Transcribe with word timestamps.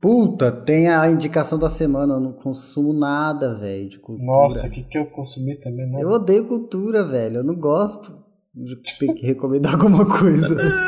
Puta, 0.00 0.52
tem 0.52 0.88
a 0.88 1.10
indicação 1.10 1.58
da 1.58 1.68
semana. 1.68 2.14
Eu 2.14 2.20
não 2.20 2.32
consumo 2.32 2.92
nada, 2.92 3.58
velho, 3.58 3.88
de 3.88 3.98
cultura. 3.98 4.26
Nossa, 4.26 4.68
o 4.68 4.70
que, 4.70 4.82
que 4.82 4.96
eu 4.96 5.06
consumi 5.06 5.56
também? 5.56 5.90
Não. 5.90 5.98
Eu 6.00 6.10
odeio 6.10 6.46
cultura, 6.46 7.04
velho. 7.04 7.38
Eu 7.38 7.44
não 7.44 7.56
gosto 7.56 8.14
de 8.54 8.76
ter 8.98 9.12
que 9.14 9.26
recomendar 9.26 9.72
alguma 9.74 10.06
coisa. 10.06 10.56
Ai, 10.60 10.86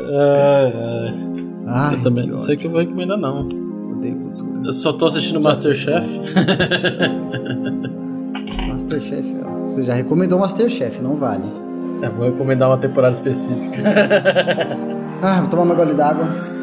ai. 0.74 1.34
Ai, 1.66 1.94
eu 1.96 2.02
também 2.02 2.26
não 2.26 2.38
sei 2.38 2.54
o 2.56 2.58
que 2.58 2.66
eu 2.66 2.70
vou 2.70 2.80
recomendar, 2.80 3.18
não. 3.18 3.46
Odeio 3.92 4.18
cultura. 4.18 4.62
Eu 4.64 4.72
só 4.72 4.94
tô 4.94 5.04
assistindo 5.06 5.38
Masterchef. 5.38 6.06
Masterchef, 8.68 9.34
ó. 9.44 9.66
Você 9.66 9.82
já 9.82 9.92
recomendou 9.92 10.38
Masterchef, 10.38 10.98
não 11.02 11.16
vale. 11.16 11.44
Eu 12.02 12.10
vou 12.12 12.30
recomendar 12.30 12.70
uma 12.70 12.78
temporada 12.78 13.12
específica. 13.12 13.76
Ah, 15.22 15.40
vou 15.40 15.50
tomar 15.50 15.62
uma 15.64 15.74
gole 15.74 15.92
d'água. 15.94 16.53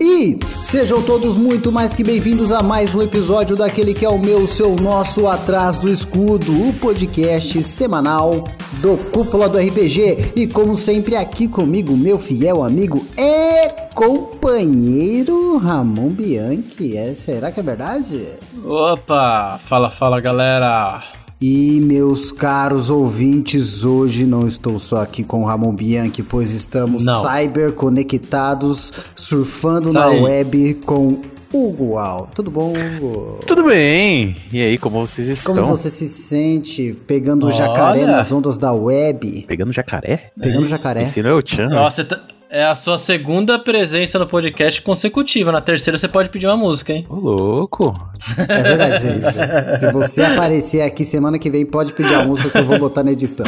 E 0.00 0.38
sejam 0.62 1.02
todos 1.02 1.36
muito 1.36 1.70
mais 1.70 1.94
que 1.94 2.02
bem-vindos 2.02 2.50
a 2.50 2.62
mais 2.62 2.94
um 2.94 3.02
episódio 3.02 3.56
daquele 3.56 3.94
que 3.94 4.04
é 4.04 4.08
o 4.08 4.18
meu, 4.18 4.46
seu, 4.46 4.74
nosso 4.74 5.26
Atrás 5.28 5.78
do 5.78 5.88
Escudo, 5.88 6.68
o 6.68 6.72
podcast 6.74 7.62
semanal 7.62 8.44
do 8.80 8.98
Cúpula 9.12 9.48
do 9.48 9.56
RPG. 9.56 10.32
E 10.34 10.46
como 10.46 10.76
sempre, 10.76 11.14
aqui 11.14 11.46
comigo, 11.46 11.96
meu 11.96 12.18
fiel 12.18 12.64
amigo 12.64 13.06
e 13.16 13.68
companheiro 13.94 15.58
Ramon 15.58 16.08
Bianchi. 16.08 16.96
É, 16.96 17.14
será 17.14 17.52
que 17.52 17.60
é 17.60 17.62
verdade? 17.62 18.26
Opa! 18.64 19.58
Fala, 19.62 19.90
fala, 19.90 20.20
galera! 20.20 21.13
E 21.40 21.78
meus 21.80 22.30
caros 22.32 22.88
ouvintes, 22.90 23.84
hoje 23.84 24.24
não 24.24 24.46
estou 24.46 24.78
só 24.78 25.02
aqui 25.02 25.22
com 25.22 25.42
o 25.42 25.46
Ramon 25.46 25.74
Bianchi, 25.74 26.22
pois 26.22 26.52
estamos 26.52 27.04
Não. 27.04 27.20
cyber 27.22 27.72
conectados, 27.72 28.92
surfando 29.14 29.86
Isso 29.88 29.92
na 29.92 30.06
web 30.08 30.74
com 30.86 31.20
Hugo 31.52 31.98
Al. 31.98 32.28
Tudo 32.34 32.50
bom, 32.50 32.72
Hugo? 32.72 33.40
Tudo 33.46 33.64
bem? 33.64 34.36
E 34.52 34.60
aí, 34.62 34.78
como 34.78 35.06
vocês 35.06 35.28
estão? 35.28 35.54
Como 35.54 35.66
você 35.66 35.90
se 35.90 36.08
sente 36.08 36.96
pegando 37.06 37.46
Olha. 37.46 37.54
jacaré 37.54 38.06
nas 38.06 38.32
ondas 38.32 38.56
da 38.56 38.72
web? 38.72 39.44
Pegando 39.46 39.72
jacaré? 39.72 40.30
Pegando 40.40 40.62
isso. 40.62 40.70
jacaré. 40.70 41.02
Esse 41.02 41.22
não 41.22 41.30
é 41.30 41.34
o 41.34 41.42
Chan. 41.44 41.68
Nossa, 41.68 42.04
tá- 42.04 42.20
é 42.54 42.64
a 42.64 42.72
sua 42.72 42.96
segunda 42.96 43.58
presença 43.58 44.16
no 44.16 44.28
podcast 44.28 44.80
consecutiva. 44.80 45.50
Na 45.50 45.60
terceira 45.60 45.98
você 45.98 46.06
pode 46.06 46.28
pedir 46.28 46.46
uma 46.46 46.56
música, 46.56 46.92
hein? 46.92 47.04
Ô, 47.10 47.16
louco. 47.16 47.92
É 48.38 48.62
verdade, 48.62 49.20
Zé. 49.20 49.76
Se 49.76 49.90
você 49.90 50.22
aparecer 50.22 50.82
aqui 50.82 51.04
semana 51.04 51.36
que 51.36 51.50
vem, 51.50 51.66
pode 51.66 51.92
pedir 51.92 52.14
a 52.14 52.24
música 52.24 52.50
que 52.50 52.58
eu 52.58 52.64
vou 52.64 52.78
botar 52.78 53.02
na 53.02 53.10
edição. 53.10 53.44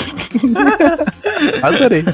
Adorei. 1.63 2.03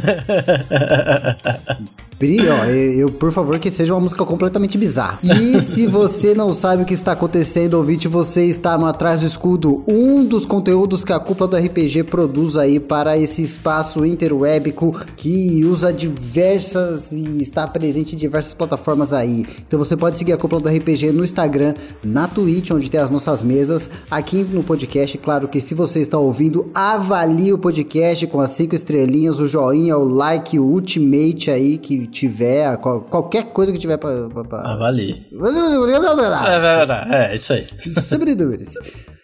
Pri, 2.22 2.38
ó, 2.48 2.66
eu, 2.70 2.92
eu, 2.92 3.10
por 3.10 3.32
favor, 3.32 3.58
que 3.58 3.68
seja 3.68 3.92
uma 3.92 4.00
música 4.00 4.24
completamente 4.24 4.78
bizarra. 4.78 5.18
E 5.24 5.60
se 5.60 5.88
você 5.88 6.36
não 6.36 6.52
sabe 6.52 6.84
o 6.84 6.86
que 6.86 6.94
está 6.94 7.10
acontecendo, 7.12 7.74
ouvinte, 7.74 8.06
você 8.06 8.44
está 8.44 8.78
no 8.78 8.86
Atrás 8.86 9.22
do 9.22 9.26
Escudo, 9.26 9.82
um 9.88 10.24
dos 10.24 10.46
conteúdos 10.46 11.02
que 11.02 11.12
a 11.12 11.18
cúpula 11.18 11.48
do 11.48 11.56
RPG 11.56 12.04
produz 12.04 12.56
aí 12.56 12.78
para 12.78 13.18
esse 13.18 13.42
espaço 13.42 14.06
interwébico 14.06 14.96
que 15.16 15.64
usa 15.64 15.92
diversas 15.92 17.10
e 17.10 17.42
está 17.42 17.66
presente 17.66 18.14
em 18.14 18.18
diversas 18.18 18.54
plataformas 18.54 19.12
aí. 19.12 19.44
Então 19.66 19.76
você 19.76 19.96
pode 19.96 20.16
seguir 20.16 20.32
a 20.32 20.36
cúpula 20.36 20.60
do 20.60 20.68
RPG 20.68 21.10
no 21.10 21.24
Instagram, 21.24 21.74
na 22.04 22.28
Twitch, 22.28 22.70
onde 22.70 22.88
tem 22.88 23.00
as 23.00 23.10
nossas 23.10 23.42
mesas, 23.42 23.90
aqui 24.08 24.44
no 24.44 24.62
podcast. 24.62 25.18
Claro 25.18 25.48
que 25.48 25.60
se 25.60 25.74
você 25.74 25.98
está 25.98 26.18
ouvindo, 26.18 26.70
avalie 26.72 27.52
o 27.52 27.58
podcast 27.58 28.28
com 28.28 28.40
as 28.40 28.50
cinco 28.50 28.76
estrelinhas, 28.76 29.40
o 29.40 29.46
joinha, 29.48 29.98
o 29.98 30.04
like, 30.04 30.56
o 30.56 30.64
ultimate 30.64 31.50
aí 31.50 31.78
que 31.78 32.11
tiver, 32.12 32.76
qual- 32.76 33.00
qualquer 33.02 33.44
coisa 33.52 33.72
que 33.72 33.78
tiver 33.78 33.96
pra. 33.96 34.28
pra- 34.28 34.44
pra- 34.44 34.72
Avalie. 34.72 35.26
É, 37.10 37.28
é, 37.28 37.32
é 37.32 37.34
isso 37.34 37.52
aí. 37.52 37.66
Sobre 38.00 38.34
dúvidas. 38.34 38.74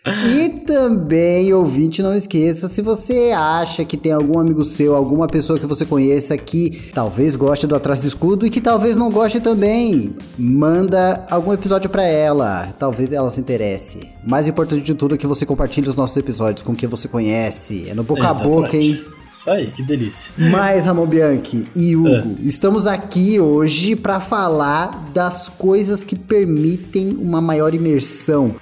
E 0.07 0.49
também, 0.67 1.53
ouvinte, 1.53 2.03
não 2.03 2.15
esqueça, 2.15 2.67
se 2.67 2.81
você 2.81 3.31
acha 3.37 3.85
que 3.85 3.95
tem 3.97 4.11
algum 4.11 4.39
amigo 4.39 4.65
seu, 4.65 4.97
alguma 4.97 5.27
pessoa 5.27 5.59
que 5.59 5.67
você 5.67 5.85
conheça 5.85 6.35
que 6.39 6.91
talvez 6.95 7.37
goste 7.37 7.67
do 7.67 7.77
Atrás 7.77 8.01
do 8.01 8.07
Escudo 8.07 8.47
e 8.47 8.51
que 8.51 8.61
talvez 8.61 8.97
não 8.97 9.11
goste 9.11 9.39
também, 9.39 10.17
manda 10.39 11.27
algum 11.31 11.53
episódio 11.53 11.91
pra 11.91 12.05
ela. 12.05 12.73
Talvez 12.79 13.13
ela 13.13 13.29
se 13.31 13.39
interesse. 13.41 14.09
Mais 14.25 14.49
importante 14.49 14.83
de 14.83 14.95
tudo 14.95 15.15
é 15.15 15.19
que 15.19 15.27
você 15.27 15.45
compartilhe 15.45 15.91
os 15.91 15.97
nossos 15.97 16.17
episódios 16.17 16.63
com 16.63 16.75
quem 16.75 16.89
você 16.89 17.07
conhece. 17.07 17.87
É 17.91 17.95
no 17.95 18.03
boca 18.03 18.23
a 18.29 18.33
boca, 18.35 18.77
hein? 18.77 18.99
Isso 19.39 19.49
aí, 19.53 19.69
que 19.69 19.85
delícia. 19.85 20.35
Mas, 20.37 20.85
Ramon 20.85 21.07
Bianchi 21.07 21.65
e 21.73 21.95
Hugo, 21.95 22.39
estamos 22.43 22.89
aqui 22.89 23.39
hoje 23.39 23.95
para 23.95 24.19
falar 24.19 25.11
das 25.15 25.49
coisas 25.49 26.03
que 26.03 26.17
permitem 26.17 27.11
uma 27.11 27.41
maior 27.41 27.73
imersão. 27.73 28.57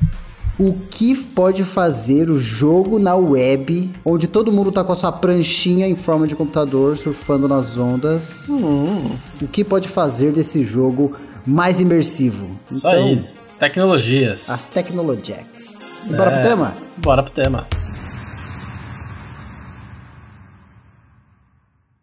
O 0.58 0.74
que 0.90 1.14
pode 1.14 1.64
fazer 1.64 2.28
o 2.28 2.38
jogo 2.38 2.98
na 2.98 3.14
web, 3.16 3.90
onde 4.04 4.28
todo 4.28 4.52
mundo 4.52 4.70
tá 4.70 4.84
com 4.84 4.92
a 4.92 4.96
sua 4.96 5.10
pranchinha 5.10 5.88
em 5.88 5.96
forma 5.96 6.26
de 6.26 6.36
computador, 6.36 6.94
surfando 6.98 7.48
nas 7.48 7.78
ondas. 7.78 8.46
O 8.50 9.48
que 9.50 9.64
pode 9.64 9.88
fazer 9.88 10.30
desse 10.30 10.62
jogo 10.62 11.16
mais 11.46 11.80
imersivo? 11.80 12.50
Isso 12.68 12.86
aí. 12.86 13.24
As 13.46 13.56
tecnologias. 13.56 14.42
Então, 14.42 14.54
as 14.54 14.64
Technologies. 14.66 16.10
Bora 16.10 16.30
pro 16.30 16.40
É, 16.40 16.42
tema? 16.42 16.76
Bora 16.98 17.22
pro 17.22 17.32
tema. 17.32 17.66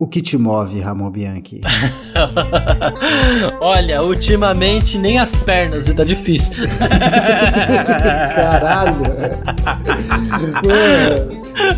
O 0.04 0.08
que 0.08 0.22
te 0.22 0.38
move, 0.38 0.82
Ramon 0.82 1.10
Bianchi? 1.10 1.62
Olha, 3.62 4.04
ultimamente 4.04 4.98
nem 4.98 5.18
as 5.18 5.34
pernas, 5.34 5.86
tá 5.86 6.04
difícil. 6.04 6.68
Caralho. 8.36 8.98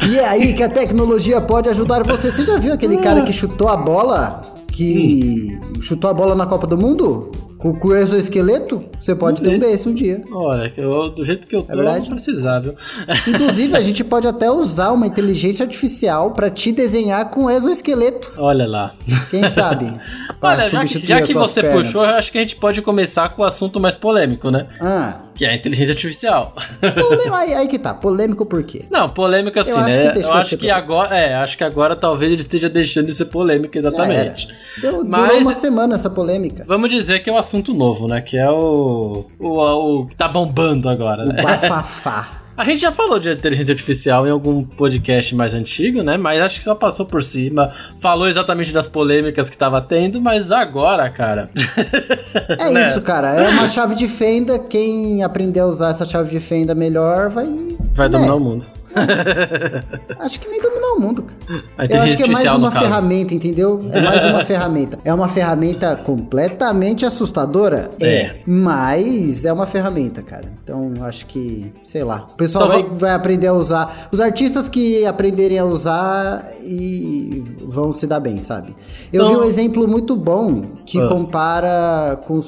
E 0.09 0.17
é 0.17 0.27
aí 0.27 0.53
que 0.55 0.63
a 0.63 0.69
tecnologia 0.69 1.39
pode 1.39 1.69
ajudar 1.69 2.01
você. 2.01 2.31
Você 2.31 2.43
já 2.43 2.57
viu 2.57 2.73
aquele 2.73 2.97
cara 2.97 3.21
que 3.21 3.31
chutou 3.31 3.69
a 3.69 3.77
bola? 3.77 4.41
Que 4.69 5.59
chutou 5.79 6.09
a 6.09 6.13
bola 6.15 6.33
na 6.33 6.47
Copa 6.47 6.65
do 6.65 6.79
Mundo? 6.79 7.29
Com 7.73 7.87
o 7.87 7.95
exoesqueleto? 7.95 8.85
Você 9.01 9.15
pode 9.15 9.41
ter 9.41 9.55
um 9.55 9.59
desse 9.59 9.89
um 9.89 9.93
dia. 9.93 10.21
Olha, 10.31 10.71
eu, 10.77 11.09
do 11.09 11.23
jeito 11.25 11.47
que 11.47 11.55
eu 11.55 11.63
tô, 11.63 11.71
eu 11.71 11.77
verdade? 11.77 12.09
precisar, 12.09 12.59
viu? 12.59 12.75
Inclusive, 13.27 13.75
a 13.75 13.81
gente 13.81 14.03
pode 14.03 14.27
até 14.27 14.51
usar 14.51 14.91
uma 14.91 15.07
inteligência 15.07 15.63
artificial 15.65 16.31
pra 16.31 16.49
te 16.49 16.71
desenhar 16.71 17.29
com 17.31 17.49
exoesqueleto. 17.49 18.33
Olha 18.37 18.67
lá. 18.67 18.93
Quem 19.31 19.49
sabe? 19.49 19.85
Olha, 20.41 20.69
já 20.69 20.85
que, 20.85 21.05
já 21.05 21.21
que 21.21 21.33
você 21.33 21.61
pernas. 21.61 21.87
puxou, 21.87 22.05
eu 22.05 22.15
acho 22.15 22.31
que 22.31 22.37
a 22.37 22.41
gente 22.41 22.55
pode 22.55 22.81
começar 22.83 23.29
com 23.29 23.41
o 23.41 23.45
assunto 23.45 23.79
mais 23.79 23.95
polêmico, 23.95 24.51
né? 24.51 24.67
Ah, 24.79 25.21
Que 25.33 25.43
é 25.45 25.49
a 25.49 25.55
inteligência 25.55 25.93
artificial. 25.93 26.53
polê- 26.79 27.29
aí, 27.33 27.53
aí 27.55 27.67
que 27.67 27.79
tá. 27.79 27.93
Polêmico 27.95 28.45
por 28.45 28.61
quê? 28.63 28.85
Não, 28.91 29.09
polêmica 29.09 29.61
assim, 29.61 29.71
que 29.73 29.79
né? 29.79 30.13
eu 30.17 30.33
acho 30.33 30.51
que 30.57 30.67
polêmico. 30.67 30.77
agora, 30.93 31.17
é, 31.17 31.33
acho 31.35 31.57
que 31.57 31.63
agora 31.63 31.95
talvez 31.95 32.31
ele 32.31 32.41
esteja 32.41 32.69
deixando 32.69 33.07
de 33.07 33.13
ser 33.13 33.25
polêmica, 33.25 33.77
exatamente. 33.79 34.47
Deu, 34.79 35.03
Mas- 35.03 35.27
Durou 35.29 35.41
uma 35.41 35.53
semana 35.53 35.95
essa 35.95 36.09
polêmica. 36.09 36.63
Vamos 36.67 36.89
dizer 36.91 37.19
que 37.23 37.29
é 37.29 37.33
um 37.33 37.37
assunto 37.37 37.54
novo, 37.73 38.07
né? 38.07 38.21
Que 38.21 38.37
é 38.37 38.49
o 38.49 39.25
o, 39.39 39.59
o 40.01 40.05
que 40.07 40.15
tá 40.15 40.27
bombando 40.27 40.89
agora, 40.89 41.23
O 41.23 41.27
né? 41.27 41.41
bafafá. 41.41 42.29
A 42.57 42.63
gente 42.63 42.79
já 42.79 42.89
falou 42.89 43.19
de 43.19 43.29
inteligência 43.29 43.73
artificial 43.73 44.25
em 44.25 44.29
algum 44.29 44.63
podcast 44.63 45.35
mais 45.35 45.53
antigo, 45.53 46.01
né? 46.01 46.15
Mas 46.15 46.41
acho 46.41 46.59
que 46.59 46.63
só 46.63 46.73
passou 46.73 47.05
por 47.05 47.21
cima. 47.21 47.73
Falou 47.99 48.29
exatamente 48.29 48.71
das 48.71 48.87
polêmicas 48.87 49.49
que 49.49 49.57
tava 49.57 49.81
tendo, 49.81 50.21
mas 50.21 50.53
agora, 50.53 51.09
cara. 51.09 51.49
É 52.57 52.71
Né? 52.71 52.89
isso, 52.89 53.01
cara. 53.01 53.31
É 53.33 53.49
uma 53.49 53.67
chave 53.67 53.93
de 53.93 54.07
fenda. 54.07 54.57
Quem 54.57 55.21
aprender 55.21 55.59
a 55.59 55.65
usar 55.65 55.89
essa 55.89 56.05
chave 56.05 56.29
de 56.31 56.39
fenda 56.39 56.73
melhor 56.73 57.29
vai. 57.29 57.45
Vai 57.93 58.07
né? 58.07 58.17
dominar 58.17 58.35
o 58.35 58.39
mundo. 58.39 58.65
Acho 60.19 60.39
que 60.39 60.47
nem 60.49 60.61
dominar 60.61 60.87
o 60.93 60.99
mundo, 60.99 61.23
cara. 61.23 61.93
Eu 61.93 62.01
acho 62.01 62.17
que 62.17 62.23
é 62.23 62.27
mais 62.27 62.51
uma 62.53 62.71
caso. 62.71 62.85
ferramenta, 62.85 63.33
entendeu? 63.35 63.81
É 63.91 64.01
mais 64.01 64.25
uma 64.25 64.43
ferramenta. 64.45 64.97
É 65.03 65.13
uma 65.13 65.27
ferramenta 65.27 65.95
completamente 65.95 67.05
assustadora? 67.05 67.91
É. 67.99 68.35
Mas 68.45 69.45
é 69.45 69.51
uma 69.53 69.67
ferramenta, 69.67 70.21
cara. 70.21 70.45
Então, 70.63 70.93
acho 71.01 71.25
que, 71.27 71.71
sei 71.83 72.03
lá. 72.03 72.27
O 72.33 72.35
pessoal 72.37 72.65
Então, 72.65 72.89
vai, 72.89 72.97
vai 72.99 73.11
aprender 73.13 73.47
a 73.47 73.53
usar. 73.53 74.07
Os 74.11 74.19
artistas 74.19 74.67
que 74.67 75.05
aprenderem 75.05 75.59
a 75.59 75.65
usar 75.65 76.49
e 76.63 77.43
vão 77.67 77.91
se 77.91 78.07
dar 78.07 78.19
bem, 78.19 78.41
sabe? 78.41 78.75
Eu 79.11 79.23
Então- 79.25 79.35
vi 79.39 79.45
um 79.45 79.47
exemplo 79.47 79.87
muito 79.87 80.15
bom 80.15 80.65
que 80.85 80.99
Ah. 80.99 81.07
compara 81.07 82.19
com. 82.25 82.39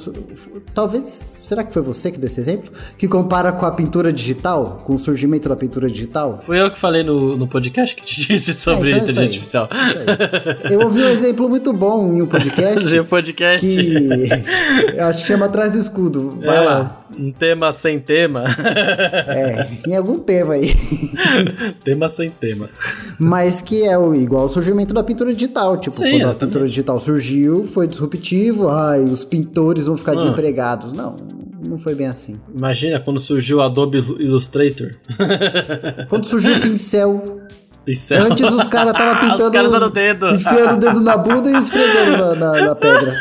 Talvez. 0.74 1.38
Será 1.42 1.64
que 1.64 1.72
foi 1.72 1.80
você 1.80 2.10
que 2.10 2.18
deu 2.18 2.26
esse 2.26 2.38
exemplo? 2.40 2.70
Que 2.98 3.08
compara 3.08 3.50
com 3.52 3.64
a 3.64 3.70
pintura 3.70 4.12
digital? 4.12 4.82
Com 4.84 4.94
o 4.96 4.98
surgimento 4.98 5.48
da 5.48 5.56
pintura 5.56 5.88
digital? 5.88 6.37
Fui 6.40 6.60
eu 6.60 6.70
que 6.70 6.78
falei 6.78 7.02
no, 7.02 7.36
no 7.36 7.46
podcast 7.46 7.94
que 7.94 8.04
te 8.04 8.20
disse 8.28 8.54
sobre 8.54 8.92
É, 8.92 8.96
então 8.98 9.08
é 9.08 9.10
inteligência 9.26 9.60
artificial. 9.62 9.68
Eu 10.70 10.80
ouvi 10.80 11.02
um 11.02 11.08
exemplo 11.08 11.48
muito 11.48 11.72
bom 11.72 12.12
em 12.12 12.22
um 12.22 12.26
podcast 12.28 12.82
Fazer 12.82 13.04
podcast. 13.04 13.66
que 13.66 14.28
eu 14.96 15.06
acho 15.06 15.22
que 15.22 15.28
chama 15.28 15.46
Atrás 15.46 15.72
do 15.72 15.78
Escudo. 15.78 16.38
Vai 16.44 16.56
É, 16.56 16.60
lá. 16.60 17.02
Um 17.18 17.32
tema 17.32 17.72
sem 17.72 17.98
tema. 17.98 18.44
É, 19.26 19.66
em 19.86 19.96
algum 19.96 20.18
tema 20.20 20.54
aí. 20.54 20.72
tema 21.82 22.08
sem 22.08 22.30
tema. 22.30 22.68
Mas 23.18 23.60
que 23.60 23.82
é 23.84 23.98
o, 23.98 24.14
igual 24.14 24.44
o 24.44 24.48
surgimento 24.48 24.94
da 24.94 25.02
pintura 25.02 25.34
digital. 25.34 25.76
Tipo, 25.78 25.96
Sim, 25.96 26.20
quando 26.20 26.30
a 26.30 26.34
pintura 26.34 26.66
digital 26.68 27.00
surgiu, 27.00 27.64
foi 27.64 27.86
disruptivo. 27.88 28.68
Ai, 28.68 29.00
os 29.02 29.24
pintores 29.24 29.86
vão 29.86 29.96
ficar 29.96 30.12
Ah. 30.12 30.16
desempregados. 30.16 30.92
Não, 30.92 31.16
não 31.66 31.78
foi 31.78 31.94
bem 31.94 32.06
assim. 32.06 32.36
Imagina 32.56 33.00
quando 33.00 33.18
surgiu 33.18 33.58
o 33.58 33.62
Adobe 33.62 33.98
Illustrator. 34.20 34.90
Quando 36.08 36.24
surgiu 36.24 36.56
o 36.56 36.60
pincel, 36.60 37.40
é- 37.86 38.16
antes 38.18 38.48
os 38.52 38.66
caras 38.68 38.92
estavam 38.92 39.20
pintando. 39.20 39.44
Os 39.66 39.70
caras 39.72 39.92
dedo. 39.92 40.34
Enfiando 40.34 40.74
o 40.74 40.76
dedo 40.76 41.00
na 41.00 41.16
bunda 41.16 41.50
e 41.50 41.56
esfregando 41.58 42.16
na, 42.16 42.34
na- 42.36 42.66
na 42.66 42.74
pedra. 42.76 43.14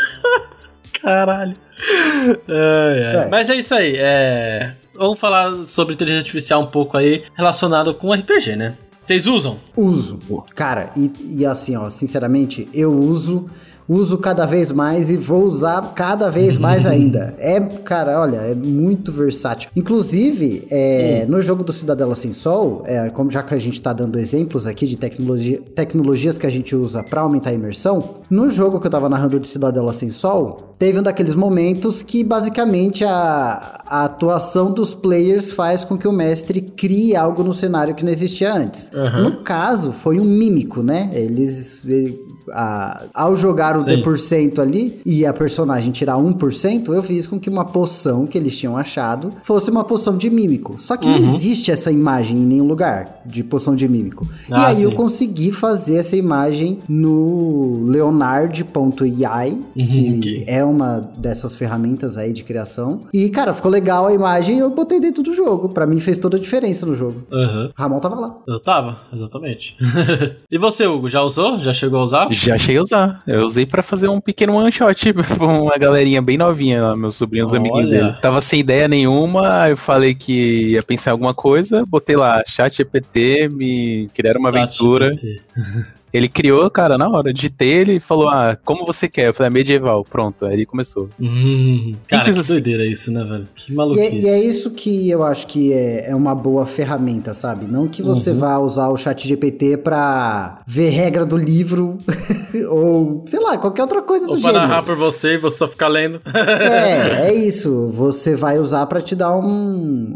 Caralho. 1.02 1.54
Ai, 1.78 3.04
ai. 3.04 3.26
É. 3.26 3.30
Mas 3.30 3.50
é 3.50 3.56
isso 3.56 3.74
aí. 3.74 3.96
É... 3.98 4.74
Vamos 4.96 5.20
falar 5.20 5.64
sobre 5.64 5.94
inteligência 5.94 6.22
artificial 6.22 6.62
um 6.62 6.68
pouco 6.68 6.98
aí 6.98 7.24
relacionado 7.36 7.94
com 7.94 8.12
RPG, 8.12 8.56
né? 8.56 8.76
Vocês 9.00 9.26
usam? 9.28 9.58
Uso. 9.76 10.20
Cara, 10.54 10.92
e, 10.98 11.12
e 11.30 11.46
assim, 11.46 11.78
ó, 11.78 11.90
sinceramente, 11.90 12.68
eu 12.74 12.92
uso. 12.94 13.50
Uso 13.88 14.18
cada 14.18 14.46
vez 14.46 14.72
mais 14.72 15.10
e 15.10 15.16
vou 15.18 15.44
usar 15.44 15.94
cada 15.96 16.30
vez 16.30 16.58
mais 16.58 16.86
ainda. 16.88 17.34
É, 17.40 17.60
cara, 17.60 18.20
olha, 18.20 18.38
é 18.38 18.54
muito 18.54 19.12
versátil. 19.12 19.70
Inclusive, 19.76 20.66
é, 20.70 21.26
no 21.28 21.42
jogo 21.42 21.64
do 21.64 21.72
Cidadela 21.72 22.16
Sem 22.16 22.34
Sol, 22.34 22.84
é, 22.86 23.10
como 23.10 23.30
já 23.32 23.42
que 23.44 23.54
a 23.54 23.60
gente 23.60 23.82
tá 23.82 23.94
dando 23.94 24.20
exemplos 24.20 24.68
aqui 24.68 24.86
de 24.86 24.98
tecnologia, 24.98 25.62
tecnologias 25.74 26.38
que 26.38 26.46
a 26.46 26.50
gente 26.50 26.76
usa 26.76 27.02
pra 27.04 27.22
aumentar 27.22 27.52
a 27.52 27.54
imersão, 27.54 28.16
no 28.30 28.50
jogo 28.50 28.80
que 28.80 28.88
eu 28.88 28.92
tava 28.92 29.08
narrando 29.10 29.40
de 29.40 29.48
Cidadela 29.48 29.94
Sem 29.94 30.10
Sol, 30.10 30.76
teve 30.78 31.00
um 31.00 31.04
daqueles 31.04 31.34
momentos 31.36 32.02
que 32.04 32.24
basicamente 32.24 33.04
a, 33.06 33.82
a 33.86 34.04
atuação 34.06 34.72
dos 34.72 34.94
players 34.94 35.52
faz 35.52 35.84
com 35.84 35.98
que 35.98 36.08
o 36.08 36.12
mestre 36.12 36.62
crie 36.62 37.16
algo 37.16 37.44
no 37.44 37.54
cenário 37.54 37.96
que 37.96 38.04
não 38.04 38.12
existia 38.12 38.54
antes. 38.54 38.92
Uhum. 38.94 39.24
No 39.24 39.38
caso, 39.44 39.92
foi 39.94 40.20
um 40.20 40.26
mímico, 40.26 40.84
né? 40.84 41.10
Eles. 41.14 41.84
ele- 41.86 42.27
a- 42.52 43.04
ao 43.14 43.36
jogar 43.36 43.76
o 43.76 43.80
Sim. 43.82 43.98
D% 43.98 44.60
ali 44.62 45.02
e 45.06 45.26
a 45.26 45.34
personagem 45.34 45.92
tirar 45.92 46.18
1%, 46.18 46.94
eu 46.94 47.04
fiz 47.04 47.28
com 47.28 47.40
que 47.40 47.50
uma 47.50 47.66
poção 47.66 48.26
que 48.26 48.38
eles 48.38 48.58
tinham 48.58 48.78
achado 48.78 49.32
fosse 49.44 49.70
uma 49.70 49.84
poção 49.84 50.16
de 50.18 50.30
mímico. 50.30 50.76
Só 50.78 50.96
que 50.98 51.08
não 51.08 51.16
Uhum. 51.16 51.24
existe 51.24 51.72
essa 51.72 51.92
imagem 51.92 52.38
em 52.38 52.46
nenhum 52.46 52.68
lugar 52.68 53.22
de 53.26 53.44
poção 53.44 53.76
de 53.76 53.88
mímico. 53.88 54.28
e 54.50 54.54
Ah, 54.54 54.68
aí 54.68 54.84
eu 54.84 54.92
sim. 54.92 54.96
consegui 54.98 55.52
fazer 55.52 55.96
essa 55.98 56.16
imagem 56.16 56.80
no 56.88 57.84
leonard.ai, 57.86 59.52
Uhum, 59.76 59.86
que 59.88 60.18
ok. 60.18 60.44
é 60.48 60.64
uma 60.64 61.00
dessas 61.18 61.56
ferramentas 61.56 62.18
aí 62.18 62.34
de 62.34 62.44
criação. 62.44 63.02
E, 63.14 63.30
cara, 63.30 63.54
ficou 63.54 63.72
legal 63.72 64.08
a 64.08 64.14
imagem 64.14 64.58
e 64.58 64.60
eu 64.60 64.70
botei 64.70 65.00
dentro 65.00 65.24
do 65.24 65.34
jogo. 65.34 65.70
Pra 65.70 65.86
mim 65.86 66.00
fez 66.00 66.18
toda 66.18 66.38
a 66.38 66.40
diferença 66.40 66.86
no 66.86 66.96
jogo. 66.96 67.24
Aham. 67.32 67.70
Ramon 67.76 68.00
tava 68.00 68.16
lá. 68.16 68.36
Eu 68.48 68.60
tava, 68.60 68.98
exatamente. 69.14 69.76
e 70.52 70.58
você, 70.58 70.86
Hugo, 70.88 71.10
já 71.10 71.22
usou? 71.22 71.60
Já 71.60 71.74
chegou 71.74 72.00
a 72.00 72.04
usar? 72.04 72.28
Já 72.38 72.58
cheguei 72.58 72.78
a 72.78 72.82
usar. 72.82 73.24
Eu 73.26 73.46
usei 73.46 73.66
pra 73.66 73.82
fazer 73.82 74.08
um 74.08 74.22
pequeno 74.22 74.56
one 74.56 74.72
shot 74.72 75.14
pra 75.14 75.46
uma 75.46 75.78
galerinha 75.78 76.22
bem 76.22 76.38
novinha, 76.38 76.82
lá, 76.82 76.96
meus 76.96 77.16
sobrinhos 77.16 77.52
Olha. 77.52 77.60
amiguinhos 77.60 77.90
dele. 77.90 78.16
Tava 78.22 78.42
sem 78.42 78.60
ideia 78.60 78.88
nenhuma, 78.88 79.70
eu 79.70 79.78
falei 79.78 80.14
que 80.14 80.72
ia 80.72 80.84
pensar 80.84 81.12
em 81.12 81.14
alguma 81.14 81.34
coisa, 81.34 81.84
botei 81.88 82.16
lá, 82.16 82.44
chat 82.48 82.78
GPT, 82.78 83.50
me 83.52 84.10
criaram 84.14 84.40
uma 84.40 84.52
Chat 84.52 84.60
aventura. 84.60 85.12
Ele 86.14 86.28
criou, 86.28 86.70
cara, 86.70 86.98
na 86.98 87.10
hora. 87.10 87.34
Digitei 87.34 87.70
ele 87.70 87.94
e 87.96 88.00
falou: 88.00 88.30
Ah, 88.30 88.58
como 88.64 88.86
você 88.86 89.08
quer? 89.10 89.28
Eu 89.28 89.34
falei, 89.34 89.48
"Ah, 89.48 89.52
medieval, 89.52 90.04
pronto. 90.04 90.46
Aí 90.46 90.54
ele 90.54 90.66
começou. 90.66 91.10
Hum, 91.20 91.94
cara, 92.08 92.24
que 92.24 92.30
assim. 92.40 92.54
doideira 92.54 92.86
isso, 92.86 93.12
né, 93.12 93.24
velho? 93.24 93.48
Que 93.56 93.72
E 93.72 93.76
maluquice. 93.76 94.06
é, 94.06 94.20
e 94.22 94.28
é 94.28 94.40
isso 94.44 94.72
que 94.72 95.10
eu 95.10 95.24
acho 95.24 95.48
que 95.48 95.74
é, 95.74 96.10
é 96.10 96.16
uma 96.16 96.34
boa 96.34 96.66
ferramenta, 96.66 97.34
sabe? 97.34 97.66
Não 97.68 97.88
que 97.88 98.02
você 98.02 98.32
Uhum. 98.32 98.38
vá 98.40 98.58
usar 98.60 98.90
o 98.90 98.98
chat 98.98 99.28
GPT 99.28 99.78
pra 99.78 100.62
ver 100.66 100.90
regra 100.90 101.26
do 101.26 101.38
livro 101.38 101.98
ou, 102.70 103.24
sei 103.28 103.40
lá, 103.40 103.58
qualquer 103.58 103.82
outra 103.84 104.02
coisa 104.02 104.26
do 104.26 104.34
Ou 104.34 104.40
pra 104.40 104.52
gênero. 104.52 104.68
narrar 104.68 104.84
por 104.84 104.96
você 104.96 105.34
e 105.34 105.38
você 105.38 105.58
só 105.58 105.68
ficar 105.68 105.88
lendo. 105.88 106.22
É, 106.34 107.28
é 107.30 107.34
isso. 107.34 107.90
Você 107.94 108.36
vai 108.36 108.58
usar 108.60 108.86
pra 108.88 109.02
te 109.02 109.16
dar 109.16 109.36
um, 109.38 109.44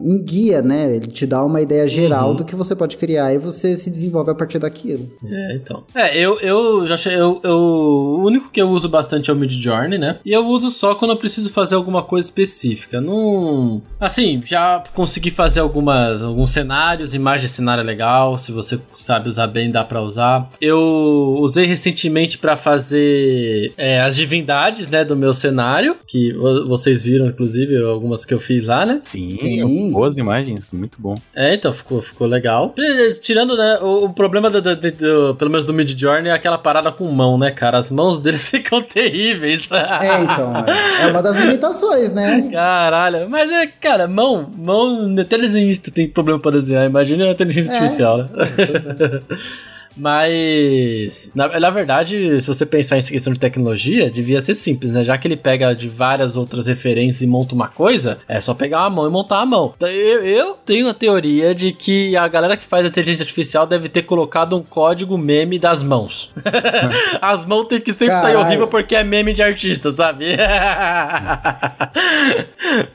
um 0.04 0.22
guia, 0.24 0.62
né? 0.62 0.96
Ele 0.96 1.08
te 1.08 1.26
dá 1.26 1.44
uma 1.44 1.62
ideia 1.62 1.88
geral 1.88 2.30
Uhum. 2.32 2.36
do 2.38 2.46
que 2.46 2.56
você 2.56 2.76
pode 2.76 2.98
criar 2.98 3.34
e 3.34 3.38
você 3.38 3.78
se 3.78 3.90
desenvolve 3.90 4.32
a 4.32 4.36
partir 4.36 4.60
daquilo. 4.60 5.08
É, 5.26 5.56
então. 5.56 5.84
É, 5.94 6.18
eu, 6.18 6.40
eu 6.40 6.88
já 6.88 6.94
achei. 6.96 7.14
Eu, 7.16 7.40
eu, 7.44 7.52
o 7.58 8.24
único 8.26 8.50
que 8.50 8.62
eu 8.62 8.70
uso 8.70 8.88
bastante 8.88 9.30
é 9.30 9.34
o 9.34 9.36
Midjourney, 9.36 9.98
né? 10.00 10.20
E 10.26 10.32
eu 10.32 10.46
uso 10.48 10.70
só 10.70 10.96
quando 10.96 11.12
eu 11.12 11.18
preciso 11.18 11.50
fazer 11.52 11.76
alguma 11.76 12.02
coisa 12.02 12.26
específica. 12.28 13.02
Não. 13.02 13.82
Assim, 14.00 14.42
já 14.46 14.84
consegui 14.94 15.30
fazer 15.32 15.60
algumas, 15.60 16.24
alguns 16.24 16.52
cenários, 16.52 17.14
imagem 17.14 17.46
de 17.48 17.52
cenário 17.52 17.82
é 17.82 17.86
legal. 17.86 18.38
Se 18.38 18.52
você 18.52 18.80
sabe 19.00 19.28
usar 19.28 19.48
bem, 19.48 19.70
dá 19.70 19.84
pra 19.84 20.02
usar. 20.02 20.50
Eu 20.62 21.38
usei 21.40 21.66
recentemente 21.66 22.38
pra 22.38 22.56
fazer 22.56 23.74
é, 23.78 24.02
as 24.02 24.16
divindades, 24.16 24.88
né, 24.88 25.04
do 25.04 25.16
meu 25.16 25.34
cenário. 25.34 25.96
Que 26.08 26.32
vo- 26.34 26.68
vocês 26.68 27.04
viram, 27.04 27.26
inclusive, 27.28 27.78
algumas 27.84 28.24
que 28.26 28.34
eu 28.34 28.40
fiz 28.40 28.68
lá, 28.68 28.86
né? 28.86 29.02
Sim, 29.04 29.30
Sim. 29.32 29.92
boas 29.92 30.18
imagens, 30.18 30.72
muito 30.72 31.02
bom. 31.02 31.20
É, 31.36 31.54
então 31.54 31.72
ficou, 31.74 32.02
ficou 32.02 32.28
legal. 32.28 32.74
Tirando, 33.22 33.56
né, 33.58 33.80
o, 33.82 34.06
o 34.06 34.14
problema, 34.14 34.50
do, 34.50 34.62
do- 34.62 34.76
do- 34.76 34.92
do- 34.92 35.36
pelo 35.36 35.52
menos 35.52 35.66
do 35.66 35.71
Mid 35.74 35.98
Journey, 35.98 36.30
é 36.30 36.34
aquela 36.34 36.58
parada 36.58 36.92
com 36.92 37.06
mão, 37.12 37.38
né, 37.38 37.52
cara? 37.52 37.78
As 37.78 37.90
mãos 37.92 38.20
deles 38.20 38.48
ficam 38.52 38.82
terríveis. 38.82 39.70
É, 39.72 40.24
então, 40.24 40.54
é, 40.66 41.04
é 41.04 41.08
uma 41.08 41.22
das 41.22 41.38
limitações, 41.38 42.12
né? 42.12 42.50
Caralho, 42.52 43.30
mas 43.30 43.52
é, 43.52 43.68
cara, 43.68 44.08
mão, 44.08 44.50
mão, 44.58 45.16
até 45.20 45.38
desenhista 45.38 45.92
tem 45.92 46.08
problema 46.10 46.40
pra 46.40 46.52
desenhar, 46.52 46.86
imagina 46.86 47.26
a 47.26 47.32
inteligência 47.32 47.72
É. 47.72 47.76
artificial, 47.76 48.18
né? 48.18 48.28
Mas, 49.96 51.30
na, 51.36 51.60
na 51.60 51.70
verdade, 51.70 52.40
se 52.42 52.48
você 52.48 52.66
pensar 52.66 52.98
em 52.98 53.02
questão 53.02 53.34
de 53.34 53.40
tecnologia, 53.40 54.10
devia 54.10 54.40
ser 54.42 54.56
simples, 54.56 54.92
né? 54.92 55.04
Já 55.04 55.18
que 55.18 55.28
ele 55.28 55.36
pega 55.38 55.74
de 55.76 55.90
várias 55.90 56.38
outras 56.38 56.68
referências 56.68 57.22
e 57.22 57.28
monta 57.28 57.54
uma 57.54 57.68
coisa, 57.68 58.18
é 58.28 58.40
só 58.40 58.54
pegar 58.54 58.80
uma 58.82 58.90
mão 58.90 59.08
e 59.08 59.10
montar 59.10 59.40
a 59.40 59.46
mão. 59.46 59.74
Então, 59.76 59.90
eu, 59.90 60.24
eu 60.26 60.54
tenho 60.66 60.88
a 60.90 60.94
teoria 60.94 61.54
de 61.54 61.72
que 61.72 62.16
a 62.16 62.28
galera 62.28 62.56
que 62.58 62.66
faz 62.66 62.86
a 62.86 62.88
inteligência 62.88 63.24
artificial 63.24 63.66
deve 63.68 63.90
ter 63.90 64.04
colocado 64.04 64.56
um 64.58 64.64
código 64.64 65.18
meme 65.18 65.60
das 65.60 65.84
mãos. 65.84 66.32
As 67.22 67.46
mãos 67.46 67.66
tem 67.66 67.82
que 67.82 67.92
sempre 67.94 68.16
sair 68.20 68.34
Caralho. 68.34 68.40
horrível 68.48 68.68
porque 68.68 68.96
é 68.96 69.04
meme 69.04 69.34
de 69.34 69.42
artista, 69.44 69.92
sabe? 69.92 70.26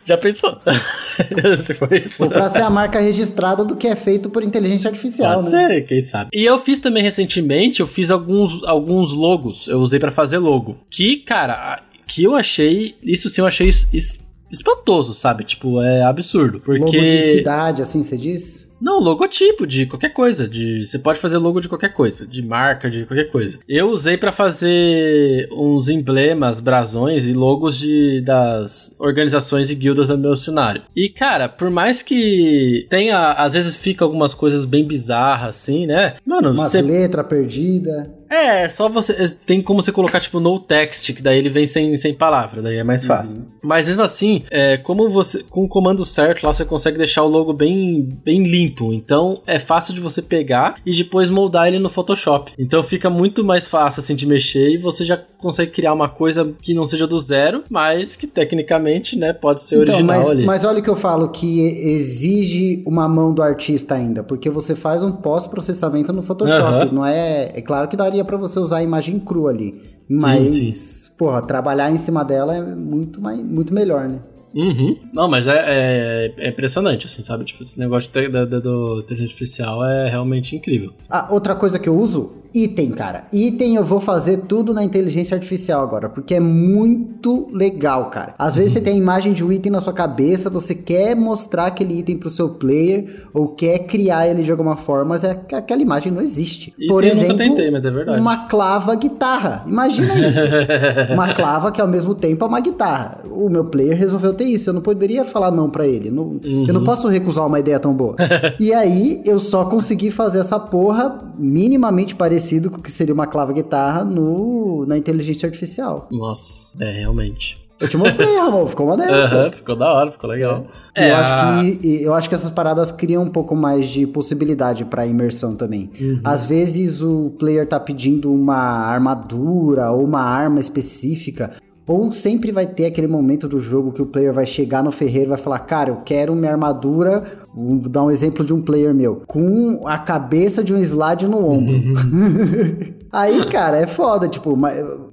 Já 0.04 0.16
pensou? 0.16 0.58
Se 1.64 1.74
foi 1.74 1.98
isso. 1.98 2.22
Ou 2.22 2.30
pra 2.30 2.48
ser 2.48 2.62
a 2.62 2.70
marca 2.70 3.00
registrada 3.00 3.64
do 3.64 3.76
que 3.76 3.86
é 3.86 3.96
feito 3.96 4.30
por 4.30 4.42
inteligência 4.42 4.88
artificial, 4.88 5.40
Pode 5.42 5.50
né? 5.50 5.68
ser, 5.68 5.80
quem 5.82 6.02
sabe. 6.02 6.30
E 6.32 6.44
eu 6.44 6.58
fiz 6.58 6.80
também 6.88 7.02
recentemente, 7.02 7.80
eu 7.80 7.86
fiz 7.86 8.10
alguns, 8.10 8.62
alguns 8.64 9.12
logos, 9.12 9.66
eu 9.68 9.78
usei 9.80 9.98
pra 9.98 10.10
fazer 10.10 10.38
logo. 10.38 10.76
Que, 10.90 11.16
cara, 11.16 11.82
que 12.06 12.22
eu 12.22 12.34
achei, 12.34 12.94
isso 13.02 13.28
sim 13.28 13.40
eu 13.40 13.46
achei 13.46 13.66
es- 13.68 13.88
es- 13.92 14.24
espantoso, 14.50 15.12
sabe? 15.12 15.42
Tipo, 15.44 15.82
é 15.82 16.02
absurdo. 16.04 16.60
Porque... 16.60 16.78
Logo 16.80 16.92
de 16.92 17.32
cidade, 17.32 17.82
assim 17.82 18.02
você 18.04 18.16
diz? 18.16 18.68
Não, 18.80 19.00
logotipo 19.00 19.66
de 19.66 19.86
qualquer 19.86 20.10
coisa. 20.10 20.46
De, 20.46 20.86
você 20.86 20.98
pode 20.98 21.18
fazer 21.18 21.38
logo 21.38 21.60
de 21.60 21.68
qualquer 21.68 21.92
coisa, 21.92 22.26
de 22.26 22.42
marca, 22.42 22.90
de 22.90 23.06
qualquer 23.06 23.30
coisa. 23.30 23.58
Eu 23.68 23.90
usei 23.90 24.16
pra 24.16 24.32
fazer 24.32 25.48
uns 25.52 25.88
emblemas, 25.88 26.60
brasões 26.60 27.26
e 27.26 27.32
logos 27.32 27.78
de, 27.78 28.20
das 28.20 28.94
organizações 28.98 29.70
e 29.70 29.74
guildas 29.74 30.08
do 30.08 30.18
meu 30.18 30.36
cenário. 30.36 30.82
E, 30.94 31.08
cara, 31.08 31.48
por 31.48 31.70
mais 31.70 32.02
que 32.02 32.86
tenha, 32.90 33.32
às 33.32 33.54
vezes 33.54 33.76
fica 33.76 34.04
algumas 34.04 34.34
coisas 34.34 34.64
bem 34.64 34.84
bizarras, 34.84 35.56
assim, 35.56 35.86
né? 35.86 36.16
Mano, 36.24 36.50
Umas 36.50 36.70
você 36.72 36.82
letras 36.82 37.26
perdidas. 37.26 38.08
é, 38.28 38.68
só 38.68 38.88
você. 38.88 39.28
Tem 39.46 39.62
como 39.62 39.80
você 39.80 39.92
colocar, 39.92 40.20
tipo, 40.20 40.40
no 40.40 40.58
text, 40.58 41.12
que 41.14 41.22
daí 41.22 41.38
ele 41.38 41.48
vem 41.48 41.66
sem, 41.66 41.96
sem 41.96 42.14
palavra, 42.14 42.60
daí 42.60 42.76
é 42.76 42.84
mais 42.84 43.04
fácil. 43.04 43.46
Mas 43.62 43.86
mesmo 43.86 44.02
assim, 44.02 44.42
é, 44.50 44.76
como 44.76 45.08
você. 45.08 45.42
Com 45.44 45.64
o 45.64 45.68
comando 45.68 46.04
certo 46.04 46.44
lá, 46.44 46.52
você 46.52 46.64
consegue 46.64 46.98
deixar 46.98 47.22
o 47.22 47.28
logo 47.28 47.52
bem, 47.52 48.08
bem 48.24 48.42
limpo. 48.42 48.65
Então 48.92 49.40
é 49.46 49.58
fácil 49.58 49.94
de 49.94 50.00
você 50.00 50.20
pegar 50.22 50.76
e 50.84 50.94
depois 50.94 51.28
moldar 51.30 51.68
ele 51.68 51.78
no 51.78 51.90
Photoshop. 51.90 52.52
Então 52.58 52.82
fica 52.82 53.08
muito 53.10 53.44
mais 53.44 53.68
fácil 53.68 54.00
assim 54.00 54.14
de 54.14 54.26
mexer 54.26 54.70
e 54.70 54.76
você 54.76 55.04
já 55.04 55.16
consegue 55.38 55.70
criar 55.72 55.92
uma 55.92 56.08
coisa 56.08 56.52
que 56.62 56.72
não 56.74 56.86
seja 56.86 57.06
do 57.06 57.18
zero, 57.18 57.62
mas 57.70 58.16
que 58.16 58.26
tecnicamente, 58.26 59.18
né, 59.18 59.32
pode 59.32 59.60
ser 59.60 59.76
Então, 59.82 59.94
original 59.94 60.18
mas, 60.18 60.30
ali. 60.30 60.44
mas 60.44 60.64
olha 60.64 60.78
o 60.80 60.82
que 60.82 60.90
eu 60.90 60.96
falo, 60.96 61.28
que 61.28 61.60
exige 61.60 62.82
uma 62.86 63.08
mão 63.08 63.32
do 63.34 63.42
artista 63.42 63.94
ainda, 63.94 64.22
porque 64.24 64.48
você 64.50 64.74
faz 64.74 65.02
um 65.04 65.12
pós-processamento 65.12 66.12
no 66.12 66.22
Photoshop, 66.22 66.60
Aham. 66.62 66.88
não 66.92 67.04
é... 67.06 67.52
É 67.54 67.60
claro 67.62 67.86
que 67.88 67.96
daria 67.96 68.24
pra 68.24 68.36
você 68.36 68.58
usar 68.58 68.78
a 68.78 68.82
imagem 68.82 69.18
crua 69.18 69.50
ali, 69.50 69.80
mas, 70.08 70.54
sim. 70.54 70.72
porra, 71.16 71.42
trabalhar 71.42 71.90
em 71.90 71.98
cima 71.98 72.24
dela 72.24 72.56
é 72.56 72.62
muito, 72.62 73.20
mais, 73.20 73.40
muito 73.42 73.72
melhor, 73.74 74.08
né? 74.08 74.18
Uhum. 74.56 74.96
Não, 75.12 75.28
mas 75.28 75.46
é, 75.46 75.64
é, 75.66 76.34
é 76.38 76.48
impressionante, 76.48 77.06
assim, 77.06 77.22
sabe? 77.22 77.44
Tipo, 77.44 77.62
esse 77.62 77.78
negócio 77.78 78.10
da, 78.30 78.44
do 78.46 79.00
inteligência 79.00 79.32
artificial 79.32 79.84
é 79.84 80.08
realmente 80.08 80.56
incrível. 80.56 80.94
Ah, 81.10 81.28
outra 81.30 81.54
coisa 81.54 81.78
que 81.78 81.88
eu 81.88 81.94
uso, 81.94 82.32
Item, 82.56 82.90
cara. 82.92 83.24
Item 83.32 83.76
eu 83.76 83.84
vou 83.84 84.00
fazer 84.00 84.38
tudo 84.48 84.72
na 84.72 84.82
inteligência 84.82 85.34
artificial 85.34 85.82
agora, 85.82 86.08
porque 86.08 86.34
é 86.34 86.40
muito 86.40 87.48
legal, 87.52 88.06
cara. 88.10 88.34
Às 88.38 88.56
vezes 88.56 88.72
você 88.72 88.80
tem 88.80 88.94
a 88.94 88.96
imagem 88.96 89.32
de 89.32 89.44
um 89.44 89.52
item 89.52 89.70
na 89.70 89.80
sua 89.80 89.92
cabeça, 89.92 90.48
você 90.48 90.74
quer 90.74 91.14
mostrar 91.14 91.66
aquele 91.66 91.98
item 91.98 92.16
pro 92.16 92.30
seu 92.30 92.48
player 92.48 93.26
ou 93.34 93.48
quer 93.48 93.80
criar 93.80 94.26
ele 94.26 94.42
de 94.42 94.50
alguma 94.50 94.76
forma, 94.76 95.10
mas 95.10 95.24
é, 95.24 95.38
aquela 95.52 95.82
imagem 95.82 96.10
não 96.12 96.22
existe. 96.22 96.74
Por 96.88 97.04
exemplo, 97.04 97.36
tentei, 97.36 97.66
é 97.68 97.80
verdade. 97.80 98.20
uma 98.20 98.46
clava 98.46 98.94
guitarra. 98.94 99.64
Imagina 99.66 100.14
isso. 100.18 100.40
uma 101.12 101.34
clava 101.34 101.70
que 101.70 101.80
ao 101.80 101.88
mesmo 101.88 102.14
tempo 102.14 102.44
é 102.44 102.48
uma 102.48 102.60
guitarra. 102.60 103.20
O 103.30 103.48
meu 103.50 103.64
player 103.66 103.96
resolveu 103.96 104.32
ter 104.32 104.44
isso. 104.44 104.70
Eu 104.70 104.74
não 104.74 104.80
poderia 104.80 105.24
falar 105.24 105.50
não 105.50 105.68
pra 105.68 105.86
ele. 105.86 106.10
Não- 106.10 106.40
Eu 106.42 106.72
não 106.72 106.84
posso 106.84 107.08
recusar 107.08 107.46
uma 107.46 107.60
ideia 107.60 107.78
tão 107.78 107.92
boa. 107.94 108.16
e 108.58 108.72
aí 108.72 109.22
eu 109.24 109.38
só 109.38 109.64
consegui 109.64 110.10
fazer 110.10 110.38
essa 110.38 110.58
porra 110.58 111.22
minimamente 111.38 112.14
parecido 112.46 112.70
com 112.70 112.78
o 112.78 112.82
que 112.82 112.90
seria 112.90 113.12
uma 113.12 113.26
clava 113.26 113.52
guitarra 113.52 114.04
no, 114.04 114.84
na 114.86 114.96
inteligência 114.96 115.46
artificial. 115.46 116.06
Nossa, 116.10 116.76
é, 116.82 116.90
realmente. 117.00 117.58
Eu 117.80 117.88
te 117.88 117.96
mostrei, 117.96 118.34
Ramon. 118.38 118.66
Ficou 118.68 118.86
maneiro. 118.86 119.12
ficou 119.52 119.76
da 119.76 119.92
hora, 119.92 120.10
ficou 120.12 120.30
legal. 120.30 120.64
E 120.96 121.00
É, 121.00 121.10
eu, 121.10 121.16
acho 121.16 121.34
a- 121.34 121.60
que, 121.60 122.02
eu 122.02 122.14
acho 122.14 122.28
que 122.28 122.34
essas 122.34 122.50
paradas 122.50 122.90
criam 122.90 123.22
um 123.24 123.28
pouco 123.28 123.54
mais 123.54 123.86
de 123.88 124.06
possibilidade 124.06 124.84
pra 124.84 125.06
imersão 125.06 125.54
também. 125.54 125.90
Uhum. 126.00 126.20
Às 126.24 126.44
vezes 126.46 127.02
o 127.02 127.30
player 127.38 127.66
tá 127.66 127.78
pedindo 127.80 128.32
uma 128.32 128.56
armadura 128.56 129.90
ou 129.90 130.04
uma 130.04 130.20
arma 130.22 130.60
específica. 130.60 131.52
Ou 131.86 132.10
sempre 132.10 132.50
vai 132.50 132.66
ter 132.66 132.86
aquele 132.86 133.06
momento 133.06 133.46
do 133.46 133.60
jogo 133.60 133.92
que 133.92 134.02
o 134.02 134.06
player 134.06 134.32
vai 134.32 134.44
chegar 134.46 134.82
no 134.82 134.90
ferreiro 134.90 135.26
e 135.28 135.30
vai 135.30 135.38
falar: 135.38 135.60
Cara, 135.60 135.90
eu 135.90 135.96
quero 136.04 136.34
minha 136.34 136.50
armadura. 136.50 137.44
Vou 137.56 137.88
dar 137.88 138.04
um 138.04 138.10
exemplo 138.10 138.44
de 138.44 138.52
um 138.52 138.60
player 138.60 138.94
meu. 138.94 139.22
Com 139.26 139.88
a 139.88 139.98
cabeça 139.98 140.62
de 140.62 140.74
um 140.74 140.78
slide 140.78 141.26
no 141.26 141.42
ombro. 141.42 141.74
Aí, 143.12 143.44
cara, 143.46 143.78
é 143.78 143.86
foda, 143.86 144.28
tipo, 144.28 144.56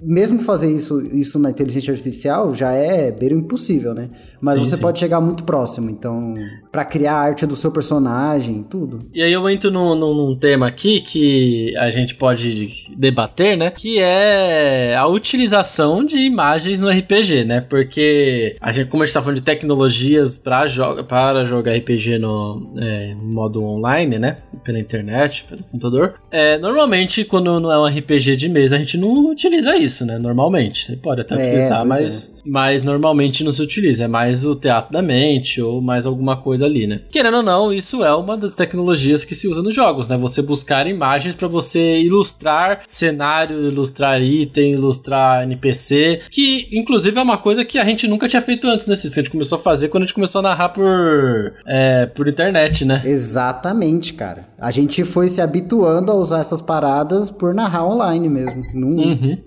mesmo 0.01 0.41
fazer 0.41 0.69
isso, 0.71 1.01
isso 1.15 1.39
na 1.39 1.49
inteligência 1.49 1.91
artificial 1.91 2.53
já 2.53 2.71
é 2.71 3.11
beiro 3.11 3.35
impossível, 3.37 3.93
né? 3.93 4.09
Mas 4.41 4.55
Sim, 4.59 4.65
você 4.65 4.75
sim. 4.75 4.81
pode 4.81 4.99
chegar 4.99 5.21
muito 5.21 5.43
próximo, 5.45 5.89
então, 5.89 6.35
pra 6.71 6.83
criar 6.83 7.13
a 7.13 7.19
arte 7.21 7.45
do 7.45 7.55
seu 7.55 7.71
personagem, 7.71 8.61
tudo. 8.69 8.99
E 9.13 9.21
aí 9.21 9.31
eu 9.31 9.49
entro 9.49 9.71
num, 9.71 9.95
num- 9.95 10.13
num 10.13 10.35
tema 10.35 10.67
aqui 10.67 10.99
que 11.01 11.73
a 11.77 11.89
gente 11.91 12.15
pode 12.15 12.69
debater, 12.97 13.57
né? 13.57 13.71
Que 13.71 13.99
é 13.99 14.95
a 14.97 15.07
utilização 15.07 16.03
de 16.05 16.17
imagens 16.17 16.79
no 16.79 16.89
RPG, 16.89 17.45
né? 17.45 17.61
Porque 17.61 18.57
a 18.59 18.71
gente, 18.71 18.89
como 18.89 19.03
a 19.03 19.05
gente 19.05 19.13
tá 19.13 19.21
falando 19.21 19.37
de 19.37 19.43
tecnologias 19.43 20.37
pra 20.37 20.67
jo 20.67 20.83
para 21.07 21.45
jogar 21.45 21.73
RPG 21.77 22.19
no 22.19 22.73
é, 22.77 23.15
modo 23.15 23.63
online, 23.63 24.19
né? 24.19 24.37
Pela 24.63 24.79
internet, 24.79 25.45
pelo 25.47 25.63
computador. 25.63 26.15
É, 26.31 26.57
normalmente, 26.57 27.23
quando 27.23 27.59
não 27.59 27.71
é 27.71 27.77
um 27.83 27.87
RPG 27.87 28.35
de 28.35 28.49
mesa, 28.49 28.75
a 28.75 28.79
gente 28.79 28.97
não 28.97 29.27
utiliza 29.29 29.75
isso, 29.75 30.05
né? 30.05 30.17
Normalmente. 30.17 30.85
Você 30.85 30.95
pode 30.95 31.21
até 31.21 31.35
É, 31.35 31.47
utilizar, 31.47 31.85
mas, 31.85 32.41
mas 32.45 32.81
normalmente 32.81 33.43
não 33.43 33.51
se 33.51 33.61
utiliza. 33.61 34.03
É 34.05 34.07
mais 34.07 34.45
o 34.45 34.55
teatro 34.55 34.91
da 34.91 35.01
mente 35.01 35.61
ou 35.61 35.81
mais 35.81 36.05
alguma 36.05 36.37
coisa 36.37 36.65
ali, 36.65 36.87
né? 36.87 37.01
Querendo 37.11 37.37
ou 37.37 37.43
não, 37.43 37.73
isso 37.73 38.03
é 38.03 38.13
uma 38.15 38.35
das 38.37 38.55
tecnologias 38.55 39.23
que 39.25 39.35
se 39.35 39.47
usa 39.47 39.61
nos 39.61 39.73
jogos, 39.75 40.07
né? 40.07 40.17
Você 40.17 40.41
buscar 40.41 40.87
imagens 40.87 41.35
pra 41.35 41.47
você 41.47 42.01
ilustrar 42.01 42.81
cenário, 42.87 43.67
ilustrar 43.67 44.21
item, 44.21 44.73
ilustrar 44.73 45.43
NPC, 45.43 46.21
que 46.29 46.67
inclusive 46.71 47.17
é 47.17 47.21
uma 47.21 47.37
coisa 47.37 47.63
que 47.65 47.77
a 47.77 47.85
gente 47.85 48.07
nunca 48.07 48.27
tinha 48.27 48.41
feito 48.41 48.67
antes, 48.67 48.87
né? 48.87 48.95
Cis? 48.95 49.13
Que 49.13 49.19
a 49.19 49.23
gente 49.23 49.31
começou 49.31 49.57
a 49.57 49.61
fazer 49.61 49.89
quando 49.89 50.03
a 50.03 50.05
gente 50.05 50.15
começou 50.15 50.39
a 50.39 50.41
narrar 50.43 50.69
por, 50.69 51.53
é, 51.65 52.05
por 52.05 52.27
internet, 52.27 52.85
né? 52.85 53.01
Exatamente, 53.05 54.13
cara. 54.13 54.45
A 54.59 54.71
gente 54.71 55.03
foi 55.03 55.27
se 55.27 55.41
habituando 55.41 56.11
a 56.11 56.15
usar 56.15 56.39
essas 56.39 56.61
paradas 56.61 57.29
por 57.29 57.53
narrar 57.53 57.72
online 57.81 58.27
mesmo. 58.27 58.63
Não, 58.73 58.89
Uhum. 58.89 59.37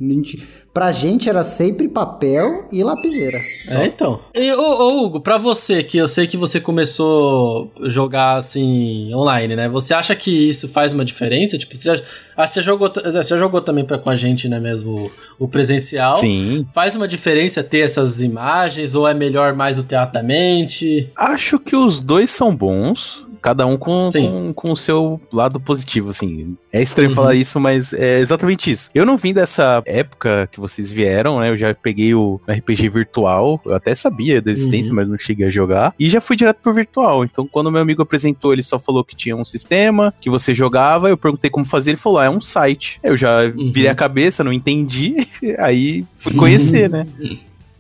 A 0.85 0.93
gente- 0.93 0.97
pra 0.97 1.07
gente 1.07 1.29
era 1.29 1.43
sempre 1.43 1.89
papel 1.89 2.67
e 2.73 2.83
lapiseira. 2.83 3.39
Só. 3.65 3.79
É, 3.79 3.87
então. 3.87 4.21
E, 4.35 4.53
ô, 4.53 4.61
ô, 4.61 5.05
Hugo, 5.05 5.21
pra 5.21 5.39
você, 5.39 5.83
que 5.83 5.97
eu 5.99 6.07
sei 6.09 6.27
que 6.27 6.37
você 6.37 6.61
começou 6.61 7.71
a 7.81 7.89
jogar 7.89 8.37
assim 8.37 9.13
online, 9.15 9.55
né? 9.57 9.69
Você 9.69 9.95
acha 9.95 10.15
que 10.15 10.31
isso 10.49 10.69
faz 10.69 10.93
uma 10.93 11.05
diferença? 11.05 11.57
Tipo, 11.59 11.77
você 11.77 11.97
que 11.99 12.05
você 12.37 12.61
jogou, 12.61 12.91
você 12.93 13.23
já 13.23 13.37
jogou 13.39 13.61
também 13.61 13.85
pra, 13.85 13.99
com 13.99 14.11
a 14.11 14.17
gente, 14.17 14.49
né, 14.49 14.59
mesmo, 14.61 15.11
o, 15.39 15.45
o 15.45 15.49
presencial? 15.49 16.17
Sim. 16.17 16.67
Faz 16.75 16.95
uma 16.97 17.09
diferença 17.09 17.63
ter 17.63 17.81
essas 17.81 18.23
imagens 18.23 18.95
ou 18.95 19.07
é 19.07 19.15
melhor 19.15 19.55
mais 19.55 19.79
o 19.79 19.83
teatro 19.83 20.15
da 20.15 20.23
mente? 20.23 21.11
Acho 21.17 21.59
que 21.59 21.77
os 21.77 22.01
dois 22.01 22.31
são 22.31 22.55
bons. 22.55 23.25
Cada 23.43 23.65
um 23.65 23.77
com, 23.77 24.09
com, 24.11 24.53
com 24.53 24.73
o 24.73 24.77
seu 24.77 25.21
lado 25.33 25.61
positivo, 25.61 26.11
assim. 26.11 26.57
É 26.73 26.83
estranho 26.83 27.11
Uhum. 27.11 27.15
falar 27.15 27.35
isso, 27.37 27.61
mas 27.61 27.93
é 27.93 28.19
exatamente 28.19 28.73
isso. 28.73 28.91
Eu 28.93 29.07
não 29.07 29.17
vim 29.17 29.33
dessa 29.33 29.83
época 29.87 30.49
que 30.51 30.59
vocês 30.69 30.91
vieram, 30.91 31.41
né? 31.41 31.51
Eu 31.51 31.57
já 31.57 31.75
peguei 31.75 32.15
o 32.15 32.41
RPG 32.49 32.89
virtual. 32.89 33.61
Eu 33.65 33.75
até 33.75 33.95
sabia 33.95 34.41
da 34.43 34.51
existência, 34.51 34.91
Uhum. 34.91 34.97
mas 34.97 35.09
não 35.09 35.19
cheguei 35.19 35.47
a 35.47 35.51
jogar. 35.51 35.95
E 35.99 36.09
já 36.09 36.21
fui 36.21 36.37
direto 36.37 36.61
pro 36.61 36.73
virtual. 36.73 37.25
Então, 37.25 37.47
quando 37.47 37.71
meu 37.71 37.81
amigo 37.81 38.03
apresentou, 38.03 38.53
ele 38.53 38.63
só 38.63 38.79
falou 38.79 39.05
que 39.05 39.15
tinha 39.17 39.37
um 39.37 39.45
sistema, 39.45 40.13
que 40.21 40.31
você 40.31 40.55
jogava. 40.55 41.09
Eu 41.09 41.17
perguntei 41.17 41.51
como 41.51 41.65
fazer. 41.65 41.91
Ele 41.93 41.97
falou: 41.99 42.19
ah, 42.19 42.25
é 42.27 42.31
um 42.31 42.41
site. 42.41 42.99
Eu 43.03 43.17
já 43.17 43.45
Uhum. 43.45 43.71
virei 43.73 43.91
a 43.91 43.95
cabeça, 43.95 44.43
não 44.45 44.53
entendi. 44.53 45.17
Aí 45.59 46.05
fui 46.19 46.35
conhecer, 46.35 46.89
né? 46.91 47.07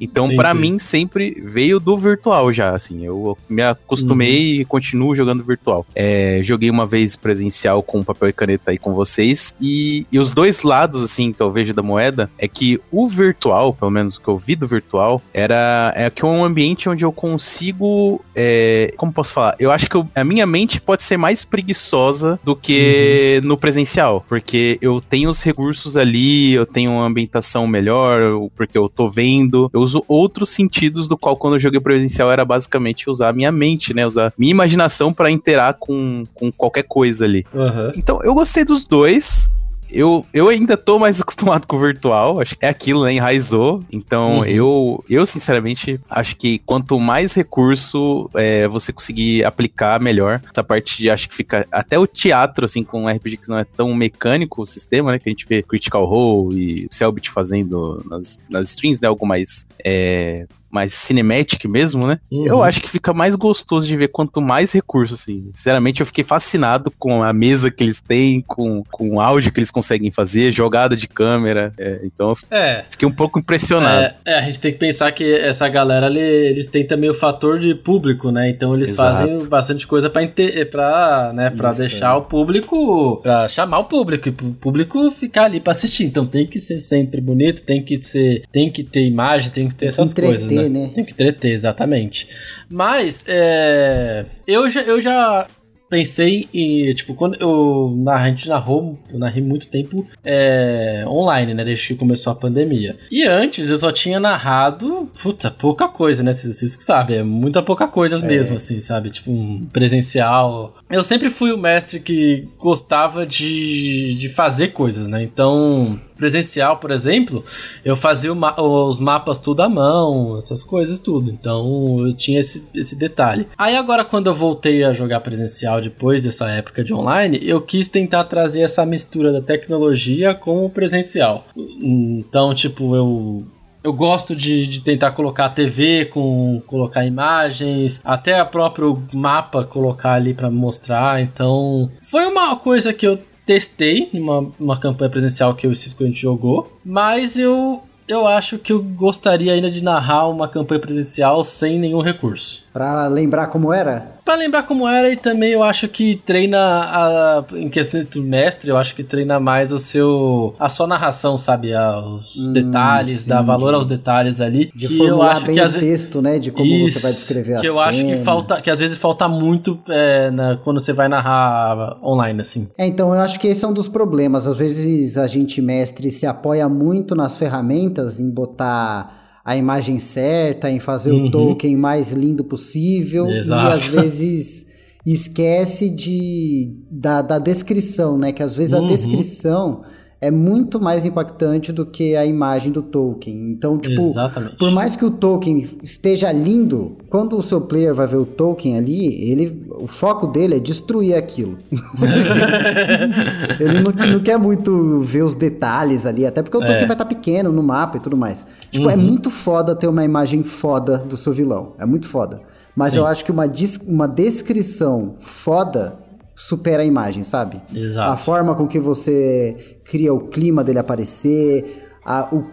Então, 0.00 0.28
sim. 0.28 0.36
mim, 0.54 0.78
sempre 0.78 1.42
veio 1.44 1.78
do 1.80 1.96
virtual 1.96 2.52
já, 2.52 2.74
assim. 2.74 3.04
Eu 3.04 3.36
me 3.48 3.62
acostumei 3.62 4.60
e 4.60 4.64
continuo 4.64 5.14
jogando 5.14 5.44
virtual. 5.44 5.86
É, 5.94 6.40
joguei 6.42 6.70
uma 6.70 6.86
vez 6.86 7.16
presencial 7.16 7.82
com 7.82 8.04
papel 8.04 8.28
e 8.28 8.32
caneta 8.32 8.70
aí 8.70 8.78
com 8.78 8.94
vocês. 8.94 9.54
E, 9.60 10.06
e 10.10 10.18
os 10.18 10.32
dois 10.32 10.62
lados, 10.62 11.02
assim, 11.02 11.32
que 11.32 11.42
eu 11.42 11.50
vejo 11.50 11.72
da 11.72 11.82
moeda 11.82 12.30
é 12.38 12.46
que 12.48 12.80
o 12.90 13.08
virtual, 13.08 13.72
pelo 13.72 13.90
menos 13.90 14.16
o 14.16 14.20
que 14.22 14.28
eu 14.28 14.38
vi 14.38 14.54
do 14.56 14.66
virtual, 14.66 15.20
era 15.32 15.92
é 15.96 16.10
que 16.10 16.24
é 16.24 16.28
um 16.28 16.44
ambiente 16.44 16.88
onde 16.88 17.04
eu 17.04 17.12
consigo. 17.12 18.20
é, 18.34 18.92
como 18.96 19.12
posso 19.12 19.32
falar? 19.32 19.56
Eu 19.58 19.70
acho 19.70 19.88
que 19.88 19.96
eu- 19.96 20.06
a 20.14 20.24
minha 20.24 20.46
mente 20.46 20.80
pode 20.80 21.02
ser 21.02 21.16
mais 21.16 21.44
preguiçosa 21.44 22.38
do 22.44 22.54
que 22.54 23.40
no 23.44 23.56
presencial. 23.56 24.24
Porque 24.28 24.78
eu 24.80 25.00
tenho 25.00 25.30
os 25.30 25.42
recursos 25.42 25.96
ali, 25.96 26.52
eu 26.52 26.66
tenho 26.66 26.90
uma 26.92 27.06
ambientação 27.06 27.66
melhor, 27.66 28.20
porque 28.56 28.76
eu 28.76 28.88
tô 28.88 29.08
vendo. 29.08 29.70
Eu 29.72 29.85
uso 29.86 30.04
outros 30.08 30.50
sentidos 30.50 31.08
do 31.08 31.16
qual 31.16 31.36
quando 31.36 31.54
eu 31.54 31.60
joguei 31.60 31.80
presencial 31.80 32.30
era 32.30 32.44
basicamente 32.44 33.08
usar 33.08 33.28
a 33.28 33.32
minha 33.32 33.52
mente, 33.52 33.94
né? 33.94 34.06
Usar 34.06 34.32
minha 34.36 34.50
imaginação 34.50 35.12
pra 35.12 35.30
interar 35.30 35.74
com, 35.74 36.24
com 36.34 36.50
qualquer 36.52 36.82
coisa 36.82 37.24
ali. 37.24 37.46
Aham. 37.54 37.90
Então, 37.96 38.20
eu 38.22 38.34
gostei 38.34 38.64
dos 38.64 38.84
dois. 38.84 39.50
Eu, 39.90 40.26
eu 40.32 40.48
ainda 40.48 40.76
tô 40.76 40.98
mais 40.98 41.20
acostumado 41.22 41.66
com 41.66 41.76
o 41.76 41.80
virtual, 41.80 42.40
acho 42.40 42.56
que 42.56 42.64
é 42.64 42.68
aquilo, 42.68 43.04
né? 43.04 43.12
Enraizou. 43.14 43.82
Então, 43.90 44.38
Uhum. 44.38 44.44
eu, 44.44 45.04
eu, 45.08 45.26
sinceramente, 45.26 46.00
acho 46.10 46.36
que 46.36 46.58
quanto 46.60 46.98
mais 46.98 47.34
recurso 47.34 48.28
é, 48.34 48.66
você 48.68 48.92
conseguir 48.92 49.44
aplicar, 49.44 50.00
melhor. 50.00 50.40
Essa 50.50 50.64
parte 50.64 50.98
de, 50.98 51.10
acho 51.10 51.28
que 51.28 51.34
fica. 51.34 51.66
Até 51.70 51.98
o 51.98 52.06
teatro, 52.06 52.64
assim, 52.64 52.82
com 52.82 53.04
um 53.04 53.08
RPG 53.08 53.36
que 53.38 53.48
não 53.48 53.58
é 53.58 53.64
tão 53.64 53.94
mecânico 53.94 54.62
o 54.62 54.66
sistema, 54.66 55.12
né? 55.12 55.18
Que 55.18 55.28
a 55.28 55.32
gente 55.32 55.46
vê 55.46 55.62
Critical 55.62 56.04
Role 56.04 56.56
e 56.56 56.86
Selbit 56.90 57.30
fazendo 57.30 58.02
nas, 58.08 58.42
nas 58.50 58.68
streams, 58.70 59.00
né? 59.00 59.08
Algo 59.08 59.26
mais. 59.26 59.66
É, 59.84 60.46
mais 60.76 60.92
cinematic 60.92 61.64
mesmo, 61.66 62.06
né? 62.06 62.18
Uhum. 62.30 62.46
Eu 62.46 62.62
acho 62.62 62.80
que 62.82 62.88
fica 62.90 63.12
mais 63.14 63.34
gostoso 63.34 63.86
de 63.88 63.96
ver 63.96 64.08
quanto 64.08 64.40
mais 64.42 64.70
recursos, 64.72 65.20
assim. 65.20 65.48
Sinceramente, 65.54 66.00
eu 66.00 66.06
fiquei 66.06 66.22
fascinado 66.22 66.90
com 66.98 67.22
a 67.22 67.32
mesa 67.32 67.70
que 67.70 67.82
eles 67.82 67.98
têm, 68.00 68.42
com, 68.42 68.82
com 68.90 69.14
o 69.16 69.20
áudio 69.20 69.50
que 69.52 69.58
eles 69.58 69.70
conseguem 69.70 70.10
fazer, 70.10 70.52
jogada 70.52 70.94
de 70.94 71.08
câmera. 71.08 71.72
É, 71.78 72.00
então 72.04 72.30
eu 72.30 72.36
É. 72.58 72.84
fiquei 72.90 73.08
um 73.08 73.12
pouco 73.12 73.38
impressionado. 73.38 74.02
É, 74.02 74.14
é, 74.26 74.34
a 74.38 74.42
gente 74.42 74.60
tem 74.60 74.72
que 74.72 74.78
pensar 74.78 75.10
que 75.12 75.24
essa 75.24 75.66
galera, 75.68 76.06
ali, 76.06 76.20
eles 76.20 76.66
têm 76.66 76.86
também 76.86 77.08
o 77.08 77.14
fator 77.14 77.58
de 77.58 77.74
público, 77.74 78.30
né? 78.30 78.50
Então 78.50 78.74
eles 78.74 78.90
Exato. 78.90 79.18
fazem 79.18 79.48
bastante 79.48 79.86
coisa 79.86 80.10
pra, 80.10 80.22
pra, 80.70 81.32
né, 81.34 81.50
pra 81.50 81.70
Isso, 81.70 81.78
deixar 81.80 82.16
o 82.16 82.22
público, 82.22 83.16
pra 83.22 83.48
chamar 83.48 83.78
o 83.78 83.84
público, 83.84 84.28
e 84.28 84.30
o 84.30 84.52
público 84.52 85.10
ficar 85.10 85.44
ali 85.46 85.60
pra 85.60 85.72
assistir. 85.72 86.04
Então 86.04 86.26
tem 86.26 86.46
que 86.46 86.60
ser 86.60 86.78
sempre 86.80 87.20
bonito, 87.20 87.62
tem 87.62 87.82
que 87.82 88.00
ser, 88.02 88.42
tem 88.52 88.70
que 88.70 88.82
ter 88.84 89.06
imagem, 89.06 89.50
tem 89.50 89.68
que 89.68 89.74
ter 89.74 89.86
Tem 89.86 89.88
que 89.88 89.94
essas 90.00 90.12
entreter, 90.12 90.28
coisas, 90.38 90.50
né? 90.50 90.65
Né? 90.68 90.90
Tem 90.94 91.04
que 91.04 91.12
entreter, 91.12 91.52
exatamente. 91.52 92.28
Mas, 92.68 93.24
é, 93.26 94.24
eu 94.46 94.68
já, 94.70 94.82
eu 94.82 95.00
já 95.00 95.46
pensei 95.88 96.48
em, 96.52 96.92
tipo, 96.94 97.14
quando 97.14 97.40
eu, 97.40 97.94
na, 97.96 98.14
a 98.14 98.28
gente 98.28 98.48
narrou, 98.48 98.98
eu 99.12 99.18
narrei 99.18 99.42
muito 99.42 99.68
tempo 99.68 100.06
é, 100.24 101.04
online, 101.06 101.54
né, 101.54 101.64
desde 101.64 101.88
que 101.88 101.94
começou 101.94 102.32
a 102.32 102.36
pandemia. 102.36 102.96
E 103.10 103.24
antes 103.24 103.70
eu 103.70 103.76
só 103.76 103.92
tinha 103.92 104.18
narrado, 104.18 105.10
puta, 105.20 105.50
pouca 105.50 105.88
coisa, 105.88 106.22
né, 106.22 106.32
vocês, 106.32 106.56
vocês 106.56 106.76
que 106.76 106.84
sabem, 106.84 107.18
é 107.18 107.22
muita 107.22 107.62
pouca 107.62 107.86
coisa 107.86 108.18
mesmo, 108.18 108.56
assim, 108.56 108.80
sabe, 108.80 109.10
tipo, 109.10 109.30
um 109.30 109.66
presencial. 109.72 110.74
Eu 110.90 111.02
sempre 111.02 111.30
fui 111.30 111.52
o 111.52 111.58
mestre 111.58 112.00
que 112.00 112.48
gostava 112.58 113.26
de, 113.26 114.14
de 114.14 114.28
fazer 114.28 114.68
coisas, 114.68 115.06
né, 115.06 115.22
então... 115.22 116.00
presencial, 116.16 116.78
por 116.78 116.90
exemplo, 116.90 117.44
eu 117.84 117.96
fazia 117.96 118.34
ma 118.34 118.54
os 118.58 118.98
mapas 118.98 119.38
tudo 119.38 119.62
à 119.62 119.68
mão, 119.68 120.36
essas 120.38 120.64
coisas 120.64 120.98
tudo. 120.98 121.30
Então 121.30 122.06
eu 122.06 122.14
tinha 122.14 122.40
esse, 122.40 122.64
esse 122.74 122.96
detalhe. 122.96 123.46
Aí 123.56 123.76
agora, 123.76 124.04
quando 124.04 124.28
eu 124.28 124.34
voltei 124.34 124.84
a 124.84 124.92
jogar 124.92 125.20
presencial 125.20 125.80
depois 125.80 126.22
dessa 126.22 126.48
época 126.48 126.82
de 126.82 126.92
online, 126.92 127.38
eu 127.42 127.60
quis 127.60 127.88
tentar 127.88 128.24
trazer 128.24 128.62
essa 128.62 128.84
mistura 128.84 129.32
da 129.32 129.40
tecnologia 129.40 130.34
com 130.34 130.64
o 130.64 130.70
presencial. 130.70 131.46
Então, 131.56 132.54
tipo, 132.54 132.96
eu 132.96 133.44
eu 133.86 133.92
gosto 133.92 134.34
de, 134.34 134.66
de, 134.66 134.80
tentar 134.80 135.12
colocar 135.12 135.44
a 135.44 135.48
TV 135.48 136.06
com 136.06 136.60
colocar 136.66 137.06
imagens, 137.06 138.00
até 138.04 138.36
a 138.36 138.44
próprio 138.44 139.00
mapa 139.12 139.62
colocar 139.62 140.14
ali 140.14 140.34
para 140.34 140.50
mostrar. 140.50 141.22
Então, 141.22 141.88
foi 142.02 142.26
uma 142.26 142.56
coisa 142.56 142.92
que 142.92 143.06
eu 143.06 143.16
testei 143.46 144.10
numa 144.12 144.52
uma 144.58 144.78
campanha 144.78 145.10
presencial 145.10 145.54
que 145.54 145.66
o 145.66 145.74
Cisco 145.74 146.02
a 146.02 146.06
gente 146.06 146.20
jogou, 146.20 146.70
mas 146.84 147.38
eu 147.38 147.80
eu 148.08 148.26
acho 148.26 148.58
que 148.58 148.72
eu 148.72 148.80
gostaria 148.82 149.52
ainda 149.52 149.70
de 149.70 149.82
narrar 149.82 150.28
uma 150.28 150.48
campanha 150.48 150.80
presencial 150.80 151.42
sem 151.42 151.78
nenhum 151.78 152.00
recurso. 152.00 152.64
Pra 152.76 153.06
lembrar 153.06 153.46
como 153.46 153.72
era? 153.72 154.16
Pra 154.22 154.34
lembrar 154.34 154.64
como 154.64 154.86
era 154.86 155.10
e 155.10 155.16
também 155.16 155.52
eu 155.52 155.62
acho 155.62 155.88
que 155.88 156.20
treina 156.26 156.58
a, 156.58 157.44
em 157.54 157.70
questão 157.70 158.04
do 158.04 158.22
mestre, 158.22 158.68
eu 158.68 158.76
acho 158.76 158.94
que 158.94 159.02
treina 159.02 159.40
mais 159.40 159.72
o 159.72 159.78
seu 159.78 160.54
a 160.58 160.68
sua 160.68 160.86
narração, 160.86 161.38
sabe, 161.38 161.70
os 161.74 162.36
hum, 162.36 162.52
detalhes, 162.52 163.20
sim, 163.20 163.30
dá 163.30 163.40
valor 163.40 163.72
aos 163.72 163.86
detalhes 163.86 164.42
ali, 164.42 164.70
de 164.74 164.88
que 164.88 165.00
eu 165.00 165.22
acho 165.22 165.46
bem 165.46 165.54
que 165.54 165.62
o 165.62 165.72
texto, 165.72 166.20
né, 166.20 166.38
de 166.38 166.52
como 166.52 166.66
isso, 166.66 166.98
você 166.98 167.06
vai 167.06 167.12
descrever 167.12 167.60
que 167.60 167.66
a 167.66 167.70
eu 167.70 167.80
acho 167.80 168.04
que 168.04 168.16
falta, 168.16 168.60
que 168.60 168.68
às 168.68 168.78
vezes 168.78 168.98
falta 168.98 169.26
muito 169.26 169.78
é, 169.88 170.30
na, 170.30 170.56
quando 170.56 170.78
você 170.78 170.92
vai 170.92 171.08
narrar 171.08 171.96
online 172.04 172.42
assim. 172.42 172.68
É, 172.76 172.86
então 172.86 173.14
eu 173.14 173.20
acho 173.22 173.40
que 173.40 173.48
esse 173.48 173.64
é 173.64 173.68
um 173.68 173.72
dos 173.72 173.88
problemas, 173.88 174.46
às 174.46 174.58
vezes 174.58 175.16
a 175.16 175.26
gente 175.26 175.62
mestre 175.62 176.10
se 176.10 176.26
apoia 176.26 176.68
muito 176.68 177.14
nas 177.14 177.38
ferramentas 177.38 178.20
em 178.20 178.28
botar 178.28 179.25
a 179.46 179.56
imagem 179.56 180.00
certa, 180.00 180.68
em 180.68 180.80
fazer 180.80 181.12
uhum. 181.12 181.26
o 181.26 181.30
token 181.30 181.76
mais 181.76 182.10
lindo 182.10 182.42
possível 182.42 183.30
Exato. 183.30 183.62
e 183.62 183.72
às 183.72 183.86
vezes 183.86 184.66
esquece 185.06 185.88
de 185.88 186.74
da, 186.90 187.22
da 187.22 187.38
descrição, 187.38 188.18
né? 188.18 188.32
Que 188.32 188.42
às 188.42 188.56
vezes 188.56 188.74
uhum. 188.74 188.84
a 188.84 188.88
descrição 188.88 189.84
é 190.20 190.30
muito 190.30 190.80
mais 190.80 191.04
impactante 191.04 191.70
do 191.72 191.84
que 191.84 192.16
a 192.16 192.24
imagem 192.24 192.72
do 192.72 192.80
token. 192.80 193.50
Então, 193.50 193.76
tipo, 193.78 194.00
Exatamente. 194.00 194.56
por 194.56 194.70
mais 194.70 194.96
que 194.96 195.04
o 195.04 195.10
token 195.10 195.78
esteja 195.82 196.32
lindo, 196.32 196.96
quando 197.10 197.36
o 197.36 197.42
seu 197.42 197.60
player 197.60 197.94
vai 197.94 198.06
ver 198.06 198.16
o 198.16 198.24
token 198.24 198.78
ali, 198.78 199.30
ele, 199.30 199.66
o 199.78 199.86
foco 199.86 200.26
dele 200.26 200.54
é 200.56 200.58
destruir 200.58 201.14
aquilo. 201.14 201.58
ele 203.60 203.80
não, 203.82 204.12
não, 204.12 204.20
quer 204.20 204.38
muito 204.38 205.00
ver 205.00 205.22
os 205.22 205.34
detalhes 205.34 206.06
ali, 206.06 206.24
até 206.24 206.42
porque 206.42 206.56
o 206.56 206.60
token 206.60 206.74
é. 206.76 206.86
vai 206.86 206.94
estar 206.94 207.04
tá 207.04 207.14
pequeno 207.14 207.52
no 207.52 207.62
mapa 207.62 207.98
e 207.98 208.00
tudo 208.00 208.16
mais. 208.16 208.46
Tipo, 208.70 208.88
é 208.88 208.94
uhum. 208.94 209.00
é 209.00 209.04
muito 209.04 209.28
foda 209.30 209.76
ter 209.76 209.86
uma 209.86 210.04
imagem 210.04 210.42
foda 210.42 210.96
do 210.96 211.16
seu 211.16 211.32
vilão. 211.32 211.74
É 211.78 211.84
muito 211.84 212.08
foda. 212.08 212.40
Mas 212.74 212.90
Sim. 212.90 212.98
eu 212.98 213.06
acho 213.06 213.24
que 213.24 213.30
uma, 213.30 213.46
uma 213.86 214.06
descrição 214.06 215.14
foda 215.18 216.05
supera 216.36 216.82
a 216.82 216.86
imagem, 216.86 217.22
sabe? 217.22 217.62
Exato. 217.74 218.12
A 218.12 218.16
forma 218.16 218.54
com 218.54 218.68
que 218.68 218.78
você 218.78 219.78
cria 219.84 220.12
o 220.12 220.28
clima 220.28 220.62
dele 220.62 220.78
aparecer, 220.78 221.88
a, 222.04 222.28
o, 222.32 222.44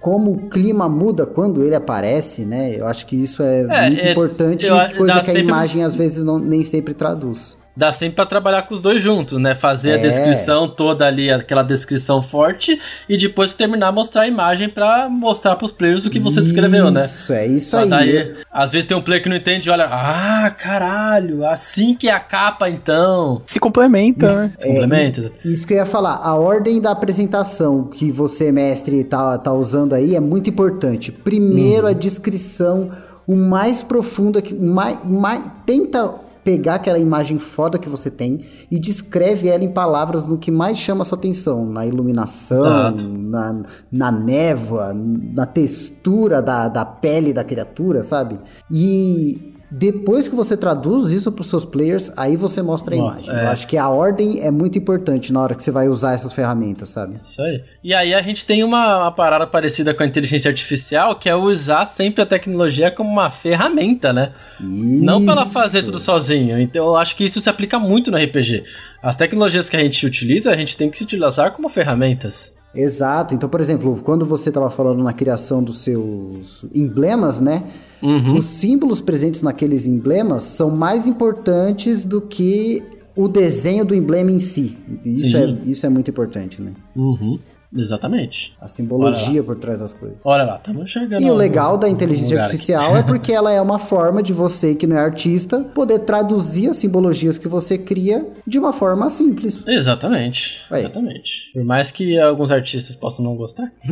como 0.00 0.32
o 0.32 0.50
clima 0.50 0.88
muda 0.88 1.24
quando 1.24 1.62
ele 1.62 1.74
aparece, 1.74 2.44
né? 2.44 2.74
Eu 2.76 2.86
acho 2.86 3.06
que 3.06 3.14
isso 3.14 3.42
é, 3.42 3.60
é 3.60 3.88
muito 3.88 4.00
é, 4.02 4.10
importante, 4.10 4.66
eu, 4.66 4.76
coisa 4.96 5.22
que 5.22 5.30
a 5.30 5.38
imagem 5.38 5.84
às 5.84 5.94
vezes 5.94 6.24
não, 6.24 6.38
nem 6.38 6.64
sempre 6.64 6.92
traduz 6.92 7.59
dá 7.76 7.92
sempre 7.92 8.16
para 8.16 8.26
trabalhar 8.26 8.62
com 8.62 8.74
os 8.74 8.80
dois 8.80 9.02
juntos, 9.02 9.40
né? 9.40 9.54
Fazer 9.54 9.90
é. 9.90 9.94
a 9.94 9.96
descrição 9.98 10.68
toda 10.68 11.06
ali, 11.06 11.30
aquela 11.30 11.62
descrição 11.62 12.20
forte, 12.20 12.78
e 13.08 13.16
depois 13.16 13.54
terminar 13.54 13.92
mostrar 13.92 14.22
a 14.22 14.28
imagem 14.28 14.68
para 14.68 15.08
mostrar 15.08 15.56
para 15.56 15.64
os 15.64 15.72
players 15.72 16.06
o 16.06 16.10
que 16.10 16.18
você 16.18 16.40
isso, 16.40 16.52
descreveu, 16.52 16.90
né? 16.90 17.04
Isso, 17.04 17.32
é 17.32 17.46
isso 17.46 17.76
aí. 17.76 17.88
Daí, 17.88 18.34
às 18.52 18.72
vezes 18.72 18.86
tem 18.86 18.96
um 18.96 19.02
player 19.02 19.22
que 19.22 19.28
não 19.28 19.36
entende 19.36 19.68
e 19.68 19.72
olha, 19.72 19.86
ah, 19.86 20.50
caralho, 20.50 21.46
assim 21.46 21.94
que 21.94 22.08
é 22.08 22.12
a 22.12 22.20
capa 22.20 22.68
então. 22.68 23.42
Se 23.46 23.58
complementa, 23.58 24.26
isso, 24.26 24.34
né? 24.34 24.52
Se 24.56 24.68
é, 24.68 24.72
complementa. 24.72 25.32
Isso 25.44 25.66
que 25.66 25.74
eu 25.74 25.78
ia 25.78 25.86
falar, 25.86 26.16
a 26.16 26.34
ordem 26.34 26.80
da 26.80 26.90
apresentação 26.90 27.84
que 27.84 28.10
você, 28.10 28.52
mestre, 28.52 29.04
tá, 29.04 29.38
tá 29.38 29.52
usando 29.52 29.94
aí 29.94 30.14
é 30.14 30.20
muito 30.20 30.50
importante. 30.50 31.10
Primeiro 31.12 31.84
uhum. 31.84 31.90
a 31.90 31.92
descrição 31.92 32.90
o 33.26 33.36
mais 33.36 33.80
profunda 33.80 34.42
que 34.42 34.52
mais, 34.52 34.98
mais 35.04 35.40
tenta 35.64 36.14
pegar 36.44 36.76
aquela 36.76 36.98
imagem 36.98 37.38
foda 37.38 37.78
que 37.78 37.88
você 37.88 38.10
tem 38.10 38.44
e 38.70 38.78
descreve 38.78 39.48
ela 39.48 39.64
em 39.64 39.70
palavras 39.70 40.26
no 40.26 40.38
que 40.38 40.50
mais 40.50 40.78
chama 40.78 41.02
a 41.02 41.04
sua 41.04 41.18
atenção, 41.18 41.66
na 41.66 41.86
iluminação, 41.86 42.90
na, 42.90 43.62
na 43.90 44.12
névoa, 44.12 44.94
na 44.94 45.46
textura 45.46 46.40
da, 46.40 46.68
da 46.68 46.84
pele 46.84 47.32
da 47.32 47.44
criatura, 47.44 48.02
sabe? 48.02 48.38
E 48.70 49.54
depois 49.70 50.26
que 50.26 50.34
você 50.34 50.56
traduz 50.56 51.10
isso 51.12 51.30
para 51.30 51.42
os 51.42 51.48
seus 51.48 51.64
players, 51.64 52.10
aí 52.16 52.36
você 52.36 52.60
mostra 52.60 52.94
a 52.94 52.98
Nossa, 52.98 53.24
imagem. 53.24 53.40
É. 53.40 53.44
Eu 53.44 53.50
acho 53.50 53.66
que 53.68 53.76
a 53.76 53.88
ordem 53.88 54.40
é 54.40 54.50
muito 54.50 54.76
importante 54.76 55.32
na 55.32 55.40
hora 55.40 55.54
que 55.54 55.62
você 55.62 55.70
vai 55.70 55.88
usar 55.88 56.12
essas 56.12 56.32
ferramentas, 56.32 56.88
sabe? 56.88 57.16
Isso 57.22 57.40
aí. 57.40 57.62
E 57.82 57.94
aí 57.94 58.12
a 58.12 58.20
gente 58.20 58.44
tem 58.44 58.64
uma, 58.64 58.98
uma 58.98 59.12
parada 59.12 59.46
parecida 59.46 59.94
com 59.94 60.02
a 60.02 60.06
inteligência 60.06 60.48
artificial, 60.48 61.16
que 61.16 61.28
é 61.28 61.36
usar 61.36 61.86
sempre 61.86 62.22
a 62.22 62.26
tecnologia 62.26 62.90
como 62.90 63.08
uma 63.08 63.30
ferramenta, 63.30 64.12
né? 64.12 64.32
Isso. 64.60 65.04
Não 65.04 65.24
para 65.24 65.34
ela 65.34 65.46
fazer 65.46 65.84
tudo 65.84 66.00
sozinho. 66.00 66.58
Então 66.58 66.86
eu 66.86 66.96
acho 66.96 67.14
que 67.14 67.24
isso 67.24 67.40
se 67.40 67.48
aplica 67.48 67.78
muito 67.78 68.10
no 68.10 68.16
RPG. 68.16 68.64
As 69.00 69.14
tecnologias 69.14 69.70
que 69.70 69.76
a 69.76 69.80
gente 69.80 70.04
utiliza, 70.04 70.50
a 70.50 70.56
gente 70.56 70.76
tem 70.76 70.90
que 70.90 70.98
se 70.98 71.04
utilizar 71.04 71.52
como 71.52 71.68
ferramentas. 71.68 72.59
Exato. 72.74 73.34
Então, 73.34 73.48
por 73.48 73.60
exemplo, 73.60 74.00
quando 74.02 74.24
você 74.24 74.50
estava 74.50 74.70
falando 74.70 75.02
na 75.02 75.12
criação 75.12 75.62
dos 75.62 75.82
seus 75.82 76.64
emblemas, 76.74 77.40
né? 77.40 77.64
Uhum. 78.02 78.36
Os 78.36 78.44
símbolos 78.46 79.00
presentes 79.00 79.42
naqueles 79.42 79.86
emblemas 79.86 80.44
são 80.44 80.70
mais 80.70 81.06
importantes 81.06 82.04
do 82.04 82.20
que 82.20 82.82
o 83.16 83.28
desenho 83.28 83.84
do 83.84 83.94
emblema 83.94 84.30
em 84.30 84.40
si. 84.40 84.78
Isso, 85.04 85.36
é, 85.36 85.58
isso 85.64 85.84
é 85.84 85.88
muito 85.88 86.10
importante, 86.10 86.62
né? 86.62 86.72
Uhum. 86.94 87.38
Exatamente. 87.74 88.56
A 88.60 88.66
simbologia 88.66 89.42
por 89.42 89.56
trás 89.56 89.78
das 89.78 89.94
coisas. 89.94 90.18
Olha 90.24 90.44
lá, 90.44 90.56
estamos 90.56 90.82
enxergando. 90.82 91.24
E 91.24 91.30
o 91.30 91.34
legal 91.34 91.78
da 91.78 91.88
inteligência 91.88 92.40
artificial 92.40 92.96
é 92.96 93.02
porque 93.02 93.32
ela 93.32 93.52
é 93.52 93.60
uma 93.60 93.78
forma 93.78 94.22
de 94.22 94.32
você, 94.32 94.74
que 94.74 94.86
não 94.86 94.96
é 94.96 95.00
artista, 95.00 95.60
poder 95.60 96.00
traduzir 96.00 96.68
as 96.68 96.76
simbologias 96.76 97.38
que 97.38 97.46
você 97.46 97.78
cria 97.78 98.26
de 98.46 98.58
uma 98.58 98.72
forma 98.72 99.08
simples. 99.08 99.60
Exatamente. 99.66 100.62
Aí. 100.70 100.80
Exatamente. 100.80 101.52
Por 101.52 101.64
mais 101.64 101.90
que 101.90 102.18
alguns 102.18 102.50
artistas 102.50 102.96
possam 102.96 103.24
não 103.24 103.36
gostar. 103.36 103.70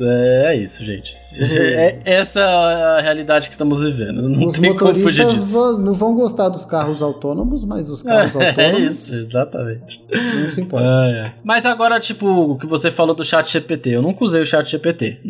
É. 0.00 0.52
é. 0.52 0.56
isso, 0.56 0.84
gente. 0.84 1.12
É, 1.40 2.00
essa 2.04 2.40
é 2.40 2.98
a 2.98 3.00
realidade 3.00 3.48
que 3.48 3.54
estamos 3.54 3.80
vivendo. 3.80 4.28
Não 4.28 4.46
os 4.46 4.58
tem 4.58 4.74
como 4.74 4.94
fugir 4.94 5.26
disso. 5.26 5.78
Não 5.78 5.92
vão 5.92 6.14
gostar 6.14 6.48
dos 6.48 6.64
carros 6.64 7.02
autônomos, 7.02 7.64
mas 7.64 7.88
os 7.88 8.02
carros 8.02 8.34
é, 8.36 8.48
autônomos. 8.48 8.80
É 8.80 8.86
isso, 8.86 9.14
exatamente. 9.14 10.04
Não 10.10 10.50
se 10.50 10.60
importa. 10.60 10.86
É, 10.86 11.10
é. 11.10 11.32
Mas 11.44 11.59
mas 11.60 11.66
agora, 11.66 12.00
tipo, 12.00 12.26
o 12.26 12.56
que 12.56 12.66
você 12.66 12.90
falou 12.90 13.14
do 13.14 13.22
chat 13.22 13.52
GPT, 13.52 13.90
eu 13.90 14.00
nunca 14.00 14.24
usei 14.24 14.40
o 14.40 14.46
chat 14.46 14.66
GPT. 14.66 15.20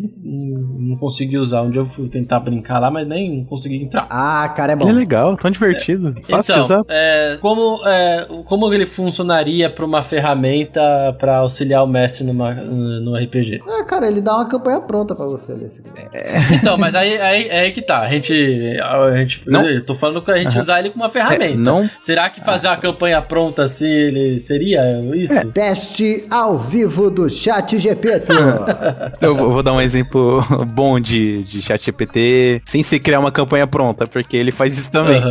Não, 0.91 0.97
consegui 0.97 1.39
usar. 1.39 1.63
Um 1.63 1.71
dia 1.71 1.81
eu 1.81 1.85
fui 1.85 2.09
tentar 2.09 2.41
brincar 2.41 2.79
lá, 2.79 2.91
mas 2.91 3.07
nem 3.07 3.45
consegui 3.45 3.83
entrar. 3.83 4.07
Ah, 4.11 4.49
cara, 4.49 4.73
é 4.73 4.77
bom. 4.77 4.89
É 4.89 4.93
legal, 4.93 5.37
tão 5.37 5.51
divertido. 5.51 6.15
É, 6.17 6.23
Fácil 6.23 6.53
então, 6.53 6.67
de 6.67 6.73
usar. 6.73 6.85
É, 6.89 7.39
como, 7.41 7.81
é, 7.87 8.29
como 8.45 8.73
ele 8.73 8.87
funcionaria 8.87 9.71
para 9.71 9.85
uma 9.85 10.03
ferramenta 10.03 10.81
para 11.19 11.39
auxiliar 11.39 11.85
o 11.85 11.87
mestre 11.87 12.25
numa, 12.25 12.53
no 12.55 13.15
RPG? 13.17 13.63
Ah, 13.67 13.85
cara, 13.85 14.09
ele 14.09 14.21
dá 14.21 14.37
uma 14.37 14.47
campanha 14.47 14.81
pronta 14.81 15.15
para 15.15 15.27
você 15.27 15.53
ali. 15.53 15.67
É. 16.13 16.55
Então, 16.55 16.77
mas 16.77 16.95
aí, 16.95 17.21
aí, 17.21 17.49
é 17.49 17.61
aí 17.61 17.71
que 17.71 17.83
tá. 17.83 18.01
A 18.01 18.09
gente. 18.09 18.33
A 18.83 19.17
gente 19.17 19.43
não? 19.47 19.63
Eu 19.63 19.85
tô 19.85 19.95
falando 19.95 20.23
que 20.23 20.31
a 20.31 20.37
gente 20.37 20.55
uhum. 20.55 20.61
usar 20.61 20.81
ele 20.81 20.91
como 20.91 21.05
uma 21.05 21.11
ferramenta. 21.11 21.45
É, 21.45 21.55
não. 21.55 21.89
Será 22.01 22.29
que 22.29 22.41
fazer 22.41 22.69
ah. 22.69 22.73
uma 22.73 22.77
campanha 22.77 23.23
pronta 23.23 23.63
assim, 23.63 23.87
ele 23.87 24.41
seria 24.41 25.01
isso? 25.15 25.39
É, 25.39 25.45
teste 25.47 26.25
ao 26.31 26.59
vivo 26.59 27.11
do 27.11 27.29
Chat 27.29 27.79
GPT. 27.79 28.33
eu 29.21 29.37
vou 29.37 29.63
dar 29.63 29.73
um 29.73 29.81
exemplo 29.81 30.43
bom 30.81 30.99
de, 30.99 31.45
de 31.45 31.61
Chat 31.61 31.85
GPT, 31.85 32.63
sem 32.65 32.83
se 32.83 32.99
criar 32.99 33.21
uma 33.21 33.31
campanha 33.31 33.67
pronta, 33.67 34.07
porque 34.07 34.35
ele 34.35 34.51
faz 34.51 34.79
isso 34.79 34.91
também. 34.91 35.23
Uhum. 35.23 35.31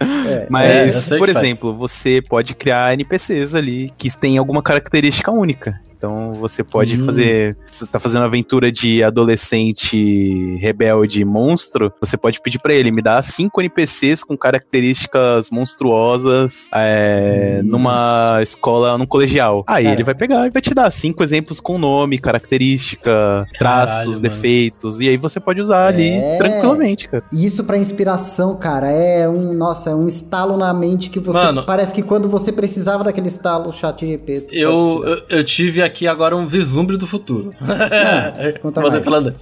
É, 0.28 0.46
Mas, 0.50 1.12
é, 1.12 1.18
por 1.18 1.28
exemplo, 1.28 1.68
faz. 1.70 1.78
você 1.78 2.20
pode 2.20 2.52
criar 2.52 2.92
NPCs 2.94 3.54
ali 3.54 3.92
que 3.96 4.10
têm 4.16 4.38
alguma 4.38 4.60
característica 4.60 5.30
única. 5.30 5.80
Então 5.96 6.32
você 6.34 6.62
pode 6.62 7.00
hum. 7.00 7.06
fazer. 7.06 7.56
Você 7.70 7.86
tá 7.86 7.98
fazendo 7.98 8.24
aventura 8.24 8.70
de 8.70 9.02
adolescente 9.02 10.56
rebelde 10.56 11.24
monstro. 11.24 11.92
Você 12.00 12.16
pode 12.16 12.40
pedir 12.40 12.58
para 12.58 12.74
ele, 12.74 12.90
me 12.90 13.02
dá 13.02 13.20
cinco 13.22 13.60
NPCs 13.60 14.22
com 14.22 14.36
características 14.36 15.50
monstruosas 15.50 16.68
é, 16.74 17.60
numa 17.64 18.40
escola, 18.42 18.96
num 18.98 19.06
colegial. 19.06 19.64
Aí 19.66 19.84
Cara. 19.84 19.94
ele 19.94 20.04
vai 20.04 20.14
pegar 20.14 20.46
e 20.46 20.50
vai 20.50 20.62
te 20.62 20.74
dar 20.74 20.90
cinco 20.90 21.22
exemplos 21.22 21.60
com 21.60 21.78
nome, 21.78 22.18
característica, 22.18 23.46
traços, 23.58 24.20
defeitos. 24.20 25.00
E 25.00 25.08
aí 25.08 25.16
você 25.16 25.40
pode 25.40 25.60
usar 25.60 25.84
é. 25.84 25.88
ali 25.88 26.38
tranquilamente, 26.38 27.08
cara. 27.08 27.24
Isso 27.32 27.64
para 27.64 27.78
inspiração, 27.78 28.56
cara, 28.56 28.90
é 28.90 29.28
um. 29.28 29.54
Nossa, 29.54 29.90
é 29.90 29.94
um 29.94 30.06
estalo 30.06 30.56
na 30.56 30.72
mente 30.74 31.10
que 31.10 31.18
você. 31.18 31.38
Mano, 31.38 31.64
parece 31.64 31.94
que 31.94 32.02
quando 32.02 32.28
você 32.28 32.52
precisava 32.52 33.04
daquele 33.04 33.28
estalo, 33.28 33.70
o 33.70 33.72
chat 33.72 34.06
GPT. 34.06 34.46
Eu, 34.52 35.02
eu, 35.04 35.22
eu 35.28 35.44
tive 35.44 35.82
aqui 35.86 36.06
agora 36.06 36.36
um 36.36 36.46
vislumbre 36.46 36.96
do 36.96 37.06
futuro. 37.06 37.50
Ah, 37.62 38.32
conta 38.60 38.80
mais. 38.80 39.04
Falando. 39.04 39.34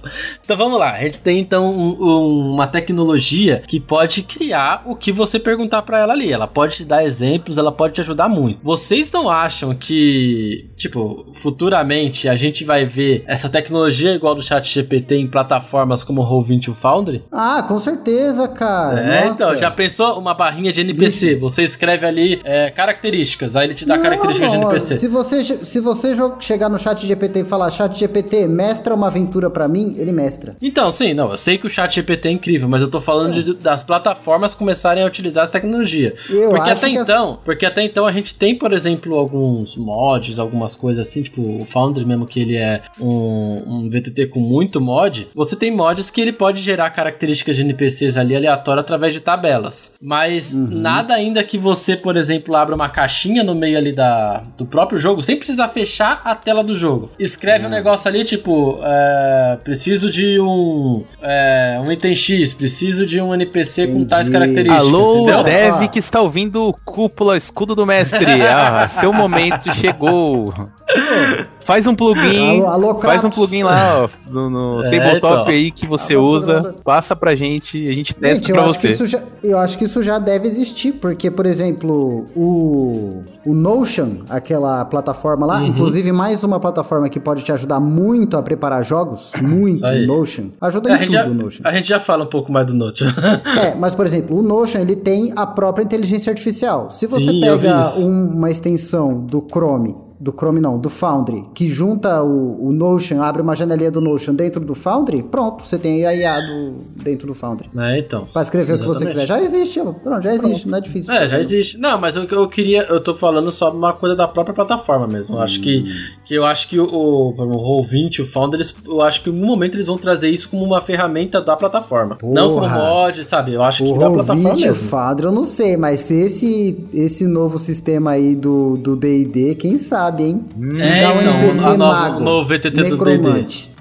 Então 0.43 0.55
vamos 0.55 0.79
lá. 0.79 0.91
A 0.91 0.99
gente 0.99 1.19
tem 1.19 1.39
então 1.39 1.65
um- 1.73 1.97
um- 1.99 2.53
uma 2.53 2.67
tecnologia 2.67 3.63
que 3.67 3.79
pode 3.79 4.21
criar 4.23 4.83
o 4.85 4.95
que 4.95 5.11
você 5.11 5.39
perguntar 5.39 5.81
pra 5.81 5.99
ela 5.99 6.13
ali. 6.13 6.31
Ela 6.31 6.47
pode 6.47 6.77
te 6.77 6.85
dar 6.85 7.03
exemplos, 7.03 7.57
ela 7.57 7.71
pode 7.71 7.93
te 7.95 8.01
ajudar 8.01 8.29
muito. 8.29 8.59
Vocês 8.63 9.11
não 9.11 9.29
acham 9.29 9.73
que, 9.73 10.69
tipo, 10.75 11.25
futuramente 11.33 12.27
a 12.29 12.35
gente 12.35 12.63
vai 12.63 12.85
ver 12.85 13.23
essa 13.27 13.49
tecnologia 13.49 14.13
igual 14.13 14.35
do 14.35 14.41
Chat 14.43 14.67
GPT 14.71 15.15
em 15.15 15.27
plataformas 15.27 16.03
como 16.03 16.21
o 16.21 16.25
Roll20 16.25 16.65
e 16.67 16.69
o 16.69 16.73
Foundry? 16.73 17.23
Ah, 17.31 17.63
com 17.67 17.79
certeza, 17.79 18.47
cara. 18.47 18.99
É, 18.99 19.25
Nossa. 19.25 19.43
então, 19.43 19.57
já 19.57 19.71
pensou 19.71 20.19
uma 20.19 20.33
barrinha 20.33 20.71
de 20.71 20.81
NPC? 20.81 21.35
Você 21.35 21.63
escreve 21.63 22.05
ali 22.05 22.39
é, 22.43 22.69
características, 22.69 23.55
aí 23.55 23.65
ele 23.67 23.73
te 23.73 23.85
dá 23.85 23.95
Não, 23.95 24.03
características 24.03 24.51
de 24.51 24.57
não, 24.57 24.63
NPC. 24.65 24.97
Se 24.97 25.07
você, 25.07 25.43
se 25.43 25.79
você 25.79 26.13
chegar 26.43 26.69
no 26.69 26.77
chat 26.77 27.05
GPT 27.05 27.41
e 27.41 27.45
falar, 27.45 27.69
chat 27.71 27.97
GPT, 27.97 28.47
mestra 28.47 28.93
uma 28.93 29.07
aventura 29.07 29.49
pra 29.49 29.67
mim, 29.67 29.95
ele 29.97 30.11
mestra. 30.11 30.55
Então, 30.61 30.89
sim, 30.91 31.13
não, 31.13 31.31
eu 31.31 31.37
sei 31.37 31.57
que 31.57 31.67
o 31.67 31.69
chat 31.69 31.93
GPT 31.95 32.27
é 32.27 32.31
incrível, 32.31 32.67
mas 32.67 32.81
eu 32.81 32.87
tô 32.89 32.99
falando 32.99 33.43
de- 33.43 33.53
das 33.53 33.83
plataformas 33.83 34.53
começarem 34.53 35.03
a 35.03 35.05
utilizar 35.07 35.43
essa 35.43 35.51
tecnologia. 35.51 36.13
Eu 36.29 36.49
porque 36.51 36.69
até 36.69 36.89
que 36.89 36.97
as- 36.97 37.07
então, 37.09 37.39
porque 37.43 37.65
até 37.65 37.83
então 37.83 38.05
a 38.05 38.11
gente 38.11 38.35
tem, 38.35 38.57
por 38.57 38.73
exemplo, 38.73 39.15
alguns 39.15 39.75
mods, 39.75 40.39
algumas 40.39 40.75
coisas 40.75 41.07
assim, 41.07 41.21
tipo 41.23 41.41
o 41.41 41.65
Foundry 41.65 42.05
mesmo 42.05 42.25
que 42.25 42.39
ele 42.39 42.55
é 42.55 42.81
um, 42.99 43.63
um 43.85 43.89
VTT 43.89 44.27
com 44.27 44.39
muito 44.39 44.79
mod, 44.81 45.27
você 45.33 45.55
tem 45.55 45.71
mods 45.71 46.09
que 46.09 46.19
ele 46.21 46.31
pode 46.33 46.61
gerar 46.61 46.89
características 46.89 47.55
de 47.55 47.61
NPCs 47.61 48.17
ali 48.17 48.35
aleatório 48.35 48.79
através 48.81 49.13
de 49.13 49.19
tabelas. 49.21 49.95
Mas 50.01 50.53
Uhum. 50.53 50.67
nada 50.71 51.13
ainda 51.13 51.43
que 51.43 51.57
você, 51.57 51.95
por 51.95 52.17
exemplo, 52.17 52.55
abra 52.55 52.75
uma 52.75 52.89
caixinha 52.89 53.43
no 53.43 53.53
meio 53.55 53.77
ali 53.77 53.91
da, 53.93 54.43
do 54.57 54.65
próprio 54.65 54.99
jogo, 54.99 55.21
sem 55.23 55.35
precisar 55.37 55.67
fechar 55.69 56.21
a 56.25 56.33
tela 56.33 56.63
do 56.63 56.75
jogo. 56.75 57.11
Escreve 57.19 57.67
um 57.67 57.69
negócio 57.69 58.09
ali, 58.09 58.23
tipo, 58.23 58.79
é, 58.81 59.59
preciso 59.63 60.09
de 60.09 60.39
um, 60.39 61.03
é, 61.21 61.79
um 61.79 61.91
item 61.91 62.15
X, 62.15 62.51
preciso 62.51 63.05
de 63.05 63.21
um 63.21 63.31
NPC 63.31 63.85
com 63.85 64.03
tais 64.03 64.27
Entendi. 64.27 64.39
características. 64.45 64.87
Alô, 64.87 65.21
entendeu? 65.21 65.43
Dev 65.43 65.87
que 65.89 65.99
está 65.99 66.21
ouvindo 66.21 66.63
o 66.63 66.73
Cúpula 66.73 67.37
Escudo 67.37 67.75
do 67.75 67.85
Mestre. 67.85 68.25
Ah, 68.55 68.87
seu 68.87 69.11
momento 69.11 69.73
chegou. 69.73 70.53
Faz 71.65 71.87
um 71.87 71.95
plugin. 71.95 72.61
Alô, 72.61 72.67
alô, 72.67 72.99
faz 72.99 73.23
um 73.25 73.29
plugin 73.31 73.63
lá, 73.63 74.03
ó, 74.05 74.09
no, 74.31 74.49
no 74.49 74.83
É, 74.85 74.91
tabletop 74.91 75.33
então. 75.33 75.45
aí 75.47 75.71
que 75.71 75.87
você 75.87 76.13
Alô, 76.15 76.29
usa. 76.29 76.61
Kratos. 76.61 76.81
Passa 76.83 77.15
pra 77.15 77.33
gente 77.33 77.77
e 77.77 77.89
a 77.89 77.93
gente 77.93 78.13
testa 78.15 78.35
Gente, 78.35 78.49
eu 78.51 78.55
pra 78.55 78.65
acho, 78.65 78.73
que 78.73 78.79
você. 78.87 78.93
isso 78.93 79.05
já, 79.07 79.21
eu 79.43 79.57
acho 79.57 79.77
que 79.77 79.85
isso 79.85 80.03
já 80.03 80.19
deve 80.19 80.47
existir, 80.47 80.91
porque, 80.93 81.31
por 81.31 81.45
exemplo, 81.47 82.25
o, 82.35 83.23
o 83.45 83.53
Notion, 83.55 84.17
aquela 84.29 84.85
plataforma 84.85 85.45
lá, 85.47 85.59
Uhum. 85.59 85.67
inclusive 85.67 86.11
mais 86.11 86.43
uma 86.43 86.59
plataforma 86.59 87.09
que 87.09 87.19
pode 87.19 87.43
te 87.43 87.51
ajudar 87.51 87.79
muito 87.79 88.37
a 88.37 88.43
preparar 88.43 88.83
jogos, 88.83 89.31
muito, 89.41 89.83
o 89.85 90.05
Notion. 90.05 90.49
Ajuda 90.61 90.89
É, 90.89 90.91
em 90.91 90.95
a, 90.95 90.97
gente 90.99 91.07
tudo 91.09 91.17
já, 91.23 91.25
o 91.27 91.33
Notion. 91.33 91.61
a 91.65 91.71
gente 91.71 91.87
já 91.89 91.99
fala 91.99 92.25
um 92.25 92.29
pouco 92.29 92.51
mais 92.51 92.67
do 92.67 92.73
Note. 92.75 93.03
É, 93.59 93.73
mas 93.73 93.95
por 93.95 94.05
exemplo, 94.05 94.37
o 94.37 94.43
Notion 94.43 94.79
ele 94.81 94.95
tem 94.95 95.33
a 95.35 95.47
própria 95.47 95.83
inteligência 95.83 96.29
artificial. 96.29 96.91
Se 96.91 97.07
você 97.07 97.25
Sim, 97.31 97.41
pega 97.41 97.81
um- 98.01 98.35
uma 98.37 98.51
extensão 98.51 99.19
do 99.25 99.43
Chrome, 99.51 99.95
do 100.19 100.31
Chrome 100.31 100.61
não, 100.61 100.79
do 100.79 100.89
Foundry, 100.89 101.43
que 101.53 101.69
junta 101.69 102.23
o, 102.23 102.67
o 102.67 102.71
Notion, 102.71 103.21
abre 103.21 103.41
uma 103.41 103.55
janelinha 103.55 103.91
do 103.91 103.99
Notion 103.99 104.33
dentro 104.33 104.63
do 104.63 104.73
Foundry, 104.73 105.21
pronto, 105.23 105.65
você 105.65 105.77
tem 105.77 106.05
a 106.05 106.15
IA 106.15 106.39
do, 106.41 106.73
dentro 107.03 107.27
do 107.27 107.33
Foundry. 107.33 107.69
é, 107.77 107.99
então. 107.99 108.27
Pra 108.31 108.41
escrever 108.41 108.73
o 108.73 108.79
que 108.79 108.85
você 108.85 109.03
Exatamente. 109.05 109.13
quiser. 109.13 109.27
Já 109.27 109.41
existe, 109.41 109.79
pronto, 110.03 110.21
já 110.21 110.33
existe, 110.35 110.67
não 110.67 110.77
é 110.77 110.81
difícil. 110.81 111.13
É, 111.13 111.27
já 111.27 111.39
existe. 111.39 111.77
Não, 111.77 111.99
mas 111.99 112.15
eu, 112.15 112.23
eu 112.23 112.47
queria. 112.47 112.83
Eu 112.83 112.99
tô 113.01 113.13
falando 113.13 113.51
só 113.51 113.71
uma 113.71 113.93
coisa 113.93 114.15
da 114.15 114.27
própria 114.27 114.53
plataforma 114.55 115.05
mesmo. 115.07 115.35
Eu 115.35 115.41
acho 115.41 115.59
que, 115.61 115.83
que 116.25 116.33
eu 116.33 116.45
acho 116.45 116.67
que 116.69 116.79
o, 116.79 116.85
o, 116.85 117.29
o 117.29 117.83
Roll20, 117.83 118.21
o 118.21 118.25
Founder, 118.25 118.57
eles, 118.59 118.75
eu 118.87 119.01
acho 119.01 119.21
que 119.21 119.29
em 119.29 119.33
algum 119.33 119.45
momento 119.45 119.75
eles 119.75 119.87
vão 119.87 119.97
trazer 119.97 120.29
isso 120.29 120.49
como 120.49 120.63
uma 120.63 120.81
ferramenta 120.81 121.41
da 121.41 121.55
plataforma. 121.55 122.17
Não 122.23 122.49
como 122.53 122.61
Porra. 122.61 122.77
mod, 122.77 123.23
sabe? 123.23 123.53
Eu 123.53 123.63
acho 123.63 123.83
O 123.83 123.93
que 123.93 123.99
da 123.99 124.09
plataforma 124.09 124.49
Roll20, 124.51 124.57
o 124.63 124.67
mesmo. 124.67 124.89
Foundry, 124.89 125.25
eu 125.25 125.31
não 125.31 125.45
sei, 125.45 125.77
mas 125.77 125.99
se 126.01 126.13
esse, 126.15 126.85
esse 126.93 127.27
novo 127.27 127.57
sistema 127.59 128.11
aí 128.11 128.35
do 128.35 128.77
do 128.77 128.95
D&D, 128.95 129.55
quem 129.55 129.77
sabe, 129.77 130.04
hein? 130.23 130.45
É, 130.79 131.01
Dá 131.01 131.13
um 131.13 131.21
então, 131.21 131.33
NPC 131.39 131.77
nova- 131.77 131.77
mago, 131.77 132.17
o 132.19 132.23
novo 132.23 132.49
VTT 132.49 132.83
do 132.89 132.97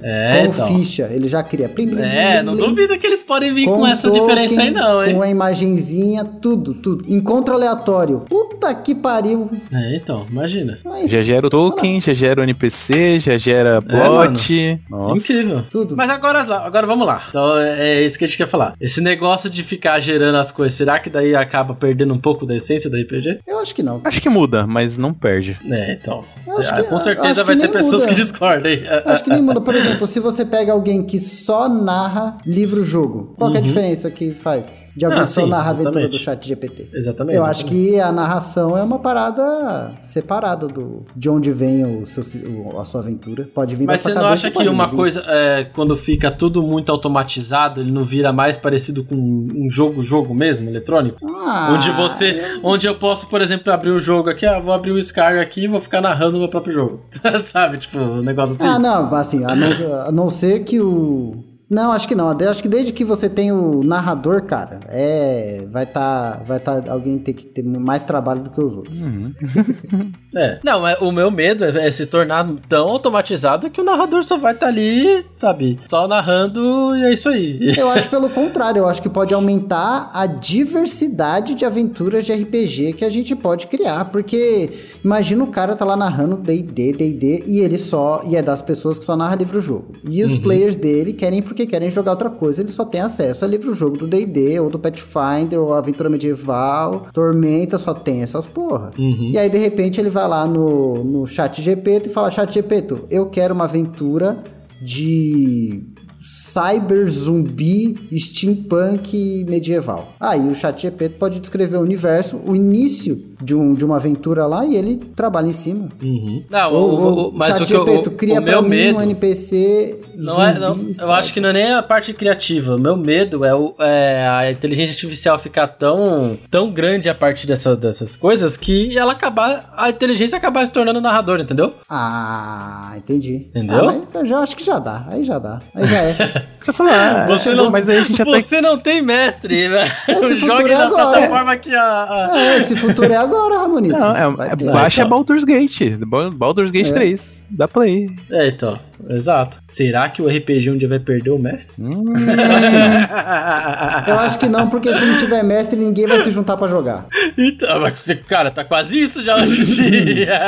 É, 0.07 0.43
com 0.47 0.53
então. 0.53 0.67
ficha, 0.67 1.09
ele 1.11 1.29
já 1.29 1.43
cria. 1.43 1.67
Plim, 1.69 1.89
plim, 1.89 2.03
É, 2.03 2.37
plim, 2.37 2.45
não 2.47 2.57
plim. 2.57 2.67
duvido 2.69 2.99
que 2.99 3.07
eles 3.07 3.23
podem 3.23 3.55
vir 3.55 3.65
com, 3.65 3.77
Com 3.79 3.87
essa 3.87 4.09
token, 4.09 4.23
diferença 4.23 4.61
aí, 4.61 4.71
não, 4.71 5.03
hein? 5.03 5.15
Com 5.15 5.23
a 5.23 5.29
imagenzinha, 5.31 6.25
tudo, 6.25 6.75
tudo. 6.75 7.05
Encontro 7.09 7.55
aleatório. 7.55 8.21
Puta 8.29 8.75
que 8.75 8.95
pariu. 8.95 9.51
É, 9.73 9.97
então, 9.97 10.27
imagina. 10.31 10.79
Aí, 10.85 11.09
Já 11.09 11.23
gera 11.23 11.47
o 11.47 11.51
token, 11.51 12.01
já 12.03 12.13
gera 12.13 12.41
o 12.41 12.45
NPC, 12.45 13.19
já 13.21 13.39
gera 13.39 13.81
plot. 13.81 14.81
Nossa. 14.91 15.23
Incrível. 15.33 15.63
Tudo. 15.71 15.97
Mas 15.97 16.11
agora, 16.11 16.41
agora 16.41 16.87
vamos 16.87 17.07
lá. 17.07 17.25
Então 17.31 17.57
é 17.59 18.03
isso 18.03 18.19
que 18.19 18.25
a 18.25 18.29
gente 18.29 18.37
quer 18.37 18.47
falar. 18.47 18.75
Esse 18.81 19.01
negócio 19.01 19.49
de 19.49 19.63
ficar 19.63 19.99
gerando 20.01 20.37
as 20.37 20.51
coisas, 20.53 20.77
será 20.77 20.99
que 20.99 21.09
daí 21.09 21.35
acaba 21.35 21.75
perdendo 21.75 22.13
um 22.13 22.19
pouco 22.19 22.45
da 22.45 22.55
essência 22.55 22.91
da 22.91 22.99
RPG? 22.99 23.41
Eu 23.47 23.59
acho 23.59 23.75
que 23.75 23.83
não. 23.83 24.01
Acho 24.05 24.21
que 24.21 24.29
muda, 24.29 24.67
mas 24.67 24.99
não 24.99 25.15
perde. 25.15 25.57
É, 25.71 25.95
então. 25.95 26.23
Acho 26.59 26.71
ah, 26.71 26.77
que- 26.77 26.83
com 26.85 26.95
eu 26.97 27.01
certeza 27.01 27.45
vai 27.45 27.57
ter 27.57 27.69
pessoas 27.69 28.03
muda. 28.03 28.09
que 28.09 28.15
discordam 28.15 28.71
aí. 28.71 28.83
Acho 29.07 29.25
que 29.25 29.31
nem 29.31 29.41
muda. 29.43 29.61
Por 29.61 29.75
exemplo, 29.75 29.94
se 30.07 30.21
você 30.21 30.45
pega 30.45 30.73
alguém 30.73 31.03
que 31.03 31.21
só 31.21 31.69
narra 31.69 32.39
livro-jogo, 32.45 33.35
qual 33.37 33.51
que 33.51 33.57
é 33.57 33.61
a 33.61 33.63
diferença 33.63 34.11
que 34.11 34.31
faz? 34.33 34.84
De 34.97 35.05
alguém. 35.05 35.21
Ah, 35.21 35.27
sim, 35.27 35.49
narra 35.49 35.69
a 35.69 35.71
aventura 35.71 36.09
do 36.09 36.17
chat 36.19 36.47
GPT. 36.47 36.91
Exatamente. 36.95 37.37
Eu 37.37 37.45
acho 37.45 37.65
que 37.67 37.99
a 38.01 38.13
narração 38.13 38.77
é 38.77 38.83
uma 38.83 38.99
parada 38.99 39.93
separada 40.03 40.67
do, 40.69 41.05
de 41.17 41.29
onde 41.29 41.51
vem 41.51 41.85
o 41.85 42.07
seu, 42.07 42.23
o- 42.49 42.79
a 42.79 42.85
sua 42.85 43.01
aventura. 43.01 43.49
Pode 43.55 43.75
vir 43.75 43.87
Mas 43.87 44.01
você 44.03 44.15
não 44.15 44.27
acha 44.27 44.51
que 44.51 44.69
uma 44.69 44.87
vir. 44.87 44.97
coisa, 44.97 45.25
é, 45.27 45.65
quando 45.65 45.97
fica 45.97 46.31
tudo 46.31 46.63
muito 46.63 46.93
automatizado, 46.93 47.81
ele 47.81 47.91
não 47.91 48.05
vira 48.05 48.33
mais 48.33 48.57
parecido 48.57 49.03
com 49.05 49.15
um 49.15 49.69
jogo-jogo 49.71 50.35
mesmo, 50.35 50.69
eletrônico? 50.69 51.19
Ah, 51.27 51.73
onde 51.75 51.91
você. 51.91 52.59
Onde 52.63 52.87
eu 52.87 52.95
posso, 52.97 53.27
por 53.29 53.41
exemplo, 53.43 53.73
abrir 53.73 53.91
um 53.91 53.99
jogo 53.99 54.31
aqui, 54.31 54.47
ah, 54.47 54.59
vou 54.61 54.73
abrir 54.73 54.93
o 54.93 54.99
Skyrim 54.99 55.41
aqui 55.41 55.65
e 55.65 55.69
vou 55.69 55.81
ficar 55.81 56.01
narrando 56.01 56.37
o 56.37 56.41
meu 56.41 56.49
próprio 56.49 56.73
jogo. 56.73 57.01
Sabe? 57.43 57.79
Tipo, 57.79 57.99
um 57.99 58.21
negócio 58.23 58.55
assim. 58.55 58.67
Ah, 58.67 58.79
não, 58.79 59.15
assim, 59.15 59.45
a 59.45 59.55
não, 59.57 60.01
a 60.07 60.13
não 60.13 60.29
ser 60.31 60.61
que 60.65 60.81
o. 60.81 61.43
Não, 61.69 61.93
acho 61.93 62.07
que 62.07 62.15
não. 62.15 62.37
Eu 62.39 62.51
Acho 62.51 62.63
que 62.63 62.69
desde 62.69 62.93
que 62.93 63.05
você 63.05 63.29
tem 63.29 63.51
o 63.51 63.83
narrador, 63.83 64.43
cara, 64.43 64.81
é. 64.89 65.67
Vai 65.71 65.87
tá. 65.87 66.43
Vai 66.45 66.61
tá. 66.61 66.83
Alguém 66.89 67.19
ter 67.19 67.33
que 67.33 67.47
ter 67.47 67.63
mais 67.63 68.03
trabalho 68.03 68.43
do 68.43 68.51
que 68.51 68.61
os 68.61 68.77
outros. 68.77 68.97
É. 70.37 70.59
Não, 70.65 70.87
é, 70.87 70.99
o 71.01 71.13
meu 71.13 71.31
medo 71.31 71.65
é, 71.65 71.87
é 71.87 71.91
se 71.93 72.07
tornar 72.07 72.45
tão 72.69 72.89
automatizado 72.89 73.71
que 73.71 73.81
o 73.81 73.85
narrador 73.85 74.25
só 74.25 74.37
vai 74.37 74.53
estar 74.53 74.67
ali, 74.67 75.25
sabe? 75.35 75.79
Só 75.87 76.09
narrando 76.09 76.97
e 76.97 77.05
é 77.05 77.13
isso 77.13 77.29
aí. 77.29 77.73
Eu 77.79 77.89
acho 77.89 78.09
pelo 78.11 78.29
contrário, 78.29 78.81
eu 78.81 78.89
acho 78.89 79.01
que 79.01 79.09
pode 79.09 79.33
aumentar 79.33 80.11
a 80.13 80.27
diversidade 80.27 81.55
de 81.55 81.65
aventuras 81.65 82.25
de 82.25 82.33
RPG 82.33 82.95
que 82.95 83.05
a 83.05 83.11
gente 83.11 83.37
pode 83.37 83.67
criar, 83.67 84.07
porque 84.07 84.73
imagina 85.05 85.45
o 85.45 85.49
cara 85.49 85.77
tá 85.77 85.85
lá 85.85 85.97
narrando 85.97 86.37
D&D, 86.37 86.93
D&D 86.93 87.45
e 87.47 87.61
ele 87.61 87.79
só 87.79 88.23
e 88.27 88.37
é 88.37 88.43
das 88.43 88.63
pessoas 88.63 88.99
que 88.99 89.05
só 89.05 89.17
narra 89.17 89.37
livro-jogo. 89.37 89.93
E 90.05 90.25
os 90.25 90.37
players 90.39 90.75
dele 90.75 91.13
querem 91.13 91.43
porque 91.55 91.67
querem 91.67 91.91
jogar 91.91 92.11
outra 92.11 92.29
coisa, 92.29 92.61
ele 92.61 92.73
só 92.73 92.85
tem 92.85 93.01
acesso 93.01 93.45
a 93.45 93.49
livro-jogo 93.49 93.97
do 93.97 94.09
D&D 94.09 94.59
ou 94.59 94.69
do 94.69 94.79
Pathfinder 94.79 95.61
ou 95.61 95.73
aventura 95.73 96.11
medieval, 96.11 97.07
Tormenta, 97.13 97.79
só 97.79 97.95
tem 97.95 98.23
essas 98.23 98.45
porra. 98.47 98.91
Uhum. 98.99 99.31
E 99.33 99.39
aí 99.39 99.49
de 99.49 99.59
repente 99.59 100.01
ele 100.01 100.11
vai 100.11 100.27
lá 100.29 100.47
no, 100.47 101.05
no 101.05 101.27
chat 101.27 101.63
GPT 101.63 102.09
e 102.09 102.13
fala, 102.13 102.31
chat 102.31 102.53
GPT, 102.53 102.97
eu 103.09 103.31
quero 103.31 103.55
uma 103.55 103.65
aventura 103.65 104.43
de 104.83 105.83
cyber 106.25 107.07
zumbi 107.07 107.99
steampunk 108.19 109.45
medieval. 109.49 110.15
Aí 110.19 110.49
o 110.49 110.55
chat 110.55 110.81
GPT 110.81 111.17
pode 111.19 111.39
descrever 111.39 111.77
o 111.77 111.81
universo, 111.81 112.41
o 112.47 112.57
início 112.57 113.23
de, 113.43 113.55
um, 113.55 113.75
de 113.75 113.85
uma 113.85 113.97
aventura 113.97 114.47
lá 114.47 114.65
e 114.65 114.75
ele 114.75 114.97
trabalha 115.15 115.49
em 115.49 115.53
cima. 115.53 115.91
Uhum. 116.03 116.43
Não, 116.49 116.73
Ou, 116.73 116.91
o, 116.91 116.95
o, 116.95 117.17
ou, 117.17 117.33
mas 117.33 117.61
o 117.61 117.67
GPT, 117.67 118.09
o, 118.09 118.13
cria 118.13 118.41
o 118.41 118.43
pra 118.43 118.53
meu 118.53 118.63
mim 118.63 118.69
medo. 118.71 118.99
um 118.99 119.03
NPC 119.03 120.01
Não 120.17 120.43
é, 120.43 120.59
não, 120.59 120.75
zumbi, 120.75 120.97
eu 120.99 121.13
acho 121.13 121.33
que 121.33 121.41
não 121.41 121.49
é 121.51 121.53
nem 121.53 121.73
a 121.75 121.83
parte 121.83 122.13
criativa. 122.13 122.75
O 122.77 122.79
meu 122.79 122.97
medo 122.97 123.45
é, 123.45 123.55
o, 123.55 123.75
é 123.79 124.27
a 124.29 124.51
inteligência 124.51 124.93
artificial 124.93 125.39
ficar 125.39 125.67
tão, 125.69 126.39
tão 126.51 126.71
grande 126.71 127.09
a 127.09 127.15
partir 127.15 127.47
dessa, 127.47 127.75
dessas 127.77 128.15
coisas 128.17 128.57
que 128.57 128.97
ela 128.97 129.13
acabar. 129.13 129.73
A 129.77 129.91
inteligência 129.91 130.37
acabar 130.37 130.65
se 130.67 130.73
tornando 130.73 131.01
narrador, 131.01 131.41
entendeu? 131.41 131.75
Ah, 131.89 132.95
entendi. 132.97 133.47
Entendeu? 133.51 134.07
Ah, 134.15 134.19
eu 134.19 134.27
já 134.27 134.39
acho 134.39 134.57
que 134.57 134.65
já 134.65 134.79
dá. 134.79 135.05
Aí 135.09 135.25
já 135.25 135.39
dá. 135.39 135.61
Aí 135.75 135.87
já 135.87 135.97
é. 135.99 136.45
Falar, 136.73 137.25
ah, 137.25 137.27
Você 137.27 137.51
chegou, 137.51 137.65
não, 137.65 137.71
mas 137.71 137.89
aí 137.91 137.99
a 137.99 138.03
gente 138.03 138.25
você 138.25 138.61
não 138.61 138.79
tem 138.79 139.03
mestre, 139.03 139.69
velho. 139.69 139.91
Esse 140.09 140.37
Jogue 140.41 140.41
futuro 140.41 140.73
é 140.73 140.75
na 140.79 140.85
agora. 140.87 141.11
plataforma 141.13 141.57
que 141.59 141.75
a. 141.75 141.83
a- 141.83 142.31
É, 142.35 142.57
esse 142.59 142.75
futuro 142.77 143.13
é 143.13 143.17
agora, 143.17 143.59
Ramonito. 143.59 143.99
Não, 143.99 144.17
é, 144.17 144.49
é- 144.53 144.57
baixa 144.73 145.03
Então. 145.03 145.11
Baldur's 145.11 145.45
Gate. 145.45 145.97
Ba- 146.07 146.31
Baldur's 146.31 146.71
Gate 146.71 146.89
É. 146.89 146.93
3. 146.93 147.45
Dá 147.51 147.69
play. 147.69 148.09
É, 148.31 148.49
então. 148.49 148.79
Exato. 149.11 149.59
Será 149.69 150.04
que 150.09 150.23
o 150.23 150.29
RPG 150.29 150.71
um 150.71 150.79
dia 150.79 150.89
vai 150.89 150.99
perder 150.99 151.31
o 151.31 151.39
mestre? 151.39 151.75
Hum, 151.79 152.13
Eu 154.07 154.19
acho 154.19 154.39
que 154.39 154.49
não, 154.49 154.69
porque 154.69 154.93
se 154.95 155.05
não 155.05 155.19
tiver 155.19 155.43
mestre, 155.43 155.79
ninguém 155.79 156.07
vai 156.07 156.21
se 156.21 156.31
juntar 156.31 156.57
pra 156.57 156.69
jogar. 156.69 157.07
Então, 157.37 157.81
mas, 157.81 158.01
cara, 158.29 158.51
tá 158.51 158.65
quase 158.65 159.01
isso 159.01 159.23
já 159.23 159.37
hoje 159.37 159.63
em 159.63 159.65
dia. 159.65 160.27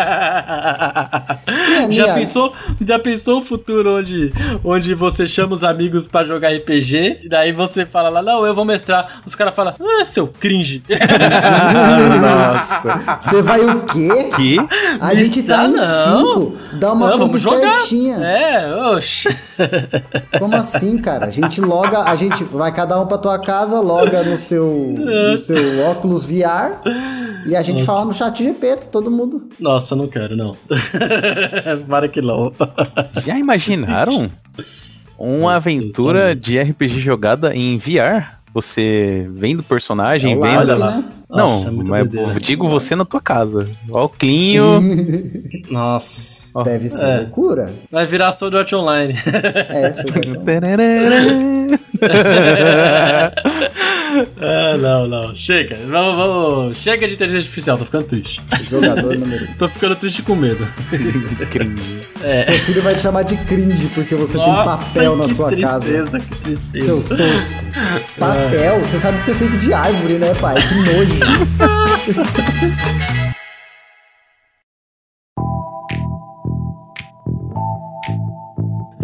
já 1.91 2.05
Nia? 2.05 2.15
pensou, 2.15 2.53
já 2.85 2.99
pensou 2.99 3.41
um 3.41 3.45
futuro 3.45 3.99
onde, 3.99 4.33
onde 4.65 4.95
você 4.95 5.27
chama 5.27 5.55
os 5.55 5.65
amigos 5.65 6.07
pra 6.07 6.25
jogar 6.25 6.51
RPG 6.51 7.21
e 7.25 7.29
daí 7.29 7.53
você 7.53 7.85
fala 7.87 8.09
lá, 8.09 8.23
não, 8.23 8.45
eu 8.47 8.55
vou 8.55 8.65
mestrar. 8.65 9.21
Os 9.25 9.35
caras 9.35 9.55
falam, 9.55 9.75
ah, 9.81 10.05
seu 10.05 10.27
cringe. 10.27 10.83
Nossa. 12.21 13.19
Você 13.21 13.43
vai 13.43 13.61
o 13.65 13.81
quê? 13.85 14.09
Que? 14.37 14.57
A 15.01 15.15
gente 15.15 15.43
tá 15.43 15.65
em 15.65 15.73
não. 15.73 16.19
cinco. 16.19 16.57
Dá 16.75 16.93
uma 16.93 17.07
não, 17.11 17.19
comp 17.19 17.29
vamos 17.29 17.41
jogar. 17.41 17.81
certinha. 17.81 18.17
É, 18.17 18.75
oxe. 18.75 19.29
Como 20.39 20.55
assim, 20.57 20.99
cara? 20.99 21.27
A 21.27 21.31
gente 21.31 21.61
loga, 21.61 22.03
a 22.03 22.15
gente 22.15 22.45
vai 22.45 22.73
cada 22.73 23.01
um 23.01 23.07
pra 23.07 23.19
tua 23.19 23.39
casa, 23.39 23.81
loga 23.81 24.23
no 24.23 24.37
seu, 24.37 24.67
no 24.67 25.39
seu 25.39 25.81
óculos 25.91 26.25
VR 26.25 26.81
e 27.47 27.55
a 27.55 27.63
gente 27.63 27.85
fala 27.85 28.05
no 28.05 28.13
chat 28.13 28.43
GP, 28.43 28.77
todo 28.91 29.11
mundo. 29.11 29.49
Nossa, 29.59 29.95
não 29.95 30.07
quero, 30.07 30.37
não. 30.37 30.57
Para 31.89 32.09
que 32.09 32.21
não. 32.21 32.53
Já 33.23 33.39
imaginaram? 33.39 34.31
Uma 35.19 35.55
Nossa, 35.55 35.71
aventura 35.71 36.37
de 36.37 36.61
RPG 36.61 37.01
jogada 37.01 37.57
em 37.57 37.79
VR? 37.79 38.36
Você 38.57 39.27
vendo 39.35 39.61
o 39.61 39.63
personagem, 39.63 40.33
É 40.33 40.37
lá. 40.75 40.97
né? 40.97 41.05
Não, 41.29 41.37
Nossa, 41.39 41.69
é 41.69 41.71
muito 41.71 41.91
mas 41.91 42.09
doideira. 42.09 42.41
digo 42.41 42.67
você 42.67 42.97
na 42.97 43.05
tua 43.05 43.21
casa. 43.21 43.69
Ó, 43.91 44.07
o 44.07 44.09
Clinho. 44.09 44.81
Nossa. 45.71 46.49
Ó. 46.55 46.63
Deve 46.63 46.89
ser 46.89 47.05
É. 47.05 47.17
loucura. 47.19 47.71
Vai 47.91 48.07
virar 48.07 48.33
Sword 48.33 48.57
Art 48.57 48.73
Online. 48.73 49.15
É, 49.69 49.91
deixa 49.91 50.09
eu 50.09 50.13
ver. 50.15 50.39
ah, 54.41 54.77
não, 54.79 55.07
não. 55.07 55.37
Chega. 55.37 55.77
Vamos, 55.89 56.17
vamos. 56.17 56.79
Chega 56.79 57.07
de 57.07 57.15
inteligência 57.15 57.47
artificial, 57.47 57.79
tô 57.79 57.85
ficando 57.85 58.05
triste. 58.05 58.43
Jogador 58.71 59.19
número 59.19 59.45
um. 59.45 59.55
Tô 59.55 59.69
ficando 59.69 59.97
triste 59.97 60.23
com 60.23 60.35
medo. 60.35 60.67
Cringe. 61.51 62.01
Seu 62.47 62.59
filho 62.59 62.83
vai 62.83 62.95
te 62.95 63.01
chamar 63.01 63.23
de 63.23 63.37
cringe 63.45 63.89
porque 63.95 64.15
você 64.15 64.39
tem 64.39 64.47
papel 64.47 65.17
na 65.17 65.27
que 65.27 65.35
sua 65.35 65.51
casa. 65.57 65.81
tristeza, 65.81 66.19
que 66.21 66.37
tristeza. 66.37 66.85
Seu 66.85 67.03
tosco. 67.03 67.65
Papel? 68.19 68.81
Você 68.81 68.99
sabe 68.99 69.17
que 69.19 69.23
isso 69.23 69.31
é 69.31 69.35
feito 69.35 69.57
de 69.59 69.73
árvore, 69.73 70.15
né, 70.15 70.35
pai? 70.35 70.57
Que 70.57 70.75
nojo. 70.75 71.17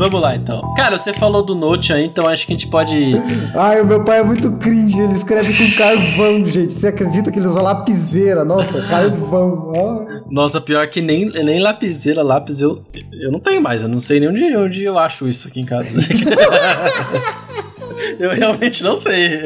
Vamos 0.02 0.20
lá, 0.20 0.34
então. 0.34 0.60
Cara, 0.74 0.98
você 0.98 1.12
falou 1.12 1.44
do 1.44 1.54
Note 1.54 1.92
aí, 1.92 2.04
então 2.04 2.26
acho 2.26 2.44
que 2.44 2.52
a 2.52 2.56
gente 2.56 2.66
pode... 2.66 3.12
Ai, 3.54 3.80
o 3.80 3.86
meu 3.86 4.02
pai 4.02 4.18
é 4.18 4.24
muito 4.24 4.50
cringe. 4.54 4.98
Ele 4.98 5.12
escreve 5.12 5.56
com 5.56 5.76
carvão, 5.76 6.44
gente. 6.50 6.74
Você 6.74 6.88
acredita 6.88 7.30
que 7.30 7.38
ele 7.38 7.46
usa 7.46 7.62
lapiseira? 7.62 8.44
Nossa, 8.44 8.82
carvão. 8.88 10.04
Nossa, 10.28 10.60
pior 10.60 10.88
que 10.88 11.00
nem, 11.00 11.30
nem 11.30 11.60
lapiseira, 11.60 12.20
lápis 12.20 12.60
eu, 12.60 12.82
eu 13.12 13.30
não 13.30 13.38
tenho 13.38 13.62
mais. 13.62 13.82
Eu 13.82 13.88
não 13.88 14.00
sei 14.00 14.18
nem 14.18 14.28
onde, 14.28 14.56
onde 14.56 14.82
eu 14.82 14.98
acho 14.98 15.28
isso 15.28 15.46
aqui 15.46 15.60
em 15.60 15.66
casa. 15.66 15.88
eu 18.18 18.30
realmente 18.30 18.82
não 18.82 18.96
sei. 18.96 19.40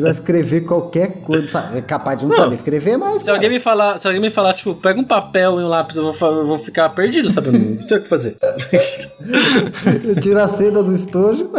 Vai 0.00 0.10
escrever 0.10 0.62
qualquer 0.62 1.22
coisa. 1.22 1.48
Sabe, 1.48 1.78
É 1.78 1.82
capaz 1.82 2.20
de 2.20 2.26
não, 2.26 2.36
saber 2.36 2.56
escrever, 2.56 2.96
mas. 2.96 3.22
Se 3.22 3.30
alguém 3.30 3.50
me 3.50 3.60
falar, 3.60 3.98
se 3.98 4.06
alguém 4.06 4.20
me 4.20 4.30
falar, 4.30 4.54
tipo, 4.54 4.74
pega 4.74 4.98
um 4.98 5.04
papel 5.04 5.60
e 5.60 5.64
um 5.64 5.68
lápis, 5.68 5.96
eu 5.96 6.12
vou, 6.12 6.30
eu 6.32 6.46
vou 6.46 6.58
ficar 6.58 6.88
perdido, 6.90 7.30
sabe? 7.30 7.48
Eu 7.48 7.52
não 7.52 7.86
sei 7.86 7.98
o 7.98 8.02
que 8.02 8.08
fazer. 8.08 8.36
Eu 10.04 10.20
tiro 10.20 10.38
a 10.40 10.48
seda 10.48 10.82
do 10.82 10.94
estojo. 10.94 11.50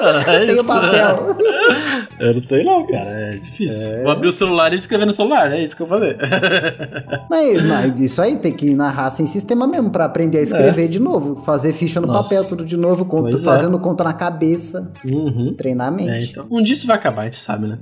É 0.00 0.46
Tem 0.46 0.58
o 0.58 0.64
papel. 0.64 1.36
Eu 2.18 2.34
não 2.34 2.40
sei 2.40 2.64
não, 2.64 2.84
cara. 2.86 3.10
É 3.10 3.36
difícil. 3.38 4.02
Vou 4.02 4.10
abrir 4.10 4.28
o 4.28 4.32
celular 4.32 4.72
e 4.72 4.76
escrever 4.76 5.06
no 5.06 5.12
celular. 5.12 5.52
É 5.52 5.62
isso 5.62 5.76
que 5.76 5.82
eu 5.82 5.86
vou 5.86 5.98
fazer. 5.98 6.16
Mas, 7.30 7.62
mas 7.62 8.00
isso 8.00 8.20
aí 8.22 8.38
tem 8.38 8.52
que 8.52 8.74
narrar 8.74 9.10
sem 9.10 9.26
sistema 9.26 9.66
mesmo, 9.66 9.90
pra 9.90 10.06
aprender 10.06 10.38
a 10.38 10.42
escrever 10.42 10.88
de 10.88 10.98
novo. 10.98 11.36
Fazer 11.44 11.72
ficha 11.72 12.00
no 12.00 12.06
Nossa. 12.06 12.30
papel, 12.34 12.48
tudo 12.48 12.64
de 12.64 12.76
novo, 12.76 13.04
Pois 13.04 13.34
é. 13.34 13.44
fazendo 13.44 13.78
conta 13.78 14.02
na 14.02 14.12
cabeça. 14.12 14.90
Uhum. 15.04 15.54
Treinar 15.56 15.88
a 15.88 15.90
mente. 15.90 16.10
É, 16.10 16.22
então. 16.24 16.46
Um 16.50 16.62
dia 16.62 16.74
isso 16.74 16.86
vai 16.86 16.96
acabar, 16.96 17.22
a 17.22 17.24
gente 17.26 17.36
sabe, 17.36 17.68
né? 17.68 17.78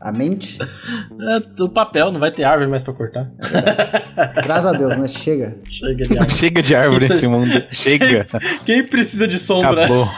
A 0.00 0.12
mente? 0.12 0.58
É, 0.60 1.62
o 1.62 1.68
papel, 1.68 2.12
não 2.12 2.20
vai 2.20 2.30
ter 2.30 2.44
árvore 2.44 2.68
mais 2.70 2.82
pra 2.82 2.92
cortar. 2.92 3.30
Graças 4.44 4.66
a 4.66 4.72
Deus, 4.72 4.96
né? 4.96 5.08
Chega. 5.08 5.56
Chega 5.68 6.04
de 6.06 6.12
árvore. 6.12 6.34
Chega 6.34 6.62
de 6.62 6.74
árvore 6.74 7.08
nesse 7.08 7.26
mundo. 7.26 7.50
Chega. 7.70 8.26
Quem 8.64 8.84
precisa 8.84 9.26
de 9.26 9.38
sombra? 9.38 9.84
Acabou. 9.84 10.08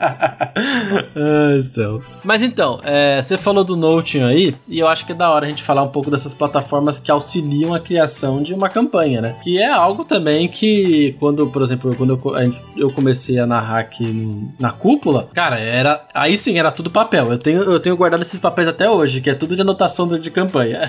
Ai, 0.00 1.62
céus. 1.62 2.18
Mas 2.24 2.42
então, 2.42 2.80
é, 2.82 3.20
você 3.22 3.36
falou 3.36 3.64
do 3.64 3.76
Notion 3.76 4.24
aí, 4.24 4.54
e 4.68 4.78
eu 4.78 4.88
acho 4.88 5.04
que 5.06 5.12
é 5.12 5.14
da 5.14 5.30
hora 5.30 5.46
a 5.46 5.48
gente 5.48 5.62
falar 5.62 5.82
um 5.82 5.88
pouco 5.88 6.10
dessas 6.10 6.34
plataformas 6.34 6.98
que 6.98 7.10
auxiliam 7.10 7.74
a 7.74 7.80
criação 7.80 8.42
de 8.42 8.54
uma 8.54 8.68
campanha, 8.68 9.20
né? 9.20 9.36
Que 9.42 9.58
é 9.58 9.68
algo 9.70 10.04
também 10.04 10.48
que, 10.48 11.16
quando, 11.18 11.46
por 11.48 11.62
exemplo, 11.62 11.94
quando 11.96 12.18
eu, 12.24 12.58
eu 12.76 12.92
comecei 12.92 13.38
a 13.38 13.46
narrar 13.46 13.80
aqui 13.80 14.06
no- 14.06 14.48
na 14.58 14.70
cúpula, 14.72 15.28
cara, 15.34 15.58
era. 15.58 16.02
Aí 16.14 16.36
sim, 16.36 16.58
era 16.58 16.70
tudo 16.70 16.90
papel. 16.90 17.30
Eu 17.32 17.38
tenho, 17.38 17.62
eu 17.62 17.80
tenho 17.80 17.96
guardado 17.96 18.22
esses 18.22 18.38
papéis 18.38 18.68
até 18.68 18.88
hoje, 18.90 19.20
que 19.20 19.30
é 19.30 19.34
tudo 19.34 19.54
de 19.56 19.62
anotação 19.62 20.06
do- 20.06 20.18
de 20.18 20.30
campanha. 20.30 20.80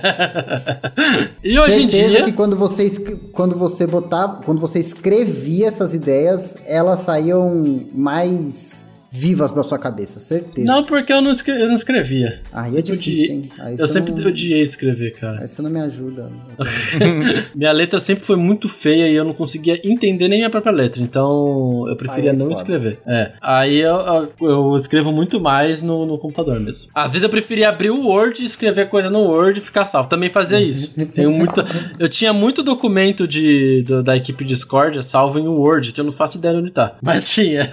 e 1.44 1.58
hoje 1.60 1.82
em 1.84 1.90
Certeza 1.92 2.10
dia. 2.16 2.24
que 2.24 2.32
quando 2.32 2.56
você, 2.56 2.90
quando 3.32 3.56
você 3.58 3.86
botava, 3.88 4.42
quando 4.44 4.60
você 4.60 4.80
escrevia 4.80 5.68
essas 5.68 5.94
ideias, 5.94 6.58
elas 6.66 7.00
saíam 7.00 7.86
mais 7.94 8.84
vivas 9.12 9.52
da 9.54 9.64
sua 9.64 9.78
cabeça, 9.80 10.20
certeza. 10.20 10.68
Não, 10.68 10.84
porque 10.84 11.12
eu 11.12 11.22
não, 11.22 11.32
eu 11.48 11.68
não 11.68 11.76
escrevia. 11.76 12.42
Aí 12.54 12.68
é 12.70 12.72
Sempre 12.72 12.92
difícil, 12.98 13.12
odiei- 13.24 13.32
hein? 13.32 13.50
Aí 13.60 13.76
Eu 13.80 13.88
sempre 13.88 14.12
não- 14.14 14.28
odiei 14.28 14.62
escrever, 14.62 15.14
cara. 15.16 15.42
Aí 15.42 15.48
você 15.48 15.62
não 15.62 15.70
me 15.70 15.80
ajuda. 15.80 16.30
Minha 17.56 17.72
letra 17.72 18.00
sempre 18.00 18.24
foi 18.24 18.36
muito 18.36 18.70
feia 18.70 19.08
e 19.08 19.16
eu 19.16 19.24
não 19.24 19.34
conseguia 19.34 19.80
entender 19.84 20.28
nem 20.28 20.40
minha 20.40 20.50
própria 20.50 20.72
letra, 20.72 21.02
então 21.02 21.86
eu 21.88 21.96
preferia 21.96 22.30
é 22.32 22.34
não 22.34 22.48
foda. 22.48 22.58
escrever. 22.58 23.00
É. 23.06 23.32
Aí 23.42 23.78
eu, 23.80 23.96
eu- 23.96 24.30
eu 24.50 24.78
escrevo 24.78 25.12
muito 25.12 25.40
mais 25.40 25.82
no, 25.82 26.06
no 26.06 26.18
computador 26.18 26.60
mesmo. 26.60 26.90
Às 26.94 27.12
vezes 27.12 27.24
eu 27.24 27.30
preferia 27.30 27.70
abrir 27.70 27.90
o 27.92 28.06
Word, 28.08 28.44
escrever 28.44 28.90
coisa 28.90 29.10
no 29.10 29.20
Word 29.22 29.60
e 29.60 29.62
ficar 29.62 29.86
salvo. 29.86 30.10
Também 30.10 30.30
fazia 30.30 30.60
isso. 30.60 30.94
Tenho 31.14 31.32
muita, 31.32 31.66
eu 31.98 32.08
tinha 32.10 32.32
muito 32.34 32.62
documento 32.64 33.28
de, 33.28 33.84
do- 33.84 34.04
da 34.04 34.16
equipe 34.16 34.44
Discord 34.44 35.04
salvo 35.04 35.40
em 35.40 35.48
Word, 35.48 35.92
que 35.94 36.00
eu 36.00 36.06
não 36.06 36.12
faço 36.12 36.38
ideia 36.38 36.58
onde 36.58 36.72
tá. 36.72 36.96
Mas 37.02 37.30
tinha. 37.32 37.70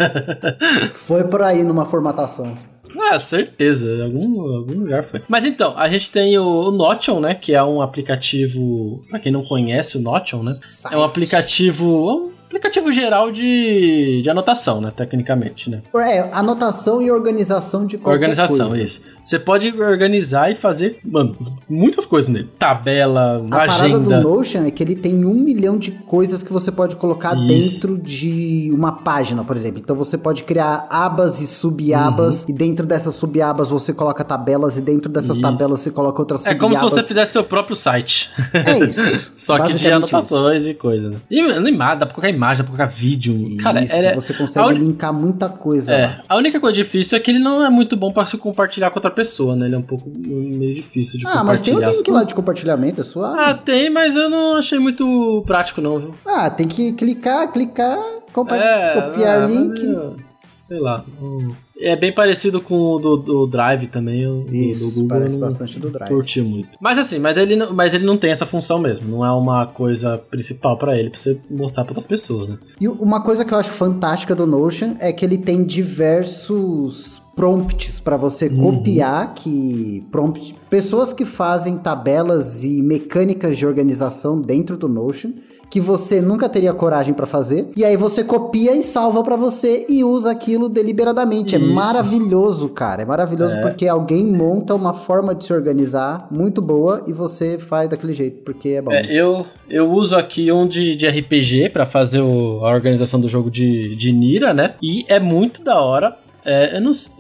Foi 0.94 1.24
por 1.26 1.42
aí 1.42 1.62
numa 1.62 1.84
formatação. 1.84 2.56
Ah, 2.98 3.18
certeza. 3.18 3.88
Em 3.88 4.02
algum, 4.02 4.40
algum 4.40 4.80
lugar 4.80 5.04
foi. 5.04 5.22
Mas 5.28 5.44
então, 5.44 5.74
a 5.76 5.88
gente 5.88 6.10
tem 6.10 6.38
o, 6.38 6.68
o 6.68 6.70
Notion, 6.70 7.20
né? 7.20 7.34
Que 7.34 7.54
é 7.54 7.62
um 7.62 7.82
aplicativo. 7.82 9.02
Pra 9.08 9.18
quem 9.18 9.30
não 9.30 9.44
conhece 9.44 9.96
o 9.96 10.00
Notion, 10.00 10.42
né? 10.42 10.58
É 10.90 10.96
um 10.96 11.02
aplicativo. 11.02 12.32
É 12.56 12.58
aplicativo 12.58 12.90
geral 12.90 13.30
de, 13.30 14.22
de 14.22 14.30
anotação, 14.30 14.80
né? 14.80 14.90
Tecnicamente, 14.94 15.68
né? 15.68 15.82
É, 15.96 16.20
anotação 16.32 17.02
e 17.02 17.10
organização 17.10 17.84
de 17.86 17.98
qualquer 17.98 18.14
Organização, 18.16 18.68
coisa. 18.68 18.82
isso. 18.82 19.00
Você 19.22 19.38
pode 19.38 19.68
organizar 19.78 20.50
e 20.50 20.54
fazer, 20.54 20.98
mano, 21.04 21.36
muitas 21.68 22.06
coisas 22.06 22.28
nele. 22.32 22.48
Tabela, 22.58 23.44
A 23.46 23.50
parada 23.50 23.72
agenda. 23.84 23.98
do 24.22 24.28
Notion 24.28 24.64
é 24.64 24.70
que 24.70 24.82
ele 24.82 24.96
tem 24.96 25.22
um 25.24 25.34
milhão 25.34 25.76
de 25.76 25.90
coisas 25.92 26.42
que 26.42 26.50
você 26.50 26.72
pode 26.72 26.96
colocar 26.96 27.36
Isso. 27.36 27.46
dentro 27.82 27.98
de 27.98 28.70
uma 28.72 28.92
página, 28.92 29.44
por 29.44 29.54
exemplo. 29.54 29.78
Então 29.84 29.94
você 29.94 30.16
pode 30.16 30.42
criar 30.44 30.86
abas 30.88 31.42
e 31.42 31.46
subabas, 31.46 32.44
Uhum. 32.44 32.50
e 32.50 32.52
dentro 32.54 32.86
dessas 32.86 33.14
subabas 33.14 33.68
você 33.68 33.92
coloca 33.92 34.24
tabelas, 34.24 34.78
e 34.78 34.80
dentro 34.80 35.10
dessas 35.12 35.32
Isso. 35.36 35.40
tabelas 35.42 35.80
você 35.80 35.90
coloca 35.90 36.22
outras 36.22 36.40
É 36.46 36.52
subabas. 36.52 36.60
como 36.60 36.74
se 36.90 36.94
você 36.94 37.02
fizesse 37.06 37.32
seu 37.32 37.44
próprio 37.44 37.76
site. 37.76 38.30
É 38.54 38.78
isso. 38.78 39.30
Só 39.36 39.58
que 39.58 39.74
de 39.74 39.90
anotações 39.90 40.64
e 40.66 40.72
coisa, 40.72 41.10
né? 41.10 41.16
E 41.30 41.40
animado, 41.40 41.98
dá 42.00 42.06
pra 42.06 42.14
colocar 42.14 42.30
imagem, 42.30 42.45
dá 42.54 42.64
pra 42.64 42.66
colocar 42.76 42.86
vídeo. 42.86 43.34
Isso. 43.48 43.56
Cara, 43.58 43.82
Isso, 43.82 43.94
é, 43.94 44.14
você 44.14 44.32
consegue 44.34 44.68
uni- 44.68 44.78
linkar 44.78 45.12
muita 45.12 45.48
coisa 45.48 45.92
lá. 45.92 45.98
É, 45.98 46.20
a 46.28 46.36
única 46.36 46.60
coisa 46.60 46.74
difícil 46.74 47.16
é 47.16 47.20
que 47.20 47.30
ele 47.30 47.38
não 47.38 47.64
é 47.64 47.68
muito 47.70 47.96
bom 47.96 48.12
pra 48.12 48.24
se 48.26 48.36
compartilhar 48.38 48.90
com 48.90 48.98
outra 48.98 49.10
pessoa, 49.10 49.56
né? 49.56 49.66
Ele 49.66 49.74
é 49.74 49.78
um 49.78 49.82
pouco 49.82 50.10
meio 50.16 50.74
difícil 50.74 51.18
de 51.18 51.26
Ah, 51.26 51.42
mas 51.44 51.60
tem 51.60 51.72
o 51.74 51.76
compartilhar. 51.76 51.88
as 51.90 51.96
link 51.98 52.10
lá 52.10 52.22
de 52.24 52.34
compartilhamento, 52.34 53.00
é 53.00 53.04
suave. 53.04 53.38
Ah, 53.40 53.54
tem, 53.54 53.90
mas 53.90 54.14
eu 54.16 54.28
não 54.30 54.56
achei 54.56 54.78
muito 54.78 55.42
prático, 55.46 55.80
não, 55.80 55.98
viu? 55.98 56.14
Ah, 56.26 56.48
tem 56.50 56.68
que 56.68 56.92
clicar, 56.92 57.50
clicar, 57.52 57.98
compa- 58.32 58.56
É, 58.56 59.00
copiar 59.00 59.42
ah, 59.42 59.46
link. 59.46 59.70
mas 59.70 59.80
eu- 59.82 60.16
Sei 60.62 60.78
lá. 60.80 61.04
hum, 61.22 61.52
É 61.78 61.94
bem 61.94 62.10
parecido 62.12 62.60
com 62.60 62.74
o 62.74 62.98
do, 62.98 63.16
do 63.18 63.46
Drive 63.46 63.86
também. 63.88 64.26
O, 64.26 64.46
Isso, 64.50 64.84
do 64.86 64.90
Google, 64.92 65.08
parece 65.08 65.36
bastante 65.38 65.78
do 65.78 65.90
Drive. 65.90 66.08
Curti 66.08 66.40
muito. 66.40 66.70
Mas 66.80 66.98
assim, 66.98 67.18
mas 67.18 67.36
ele, 67.36 67.54
não- 67.54 67.72
mas 67.74 67.92
ele 67.92 68.04
não 68.06 68.16
tem 68.16 68.30
essa 68.30 68.46
função 68.46 68.78
mesmo. 68.78 69.08
Não 69.08 69.24
é 69.24 69.30
uma 69.32 69.66
coisa 69.66 70.16
principal 70.16 70.78
pra 70.78 70.98
ele, 70.98 71.10
pra 71.10 71.18
você 71.18 71.38
mostrar 71.50 71.84
pra 71.84 71.90
outras 71.92 72.06
pessoas, 72.06 72.48
né? 72.48 72.58
E 72.80 72.88
uma 72.88 73.20
coisa 73.22 73.44
que 73.44 73.52
eu 73.52 73.58
acho 73.58 73.70
fantástica 73.70 74.34
do 74.34 74.46
Notion 74.46 74.94
é 75.00 75.12
que 75.12 75.24
ele 75.24 75.36
tem 75.38 75.64
diversos 75.64 77.22
prompts 77.34 78.00
para 78.00 78.16
você 78.16 78.48
copiar 78.48 79.34
que 79.34 80.02
prompt 80.10 80.54
pessoas 80.70 81.12
que 81.12 81.26
fazem 81.26 81.76
tabelas 81.76 82.64
e 82.64 82.80
mecânicas 82.80 83.58
de 83.58 83.66
organização 83.66 84.40
dentro 84.40 84.76
do 84.78 84.88
Notion 84.88 85.32
que 85.68 85.80
você 85.80 86.20
nunca 86.20 86.48
teria 86.48 86.72
coragem 86.72 87.12
para 87.12 87.26
fazer 87.26 87.68
e 87.76 87.84
aí 87.84 87.96
você 87.96 88.22
copia 88.24 88.74
e 88.76 88.82
salva 88.82 89.22
para 89.22 89.36
você 89.36 89.84
e 89.88 90.02
usa 90.04 90.30
aquilo 90.30 90.68
deliberadamente 90.68 91.54
é 91.54 91.58
Isso. 91.58 91.74
maravilhoso 91.74 92.68
cara 92.68 93.02
é 93.02 93.04
maravilhoso 93.04 93.60
porque 93.60 93.86
alguém 93.88 94.24
monta 94.26 94.74
uma 94.74 94.94
forma 94.94 95.34
de 95.34 95.44
se 95.44 95.52
organizar 95.52 96.28
muito 96.30 96.62
boa 96.62 97.02
e 97.06 97.12
você 97.12 97.58
faz 97.58 97.88
daquele 97.88 98.12
jeito 98.12 98.42
porque 98.42 98.68
é 98.70 98.82
bom 98.82 98.92
É, 98.92 99.04
eu, 99.12 99.44
eu 99.68 99.90
uso 99.90 100.16
aqui 100.16 100.50
um 100.52 100.66
de, 100.66 100.94
de 100.94 101.06
RPG 101.08 101.70
pra 101.70 101.84
fazer 101.84 102.20
o- 102.20 102.64
a 102.64 102.70
organização 102.72 103.20
do 103.20 103.28
jogo 103.28 103.50
de, 103.50 103.94
de 103.96 104.12
Nira, 104.12 104.54
né? 104.54 104.74
E 104.82 105.04
é 105.08 105.18
muito 105.20 105.62
da 105.62 105.80
hora. 105.80 106.16
É, 106.44 106.76
eu 106.76 106.80
não 106.80 106.94
sei. 106.94 107.12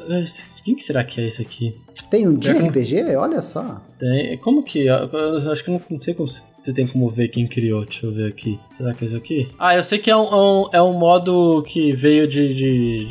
Quem 0.64 0.74
que 0.74 0.82
será 0.84 1.02
que 1.04 1.20
é 1.20 1.26
esse 1.26 1.42
aqui? 1.42 1.74
Tem 2.10 2.26
um 2.26 2.34
dia 2.34 2.52
É. 2.52 2.68
RPG 2.68 3.16
olha 3.16 3.40
só 3.40 3.80
Tem, 3.98 4.36
como 4.38 4.62
que. 4.62 4.86
Eu, 4.86 5.50
acho 5.50 5.64
que 5.64 5.70
não, 5.70 5.80
não 5.90 5.98
sei 5.98 6.14
como 6.14 6.28
você 6.28 6.72
tem 6.74 6.86
como 6.86 7.08
ver 7.08 7.28
quem 7.28 7.46
criou. 7.46 7.84
Deixa 7.84 8.06
eu 8.06 8.12
ver 8.12 8.28
aqui. 8.28 8.58
Será 8.72 8.92
que 8.94 9.04
é 9.04 9.06
esse 9.06 9.16
aqui? 9.16 9.48
Ah, 9.58 9.74
eu 9.74 9.82
sei 9.82 9.98
que 9.98 10.10
é 10.10 10.16
um, 10.16 10.24
é 10.24 10.36
um, 10.36 10.68
é 10.74 10.82
um 10.82 10.92
modo 10.92 11.62
que 11.66 11.92
veio 11.92 12.28
de. 12.28 12.54
de, 12.54 13.08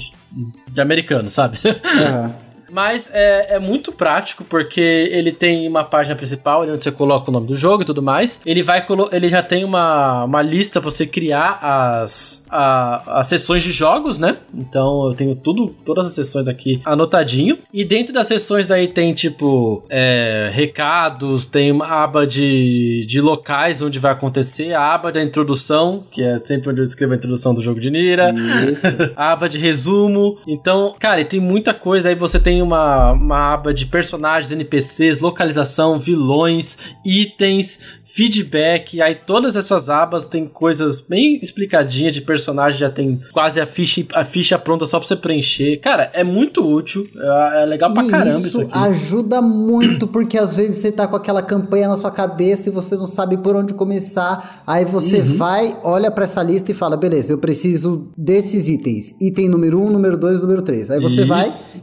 de 0.72 0.82
americano, 0.82 1.30
sabe? 1.30 1.58
Aham. 1.66 2.36
Mas 2.70 3.10
é, 3.14 3.56
é 3.56 3.60
muito 3.60 3.92
prático 3.92 4.44
porque 4.44 4.82
ele 5.12 5.32
tem 5.32 5.68
uma 5.68 5.84
página 5.84 6.16
principal 6.16 6.62
ali 6.62 6.72
onde 6.72 6.84
você 6.84 6.92
coloca 6.92 7.30
o 7.30 7.34
nome 7.34 7.48
do 7.48 7.56
jogo 7.56 7.84
e 7.84 7.86
tudo 7.86 8.02
mais. 8.02 8.40
Ele 8.46 8.62
vai 8.64 8.86
ele 9.12 9.30
já 9.30 9.42
tem 9.42 9.64
uma, 9.64 10.24
uma 10.26 10.42
lista 10.42 10.80
pra 10.82 10.90
você 10.90 11.06
criar 11.06 11.60
as, 11.62 12.46
a- 12.50 13.20
as 13.20 13.28
sessões 13.28 13.64
de 13.64 13.72
jogos, 13.72 14.18
né? 14.20 14.38
Então 14.54 15.08
eu 15.10 15.14
tenho 15.16 15.36
tudo, 15.36 15.68
todas 15.86 16.06
as 16.06 16.14
sessões 16.14 16.48
aqui 16.48 16.82
anotadinho. 16.86 17.58
E 17.74 17.84
dentro 17.84 18.14
das 18.14 18.28
sessões 18.28 18.66
daí 18.68 18.88
tem 18.88 19.14
tipo 19.14 19.84
é, 19.90 20.50
recados, 20.54 21.46
tem 21.46 21.72
uma 21.72 21.88
aba 21.88 22.26
de, 22.28 23.06
de 23.08 23.20
locais 23.22 23.82
onde 23.82 24.00
vai 24.00 24.12
acontecer, 24.12 24.74
a 24.74 24.94
aba 24.94 25.12
da 25.12 25.22
introdução, 25.24 26.04
que 26.12 26.22
é 26.24 26.38
sempre 26.40 26.70
onde 26.70 26.82
eu 26.82 26.84
escrevo 26.84 27.14
a 27.14 27.16
introdução 27.16 27.54
do 27.54 27.62
jogo 27.62 27.80
de 27.80 27.90
Nira 27.90 28.34
a 29.16 29.32
aba 29.32 29.48
de 29.50 29.58
resumo. 29.58 30.38
Então, 30.48 30.94
cara, 31.00 31.22
e 31.22 31.26
tem 31.26 31.40
muita 31.40 31.74
coisa. 31.74 32.10
Aí 32.10 32.16
você 32.16 32.40
tem 32.40 32.55
uma, 32.62 33.12
uma 33.14 33.54
aba 33.54 33.74
de 33.74 33.86
personagens, 33.86 34.52
NPCs, 34.52 35.20
localização, 35.20 36.00
vilões, 36.00 36.78
itens, 37.06 37.80
feedback. 38.04 39.02
Aí 39.02 39.16
todas 39.16 39.56
essas 39.56 39.90
abas 39.90 40.26
tem 40.26 40.48
coisas 40.48 41.02
bem 41.02 41.40
explicadinhas 41.42 42.14
de 42.14 42.22
personagem, 42.22 42.80
já 42.80 42.90
tem 42.90 43.20
quase 43.34 43.60
a 43.60 43.66
ficha, 43.66 44.06
a 44.14 44.24
ficha 44.24 44.58
pronta 44.58 44.86
só 44.86 45.00
pra 45.00 45.08
você 45.08 45.16
preencher. 45.16 45.78
Cara, 45.78 46.10
é 46.14 46.24
muito 46.24 46.66
útil. 46.66 47.08
É, 47.16 47.64
é 47.64 47.66
legal 47.66 47.92
pra 47.94 48.04
E 48.04 48.10
caramba 48.10 48.38
isso 48.40 48.48
isso 48.48 48.62
aqui. 48.62 48.78
ajuda 48.78 49.42
muito, 49.42 50.08
porque 50.08 50.38
às 50.38 50.56
vezes 50.56 50.78
você 50.78 50.92
tá 50.92 51.08
com 51.08 51.16
aquela 51.16 51.42
campanha 51.42 51.88
na 51.88 51.98
sua 51.98 52.12
cabeça 52.12 52.70
e 52.70 52.72
você 52.72 52.96
não 52.96 53.06
sabe 53.08 53.38
por 53.38 53.56
onde 53.56 53.74
começar. 53.74 54.64
Aí 54.66 54.86
você 54.86 55.20
Uhum. 55.20 55.38
vai, 55.38 55.76
olha 55.84 56.10
pra 56.12 56.26
essa 56.26 56.42
lista 56.42 56.72
e 56.72 56.76
fala: 56.76 56.96
beleza, 56.98 57.34
eu 57.34 57.38
preciso 57.38 58.08
desses 58.18 58.70
itens. 58.70 59.14
Item 59.20 59.50
número 59.50 59.80
1, 59.80 59.86
um, 59.86 59.90
número 59.90 60.18
2, 60.18 60.40
número 60.42 60.62
3. 60.62 60.92
Aí 60.92 61.00
você 61.02 61.26
vai, 61.26 61.42
Isso. 61.42 61.82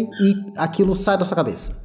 E 0.00 0.52
aquilo 0.56 0.94
sai 0.94 1.16
da 1.18 1.24
sua 1.24 1.36
cabeça. 1.36 1.76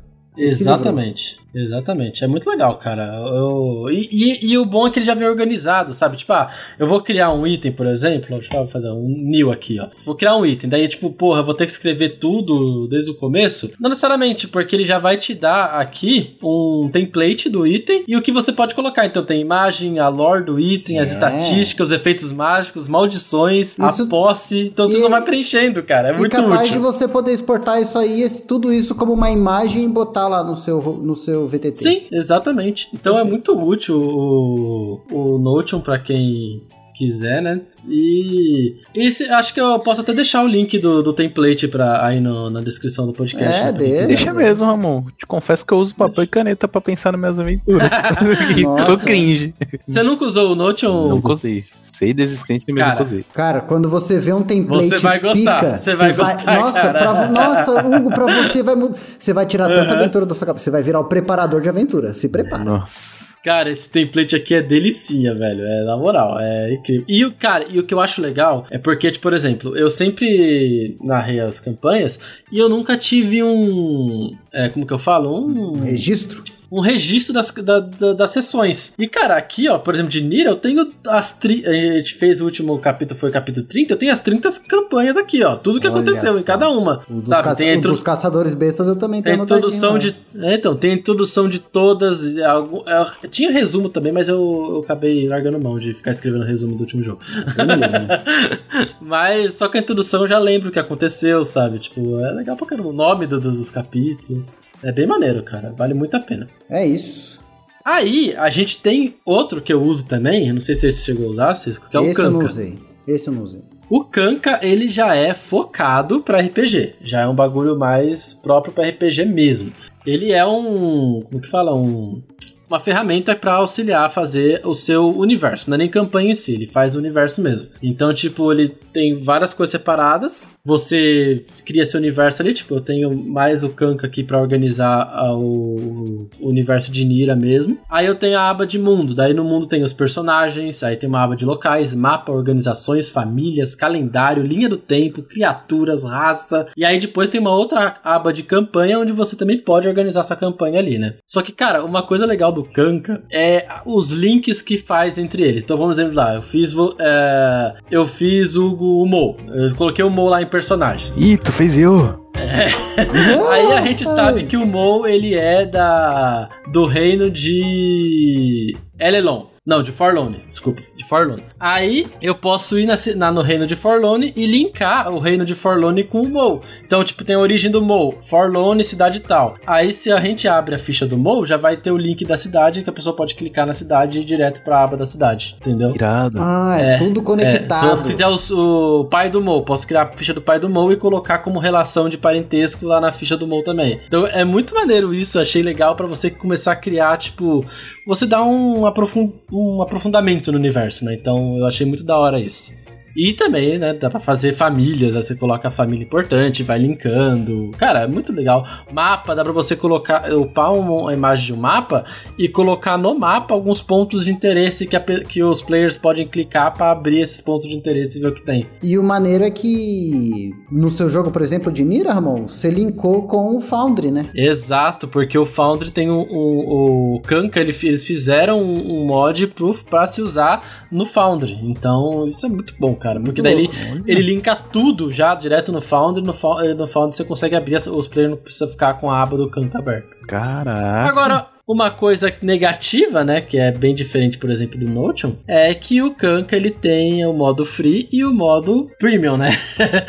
Exatamente, 0.43 1.37
exatamente. 1.53 2.23
É 2.23 2.27
muito 2.27 2.49
legal, 2.49 2.75
cara. 2.77 3.05
Eu- 3.27 3.85
e, 3.89 4.07
e- 4.11 4.51
e 4.51 4.57
o 4.57 4.65
bom 4.65 4.87
é 4.87 4.91
que 4.91 4.99
ele 4.99 5.05
já 5.05 5.13
vem 5.13 5.27
organizado, 5.27 5.93
sabe? 5.93 6.17
Tipo, 6.17 6.33
ah, 6.33 6.49
eu 6.79 6.87
vou 6.87 7.01
criar 7.01 7.31
um 7.33 7.45
item, 7.47 7.71
por 7.71 7.87
exemplo. 7.87 8.37
Deixa 8.39 8.55
eu 8.55 8.67
fazer 8.67 8.89
um 8.91 9.07
new 9.07 9.51
aqui, 9.51 9.79
ó. 9.79 9.87
Vou 10.05 10.15
criar 10.15 10.35
um 10.35 10.45
item. 10.45 10.69
Daí, 10.69 10.87
tipo, 10.87 11.09
porra, 11.11 11.39
eu 11.41 11.45
vou 11.45 11.53
ter 11.53 11.65
que 11.65 11.71
escrever 11.71 12.17
tudo 12.19 12.87
desde 12.87 13.11
o 13.11 13.15
começo. 13.15 13.71
Não 13.79 13.89
necessariamente, 13.89 14.47
porque 14.47 14.75
ele 14.75 14.83
já 14.85 14.99
vai 14.99 15.17
te 15.17 15.33
dar 15.33 15.79
aqui 15.79 16.35
um 16.43 16.89
template 16.91 17.49
do 17.49 17.65
item 17.65 18.03
e 18.07 18.15
o 18.17 18.21
que 18.21 18.31
você 18.31 18.51
pode 18.51 18.75
colocar. 18.75 19.05
Então 19.05 19.23
tem 19.25 19.41
imagem, 19.41 19.99
a 19.99 20.07
lore 20.09 20.43
do 20.45 20.59
item, 20.59 20.99
as 20.99 21.09
É. 21.09 21.11
estatísticas, 21.13 21.87
os 21.89 21.91
efeitos 21.91 22.31
mágicos, 22.31 22.87
maldições, 22.87 23.77
Isso- 23.77 24.03
a 24.03 24.07
posse. 24.07 24.67
Então 24.67 24.85
você 24.85 24.97
E- 24.97 25.01
só 25.01 25.09
vai 25.09 25.21
preenchendo, 25.23 25.81
cara. 25.83 26.09
É 26.09 26.13
E 26.13 26.17
muito 26.17 26.35
capaz 26.35 26.63
de 26.69 26.77
útil. 26.77 26.81
você 26.81 27.07
poder 27.07 27.33
exportar 27.33 27.81
isso 27.81 27.97
aí, 27.97 28.27
tudo 28.47 28.71
isso 28.71 28.95
como 28.95 29.13
uma 29.13 29.29
imagem 29.31 29.85
e 29.85 29.87
botar 29.89 30.26
lá 30.27 30.43
no 30.43 30.55
seu, 30.55 30.81
no 30.81 31.15
seu 31.15 31.47
VTT. 31.47 31.73
Sim, 31.75 32.03
exatamente. 32.11 32.89
Então 32.93 33.17
é 33.17 33.23
muito 33.23 33.57
útil 33.57 33.99
o, 33.99 35.01
o 35.11 35.37
Notion 35.37 35.79
pra 35.79 35.99
quem 35.99 36.63
quiser, 36.97 37.41
né? 37.41 37.61
E, 37.87 38.75
e 38.95 39.11
se- 39.11 39.29
acho 39.29 39.53
que 39.53 39.61
eu 39.61 39.77
posso 39.79 40.01
até 40.01 40.13
deixar 40.13 40.43
o 40.43 40.47
link 40.47 40.77
do, 40.79 41.01
do 41.03 41.13
template 41.13 41.67
pra, 41.67 42.05
aí 42.05 42.19
no- 42.19 42.49
na 42.49 42.61
descrição 42.61 43.05
do 43.05 43.13
podcast. 43.13 43.59
É, 43.59 43.65
né, 43.65 43.71
deixa. 43.71 43.93
quiser. 43.93 44.07
Deixa 44.07 44.33
mesmo, 44.33 44.65
Ramon. 44.65 45.03
Te 45.17 45.25
confesso 45.25 45.65
que 45.65 45.73
eu 45.73 45.77
uso 45.77 45.95
papel 45.95 46.23
e 46.23 46.27
caneta 46.27 46.67
pra 46.67 46.81
pensar 46.81 47.11
nas 47.11 47.19
minhas 47.19 47.39
aventuras. 47.39 47.91
Sou 48.85 48.97
cringe. 48.97 49.53
Você 49.85 50.01
nunca 50.03 50.25
usou 50.25 50.51
o 50.51 50.55
Notion? 50.55 51.09
Nunca 51.09 51.31
usei. 51.31 51.63
Sei 51.93 52.13
da 52.13 52.23
existência, 52.23 52.65
mas 52.73 52.77
Cara, 52.79 52.91
nunca 52.91 53.03
usei. 53.03 53.25
Cara, 53.33 53.61
quando 53.61 53.89
você 53.89 54.19
vê 54.19 54.33
um 54.33 54.43
template 54.43 54.85
Você 54.89 54.97
vai 54.97 55.19
gostar, 55.19 55.59
pica, 55.59 55.77
você 55.79 55.95
vai 55.95 56.13
gostar, 56.13 56.59
nossa, 56.59 56.81
cara. 56.81 56.99
pra- 56.99 57.29
nossa, 57.29 57.71
Hugo, 57.87 58.09
pra 58.09 58.25
você 58.25 58.63
vai. 58.63 58.75
Você 59.19 59.33
vai 59.33 59.45
tirar 59.45 59.67
tanta 59.69 59.93
aventura 59.93 60.25
da 60.25 60.33
sua 60.35 60.47
cabeça. 60.47 60.65
Você 60.65 60.71
vai 60.71 60.83
virar 60.83 60.99
o 60.99 61.05
preparador 61.05 61.61
de 61.61 61.69
aventura. 61.69 62.13
Se 62.13 62.29
prepara. 62.29 62.63
Nossa. 62.63 63.36
Cara, 63.47 63.71
esse 63.71 63.89
template 63.89 64.35
aqui 64.35 64.55
é 64.55 64.61
delicinha, 64.61 65.33
velho. 65.33 65.61
É, 65.61 65.85
na 65.85 65.95
moral, 65.95 66.37
é 66.37 66.73
incrível. 66.73 67.05
E 67.07 67.23
o 67.23 67.31
cara, 67.31 67.65
e 67.69 67.79
o 67.79 67.83
que 67.83 67.93
eu 67.93 68.01
acho 68.01 68.21
legal 68.21 68.67
é 68.69 68.77
porque, 68.77 69.09
tipo, 69.09 69.23
por 69.23 69.31
exemplo, 69.31 69.77
eu 69.77 69.89
sempre 69.89 70.97
narrei 71.01 71.39
as 71.39 71.57
campanhas 71.57 72.19
e 72.51 72.59
eu 72.59 72.67
nunca 72.67 72.97
tive 72.97 73.41
um. 73.41 74.35
É, 74.51 74.67
como 74.67 74.85
que 74.85 74.91
eu 74.91 74.99
falo? 74.99 75.33
Um. 75.33 75.79
Registro? 75.79 76.43
Um 76.71 76.79
registro 76.81 77.33
das, 77.33 77.51
da- 77.51 77.79
da- 77.79 78.13
das 78.13 78.29
sessões. 78.31 78.93
E, 78.97 79.07
cara, 79.07 79.35
aqui, 79.37 79.69
ó, 79.69 79.77
por 79.77 79.93
exemplo, 79.93 80.11
de 80.11 80.21
Nira, 80.23 80.49
eu 80.51 80.55
tenho 80.55 80.91
as. 81.07 81.37
Tri... 81.37 81.65
A 81.65 81.71
gente 81.97 82.13
fez 82.15 82.41
o 82.41 82.45
último 82.45 82.77
capítulo, 82.79 83.19
foi 83.19 83.29
o 83.29 83.31
capítulo 83.33 83.65
30, 83.65 83.93
eu 83.93 83.97
tenho 83.97 84.11
as 84.11 84.19
30 84.19 84.49
campanhas 84.67 85.15
aqui, 85.17 85.43
ó. 85.43 85.55
Tudo 85.55 85.79
que 85.79 85.87
Olha 85.87 85.95
aconteceu 86.01 86.35
em 86.35 86.41
só. 86.41 86.45
cada 86.45 86.69
uma. 86.69 87.03
O 87.09 87.15
dos, 87.21 87.29
sabe? 87.29 87.43
caça- 87.43 87.55
Tem 87.57 87.73
intro- 87.75 87.91
dos 87.91 88.03
caçadores 88.03 88.53
bestas 88.53 88.87
eu 88.87 88.95
também 88.95 89.21
tem 89.21 89.33
tenho 89.33 89.43
introdução 89.43 89.97
de. 89.97 90.15
É, 90.35 90.55
então, 90.55 90.75
tem 90.75 90.93
introdução 90.93 91.47
de 91.49 91.59
todas. 91.59 92.21
e 92.23 92.43
algum- 92.43 92.83
é, 92.87 93.05
tinha 93.29 93.51
resumo 93.51 93.89
também, 93.89 94.11
mas 94.11 94.27
eu, 94.27 94.37
eu 94.75 94.79
acabei 94.83 95.27
largando 95.27 95.59
mão 95.59 95.79
de 95.79 95.93
ficar 95.93 96.11
escrevendo 96.11 96.43
resumo 96.43 96.75
do 96.75 96.81
último 96.81 97.03
jogo. 97.03 97.19
Eu 97.57 97.65
mas 99.01 99.53
só 99.53 99.69
com 99.69 99.77
a 99.77 99.81
introdução 99.81 100.21
eu 100.21 100.27
já 100.27 100.37
lembro 100.39 100.69
o 100.69 100.71
que 100.71 100.79
aconteceu, 100.79 101.43
sabe? 101.43 101.79
Tipo, 101.79 102.19
é 102.19 102.31
legal 102.31 102.55
pra 102.55 102.67
caramba. 102.67 102.89
O 102.89 102.93
nome 102.93 103.25
do- 103.27 103.39
do- 103.39 103.51
dos 103.51 103.71
capítulos. 103.71 104.59
É 104.83 104.91
bem 104.91 105.07
maneiro, 105.07 105.41
cara. 105.43 105.73
Vale 105.75 105.93
muito 105.93 106.15
a 106.15 106.19
pena. 106.19 106.47
É 106.69 106.85
isso. 106.85 107.39
Aí, 107.83 108.35
a 108.37 108.49
gente 108.49 108.79
tem 108.79 109.15
outro 109.25 109.61
que 109.61 109.71
eu 109.71 109.81
uso 109.81 110.05
também, 110.07 110.47
eu 110.47 110.53
não 110.53 110.59
sei 110.59 110.75
se 110.75 110.91
você 110.91 111.05
chegou 111.05 111.27
a 111.27 111.29
usar, 111.29 111.53
Cisco, 111.55 111.87
que 111.89 111.95
é 111.95 111.99
o 111.99 112.05
Esse 112.05 112.19
eu 112.19 112.31
não 112.31 112.39
Kanka. 112.39 112.51
usei. 112.51 112.79
Esse 113.07 113.27
eu 113.29 113.33
não 113.33 113.43
usei. 113.43 113.61
O 113.89 114.03
Kanka, 114.03 114.59
ele 114.61 114.89
já 114.89 115.15
é 115.15 115.33
focado 115.33 116.19
pra 116.21 116.41
RPG, 116.41 116.95
já 117.01 117.21
é 117.21 117.27
um 117.27 117.33
bagulho 117.33 117.77
mais 117.79 118.33
próprio 118.33 118.73
pra 118.73 118.85
RPG 118.89 119.23
mesmo. 119.23 119.71
Ele 120.05 120.33
é 120.33 120.45
um, 120.45 121.21
como 121.21 121.41
que 121.41 121.47
fala, 121.49 121.73
um 121.73 122.21
uma 122.69 122.79
ferramenta 122.79 123.35
pra 123.35 123.53
auxiliar 123.53 124.05
a 124.05 124.09
fazer 124.09 124.61
o 124.65 124.73
seu 124.73 125.09
universo, 125.17 125.69
não 125.69 125.75
é 125.75 125.77
nem 125.79 125.89
campanha 125.89 126.31
em 126.31 126.35
si, 126.35 126.53
ele 126.53 126.67
faz 126.67 126.95
o 126.95 126.97
universo 126.97 127.41
mesmo. 127.41 127.69
Então, 127.81 128.13
tipo, 128.13 128.51
ele 128.51 128.67
tem 128.69 129.19
várias 129.21 129.53
coisas 129.53 129.71
separadas, 129.71 130.49
você 130.65 131.45
cria 131.65 131.85
seu 131.85 131.99
universo 131.99 132.41
ali, 132.41 132.53
tipo, 132.53 132.75
eu 132.75 132.81
tenho 132.81 133.15
mais 133.15 133.63
o 133.63 133.69
Kanka 133.69 134.07
aqui 134.07 134.23
pra 134.23 134.41
organizar 134.41 135.03
a- 135.13 135.33
o, 135.33 136.27
o 136.39 136.49
universo 136.49 136.91
de 136.91 137.05
Nira 137.05 137.35
mesmo. 137.35 137.77
Aí 137.89 138.05
eu 138.05 138.15
tenho 138.15 138.37
a 138.37 138.49
aba 138.49 138.65
de 138.65 138.77
mundo, 138.79 139.13
daí 139.15 139.33
no 139.33 139.43
mundo 139.43 139.67
tem 139.67 139.83
os 139.83 139.93
personagens, 139.93 140.83
aí 140.83 140.95
tem 140.95 141.07
uma 141.09 141.23
aba 141.23 141.35
de 141.35 141.45
locais, 141.45 141.93
mapa, 141.93 142.31
organizações, 142.31 143.09
famílias, 143.09 143.75
calendário, 143.75 144.43
linha 144.43 144.67
do 144.67 144.77
tempo, 144.77 145.21
criaturas, 145.23 146.03
raça. 146.03 146.65
E 146.75 146.83
aí 146.83 146.99
depois 146.99 147.29
tem 147.29 147.39
uma 147.39 147.51
outra 147.55 147.97
aba 148.03 148.33
de 148.33 148.43
campanha 148.43 148.99
onde 148.99 149.11
você 149.11 149.35
também 149.35 149.57
pode 149.57 149.87
organizar 149.87 150.23
sua 150.23 150.35
campanha 150.35 150.79
ali, 150.79 150.97
né? 150.97 151.15
Só 151.25 151.41
que, 151.41 151.51
cara, 151.51 151.83
uma 151.85 152.03
coisa 152.03 152.25
legal 152.25 152.51
do 152.57 152.63
Kanka 152.63 153.21
é 153.31 153.67
os 153.85 154.11
links 154.11 154.63
que 154.63 154.77
faz 154.77 155.17
entre 155.19 155.43
eles. 155.43 155.63
Então 155.63 155.77
vamos 155.77 155.97
lá, 156.13 156.35
eu 156.35 156.41
fiz 156.41 156.75
é, 156.99 157.73
eu 157.91 158.07
fiz 158.07 158.55
o, 158.55 158.73
o 158.73 159.05
Mo, 159.05 159.37
eu 159.47 159.75
coloquei 159.75 160.03
o 160.03 160.09
Mo 160.09 160.27
lá 160.27 160.41
em 160.41 160.47
personagens. 160.47 161.17
Ih, 161.19 161.37
tu 161.37 161.51
fez 161.51 161.77
eu. 161.77 162.25
Aí 163.51 163.71
a 163.73 163.81
gente 163.81 164.05
sabe 164.05 164.43
que 164.43 164.57
o 164.57 164.65
Mo 164.65 165.05
ele 165.05 165.35
é 165.35 165.65
da 165.65 166.49
do 166.71 166.85
reino 166.85 167.29
de 167.29 168.75
Elelon. 168.99 169.56
Não, 169.67 169.83
de 169.83 169.91
Forlone, 169.91 170.39
desculpa, 170.47 170.81
de 170.95 171.03
Forlone. 171.03 171.43
Aí 171.59 172.07
eu 172.21 172.33
posso 172.33 172.79
ir 172.79 172.85
na, 172.85 172.95
na, 173.17 173.31
no 173.33 173.41
reino 173.41 173.67
de 173.67 173.75
Forlone 173.75 174.31
e 174.33 174.47
linkar 174.47 175.13
o 175.13 175.19
reino 175.19 175.45
de 175.45 175.55
Forlone 175.55 176.05
com 176.05 176.21
o 176.21 176.29
Mou. 176.29 176.61
Então, 176.85 177.03
tipo, 177.03 177.25
tem 177.25 177.35
a 177.35 177.39
origem 177.39 177.69
do 177.69 177.81
Mou, 177.81 178.17
Forlone, 178.23 178.81
cidade 178.81 179.19
tal. 179.19 179.57
Aí 179.67 179.91
se 179.91 180.09
a 180.09 180.21
gente 180.21 180.47
abre 180.47 180.75
a 180.75 180.79
ficha 180.79 181.05
do 181.05 181.17
Mou, 181.17 181.45
já 181.45 181.57
vai 181.57 181.75
ter 181.75 181.91
o 181.91 181.97
link 181.97 182.23
da 182.23 182.37
cidade 182.37 182.81
que 182.81 182.89
a 182.89 182.93
pessoa 182.93 183.13
pode 183.13 183.35
clicar 183.35 183.67
na 183.67 183.73
cidade 183.73 184.19
e 184.19 184.21
ir 184.21 184.25
direto 184.25 184.63
pra 184.63 184.85
aba 184.85 184.95
da 184.95 185.05
cidade, 185.05 185.57
entendeu? 185.59 185.93
Irado. 185.93 186.39
Ah, 186.39 186.77
é, 186.79 186.93
é 186.93 186.97
tudo 186.97 187.21
conectado. 187.21 187.87
É. 187.87 187.89
Se 187.89 187.93
eu 187.93 188.05
fizer 188.05 188.27
os, 188.27 188.49
o 188.49 189.03
pai 189.11 189.29
do 189.29 189.41
Mou, 189.41 189.65
posso 189.65 189.85
criar 189.85 190.03
a 190.03 190.11
ficha 190.13 190.33
do 190.33 190.41
pai 190.41 190.61
do 190.61 190.69
Mou 190.69 190.93
e 190.93 190.95
colocar 190.95 191.39
como 191.39 191.59
relação 191.59 192.07
de 192.07 192.17
parentesco 192.17 192.85
lá 192.85 193.01
na 193.01 193.11
ficha 193.11 193.35
do 193.35 193.45
Mou 193.45 193.61
também. 193.63 193.99
Então 194.07 194.25
é 194.27 194.45
muito 194.45 194.73
maneiro 194.73 195.13
isso, 195.13 195.37
achei 195.37 195.61
legal 195.61 195.93
para 195.93 196.07
você 196.07 196.29
começar 196.29 196.71
a 196.71 196.75
criar, 196.77 197.17
tipo, 197.17 197.65
você 198.07 198.25
dá 198.25 198.41
um, 198.41 198.85
aprofund, 198.85 199.33
um 199.57 199.81
aprofundamento 199.81 200.51
no 200.51 200.57
universo, 200.57 201.05
né? 201.05 201.13
Então 201.13 201.57
eu 201.57 201.65
achei 201.65 201.85
muito 201.85 202.03
da 202.03 202.17
hora 202.17 202.39
isso. 202.39 202.73
E 203.17 203.33
também, 203.33 203.79
né, 203.79 203.95
dá 203.95 204.11
pra 204.11 204.19
fazer 204.19 204.53
famílias, 204.53 205.11
né? 205.11 205.23
você 205.23 205.33
coloca 205.33 205.69
a 205.69 205.71
família 205.71 206.03
importante, 206.03 206.61
vai 206.61 206.77
linkando. 206.77 207.71
Cara, 207.75 208.01
é 208.01 208.07
muito 208.07 208.31
legal. 208.31 208.63
Mapa, 208.93 209.33
dá 209.33 209.43
pra 209.43 209.51
você 209.51 209.75
colocar, 209.75 210.31
upar 210.31 210.71
uma 210.73 211.11
imagem 211.11 211.47
de 211.47 211.53
um 211.53 211.57
mapa 211.57 212.05
e 212.37 212.47
colocar 212.47 212.95
no 212.95 213.17
mapa 213.17 213.55
alguns 213.55 213.81
pontos 213.81 214.25
de 214.25 214.31
interesse 214.31 214.85
que, 214.85 214.95
a, 214.95 214.99
que 214.99 215.41
os 215.41 215.63
players 215.63 215.97
podem 215.97 216.27
clicar 216.27 216.71
para 216.77 216.91
abrir 216.91 217.21
esses 217.21 217.41
pontos 217.41 217.67
de 217.67 217.73
interesse 217.73 218.19
e 218.19 218.21
ver 218.21 218.27
o 218.27 218.33
que 218.35 218.45
tem. 218.45 218.67
E 218.83 218.99
o 218.99 219.03
maneiro 219.03 219.43
é 219.43 219.49
que 219.49 220.51
no 220.71 220.91
seu 220.91 221.09
jogo, 221.09 221.31
por 221.31 221.41
exemplo, 221.41 221.71
de 221.71 221.83
Nira, 221.83 222.13
Ramon, 222.13 222.47
você 222.47 222.69
linkou 222.69 223.23
com 223.23 223.57
o 223.57 223.61
Foundry, 223.61 224.11
né? 224.11 224.29
Exato, 224.35 225.07
porque 225.07 225.39
o 225.39 225.45
Foundry 225.45 225.89
tem 225.89 226.11
o, 226.11 226.19
o, 226.19 227.15
o 227.15 227.21
Kanka, 227.21 227.59
eles 227.59 228.03
fizeram 228.03 228.61
um 228.61 229.07
mod 229.07 229.47
pro, 229.47 229.73
pra 229.73 230.05
se 230.05 230.21
usar 230.21 230.85
no 230.91 231.07
Foundry. 231.07 231.57
Então, 231.63 232.27
isso 232.29 232.45
é 232.45 232.49
muito 232.49 232.75
bom, 232.79 232.93
cara 232.93 233.06
cara. 233.07 233.19
Porque 233.19 233.41
daí 233.41 233.53
ele, 233.53 233.69
ele 234.05 234.21
linka 234.21 234.55
tudo 234.55 235.11
já 235.11 235.33
direto 235.33 235.71
no 235.71 235.81
Foundry. 235.81 236.21
No, 236.21 236.33
no 236.75 236.87
Foundry 236.87 237.15
você 237.15 237.23
consegue 237.23 237.55
abrir 237.55 237.75
os 237.75 238.07
players, 238.07 238.31
não 238.31 238.37
precisa 238.37 238.67
ficar 238.67 238.95
com 238.95 239.09
a 239.09 239.21
aba 239.21 239.37
do 239.37 239.49
canto 239.49 239.77
aberto. 239.77 240.09
Caraca. 240.27 241.09
Agora, 241.09 241.47
uma 241.67 241.91
coisa 241.91 242.33
negativa, 242.41 243.25
né, 243.25 243.41
que 243.41 243.57
é 243.57 243.71
bem 243.71 243.93
diferente, 243.93 244.37
por 244.37 244.49
exemplo, 244.49 244.79
do 244.79 244.87
Notion, 244.87 245.33
é 245.45 245.73
que 245.73 246.01
o 246.01 246.11
Kanka 246.11 246.55
ele 246.55 246.71
tem 246.71 247.25
o 247.25 247.33
modo 247.33 247.65
free 247.65 248.07
e 248.09 248.23
o 248.23 248.33
modo 248.33 248.89
premium, 248.97 249.35
né? 249.35 249.51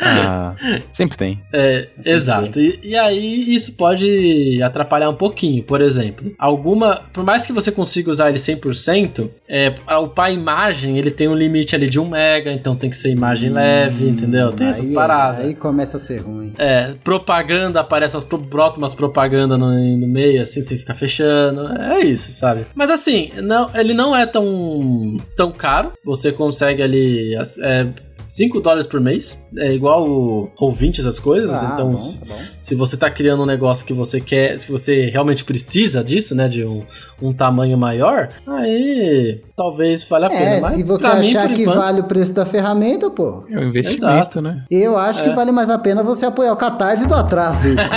ah, 0.01 0.55
sempre 0.91 1.17
tem. 1.17 1.39
É, 1.51 1.87
exato. 2.05 2.59
E, 2.59 2.79
e, 2.83 2.95
aí 2.95 3.53
isso 3.53 3.73
pode 3.73 4.61
atrapalhar 4.61 5.09
um 5.09 5.15
pouquinho, 5.15 5.63
por 5.63 5.81
exemplo. 5.81 6.31
Alguma, 6.37 7.01
por 7.11 7.23
mais 7.23 7.45
que 7.45 7.51
você 7.51 7.71
consiga 7.71 8.11
usar 8.11 8.29
ele 8.29 8.37
100%, 8.37 9.29
é, 9.47 9.73
upar 9.99 10.31
imagem, 10.31 10.97
ele 10.97 11.09
tem 11.09 11.27
um 11.27 11.35
limite 11.35 11.75
ali 11.75 11.89
de 11.89 11.99
1 11.99 12.07
mega, 12.07 12.51
então 12.51 12.75
tem 12.75 12.89
que 12.89 12.95
ser 12.95 13.09
imagem 13.09 13.49
hum, 13.49 13.55
leve, 13.55 14.07
entendeu? 14.07 14.53
Tem 14.53 14.67
essas 14.67 14.89
paradas. 14.89 15.45
Aí 15.45 15.55
começa 15.55 15.97
a 15.97 15.99
ser 15.99 16.19
ruim. 16.19 16.53
É, 16.57 16.93
propaganda, 17.03 17.81
aparece 17.81 18.15
as, 18.15 18.23
brota 18.23 18.77
umas 18.77 18.93
propaganda 18.93 19.57
no, 19.57 19.71
no 19.97 20.07
meio, 20.07 20.41
assim, 20.41 20.63
você 20.63 20.77
fica 20.77 20.93
fechando 20.93 21.48
é 21.77 21.99
isso, 21.99 22.31
sabe? 22.31 22.65
Mas 22.75 22.89
assim, 22.89 23.31
não, 23.41 23.69
ele 23.75 23.93
não 23.93 24.15
é 24.15 24.25
tão, 24.25 25.17
tão 25.35 25.51
caro. 25.51 25.93
Você 26.03 26.31
consegue 26.31 26.81
ali. 26.81 27.35
É, 27.61 27.87
5 28.29 28.61
dólares 28.61 28.85
por 28.85 29.01
mês. 29.01 29.43
É 29.57 29.73
igual 29.73 30.07
o 30.07 30.51
Roll20, 30.59 30.99
essas 30.99 31.17
coisas. 31.17 31.51
Ah, 31.51 31.71
então, 31.73 31.93
bom, 31.93 31.97
tá 31.97 32.35
se 32.61 32.75
você 32.75 32.95
tá 32.95 33.09
criando 33.09 33.41
um 33.41 33.45
negócio 33.45 33.83
que 33.85 33.91
você 33.91 34.21
quer, 34.21 34.59
se 34.59 34.71
você 34.71 35.09
realmente 35.09 35.43
precisa 35.43 36.03
disso, 36.03 36.35
né? 36.35 36.47
De 36.47 36.63
um, 36.63 36.83
um 37.19 37.33
tamanho 37.33 37.75
maior, 37.75 38.29
aí 38.47 39.41
talvez 39.57 40.03
valha 40.03 40.27
a 40.27 40.29
pena. 40.29 40.67
É, 40.67 40.71
se 40.71 40.83
você 40.83 41.07
achar 41.07 41.49
mim, 41.49 41.55
que 41.55 41.61
enquanto... 41.63 41.77
vale 41.77 42.01
o 42.01 42.03
preço 42.03 42.31
da 42.31 42.45
ferramenta, 42.45 43.09
pô. 43.09 43.43
É 43.49 43.57
um 43.57 43.63
investimento, 43.63 44.05
Exato. 44.05 44.41
né? 44.41 44.63
Eu 44.69 44.95
acho 44.95 45.23
é. 45.23 45.29
que 45.29 45.35
vale 45.35 45.51
mais 45.51 45.71
a 45.71 45.79
pena 45.79 46.03
você 46.03 46.27
apoiar 46.27 46.53
o 46.53 46.55
Catarse 46.55 47.07
do 47.07 47.15
Atrás 47.15 47.57
do 47.57 47.67
Escudo. 47.73 47.95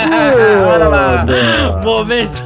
Olha 0.67 0.87
lá. 0.87 1.25
Momento. 1.83 2.43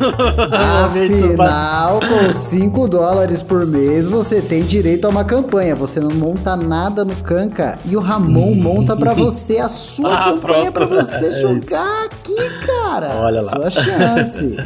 Afinal, 0.52 2.02
com 2.02 2.34
5 2.34 2.88
dólares 2.90 3.42
por 3.42 3.66
mês, 3.66 4.08
você 4.08 4.42
tem 4.42 4.64
direito 4.64 5.06
a 5.06 5.10
uma 5.10 5.24
campanha. 5.24 5.74
Você 5.74 6.02
não 6.02 6.12
monta 6.12 6.58
nada 6.58 7.06
no 7.06 7.16
Canca 7.16 7.77
e 7.86 7.96
o 7.96 8.00
Ramon 8.00 8.56
monta 8.56 8.96
para 8.96 9.14
você 9.16 9.58
a 9.58 9.70
sua 9.70 10.14
ah, 10.14 10.24
campanha 10.26 10.72
para 10.72 10.86
você 10.86 11.28
é 11.28 11.40
jogar 11.40 12.06
aqui, 12.06 12.36
cara. 12.66 13.10
Olha 13.16 13.42
lá. 13.42 13.52
Sua 13.52 13.72
chance. 13.72 14.58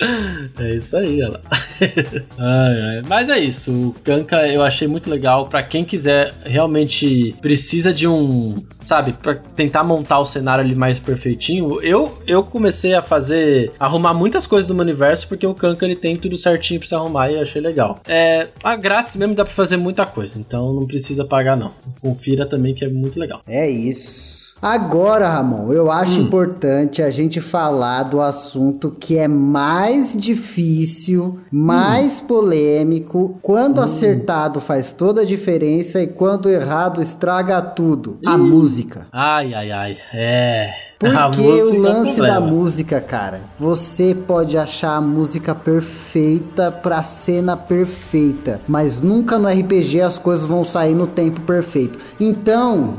é 0.58 0.74
isso 0.74 0.96
aí, 0.96 1.22
olha 1.22 1.32
lá. 1.32 1.40
ai, 2.38 2.80
ai. 2.80 3.02
Mas 3.06 3.28
é 3.28 3.38
isso. 3.38 3.72
O 3.72 3.94
Kanka 4.04 4.48
eu 4.48 4.62
achei 4.62 4.88
muito 4.88 5.08
legal 5.08 5.46
para 5.46 5.62
quem 5.62 5.84
quiser 5.84 6.32
realmente 6.44 7.34
precisa 7.40 7.92
de 7.92 8.06
um, 8.08 8.54
sabe, 8.80 9.12
para 9.12 9.34
tentar 9.34 9.84
montar 9.84 10.18
o 10.18 10.24
cenário 10.24 10.64
ali 10.64 10.74
mais 10.74 10.98
perfeitinho. 10.98 11.80
Eu 11.82 12.18
eu 12.26 12.42
comecei 12.42 12.94
a 12.94 13.02
fazer 13.02 13.72
arrumar 13.78 14.14
muitas 14.14 14.46
coisas 14.46 14.66
do 14.66 14.74
meu 14.74 14.82
universo 14.82 15.28
porque 15.28 15.46
o 15.46 15.54
Kanka 15.54 15.84
ele 15.84 15.96
tem 15.96 16.16
tudo 16.16 16.36
certinho 16.36 16.80
para 16.80 16.88
se 16.88 16.94
arrumar 16.94 17.30
e 17.30 17.34
eu 17.34 17.42
achei 17.42 17.60
legal. 17.60 17.98
É, 18.06 18.48
a 18.62 18.76
grátis 18.76 19.16
mesmo 19.16 19.34
dá 19.34 19.44
para 19.44 19.54
fazer 19.54 19.76
muita 19.76 20.04
coisa, 20.04 20.34
então 20.38 20.72
não 20.72 20.86
precisa 20.86 21.24
pagar 21.24 21.56
não. 21.56 21.61
Confira 22.00 22.46
também 22.46 22.74
que 22.74 22.84
é 22.84 22.88
muito 22.88 23.18
legal. 23.18 23.42
É 23.46 23.68
isso. 23.68 24.41
Agora, 24.62 25.28
Ramon, 25.28 25.72
eu 25.72 25.90
acho 25.90 26.20
hum. 26.20 26.22
importante 26.22 27.02
a 27.02 27.10
gente 27.10 27.40
falar 27.40 28.04
do 28.04 28.20
assunto 28.20 28.92
que 28.92 29.18
é 29.18 29.26
mais 29.26 30.16
difícil, 30.16 31.40
mais 31.50 32.20
hum. 32.20 32.26
polêmico, 32.26 33.40
quando 33.42 33.78
hum. 33.80 33.82
acertado 33.82 34.60
faz 34.60 34.92
toda 34.92 35.22
a 35.22 35.24
diferença 35.24 36.00
e 36.00 36.06
quando 36.06 36.48
errado 36.48 37.02
estraga 37.02 37.60
tudo. 37.60 38.18
A 38.24 38.38
música. 38.38 39.08
Ai, 39.10 39.52
ai, 39.52 39.72
ai. 39.72 39.98
É. 40.14 40.92
Porque 41.02 41.42
o 41.42 41.80
lance 41.80 42.22
é 42.22 42.26
da 42.28 42.40
música, 42.40 43.00
cara, 43.00 43.40
você 43.58 44.14
pode 44.14 44.56
achar 44.56 44.94
a 44.94 45.00
música 45.00 45.52
perfeita 45.52 46.70
pra 46.70 47.02
cena 47.02 47.56
perfeita, 47.56 48.60
mas 48.68 49.00
nunca 49.00 49.36
no 49.36 49.48
RPG 49.48 50.00
as 50.00 50.16
coisas 50.16 50.46
vão 50.46 50.64
sair 50.64 50.94
no 50.94 51.08
tempo 51.08 51.40
perfeito. 51.40 51.98
Então, 52.20 52.94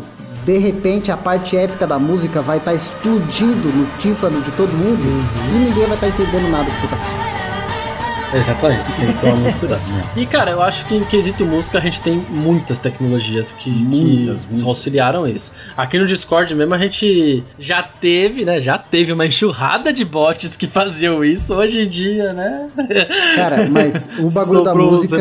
de 0.45 0.57
repente 0.57 1.11
a 1.11 1.17
parte 1.17 1.55
épica 1.55 1.87
da 1.87 1.97
música 1.97 2.41
vai 2.41 2.57
estar 2.57 2.71
tá 2.71 2.75
explodindo 2.75 3.69
no 3.69 3.85
tímpano 3.99 4.41
de 4.41 4.51
todo 4.51 4.71
mundo 4.71 5.03
uhum. 5.03 5.55
e 5.55 5.59
ninguém 5.59 5.85
vai 5.85 5.95
estar 5.95 6.07
tá 6.07 6.07
entendendo 6.07 6.49
nada 6.49 6.69
que 6.69 6.81
você 6.81 6.87
tá 6.87 6.97
falando. 6.97 7.32
Exatamente, 8.33 8.83
tem 8.93 9.07
que 9.07 9.21
tomar 9.21 9.35
muito 9.35 9.59
cuidado. 9.59 9.81
Né? 9.81 10.03
E 10.17 10.25
cara, 10.25 10.51
eu 10.51 10.61
acho 10.61 10.85
que 10.85 10.95
em 10.95 11.03
quesito 11.03 11.45
música 11.45 11.77
a 11.77 11.81
gente 11.81 12.01
tem 12.01 12.17
muitas 12.29 12.79
tecnologias 12.79 13.53
que, 13.53 13.69
muitas, 13.69 14.41
que 14.41 14.47
muitas. 14.47 14.63
auxiliaram 14.63 15.27
isso. 15.27 15.51
Aqui 15.77 15.99
no 15.99 16.05
Discord 16.05 16.53
mesmo 16.55 16.73
a 16.73 16.77
gente 16.77 17.43
já 17.59 17.83
teve, 17.83 18.43
né? 18.43 18.59
Já 18.59 18.77
teve 18.77 19.11
uma 19.11 19.25
enxurrada 19.27 19.93
de 19.93 20.03
bots 20.03 20.55
que 20.55 20.67
faziam 20.67 21.23
isso 21.23 21.53
hoje 21.53 21.81
em 21.81 21.87
dia, 21.87 22.33
né? 22.33 22.69
Cara, 23.35 23.69
mas 23.69 24.09
o 24.19 24.33
bagulho 24.33 24.63
da 24.63 24.75
música. 24.75 25.13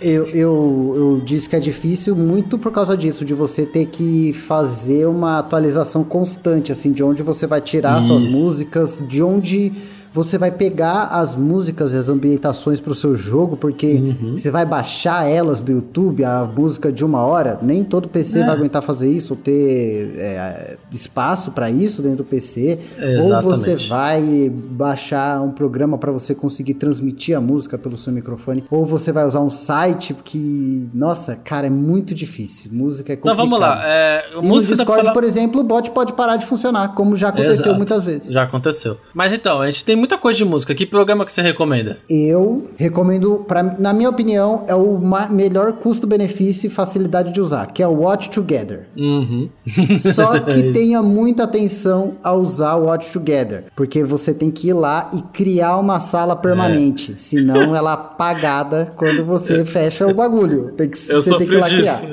Eu, 0.00 0.26
eu, 0.26 0.92
eu 0.96 1.22
disse 1.24 1.48
que 1.48 1.56
é 1.56 1.60
difícil 1.60 2.16
muito 2.16 2.58
por 2.58 2.72
causa 2.72 2.96
disso, 2.96 3.24
de 3.24 3.34
você 3.34 3.64
ter 3.64 3.86
que 3.86 4.32
fazer 4.32 5.06
uma 5.06 5.38
atualização 5.38 6.02
constante, 6.02 6.72
assim, 6.72 6.92
de 6.92 7.02
onde 7.02 7.22
você 7.22 7.46
vai 7.46 7.60
tirar 7.60 8.00
isso. 8.00 8.08
suas 8.08 8.24
músicas, 8.24 9.02
de 9.06 9.22
onde 9.22 9.72
você 10.12 10.38
vai 10.38 10.50
pegar 10.50 11.04
as 11.04 11.36
músicas 11.36 11.92
e 11.92 11.96
as 11.96 12.08
ambientações 12.08 12.80
para 12.80 12.92
o 12.92 12.94
seu 12.94 13.14
jogo, 13.14 13.56
porque 13.56 13.94
uhum. 13.94 14.36
você 14.36 14.50
vai 14.50 14.64
baixar 14.64 15.28
elas 15.28 15.62
do 15.62 15.72
YouTube, 15.72 16.24
a 16.24 16.44
música 16.44 16.90
de 16.92 17.04
uma 17.04 17.24
hora. 17.24 17.58
Nem 17.62 17.84
todo 17.84 18.08
PC 18.08 18.40
é. 18.40 18.44
vai 18.44 18.54
aguentar 18.54 18.82
fazer 18.82 19.08
isso, 19.10 19.34
ou 19.34 19.38
ter 19.38 20.14
é, 20.16 20.76
espaço 20.92 21.52
para 21.52 21.70
isso 21.70 22.02
dentro 22.02 22.18
do 22.18 22.24
PC. 22.24 22.78
Ou 23.22 23.42
você 23.42 23.76
vai 23.76 24.50
baixar 24.50 25.42
um 25.42 25.50
programa 25.50 25.98
para 25.98 26.10
você 26.10 26.34
conseguir 26.34 26.74
transmitir 26.74 27.36
a 27.36 27.40
música 27.40 27.78
pelo 27.78 27.96
seu 27.96 28.12
microfone. 28.12 28.64
Ou 28.70 28.84
você 28.84 29.12
vai 29.12 29.26
usar 29.26 29.40
um 29.40 29.50
site 29.50 30.14
que, 30.14 30.88
nossa, 30.92 31.36
cara, 31.36 31.66
é 31.66 31.70
muito 31.70 32.14
difícil. 32.14 32.70
Música 32.72 33.12
é 33.12 33.16
complicado. 33.16 33.34
Então 33.34 33.44
vamos 33.44 33.60
lá. 33.60 33.82
É, 33.84 34.24
e 34.40 34.46
no 34.46 34.60
Discord, 34.60 35.02
falar... 35.02 35.12
por 35.12 35.24
exemplo, 35.24 35.60
o 35.60 35.64
bot 35.64 35.90
pode 35.90 36.12
parar 36.12 36.36
de 36.36 36.46
funcionar, 36.46 36.94
como 36.94 37.14
já 37.16 37.28
aconteceu 37.28 37.66
Exato. 37.66 37.76
muitas 37.76 38.04
vezes. 38.04 38.32
Já 38.32 38.42
aconteceu. 38.42 38.98
Mas 39.14 39.32
então, 39.32 39.60
a 39.60 39.66
gente 39.66 39.84
tem 39.84 39.97
muita 39.98 40.16
coisa 40.16 40.38
de 40.38 40.44
música. 40.44 40.74
Que 40.74 40.86
programa 40.86 41.26
que 41.26 41.32
você 41.32 41.42
recomenda? 41.42 41.98
Eu 42.08 42.70
recomendo, 42.76 43.44
pra, 43.46 43.62
na 43.62 43.92
minha 43.92 44.08
opinião, 44.08 44.64
é 44.66 44.74
o 44.74 44.98
melhor 45.30 45.72
custo-benefício 45.74 46.66
e 46.66 46.70
facilidade 46.70 47.32
de 47.32 47.40
usar, 47.40 47.66
que 47.66 47.82
é 47.82 47.88
o 47.88 48.00
Watch 48.00 48.30
Together. 48.30 48.86
Uhum. 48.96 49.48
Só 50.14 50.38
que 50.38 50.72
tenha 50.72 51.02
muita 51.02 51.44
atenção 51.44 52.16
a 52.22 52.32
usar 52.32 52.76
o 52.76 52.84
Watch 52.84 53.12
Together, 53.12 53.64
porque 53.74 54.04
você 54.04 54.32
tem 54.32 54.50
que 54.50 54.68
ir 54.68 54.74
lá 54.74 55.10
e 55.12 55.22
criar 55.22 55.76
uma 55.78 55.98
sala 56.00 56.36
permanente, 56.36 57.12
é. 57.12 57.18
senão 57.18 57.74
ela 57.76 57.90
é 57.90 57.94
apagada 57.94 58.92
quando 58.96 59.24
você 59.24 59.64
fecha 59.64 60.06
o 60.06 60.14
bagulho. 60.14 60.72
Tem 60.76 60.88
que, 60.88 60.98
Eu 61.10 61.20
você 61.20 61.36
tem 61.36 61.46
que 61.46 61.54
ir 61.54 61.58
lá 61.58 61.68
disso. 61.68 62.02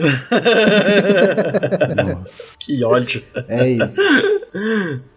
Nossa, 2.17 2.55
que 2.59 2.83
ódio. 2.83 3.21
É 3.47 3.69
isso. 3.69 3.95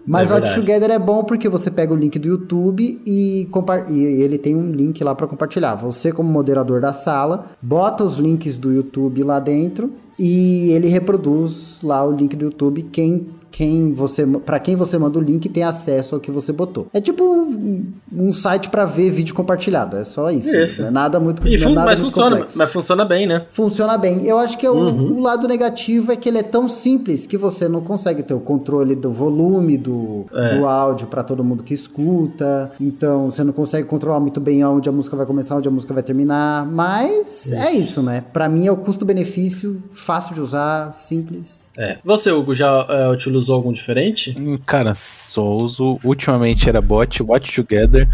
Mas 0.07 0.31
é 0.31 0.35
o 0.35 0.37
Watch 0.37 0.55
Together 0.55 0.91
é 0.91 0.99
bom 0.99 1.23
porque 1.25 1.49
você 1.49 1.71
pega 1.71 1.93
o 1.93 1.97
link 1.97 2.19
do 2.19 2.29
YouTube 2.29 2.58
YouTube 2.59 3.01
e, 3.07 3.49
e 3.91 4.05
ele 4.23 4.39
tem 4.39 4.57
um 4.57 4.71
link 4.71 5.03
lá 5.03 5.15
para 5.15 5.27
compartilhar. 5.27 5.75
Você, 5.77 6.13
como 6.13 6.31
moderador 6.31 6.81
da 6.81 6.93
sala, 6.93 7.47
bota 7.63 8.05
os 8.05 8.17
links 8.17 8.59
do 8.59 8.73
YouTube 8.73 9.23
lá 9.23 9.41
dentro 9.41 9.93
e 10.19 10.71
ele 10.73 10.89
reproduz 10.89 11.81
lá 11.83 12.05
o 12.05 12.13
link 12.13 12.35
do 12.35 12.47
YouTube. 12.47 12.83
Quem 12.91 13.27
quem 13.51 13.93
você 13.93 14.27
para 14.27 14.59
quem 14.59 14.77
você 14.77 14.99
manda 14.99 15.19
o 15.19 15.23
link 15.23 15.49
tem 15.49 15.63
acesso 15.63 16.15
ao 16.15 16.21
que 16.21 16.31
você 16.31 16.53
botou. 16.53 16.87
É 16.93 17.01
tipo 17.01 17.25
um, 17.25 17.87
um 18.13 18.33
site 18.33 18.69
para 18.69 18.85
ver 18.85 19.11
vídeo 19.11 19.35
compartilhado, 19.35 19.97
é 19.97 20.05
só 20.05 20.31
isso. 20.31 20.55
isso. 20.55 20.83
Não 20.83 20.89
é 20.89 20.91
nada 20.91 21.21
muito, 21.21 21.47
e 21.47 21.59
fun 21.59 21.71
nada 21.71 21.87
mas 21.87 22.01
muito 22.01 22.13
funciona, 22.13 22.37
complexo. 22.37 22.59
mas 22.59 22.71
funciona 22.71 23.05
bem, 23.05 23.27
né? 23.27 23.47
Funciona 23.51 23.99
bem. 23.99 24.25
Eu 24.25 24.39
acho 24.39 24.59
que 24.59 24.67
é 24.67 24.71
o, 24.71 24.75
uhum. 24.75 25.19
o, 25.19 25.21
lado 25.21 25.49
negativo 25.49 26.13
é 26.13 26.17
que 26.17 26.29
ele 26.29 26.39
é 26.39 26.43
tão 26.43 26.69
simples 26.69 27.27
que 27.27 27.37
você 27.37 27.69
não 27.69 27.81
consegue 27.81 28.23
ter 28.23 28.35
o 28.35 28.41
controle 28.41 28.95
do 28.95 29.11
volume 29.11 29.77
do, 29.77 30.27
é. 30.33 30.57
do 30.57 30.67
áudio 30.67 31.07
para 31.07 31.23
todo 31.23 31.43
mundo 31.43 31.63
que 31.63 31.75
escuta. 31.75 32.71
Então 32.81 33.31
você 33.31 33.43
não 33.43 33.53
consegue 33.53 33.87
controlar 33.87 34.21
muito 34.21 34.41
bem 34.41 34.65
onde 34.65 34.89
a 34.89 34.93
música 34.93 35.17
vai 35.17 35.27
começar, 35.27 35.57
onde 35.57 35.69
a 35.69 35.71
música 35.71 35.95
vai 35.95 36.03
terminar. 36.03 36.67
Mas 36.67 37.47
isso. 37.47 37.55
é 37.55 37.71
isso, 37.73 38.03
né? 38.03 38.25
Para 38.33 38.49
mim 38.49 38.67
é 38.67 38.73
o 38.73 38.77
custo-benefício, 38.77 39.83
fácil 39.93 40.35
de 40.35 40.41
usar, 40.41 40.93
simples. 40.93 41.68
É. 41.79 41.97
Você, 42.05 42.33
Hugo, 42.33 42.53
já 42.55 42.85
é, 42.89 43.09
utilizou 43.09 43.55
algum 43.55 43.73
diferente? 43.73 44.35
Hum, 44.37 44.59
cara, 44.67 44.97
só 44.97 45.45
uso. 45.45 46.01
Ultimamente 46.03 46.69
era 46.69 46.83
bot, 46.83 47.23
Watch 47.23 47.55
Together. 47.55 48.09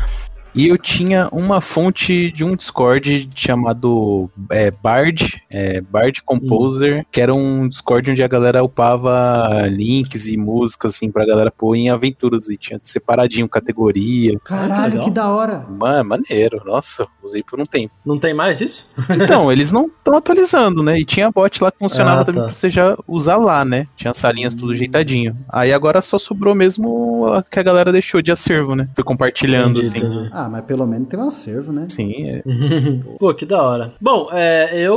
E 0.54 0.68
eu 0.68 0.78
tinha 0.78 1.28
uma 1.32 1.60
fonte 1.60 2.30
de 2.30 2.44
um 2.44 2.54
Discord 2.54 3.28
chamado 3.34 4.30
é, 4.50 4.70
Bard, 4.70 5.42
é, 5.50 5.80
Bard 5.80 6.22
Composer, 6.22 7.00
hum. 7.00 7.04
que 7.10 7.20
era 7.20 7.34
um 7.34 7.68
Discord 7.68 8.10
onde 8.10 8.22
a 8.22 8.28
galera 8.28 8.62
upava 8.62 9.66
links 9.68 10.26
e 10.26 10.36
músicas, 10.36 10.94
assim, 10.94 11.10
pra 11.10 11.26
galera 11.26 11.50
pôr 11.50 11.74
em 11.74 11.90
aventuras. 11.90 12.48
E 12.48 12.56
tinha 12.56 12.80
separadinho 12.84 13.48
categoria. 13.48 14.38
Caralho, 14.44 15.00
que, 15.00 15.06
que 15.06 15.10
da 15.10 15.28
hora. 15.28 15.66
Mano, 15.68 16.10
maneiro. 16.10 16.62
Nossa, 16.64 17.06
usei 17.22 17.42
por 17.42 17.60
um 17.60 17.66
tempo. 17.66 17.92
Não 18.04 18.18
tem 18.18 18.32
mais 18.32 18.60
isso? 18.60 18.88
Então, 19.10 19.50
eles 19.50 19.72
não 19.72 19.86
estão 19.86 20.16
atualizando, 20.16 20.82
né? 20.82 20.98
E 20.98 21.04
tinha 21.04 21.30
bot 21.30 21.62
lá 21.62 21.70
que 21.70 21.78
funcionava 21.78 22.20
ah, 22.20 22.24
também 22.24 22.42
tá. 22.42 22.46
pra 22.46 22.54
você 22.54 22.70
já 22.70 22.96
usar 23.08 23.36
lá, 23.36 23.64
né? 23.64 23.86
Tinha 23.96 24.14
salinhas 24.14 24.54
tudo 24.54 24.72
ajeitadinho. 24.72 25.36
Aí 25.48 25.72
agora 25.72 26.00
só 26.02 26.18
sobrou 26.18 26.54
mesmo 26.54 27.26
a 27.26 27.42
que 27.42 27.58
a 27.58 27.62
galera 27.62 27.92
deixou 27.92 28.20
de 28.20 28.30
acervo, 28.30 28.74
né? 28.74 28.88
Foi 28.94 29.04
compartilhando, 29.04 29.80
entendi, 29.80 29.86
assim. 29.88 29.98
Entendi. 29.98 30.30
Ah, 30.32 30.43
ah, 30.44 30.48
mas 30.48 30.64
pelo 30.64 30.86
menos 30.86 31.08
tem 31.08 31.18
um 31.18 31.28
acervo, 31.28 31.72
né? 31.72 31.86
Sim. 31.88 32.12
É. 32.28 32.42
Pô, 33.18 33.32
que 33.32 33.46
da 33.46 33.62
hora. 33.62 33.92
Bom, 34.00 34.28
é, 34.32 34.78
eu. 34.78 34.94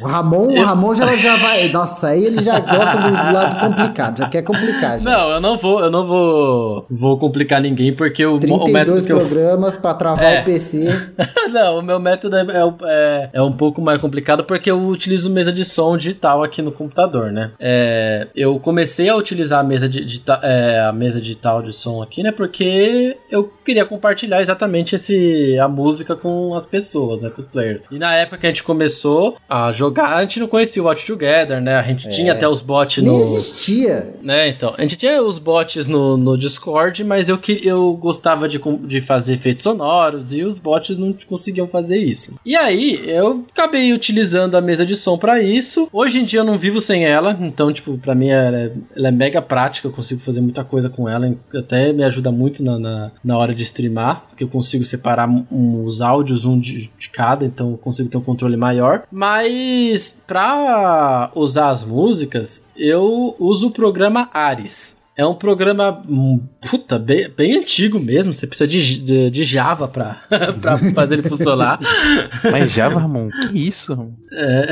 O 0.00 0.06
Ramon, 0.06 0.50
eu... 0.50 0.62
o 0.62 0.64
Ramon 0.64 0.94
já, 0.94 1.06
já 1.16 1.36
vai. 1.36 1.68
Nossa, 1.72 2.08
aí 2.08 2.24
ele 2.24 2.42
já 2.42 2.60
gosta 2.60 2.98
do, 2.98 3.08
do, 3.08 3.32
lado 3.32 3.60
complicado, 3.60 4.18
já 4.18 4.28
quer 4.28 4.42
complicar. 4.42 5.00
Já. 5.00 5.10
Não, 5.10 5.30
eu 5.30 5.40
não 5.40 5.56
vou, 5.56 5.80
eu 5.80 5.90
não 5.90 6.04
vou, 6.04 6.86
vou 6.90 7.18
complicar 7.18 7.60
ninguém, 7.60 7.94
porque 7.94 8.24
o, 8.24 8.38
32 8.38 8.68
o 8.68 8.72
método 8.72 9.06
que 9.06 9.14
programas 9.14 9.74
eu... 9.74 9.80
pra 9.80 9.94
travar 9.94 10.24
é. 10.24 10.40
o 10.40 10.44
PC. 10.44 10.88
não, 11.52 11.78
o 11.78 11.82
meu 11.82 11.98
método 11.98 12.36
é, 12.36 12.46
é, 12.84 13.30
é, 13.34 13.42
um 13.42 13.52
pouco 13.52 13.80
mais 13.80 13.98
complicado 13.98 14.44
porque 14.44 14.70
eu 14.70 14.78
utilizo 14.88 15.30
mesa 15.30 15.52
de 15.52 15.64
som 15.64 15.96
digital 15.96 16.42
aqui 16.42 16.60
no 16.60 16.72
computador, 16.72 17.32
né? 17.32 17.52
É, 17.58 18.28
eu 18.34 18.58
comecei 18.58 19.08
a 19.08 19.16
utilizar 19.16 19.60
a 19.60 19.64
mesa, 19.64 19.88
de, 19.88 20.04
de 20.04 20.22
é, 20.42 20.80
a 20.86 20.92
mesa 20.92 21.20
digital 21.20 21.62
de 21.62 21.72
som 21.72 22.02
aqui, 22.02 22.22
né? 22.22 22.30
Porque 22.30 23.16
eu 23.30 23.50
queria 23.64 23.86
compartilhar 23.86 24.40
exatamente 24.40 24.65
exatamente 24.66 24.96
esse, 24.96 25.58
a 25.58 25.68
música 25.68 26.16
com 26.16 26.54
as 26.54 26.66
pessoas, 26.66 27.20
né? 27.20 27.30
Com 27.30 27.40
os 27.40 27.46
players. 27.46 27.82
E 27.90 27.98
na 27.98 28.14
época 28.14 28.38
que 28.38 28.46
a 28.46 28.50
gente 28.50 28.62
começou 28.62 29.36
a 29.48 29.72
jogar, 29.72 30.16
a 30.16 30.22
gente 30.22 30.40
não 30.40 30.48
conhecia 30.48 30.82
o 30.82 30.86
Watch 30.86 31.06
Together, 31.06 31.60
né? 31.60 31.76
A 31.76 31.82
gente 31.82 32.08
é. 32.08 32.10
tinha 32.10 32.32
até 32.32 32.48
os 32.48 32.60
bots 32.60 33.02
no. 33.02 33.12
Nem 33.12 33.20
existia. 33.22 34.14
Né, 34.22 34.48
então. 34.48 34.74
A 34.76 34.82
gente 34.82 34.96
tinha 34.96 35.22
os 35.22 35.38
bots 35.38 35.86
no, 35.86 36.16
no 36.16 36.36
Discord, 36.36 37.02
mas 37.04 37.28
eu, 37.28 37.38
que, 37.38 37.60
eu 37.64 37.94
gostava 37.94 38.48
de, 38.48 38.60
de 38.84 39.00
fazer 39.00 39.34
efeitos 39.34 39.62
sonoros 39.62 40.34
e 40.34 40.42
os 40.42 40.58
bots 40.58 40.96
não 40.98 41.14
conseguiam 41.26 41.66
fazer 41.66 41.98
isso. 41.98 42.36
E 42.44 42.56
aí, 42.56 43.02
eu 43.08 43.44
acabei 43.52 43.92
utilizando 43.92 44.56
a 44.56 44.60
mesa 44.60 44.84
de 44.84 44.96
som 44.96 45.16
para 45.16 45.40
isso. 45.40 45.88
Hoje 45.92 46.18
em 46.18 46.24
dia 46.24 46.40
eu 46.40 46.44
não 46.44 46.58
vivo 46.58 46.80
sem 46.80 47.04
ela, 47.04 47.36
então, 47.40 47.72
tipo, 47.72 47.96
pra 47.98 48.14
mim 48.14 48.28
ela 48.28 48.58
é, 48.58 48.72
ela 48.96 49.08
é 49.08 49.12
mega 49.12 49.40
prática, 49.40 49.86
eu 49.86 49.92
consigo 49.92 50.20
fazer 50.20 50.40
muita 50.40 50.64
coisa 50.64 50.88
com 50.88 51.08
ela, 51.08 51.34
até 51.54 51.92
me 51.92 52.02
ajuda 52.02 52.32
muito 52.32 52.64
na, 52.64 52.78
na, 52.78 53.12
na 53.22 53.38
hora 53.38 53.54
de 53.54 53.62
streamar, 53.62 54.26
porque 54.28 54.44
eu 54.44 54.48
consigo 54.56 54.84
separar 54.84 55.28
um, 55.28 55.84
os 55.84 56.00
áudios 56.00 56.46
um 56.46 56.58
de, 56.58 56.90
de, 56.98 57.10
cada, 57.10 57.44
então 57.44 57.72
eu 57.72 57.76
consigo 57.76 58.08
ter 58.08 58.16
um 58.16 58.22
controle 58.22 58.56
maior. 58.56 59.02
Mas 59.12 60.18
para 60.26 61.30
usar 61.34 61.68
as 61.68 61.84
músicas, 61.84 62.64
eu 62.74 63.36
uso 63.38 63.68
o 63.68 63.70
programa 63.70 64.30
Ares. 64.32 65.04
É 65.16 65.24
um 65.24 65.34
programa, 65.34 66.02
hum, 66.06 66.38
puta, 66.68 66.98
bem, 66.98 67.30
bem 67.34 67.56
antigo 67.56 67.98
mesmo. 67.98 68.34
Você 68.34 68.46
precisa 68.46 68.68
de, 68.68 68.98
de, 68.98 69.30
de 69.30 69.44
Java 69.44 69.88
pra, 69.88 70.22
pra 70.60 70.76
fazer 70.92 71.14
ele 71.14 71.28
funcionar. 71.28 71.80
Mas 72.52 72.70
Java, 72.70 73.00
Ramon, 73.00 73.30
que 73.30 73.66
isso? 73.66 74.12
É. 74.30 74.66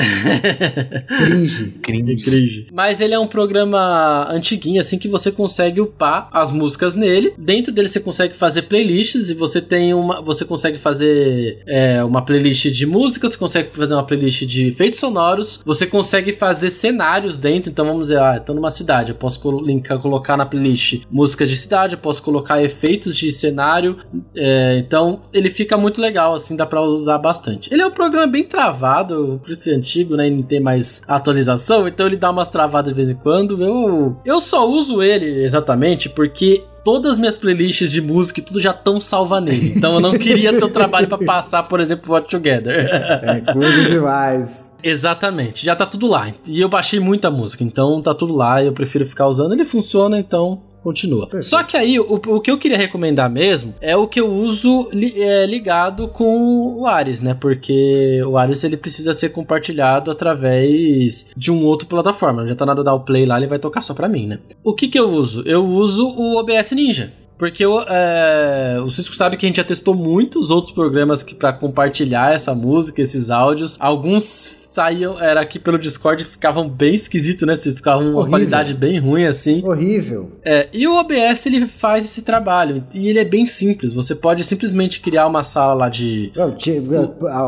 Cringe. 1.16 1.64
Cringe. 1.82 2.24
Cringe. 2.24 2.66
Mas 2.70 3.00
ele 3.00 3.14
é 3.14 3.18
um 3.18 3.26
programa 3.26 4.28
antiguinho, 4.30 4.80
assim, 4.80 4.98
que 4.98 5.08
você 5.08 5.32
consegue 5.32 5.80
upar 5.80 6.28
as 6.30 6.50
músicas 6.50 6.94
nele. 6.94 7.32
Dentro 7.38 7.72
dele 7.72 7.88
você 7.88 8.00
consegue 8.00 8.36
fazer 8.36 8.62
playlists 8.62 9.30
e 9.30 9.34
você 9.34 9.62
tem 9.62 9.94
uma. 9.94 10.20
Você 10.20 10.44
consegue 10.44 10.76
fazer 10.76 11.62
é, 11.66 12.04
uma 12.04 12.22
playlist 12.22 12.66
de 12.66 12.84
música, 12.84 13.30
você 13.30 13.38
consegue 13.38 13.70
fazer 13.70 13.94
uma 13.94 14.04
playlist 14.04 14.44
de 14.44 14.68
efeitos 14.68 14.98
sonoros, 14.98 15.60
você 15.64 15.86
consegue 15.86 16.34
fazer 16.34 16.68
cenários 16.68 17.38
dentro. 17.38 17.70
Então 17.70 17.86
vamos 17.86 18.08
dizer, 18.08 18.20
ah, 18.20 18.38
tô 18.38 18.52
numa 18.52 18.70
cidade, 18.70 19.10
eu 19.12 19.16
posso 19.16 19.40
linkar, 19.60 19.98
colocar 19.98 20.33
colocar 20.34 20.36
na 20.36 20.46
playlist 20.46 21.02
músicas 21.10 21.48
de 21.48 21.56
cidade, 21.56 21.94
eu 21.94 21.98
posso 21.98 22.22
colocar 22.22 22.62
efeitos 22.62 23.16
de 23.16 23.30
cenário. 23.30 23.98
É, 24.36 24.76
então 24.78 25.22
ele 25.32 25.48
fica 25.48 25.76
muito 25.76 26.00
legal, 26.00 26.34
assim, 26.34 26.56
dá 26.56 26.66
pra 26.66 26.82
usar 26.82 27.18
bastante. 27.18 27.72
Ele 27.72 27.82
é 27.82 27.86
um 27.86 27.90
programa 27.90 28.26
bem 28.26 28.44
travado, 28.44 29.40
por 29.42 29.54
ser 29.54 29.74
antigo, 29.74 30.16
né? 30.16 30.26
E 30.26 30.30
não 30.30 30.42
tem 30.42 30.60
mais 30.60 31.02
atualização, 31.06 31.86
então 31.86 32.06
ele 32.06 32.16
dá 32.16 32.30
umas 32.30 32.48
travadas 32.48 32.92
de 32.92 32.96
vez 32.96 33.08
em 33.08 33.14
quando. 33.14 33.62
Eu, 33.62 34.16
eu 34.24 34.40
só 34.40 34.68
uso 34.68 35.02
ele 35.02 35.44
exatamente 35.44 36.08
porque 36.08 36.64
todas 36.84 37.12
as 37.12 37.18
minhas 37.18 37.36
playlists 37.36 37.90
de 37.90 38.00
música 38.00 38.40
e 38.40 38.42
tudo 38.42 38.60
já 38.60 38.70
estão 38.70 39.00
salva 39.00 39.40
nele. 39.40 39.72
Então 39.76 39.94
eu 39.94 40.00
não 40.00 40.12
queria 40.12 40.52
ter 40.52 40.64
o 40.64 40.68
trabalho 40.68 41.08
para 41.08 41.24
passar, 41.24 41.62
por 41.62 41.80
exemplo, 41.80 42.12
What 42.12 42.28
Together. 42.28 42.74
É 43.22 43.40
coisa 43.52 43.84
demais. 43.90 44.73
Exatamente, 44.84 45.64
já 45.64 45.74
tá 45.74 45.86
tudo 45.86 46.06
lá. 46.06 46.32
E 46.46 46.60
eu 46.60 46.68
baixei 46.68 47.00
muita 47.00 47.30
música, 47.30 47.64
então 47.64 48.02
tá 48.02 48.14
tudo 48.14 48.34
lá. 48.34 48.62
Eu 48.62 48.72
prefiro 48.72 49.06
ficar 49.06 49.26
usando. 49.26 49.52
Ele 49.52 49.64
funciona, 49.64 50.18
então 50.18 50.62
continua. 50.84 51.22
Perfeito. 51.22 51.46
Só 51.46 51.62
que 51.62 51.76
aí, 51.76 51.98
o, 51.98 52.04
o, 52.14 52.40
que 52.40 52.50
eu 52.50 52.58
queria 52.58 52.76
recomendar 52.76 53.30
mesmo 53.30 53.74
é 53.80 53.96
o 53.96 54.06
que 54.06 54.20
eu 54.20 54.30
uso 54.30 54.86
li, 54.92 55.18
é, 55.20 55.46
ligado 55.46 56.08
com 56.08 56.76
o 56.78 56.86
Ares, 56.86 57.22
né? 57.22 57.32
Porque 57.32 58.22
o 58.26 58.36
Ares 58.36 58.62
ele 58.62 58.76
precisa 58.76 59.14
ser 59.14 59.30
compartilhado 59.30 60.10
através 60.10 61.32
de 61.34 61.50
um 61.50 61.64
outro 61.64 61.88
plataforma. 61.88 62.46
Já 62.46 62.54
tá 62.54 62.66
na 62.66 62.72
hora 62.72 62.82
de 62.82 62.84
dar 62.84 62.94
o 62.94 63.00
play 63.00 63.24
lá, 63.24 63.38
ele 63.38 63.46
vai 63.46 63.58
tocar 63.58 63.80
só 63.80 63.94
pra 63.94 64.08
mim, 64.08 64.26
né? 64.26 64.38
O 64.62 64.74
que 64.74 64.86
que 64.86 64.98
eu 64.98 65.08
uso? 65.08 65.42
Eu 65.46 65.64
uso 65.64 66.06
o 66.06 66.36
OBS 66.36 66.72
Ninja. 66.72 67.10
Porque 67.36 67.64
é, 67.64 68.78
o 68.84 68.88
Cisco 68.90 69.14
sabe 69.16 69.36
que 69.36 69.44
a 69.44 69.48
gente 69.48 69.56
já 69.56 69.64
testou 69.64 69.92
muitos 69.92 70.50
outros 70.50 70.72
programas 70.72 71.22
para 71.22 71.52
compartilhar 71.52 72.32
essa 72.32 72.54
música, 72.54 73.02
esses 73.02 73.28
áudios. 73.28 73.76
Alguns 73.80 74.63
saíam, 74.74 75.20
era 75.20 75.40
aqui 75.40 75.58
pelo 75.58 75.78
Discord, 75.78 76.24
ficavam 76.24 76.68
bem 76.68 76.96
esquisitos, 76.96 77.46
né? 77.46 77.54
Vocês 77.54 77.76
ficavam 77.76 78.10
uma 78.10 78.28
qualidade 78.28 78.74
bem 78.74 78.98
ruim, 78.98 79.24
assim. 79.24 79.64
Horrível. 79.64 80.32
É, 80.44 80.68
e 80.72 80.88
o 80.88 80.96
OBS, 80.96 81.46
ele 81.46 81.68
faz 81.68 82.04
esse 82.04 82.22
trabalho. 82.22 82.82
E 82.92 83.08
ele 83.08 83.20
é 83.20 83.24
bem 83.24 83.46
simples. 83.46 83.92
Você 83.92 84.16
pode 84.16 84.42
simplesmente 84.42 85.00
criar 85.00 85.28
uma 85.28 85.44
sala 85.44 85.74
lá 85.74 85.88
de... 85.88 86.32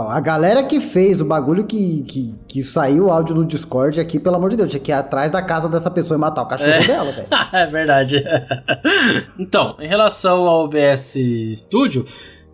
A 0.09 0.21
galera 0.21 0.63
que 0.63 0.81
fez 0.81 1.21
o 1.21 1.25
bagulho 1.25 1.65
que, 1.65 2.05
que, 2.05 2.35
que 2.47 2.63
saiu 2.63 3.07
o 3.07 3.11
áudio 3.11 3.35
do 3.35 3.45
Discord 3.45 3.99
aqui, 4.01 4.21
pelo 4.21 4.37
amor 4.37 4.51
de 4.51 4.57
Deus, 4.57 4.71
tinha 4.71 4.81
que 4.81 4.93
ir 4.93 4.95
atrás 4.95 5.31
da 5.31 5.43
casa 5.43 5.69
dessa 5.69 5.91
pessoa 5.91 6.17
e 6.17 6.21
matar 6.21 6.43
o 6.43 6.47
cachorro 6.47 6.71
é. 6.71 6.87
dela, 6.87 7.11
velho. 7.11 7.29
é 7.53 7.67
verdade. 7.67 8.25
então, 9.37 9.77
em 9.81 9.89
relação 9.89 10.47
ao 10.47 10.65
OBS 10.65 11.17
Studio... 11.57 12.05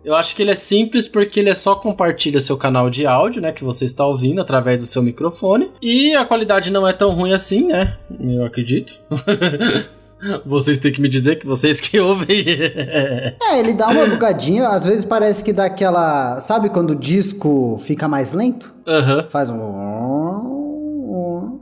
Eu 0.03 0.15
acho 0.15 0.35
que 0.35 0.41
ele 0.41 0.51
é 0.51 0.55
simples 0.55 1.07
porque 1.07 1.39
ele 1.39 1.49
é 1.49 1.53
só 1.53 1.75
compartilha 1.75 2.41
seu 2.41 2.57
canal 2.57 2.89
de 2.89 3.05
áudio, 3.05 3.41
né, 3.41 3.51
que 3.51 3.63
você 3.63 3.85
está 3.85 4.05
ouvindo 4.05 4.41
através 4.41 4.77
do 4.77 4.85
seu 4.85 5.01
microfone, 5.01 5.71
e 5.81 6.13
a 6.13 6.25
qualidade 6.25 6.71
não 6.71 6.87
é 6.87 6.93
tão 6.93 7.11
ruim 7.11 7.33
assim, 7.33 7.67
né? 7.67 7.97
Eu 8.19 8.45
acredito. 8.45 8.93
Vocês 10.45 10.79
têm 10.79 10.91
que 10.91 11.01
me 11.01 11.09
dizer 11.09 11.37
que 11.37 11.45
vocês 11.45 11.81
que 11.81 11.99
ouvem. 11.99 12.45
é, 12.47 13.59
ele 13.59 13.73
dá 13.73 13.89
uma 13.89 14.07
bugadinha, 14.07 14.69
às 14.69 14.85
vezes 14.85 15.03
parece 15.03 15.43
que 15.43 15.51
dá 15.51 15.65
aquela. 15.65 16.39
Sabe 16.39 16.69
quando 16.69 16.91
o 16.91 16.95
disco 16.95 17.77
fica 17.83 18.07
mais 18.07 18.31
lento? 18.31 18.73
Uhum. 18.87 19.25
Faz 19.29 19.49
um. 19.49 20.53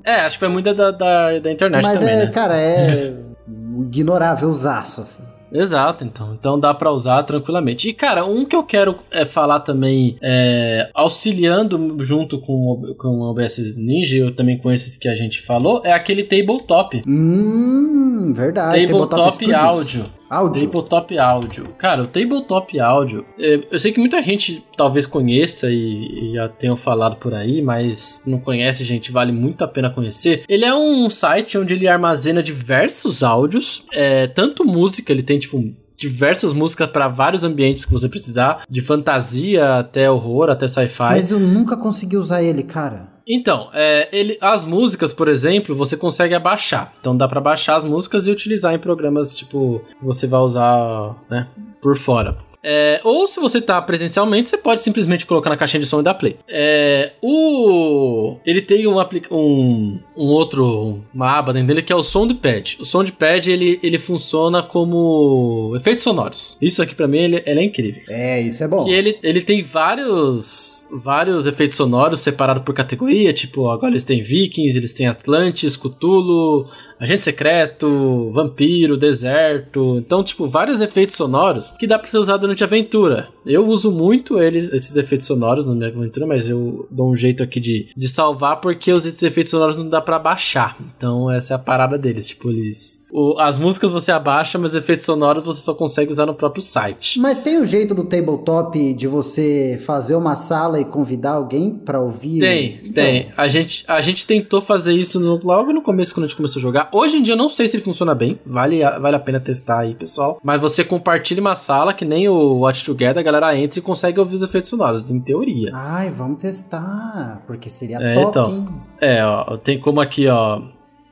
É, 0.03 0.21
acho 0.21 0.35
que 0.35 0.39
foi 0.41 0.49
muito 0.49 0.71
da, 0.73 0.91
da, 0.91 1.39
da 1.39 1.51
internet 1.51 1.83
Mas 1.83 1.99
também. 1.99 2.15
Mas 2.15 2.23
é, 2.23 2.25
né? 2.27 2.31
cara, 2.31 2.55
é 2.55 2.93
ignorável 3.81 4.49
os 4.49 4.65
aços, 4.65 4.99
assim. 4.99 5.23
Exato, 5.51 6.03
então. 6.03 6.33
Então 6.33 6.59
dá 6.59 6.73
para 6.73 6.91
usar 6.91 7.23
tranquilamente. 7.23 7.89
E, 7.89 7.93
cara, 7.93 8.25
um 8.25 8.45
que 8.45 8.55
eu 8.55 8.63
quero 8.63 8.97
é, 9.11 9.25
falar 9.25 9.59
também, 9.61 10.17
é, 10.21 10.89
auxiliando 10.93 11.97
junto 12.03 12.39
com, 12.39 12.93
com 12.97 13.19
o 13.19 13.29
OBS 13.29 13.75
Ninja, 13.75 14.17
eu 14.17 14.33
também 14.33 14.57
com 14.57 14.71
esses 14.71 14.95
que 14.95 15.07
a 15.07 15.15
gente 15.15 15.41
falou, 15.41 15.81
é 15.83 15.91
aquele 15.91 16.23
tabletop. 16.23 17.01
Hum, 17.07 18.33
verdade. 18.33 18.85
Tabletop 18.85 19.31
Studios. 19.33 19.61
áudio. 19.61 20.20
Áudio. 20.31 20.65
Tabletop 20.65 21.19
áudio. 21.19 21.63
Cara, 21.77 22.03
o 22.03 22.07
Tabletop 22.07 22.79
áudio, 22.79 23.25
é, 23.37 23.67
eu 23.69 23.77
sei 23.77 23.91
que 23.91 23.99
muita 23.99 24.21
gente 24.23 24.65
talvez 24.77 25.05
conheça 25.05 25.69
e, 25.69 26.29
e 26.29 26.33
já 26.35 26.47
tenham 26.47 26.77
falado 26.77 27.17
por 27.17 27.33
aí, 27.33 27.61
mas 27.61 28.21
não 28.25 28.39
conhece, 28.39 28.85
gente, 28.85 29.11
vale 29.11 29.33
muito 29.33 29.61
a 29.61 29.67
pena 29.67 29.89
conhecer. 29.89 30.45
Ele 30.47 30.63
é 30.63 30.73
um 30.73 31.09
site 31.09 31.57
onde 31.57 31.73
ele 31.73 31.85
armazena 31.85 32.41
diversos 32.41 33.23
áudios, 33.23 33.85
é, 33.91 34.25
tanto 34.25 34.63
música, 34.63 35.11
ele 35.11 35.21
tem 35.21 35.37
tipo 35.37 35.61
diversas 35.97 36.51
músicas 36.51 36.89
para 36.89 37.07
vários 37.07 37.43
ambientes 37.43 37.85
que 37.85 37.91
você 37.91 38.09
precisar, 38.09 38.63
de 38.67 38.81
fantasia 38.81 39.79
até 39.79 40.09
horror, 40.09 40.49
até 40.49 40.67
sci-fi. 40.67 41.03
Mas 41.03 41.29
eu 41.29 41.39
nunca 41.39 41.77
consegui 41.77 42.17
usar 42.17 42.41
ele, 42.41 42.63
cara. 42.63 43.10
Então, 43.27 43.69
é, 43.73 44.09
ele, 44.11 44.37
as 44.41 44.63
músicas, 44.63 45.13
por 45.13 45.27
exemplo, 45.27 45.75
você 45.75 45.95
consegue 45.95 46.33
abaixar. 46.33 46.93
Então 46.99 47.15
dá 47.15 47.27
para 47.27 47.39
baixar 47.39 47.75
as 47.75 47.85
músicas 47.85 48.27
e 48.27 48.31
utilizar 48.31 48.73
em 48.73 48.79
programas 48.79 49.33
tipo 49.33 49.81
você 50.01 50.27
vai 50.27 50.41
usar, 50.41 51.15
né, 51.29 51.47
por 51.81 51.97
fora. 51.97 52.37
É, 52.63 53.01
ou 53.03 53.25
se 53.27 53.39
você 53.39 53.59
tá 53.59 53.81
presencialmente, 53.81 54.47
você 54.47 54.57
pode 54.57 54.81
simplesmente 54.81 55.25
colocar 55.25 55.49
na 55.49 55.57
caixinha 55.57 55.81
de 55.81 55.87
som 55.87 55.99
e 55.99 56.03
dar 56.03 56.13
play. 56.13 56.37
É, 56.47 57.13
o 57.21 58.37
ele 58.45 58.61
tem 58.61 58.87
um, 58.87 58.99
um, 59.31 59.99
um 60.15 60.25
outro 60.25 61.01
uma 61.13 61.37
aba 61.37 61.53
dentro 61.53 61.67
dele 61.67 61.81
que 61.81 61.91
é 61.91 61.95
o 61.95 62.03
Soundpad. 62.03 62.77
O 62.79 62.85
Soundpad 62.85 63.49
ele, 63.49 63.79
ele 63.81 63.97
funciona 63.97 64.61
como 64.61 65.73
efeitos 65.75 66.03
sonoros. 66.03 66.57
Isso 66.61 66.81
aqui 66.81 66.93
para 66.93 67.07
mim 67.07 67.17
ele, 67.17 67.43
ele, 67.45 67.59
é 67.59 67.63
incrível. 67.63 68.01
É, 68.09 68.41
isso 68.41 68.63
é 68.63 68.67
bom. 68.67 68.85
Que 68.85 68.91
ele, 68.91 69.17
ele 69.23 69.41
tem 69.41 69.61
vários 69.61 70.87
vários 70.91 71.45
efeitos 71.45 71.75
sonoros 71.75 72.19
separados 72.19 72.63
por 72.63 72.73
categoria, 72.75 73.33
tipo, 73.33 73.69
agora 73.69 73.91
eles 73.91 74.03
têm 74.03 74.21
Vikings, 74.21 74.77
eles 74.77 74.93
têm 74.93 75.07
Atlantis, 75.07 75.77
Cthulhu, 75.77 76.67
Agente 77.01 77.23
Secreto, 77.23 78.29
Vampiro, 78.31 78.95
Deserto. 78.95 79.97
Então, 79.97 80.23
tipo, 80.23 80.45
vários 80.45 80.81
efeitos 80.81 81.15
sonoros 81.15 81.71
que 81.71 81.87
dá 81.87 81.97
pra 81.97 82.07
ser 82.07 82.19
usado 82.19 82.41
durante 82.41 82.63
a 82.63 82.67
aventura. 82.67 83.27
Eu 83.45 83.65
uso 83.65 83.91
muito 83.91 84.39
eles, 84.39 84.71
esses 84.71 84.95
efeitos 84.95 85.27
sonoros 85.27 85.65
na 85.65 85.73
minha 85.73 85.89
aventura, 85.89 86.27
mas 86.27 86.49
eu 86.49 86.87
dou 86.89 87.11
um 87.11 87.15
jeito 87.15 87.41
aqui 87.41 87.59
de, 87.59 87.87
de 87.95 88.07
salvar 88.07 88.61
porque 88.61 88.91
os 88.91 89.05
esses 89.05 89.21
efeitos 89.23 89.51
sonoros 89.51 89.77
não 89.77 89.87
dá 89.87 90.01
para 90.01 90.19
baixar. 90.19 90.77
Então, 90.95 91.29
essa 91.31 91.53
é 91.53 91.55
a 91.55 91.59
parada 91.59 91.97
deles. 91.97 92.27
Tipo, 92.27 92.49
eles. 92.49 93.07
O, 93.11 93.39
as 93.39 93.57
músicas 93.57 93.91
você 93.91 94.11
abaixa, 94.11 94.57
mas 94.57 94.75
efeitos 94.75 95.05
sonoros 95.05 95.43
você 95.43 95.61
só 95.61 95.73
consegue 95.73 96.11
usar 96.11 96.25
no 96.25 96.33
próprio 96.33 96.61
site. 96.61 97.19
Mas 97.19 97.39
tem 97.39 97.57
o 97.57 97.61
um 97.61 97.65
jeito 97.65 97.95
do 97.95 98.03
tabletop 98.03 98.93
de 98.93 99.07
você 99.07 99.79
fazer 99.85 100.15
uma 100.15 100.35
sala 100.35 100.79
e 100.79 100.85
convidar 100.85 101.31
alguém 101.31 101.71
para 101.71 101.99
ouvir? 101.99 102.39
Tem, 102.39 102.79
então... 102.83 103.03
tem. 103.03 103.31
A 103.35 103.47
gente, 103.47 103.83
a 103.87 104.01
gente 104.01 104.25
tentou 104.25 104.61
fazer 104.61 104.93
isso 104.93 105.19
no, 105.19 105.39
logo 105.43 105.73
no 105.73 105.81
começo, 105.81 106.13
quando 106.13 106.25
a 106.25 106.27
gente 106.27 106.37
começou 106.37 106.59
a 106.59 106.63
jogar. 106.63 106.89
Hoje 106.91 107.17
em 107.17 107.23
dia 107.23 107.33
eu 107.33 107.37
não 107.37 107.49
sei 107.49 107.67
se 107.67 107.77
ele 107.77 107.83
funciona 107.83 108.13
bem, 108.13 108.39
vale, 108.45 108.81
vale 108.99 109.15
a 109.15 109.19
pena 109.19 109.39
testar 109.39 109.79
aí, 109.79 109.95
pessoal. 109.95 110.39
Mas 110.43 110.61
você 110.61 110.83
compartilha 110.83 111.41
uma 111.41 111.55
sala 111.55 111.93
que 111.93 112.05
nem 112.05 112.27
o 112.29 112.59
Watch 112.59 112.83
Together, 112.83 113.23
galera 113.31 113.57
entra 113.57 113.79
e 113.79 113.81
consegue 113.81 114.19
ouvir 114.19 114.35
os 114.35 114.41
efeitos 114.41 114.69
sonoros, 114.69 115.09
em 115.09 115.19
teoria. 115.19 115.71
Ai, 115.73 116.09
vamos 116.09 116.39
testar, 116.39 117.41
porque 117.47 117.69
seria 117.69 117.97
é, 117.97 118.15
top. 118.15 118.29
Então, 118.29 118.51
hein? 118.51 118.67
É, 118.99 119.25
ó, 119.25 119.57
tem 119.57 119.79
como 119.79 120.01
aqui, 120.01 120.27
ó 120.27 120.61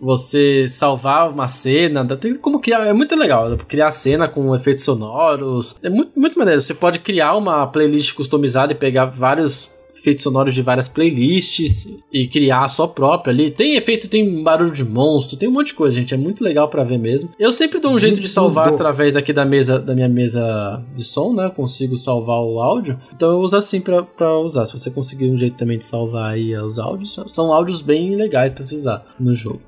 você 0.01 0.65
salvar 0.70 1.30
uma 1.30 1.47
cena, 1.47 2.05
tem 2.15 2.36
como 2.38 2.59
criar, 2.59 2.86
é 2.86 2.93
muito 2.93 3.15
legal, 3.15 3.57
criar 3.67 3.91
cena 3.91 4.28
com 4.28 4.55
efeitos 4.55 4.84
sonoros, 4.84 5.76
é 5.84 5.89
muito, 5.89 6.17
muito 6.17 6.39
maneiro, 6.39 6.61
você 6.61 6.74
pode 6.74 6.99
criar 6.99 7.36
uma 7.36 7.67
playlist 7.67 8.13
customizada 8.13 8.72
e 8.72 8.76
pegar 8.76 9.05
vários 9.05 9.70
efeitos 9.99 10.23
sonoros 10.23 10.53
de 10.53 10.61
várias 10.61 10.87
playlists 10.87 11.87
e 12.11 12.27
criar 12.27 12.63
a 12.63 12.67
sua 12.67 12.87
própria 12.87 13.33
ali. 13.33 13.51
Tem 13.51 13.75
efeito, 13.75 14.07
tem 14.07 14.41
barulho 14.41 14.71
de 14.71 14.83
monstro, 14.83 15.37
tem 15.37 15.47
um 15.47 15.51
monte 15.51 15.67
de 15.67 15.73
coisa, 15.73 15.95
gente. 15.95 16.13
É 16.13 16.17
muito 16.17 16.43
legal 16.43 16.67
para 16.69 16.83
ver 16.83 16.97
mesmo. 16.97 17.29
Eu 17.37 17.51
sempre 17.51 17.79
dou 17.79 17.91
um 17.91 17.99
jeito 17.99 18.19
de 18.19 18.29
salvar 18.29 18.69
através 18.69 19.15
aqui 19.15 19.33
da 19.33 19.45
mesa, 19.45 19.79
da 19.79 19.93
minha 19.93 20.09
mesa 20.09 20.83
de 20.95 21.03
som, 21.03 21.33
né? 21.33 21.45
Eu 21.45 21.51
consigo 21.51 21.97
salvar 21.97 22.39
o 22.39 22.59
áudio. 22.59 22.99
Então 23.13 23.31
eu 23.31 23.39
uso 23.39 23.57
assim 23.57 23.81
para 23.81 24.39
usar. 24.39 24.65
Se 24.65 24.77
você 24.77 24.89
conseguir 24.89 25.29
um 25.29 25.37
jeito 25.37 25.57
também 25.57 25.77
de 25.77 25.85
salvar 25.85 26.33
aí 26.33 26.55
os 26.57 26.79
áudios, 26.79 27.19
são 27.27 27.53
áudios 27.53 27.81
bem 27.81 28.15
legais 28.15 28.53
para 28.53 28.63
se 28.63 28.75
usar 28.75 29.05
no 29.19 29.35
jogo. 29.35 29.61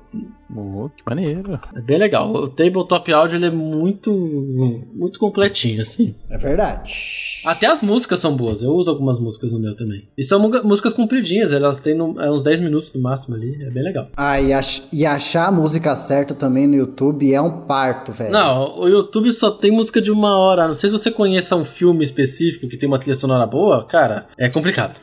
Oh, 0.54 0.88
que 0.88 1.02
maneiro. 1.06 1.58
É 1.74 1.80
bem 1.80 1.98
legal. 1.98 2.30
O 2.32 2.48
Tabletop 2.48 3.12
Audio 3.12 3.36
ele 3.36 3.46
é 3.46 3.50
muito 3.50 4.12
muito 4.94 5.18
completinho, 5.18 5.82
assim. 5.82 6.14
É 6.30 6.36
verdade. 6.36 6.92
Até 7.44 7.66
as 7.66 7.82
músicas 7.82 8.20
são 8.20 8.36
boas. 8.36 8.62
Eu 8.62 8.72
uso 8.72 8.90
algumas 8.90 9.18
músicas 9.18 9.52
no 9.52 9.58
meu 9.58 9.74
também. 9.74 10.08
E 10.16 10.22
são 10.22 10.38
músicas 10.62 10.92
compridinhas, 10.92 11.52
elas 11.52 11.80
têm 11.80 11.94
no, 11.94 12.20
é 12.20 12.30
uns 12.30 12.42
10 12.42 12.60
minutos 12.60 12.92
no 12.94 13.00
máximo 13.00 13.34
ali. 13.34 13.62
É 13.62 13.70
bem 13.70 13.82
legal. 13.82 14.08
Ah, 14.16 14.40
e, 14.40 14.52
ach 14.52 14.82
e 14.92 15.06
achar 15.06 15.48
a 15.48 15.52
música 15.52 15.96
certa 15.96 16.34
também 16.34 16.66
no 16.66 16.74
YouTube 16.74 17.32
é 17.32 17.40
um 17.40 17.62
parto, 17.62 18.12
velho. 18.12 18.32
Não, 18.32 18.78
o 18.78 18.88
YouTube 18.88 19.32
só 19.32 19.50
tem 19.50 19.70
música 19.70 20.00
de 20.00 20.10
uma 20.10 20.36
hora. 20.36 20.68
Não 20.68 20.74
sei 20.74 20.90
se 20.90 20.98
você 20.98 21.10
conheça 21.10 21.56
um 21.56 21.64
filme 21.64 22.04
específico 22.04 22.68
que 22.68 22.76
tem 22.76 22.88
uma 22.88 22.98
trilha 22.98 23.14
sonora 23.14 23.46
boa, 23.46 23.84
cara, 23.84 24.26
é 24.38 24.48
complicado. 24.48 24.94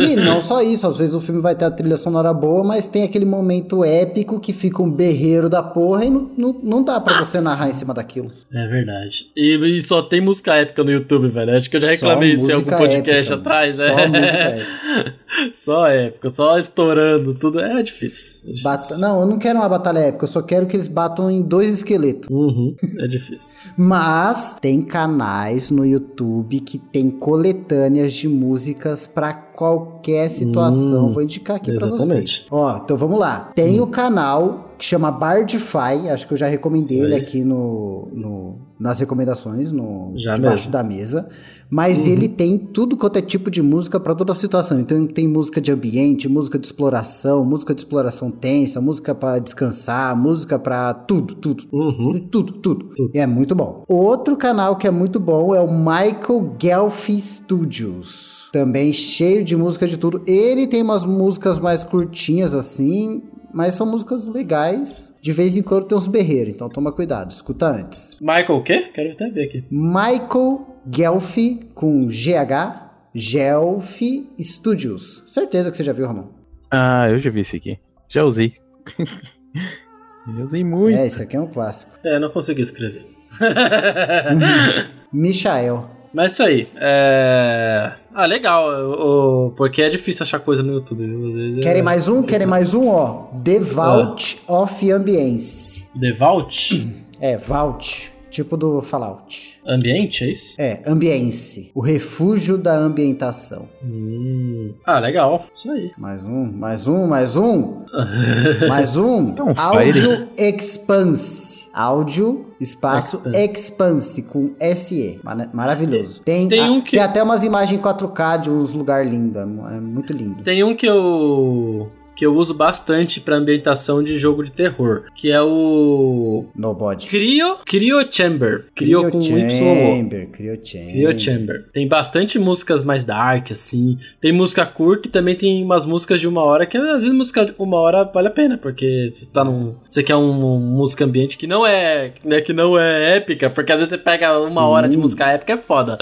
e 0.00 0.16
não 0.16 0.40
só 0.44 0.62
isso, 0.62 0.86
às 0.86 0.96
vezes 0.96 1.14
o 1.14 1.20
filme 1.20 1.40
vai 1.40 1.54
ter 1.54 1.64
a 1.64 1.70
trilha 1.70 1.96
sonora 1.96 2.32
boa, 2.32 2.64
mas 2.64 2.86
tem 2.86 3.02
aquele 3.02 3.24
momento 3.24 3.84
épico 3.84 4.40
que 4.40 4.52
fica 4.52 4.82
um 4.84 4.90
berreiro 4.90 5.48
da 5.48 5.62
porra 5.62 6.04
e 6.04 6.10
não, 6.10 6.30
não, 6.36 6.60
não 6.62 6.84
dá 6.84 7.00
pra 7.00 7.18
você 7.18 7.40
narrar 7.40 7.68
em 7.68 7.72
cima 7.72 7.94
daquilo. 7.94 8.30
É 8.52 8.66
verdade. 8.68 9.30
E, 9.36 9.78
e 9.78 9.82
só 9.82 10.02
tem 10.02 10.20
música 10.20 10.54
épica 10.54 10.84
no 10.84 10.90
YouTube, 10.90 11.28
velho. 11.28 11.56
Acho 11.56 11.70
que 11.70 11.76
eu 11.76 11.80
já 11.80 11.88
reclamei 11.88 12.32
isso 12.32 12.50
em 12.50 12.54
algum 12.54 12.70
podcast 12.70 13.32
épica, 13.32 13.34
atrás, 13.34 13.78
né? 13.78 13.86
Só 13.86 14.08
música 14.08 14.38
épica. 14.38 15.14
só 15.52 15.86
épica, 15.86 16.30
só 16.30 16.58
estourando, 16.58 17.34
tudo. 17.34 17.60
É 17.60 17.82
difícil. 17.82 18.40
É 18.44 18.52
difícil. 18.52 18.62
Bata... 18.62 18.98
Não, 18.98 19.20
eu 19.20 19.26
não 19.26 19.38
quero 19.38 19.58
uma 19.58 19.68
batalha 19.68 19.98
épica, 19.98 20.24
eu 20.24 20.28
só 20.28 20.42
quero 20.42 20.66
que 20.66 20.76
eles 20.76 20.88
batam 20.88 21.30
em 21.30 21.42
dois 21.42 21.72
esqueletos. 21.72 22.28
Uhum, 22.30 22.74
é 23.00 23.06
difícil. 23.06 23.58
Mas 23.76 24.56
tem 24.60 24.82
canais 24.82 25.70
no 25.70 25.84
YouTube 25.84 26.60
que 26.60 26.78
tem 26.78 27.10
coletâneas 27.10 28.12
de 28.12 28.28
músicas 28.28 29.06
pra 29.06 29.32
qualquer 29.54 30.28
situação. 30.28 31.06
Hum, 31.06 31.10
Vou 31.10 31.22
indicar 31.22 31.56
aqui 31.56 31.72
para 31.72 31.86
vocês. 31.86 32.46
Ó, 32.50 32.78
então 32.78 32.96
vamos 32.96 33.18
lá. 33.18 33.52
Tem 33.54 33.80
hum. 33.80 33.84
o 33.84 33.86
canal 33.86 34.74
que 34.76 34.84
chama 34.84 35.10
Bardify, 35.10 36.08
acho 36.10 36.26
que 36.26 36.34
eu 36.34 36.36
já 36.36 36.46
recomendei 36.46 37.00
ele 37.00 37.14
aqui 37.14 37.44
no, 37.44 38.08
no, 38.12 38.56
nas 38.78 38.98
recomendações, 38.98 39.70
no 39.70 40.12
já 40.16 40.34
debaixo 40.34 40.68
mesmo. 40.68 40.72
da 40.72 40.82
mesa. 40.82 41.28
Mas 41.70 42.00
uhum. 42.00 42.06
ele 42.08 42.28
tem 42.28 42.58
tudo 42.58 42.96
quanto 42.96 43.16
é 43.16 43.22
tipo 43.22 43.50
de 43.50 43.62
música 43.62 43.98
para 43.98 44.14
toda 44.14 44.32
a 44.32 44.34
situação. 44.34 44.78
Então 44.78 45.06
tem 45.06 45.26
música 45.26 45.60
de 45.60 45.72
ambiente, 45.72 46.28
música 46.28 46.58
de 46.58 46.66
exploração, 46.66 47.44
música 47.44 47.74
de 47.74 47.80
exploração 47.80 48.30
tensa, 48.30 48.80
música 48.80 49.14
para 49.14 49.38
descansar, 49.38 50.16
música 50.16 50.58
para 50.58 50.92
tudo, 50.92 51.34
tudo, 51.34 51.64
uhum. 51.72 52.28
tudo, 52.30 52.52
tudo, 52.52 52.84
tudo. 52.84 53.10
E 53.14 53.18
é 53.18 53.26
muito 53.26 53.54
bom. 53.54 53.84
Outro 53.88 54.36
canal 54.36 54.76
que 54.76 54.86
é 54.86 54.90
muito 54.90 55.18
bom 55.18 55.54
é 55.54 55.60
o 55.60 55.72
Michael 55.72 56.56
Gelfi 56.60 57.20
Studios. 57.20 58.43
Também 58.54 58.92
cheio 58.92 59.42
de 59.42 59.56
música 59.56 59.84
de 59.84 59.96
tudo. 59.96 60.22
Ele 60.28 60.68
tem 60.68 60.80
umas 60.80 61.04
músicas 61.04 61.58
mais 61.58 61.82
curtinhas 61.82 62.54
assim, 62.54 63.20
mas 63.52 63.74
são 63.74 63.84
músicas 63.84 64.28
legais. 64.28 65.12
De 65.20 65.32
vez 65.32 65.56
em 65.56 65.62
quando 65.62 65.86
tem 65.86 65.98
uns 65.98 66.06
berreiros, 66.06 66.54
então 66.54 66.68
toma 66.68 66.92
cuidado, 66.92 67.32
escuta 67.32 67.66
antes. 67.66 68.16
Michael 68.20 68.54
o 68.54 68.62
quê? 68.62 68.92
Quero 68.94 69.10
até 69.10 69.28
ver 69.28 69.46
aqui. 69.46 69.64
Michael 69.68 70.68
Gelfi 70.88 71.68
com 71.74 72.06
GH, 72.06 72.92
Gelfi 73.12 74.28
Studios. 74.40 75.24
Certeza 75.26 75.72
que 75.72 75.76
você 75.76 75.82
já 75.82 75.92
viu, 75.92 76.06
Ramon. 76.06 76.28
Ah, 76.70 77.08
eu 77.10 77.18
já 77.18 77.32
vi 77.32 77.40
esse 77.40 77.56
aqui. 77.56 77.76
Já 78.08 78.22
usei. 78.22 78.54
eu 80.38 80.44
usei 80.44 80.62
muito. 80.62 80.96
É, 80.96 81.04
esse 81.04 81.20
aqui 81.20 81.34
é 81.34 81.40
um 81.40 81.48
clássico. 81.48 81.98
É, 82.04 82.20
não 82.20 82.30
consegui 82.30 82.62
escrever. 82.62 83.04
Michael. 85.12 85.93
Mas 86.14 86.32
isso 86.32 86.44
aí. 86.44 86.68
É... 86.76 87.92
Ah, 88.14 88.24
legal. 88.24 88.68
O, 88.68 89.50
porque 89.56 89.82
é 89.82 89.90
difícil 89.90 90.22
achar 90.22 90.38
coisa 90.38 90.62
no 90.62 90.72
YouTube. 90.72 91.60
Querem 91.60 91.80
é... 91.80 91.82
mais 91.82 92.06
um? 92.06 92.22
Querem 92.22 92.46
mais 92.46 92.72
um? 92.72 92.88
Ó. 92.88 93.30
The 93.44 93.58
Vault 93.58 94.40
ah. 94.46 94.60
of 94.60 94.92
Ambience. 94.92 95.84
The 96.00 96.12
Vault? 96.12 96.88
É, 97.20 97.36
Vault. 97.36 98.12
Tipo 98.30 98.56
do 98.56 98.82
Fallout. 98.82 99.60
Ambiente, 99.64 100.24
é 100.24 100.28
isso? 100.28 100.60
É, 100.60 100.82
ambience. 100.84 101.70
O 101.72 101.80
refúgio 101.80 102.58
da 102.58 102.76
ambientação. 102.76 103.68
Hum. 103.80 104.74
Ah, 104.84 104.98
legal. 104.98 105.46
Isso 105.54 105.70
aí. 105.70 105.92
Mais 105.96 106.24
um, 106.24 106.44
mais 106.44 106.88
um, 106.88 107.06
mais 107.06 107.36
um. 107.36 107.84
mais 108.68 108.96
um. 108.96 109.28
Então, 109.28 109.54
Audio 109.56 110.28
Expanse. 110.36 111.53
Áudio, 111.74 112.46
espaço, 112.60 113.16
Expanse, 113.16 113.52
Expanse 113.52 114.22
com 114.22 114.54
SE. 114.74 115.20
Maravilhoso. 115.52 116.20
Tem, 116.22 116.48
tem, 116.48 116.70
um 116.70 116.80
que... 116.80 116.92
tem 116.92 117.00
até 117.00 117.22
umas 117.22 117.42
imagens 117.42 117.80
4K 117.80 118.42
de 118.42 118.50
uns 118.50 118.72
lugares 118.72 119.10
lindos. 119.10 119.36
É 119.36 119.44
muito 119.80 120.12
lindo. 120.12 120.44
Tem 120.44 120.62
um 120.62 120.74
que 120.76 120.86
eu 120.86 121.90
que 122.14 122.24
eu 122.24 122.34
uso 122.34 122.54
bastante 122.54 123.20
para 123.20 123.36
ambientação 123.36 124.02
de 124.02 124.18
jogo 124.18 124.44
de 124.44 124.52
terror, 124.52 125.04
que 125.14 125.30
é 125.30 125.40
o 125.40 126.46
Nobody. 126.54 127.06
Cryo, 127.06 127.58
Cryo 127.66 127.98
Chamber. 128.10 128.66
Cryo, 128.74 129.10
com 129.10 129.20
Y. 129.20 129.50
Chamber, 129.50 130.28
Cryo 130.30 130.58
Chamber. 130.62 130.92
Cryo 130.92 131.20
Chamber. 131.20 131.64
Tem 131.72 131.88
bastante 131.88 132.38
músicas 132.38 132.84
mais 132.84 133.04
dark, 133.04 133.50
assim. 133.50 133.96
Tem 134.20 134.32
música 134.32 134.64
curta 134.66 135.08
e 135.08 135.10
também 135.10 135.34
tem 135.36 135.62
umas 135.62 135.84
músicas 135.84 136.20
de 136.20 136.28
uma 136.28 136.42
hora 136.42 136.66
que 136.66 136.76
às 136.76 137.00
vezes 137.00 137.12
música 137.12 137.46
de 137.46 137.54
uma 137.58 137.78
hora 137.78 138.04
vale 138.04 138.28
a 138.28 138.30
pena, 138.30 138.58
porque 138.58 139.12
você 139.12 139.30
tá 139.30 139.44
num. 139.44 139.74
Você 139.88 140.02
quer 140.02 140.16
um, 140.16 140.56
um 140.56 140.60
música 140.60 141.04
ambiente 141.04 141.36
que 141.36 141.46
não 141.46 141.66
é. 141.66 142.12
Né, 142.24 142.40
que 142.40 142.52
não 142.52 142.78
é 142.78 143.16
épica, 143.16 143.50
porque 143.50 143.72
às 143.72 143.78
vezes 143.78 143.92
você 143.92 143.98
pega 143.98 144.38
uma 144.38 144.48
Sim. 144.48 144.58
hora 144.58 144.88
de 144.88 144.96
música 144.96 145.26
épica 145.30 145.54
é 145.54 145.56
foda. 145.56 145.98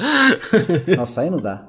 Nossa, 0.96 1.22
aí 1.22 1.30
não 1.30 1.38
dá. 1.38 1.66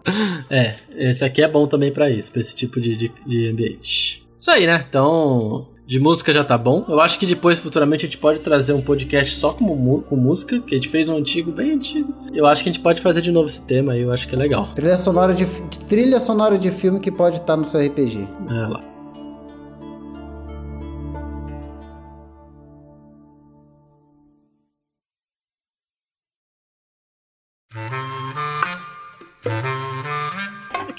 É, 0.49 0.75
esse 0.97 1.23
aqui 1.23 1.41
é 1.41 1.47
bom 1.47 1.67
também 1.67 1.91
pra 1.91 2.09
isso, 2.09 2.31
pra 2.31 2.41
esse 2.41 2.55
tipo 2.55 2.79
de, 2.79 2.95
de, 2.95 3.11
de 3.25 3.49
ambiente. 3.49 4.27
Isso 4.37 4.51
aí, 4.51 4.65
né? 4.65 4.83
Então, 4.87 5.67
de 5.85 5.99
música 5.99 6.31
já 6.33 6.43
tá 6.43 6.57
bom. 6.57 6.85
Eu 6.87 6.99
acho 6.99 7.19
que 7.19 7.25
depois, 7.25 7.59
futuramente, 7.59 8.05
a 8.05 8.09
gente 8.09 8.17
pode 8.17 8.39
trazer 8.39 8.73
um 8.73 8.81
podcast 8.81 9.35
só 9.35 9.53
com, 9.53 10.01
com 10.01 10.15
música, 10.15 10.59
que 10.59 10.73
a 10.73 10.77
gente 10.77 10.89
fez 10.89 11.09
um 11.09 11.17
antigo, 11.17 11.51
bem 11.51 11.71
antigo. 11.71 12.13
Eu 12.33 12.45
acho 12.45 12.63
que 12.63 12.69
a 12.69 12.71
gente 12.73 12.81
pode 12.81 13.01
fazer 13.01 13.21
de 13.21 13.31
novo 13.31 13.47
esse 13.47 13.61
tema 13.61 13.93
aí, 13.93 14.01
eu 14.01 14.11
acho 14.11 14.27
que 14.27 14.35
é 14.35 14.37
legal. 14.37 14.73
Trilha 14.75 14.97
sonora 14.97 15.33
de, 15.33 15.45
trilha 15.87 16.19
sonora 16.19 16.57
de 16.57 16.71
filme 16.71 16.99
que 16.99 17.11
pode 17.11 17.37
estar 17.37 17.57
no 17.57 17.65
seu 17.65 17.79
RPG. 17.79 18.27
É 18.49 18.67
lá. 18.67 18.92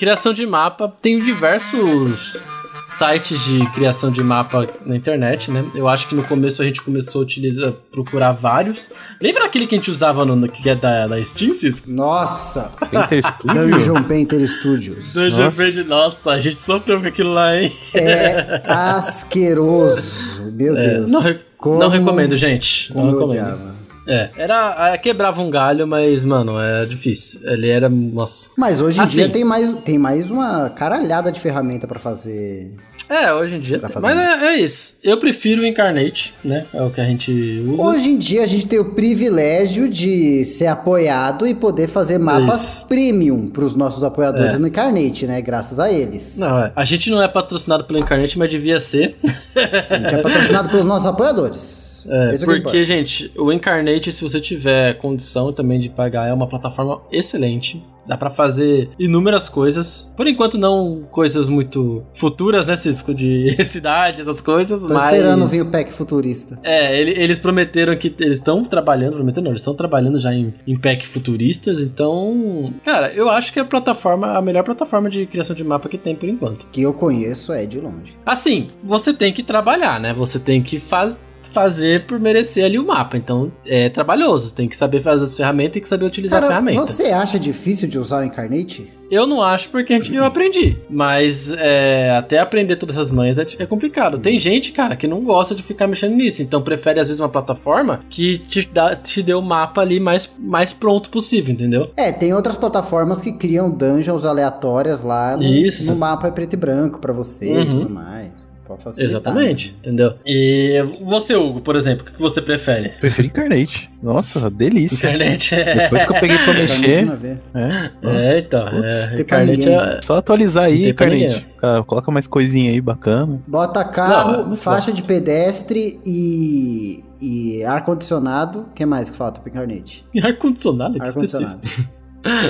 Criação 0.04 0.34
de 0.34 0.46
mapa, 0.46 0.92
tem 1.00 1.18
diversos 1.18 2.38
sites 2.86 3.42
de 3.42 3.64
criação 3.70 4.10
de 4.10 4.22
mapa 4.22 4.66
na 4.84 4.94
internet, 4.94 5.50
né? 5.50 5.64
Eu 5.74 5.88
acho 5.88 6.06
que 6.06 6.14
no 6.14 6.22
começo 6.22 6.60
a 6.60 6.64
gente 6.66 6.82
começou 6.82 7.22
a 7.22 7.24
utilizar, 7.24 7.72
procurar 7.90 8.32
vários. 8.32 8.90
Lembra 9.18 9.46
aquele 9.46 9.66
que 9.66 9.74
a 9.74 9.78
gente 9.78 9.90
usava 9.90 10.26
no, 10.26 10.46
que 10.46 10.68
é 10.68 10.74
da, 10.74 11.06
da 11.06 11.24
Steam, 11.24 11.54
Cisco? 11.54 11.90
Nossa! 11.90 12.70
Painter 12.92 13.22
Studio? 13.40 13.54
Dungeon 13.70 14.02
Painter 14.02 14.46
Studios. 14.46 15.14
Dungeon 15.14 15.44
Nossa. 15.44 15.50
Verde, 15.62 15.84
nossa, 15.84 16.30
a 16.32 16.38
gente 16.38 16.60
sofreu 16.60 17.00
com 17.00 17.06
aquilo 17.08 17.32
lá, 17.32 17.56
hein? 17.58 17.72
É 17.94 18.60
asqueroso. 18.66 20.52
Meu 20.52 20.76
É, 20.76 20.86
Deus. 20.98 21.10
não, 21.10 21.22
Como- 21.56 21.78
não 21.78 21.88
recomendo, 21.88 22.36
gente. 22.36 22.92
Não 22.94 23.10
recomendo. 23.10 23.73
É, 24.06 24.28
era. 24.36 24.90
é, 24.92 24.98
Quebrava 24.98 25.40
um 25.40 25.50
galho, 25.50 25.86
mas, 25.86 26.24
mano, 26.24 26.60
é 26.60 26.84
difícil. 26.86 27.40
Ele 27.44 27.68
era. 27.68 27.88
Nossa. 27.88 28.52
Mas 28.56 28.80
hoje 28.80 28.98
em 28.98 29.02
Assim. 29.02 29.16
dia 29.16 29.28
tem 29.28 29.44
mais, 29.44 29.72
tem 29.84 29.98
mais 29.98 30.30
uma 30.30 30.70
caralhada 30.70 31.30
de 31.32 31.40
ferramenta 31.40 31.86
pra 31.86 31.98
fazer. 31.98 32.72
É, 33.06 33.30
hoje 33.34 33.56
em 33.56 33.60
dia. 33.60 33.78
Mas 34.00 34.16
é, 34.16 34.46
é 34.46 34.56
isso. 34.56 34.96
Eu 35.04 35.18
prefiro 35.18 35.60
o 35.60 35.66
Incarnate, 35.66 36.32
né? 36.42 36.64
É 36.72 36.82
o 36.82 36.88
que 36.90 37.02
a 37.02 37.04
gente 37.04 37.62
usa. 37.68 37.82
Hoje 37.82 38.08
em 38.08 38.16
dia 38.16 38.42
a 38.42 38.46
gente 38.46 38.66
tem 38.66 38.78
o 38.78 38.94
privilégio 38.94 39.90
de 39.90 40.42
ser 40.46 40.68
apoiado 40.68 41.46
e 41.46 41.54
poder 41.54 41.86
fazer 41.86 42.16
mapas 42.16 42.78
Isso. 42.78 42.88
premium 42.88 43.46
pros 43.46 43.76
nossos 43.76 44.02
apoiadores 44.02 44.54
É. 44.54 44.58
no 44.58 44.66
Incarnate, 44.66 45.26
né? 45.26 45.42
Graças 45.42 45.78
a 45.78 45.92
eles. 45.92 46.38
Não, 46.38 46.58
é. 46.58 46.72
A 46.74 46.84
gente 46.86 47.10
não 47.10 47.22
é 47.22 47.28
patrocinado 47.28 47.84
pelo 47.84 47.98
Incarnate, 47.98 48.38
mas 48.38 48.48
devia 48.48 48.80
ser. 48.80 49.16
A 49.54 49.96
gente 49.98 50.14
é 50.14 50.22
patrocinado 50.22 50.70
pelos 50.70 50.86
nossos 50.86 51.06
apoiadores. 51.06 51.83
É, 52.08 52.34
Esse 52.34 52.44
é 52.44 52.46
porque, 52.46 52.60
importa. 52.60 52.84
gente, 52.84 53.30
o 53.36 53.52
Incarnate, 53.52 54.12
se 54.12 54.22
você 54.22 54.40
tiver 54.40 54.94
condição 54.94 55.52
também 55.52 55.78
de 55.78 55.88
pagar, 55.88 56.28
é 56.28 56.32
uma 56.32 56.46
plataforma 56.48 57.00
excelente. 57.10 57.82
Dá 58.06 58.18
pra 58.18 58.28
fazer 58.28 58.90
inúmeras 58.98 59.48
coisas. 59.48 60.12
Por 60.14 60.26
enquanto, 60.26 60.58
não 60.58 61.04
coisas 61.10 61.48
muito 61.48 62.04
futuras, 62.12 62.66
né, 62.66 62.76
Cisco? 62.76 63.14
De 63.14 63.56
cidade, 63.64 64.20
essas 64.20 64.42
coisas. 64.42 64.78
Tô 64.82 64.88
mas... 64.92 65.04
esperando 65.04 65.46
vir 65.46 65.62
o 65.62 65.70
pack 65.70 65.90
futurista. 65.90 66.58
É, 66.62 67.00
ele- 67.00 67.12
eles 67.12 67.38
prometeram 67.38 67.96
que 67.96 68.14
eles 68.20 68.34
estão 68.34 68.62
trabalhando, 68.62 69.14
prometendo 69.14 69.44
não, 69.44 69.52
eles 69.52 69.62
estão 69.62 69.74
trabalhando 69.74 70.18
já 70.18 70.34
em, 70.34 70.52
em 70.66 70.78
pack 70.78 71.08
futuristas, 71.08 71.80
então, 71.80 72.74
cara, 72.84 73.10
eu 73.14 73.30
acho 73.30 73.50
que 73.50 73.58
é 73.58 73.62
a 73.62 73.64
plataforma, 73.64 74.36
a 74.36 74.42
melhor 74.42 74.64
plataforma 74.64 75.08
de 75.08 75.24
criação 75.24 75.56
de 75.56 75.64
mapa 75.64 75.88
que 75.88 75.96
tem 75.96 76.14
por 76.14 76.28
enquanto. 76.28 76.66
Que 76.70 76.82
eu 76.82 76.92
conheço 76.92 77.52
é 77.54 77.64
de 77.64 77.80
longe. 77.80 78.12
Assim, 78.26 78.68
você 78.82 79.14
tem 79.14 79.32
que 79.32 79.42
trabalhar, 79.42 79.98
né? 79.98 80.12
Você 80.12 80.38
tem 80.38 80.62
que 80.62 80.78
faz, 80.78 81.18
fazer 81.54 82.04
por 82.06 82.18
merecer 82.20 82.64
ali 82.64 82.78
o 82.78 82.84
mapa, 82.86 83.16
então 83.16 83.50
é 83.64 83.88
trabalhoso, 83.88 84.52
tem 84.52 84.68
que 84.68 84.76
saber 84.76 85.00
fazer 85.00 85.24
as 85.24 85.36
ferramentas 85.36 85.70
e 85.70 85.72
tem 85.74 85.82
que 85.82 85.88
saber 85.88 86.04
utilizar 86.04 86.38
a 86.38 86.42
Cara, 86.42 86.52
ferramenta. 86.54 86.84
você 86.84 87.04
acha 87.04 87.38
difícil 87.38 87.88
de 87.88 87.98
usar 87.98 88.18
o 88.20 88.24
Incarnate? 88.24 88.92
Eu 89.10 89.26
não 89.26 89.42
acho 89.42 89.68
porque 89.68 89.92
a 89.92 89.96
gente, 89.98 90.12
eu 90.14 90.24
aprendi. 90.24 90.76
Mas 90.90 91.52
é, 91.52 92.10
até 92.18 92.38
aprender 92.38 92.74
todas 92.76 92.96
essas 92.96 93.10
manhas 93.10 93.38
é, 93.38 93.46
é 93.60 93.66
complicado. 93.66 94.18
Tem 94.18 94.38
gente, 94.40 94.72
cara, 94.72 94.96
que 94.96 95.06
não 95.06 95.20
gosta 95.22 95.54
de 95.54 95.62
ficar 95.62 95.86
mexendo 95.86 96.16
nisso. 96.16 96.42
Então 96.42 96.60
prefere, 96.62 96.98
às 96.98 97.06
vezes, 97.06 97.20
uma 97.20 97.28
plataforma 97.28 98.00
que 98.10 98.38
te, 98.38 98.68
dá, 98.72 98.96
te 98.96 99.22
dê 99.22 99.34
o 99.34 99.42
mapa 99.42 99.82
ali 99.82 100.00
mais, 100.00 100.34
mais 100.38 100.72
pronto 100.72 101.10
possível, 101.10 101.52
entendeu? 101.52 101.82
É, 101.96 102.10
tem 102.10 102.32
outras 102.34 102.56
plataformas 102.56 103.20
que 103.20 103.32
criam 103.34 103.70
dungeons 103.70 104.24
aleatórias 104.24 105.04
lá 105.04 105.36
no, 105.36 105.42
no 105.44 105.96
mapa 105.96 106.26
é 106.26 106.30
preto 106.30 106.54
e 106.54 106.56
branco 106.56 106.98
pra 106.98 107.12
você 107.12 107.46
e 107.52 107.56
Uhum. 107.58 107.72
tudo 107.72 107.90
mais. 107.90 108.30
Facilitar, 108.78 109.04
Exatamente, 109.04 109.68
né? 109.70 109.74
entendeu? 109.80 110.14
E 110.26 110.84
você, 111.02 111.34
Hugo, 111.34 111.60
por 111.60 111.76
exemplo, 111.76 112.06
o 112.08 112.12
que 112.12 112.20
você 112.20 112.40
prefere? 112.42 112.90
Prefiro 113.00 113.28
Incarnate. 113.28 113.88
Nossa, 114.02 114.50
delícia. 114.50 115.06
Internet 115.08 115.54
é. 115.54 115.74
Depois 115.84 116.04
que 116.04 116.12
eu 116.12 116.20
peguei 116.20 116.36
pra 116.38 116.52
Incarnate 116.52 116.80
mexer, 116.80 117.40
é, 117.54 117.90
É, 118.02 118.38
então. 118.40 118.68
Putz, 118.70 118.94
é, 118.94 119.08
pra 119.08 119.20
Incarnate 119.44 119.68
é. 119.68 120.00
só 120.04 120.16
atualizar 120.16 120.64
aí, 120.64 120.92
pra 120.92 121.06
Incarnate. 121.14 121.46
Coloca 121.86 122.10
mais 122.10 122.26
coisinha 122.26 122.70
aí 122.70 122.80
bacana. 122.80 123.40
Bota 123.46 123.82
carro, 123.84 124.44
Não, 124.46 124.52
é 124.52 124.56
faixa 124.56 124.92
de 124.92 125.02
pedestre 125.02 125.98
e, 126.04 127.02
e 127.20 127.64
ar-condicionado. 127.64 128.60
O 128.60 128.74
que 128.74 128.84
mais 128.84 129.08
que 129.08 129.16
falta 129.16 129.40
pro 129.40 129.48
Incarnate? 129.50 130.04
Ar-condicionado. 130.22 131.00
Ar-condicionado. 131.02 131.60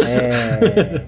é, 0.07 1.05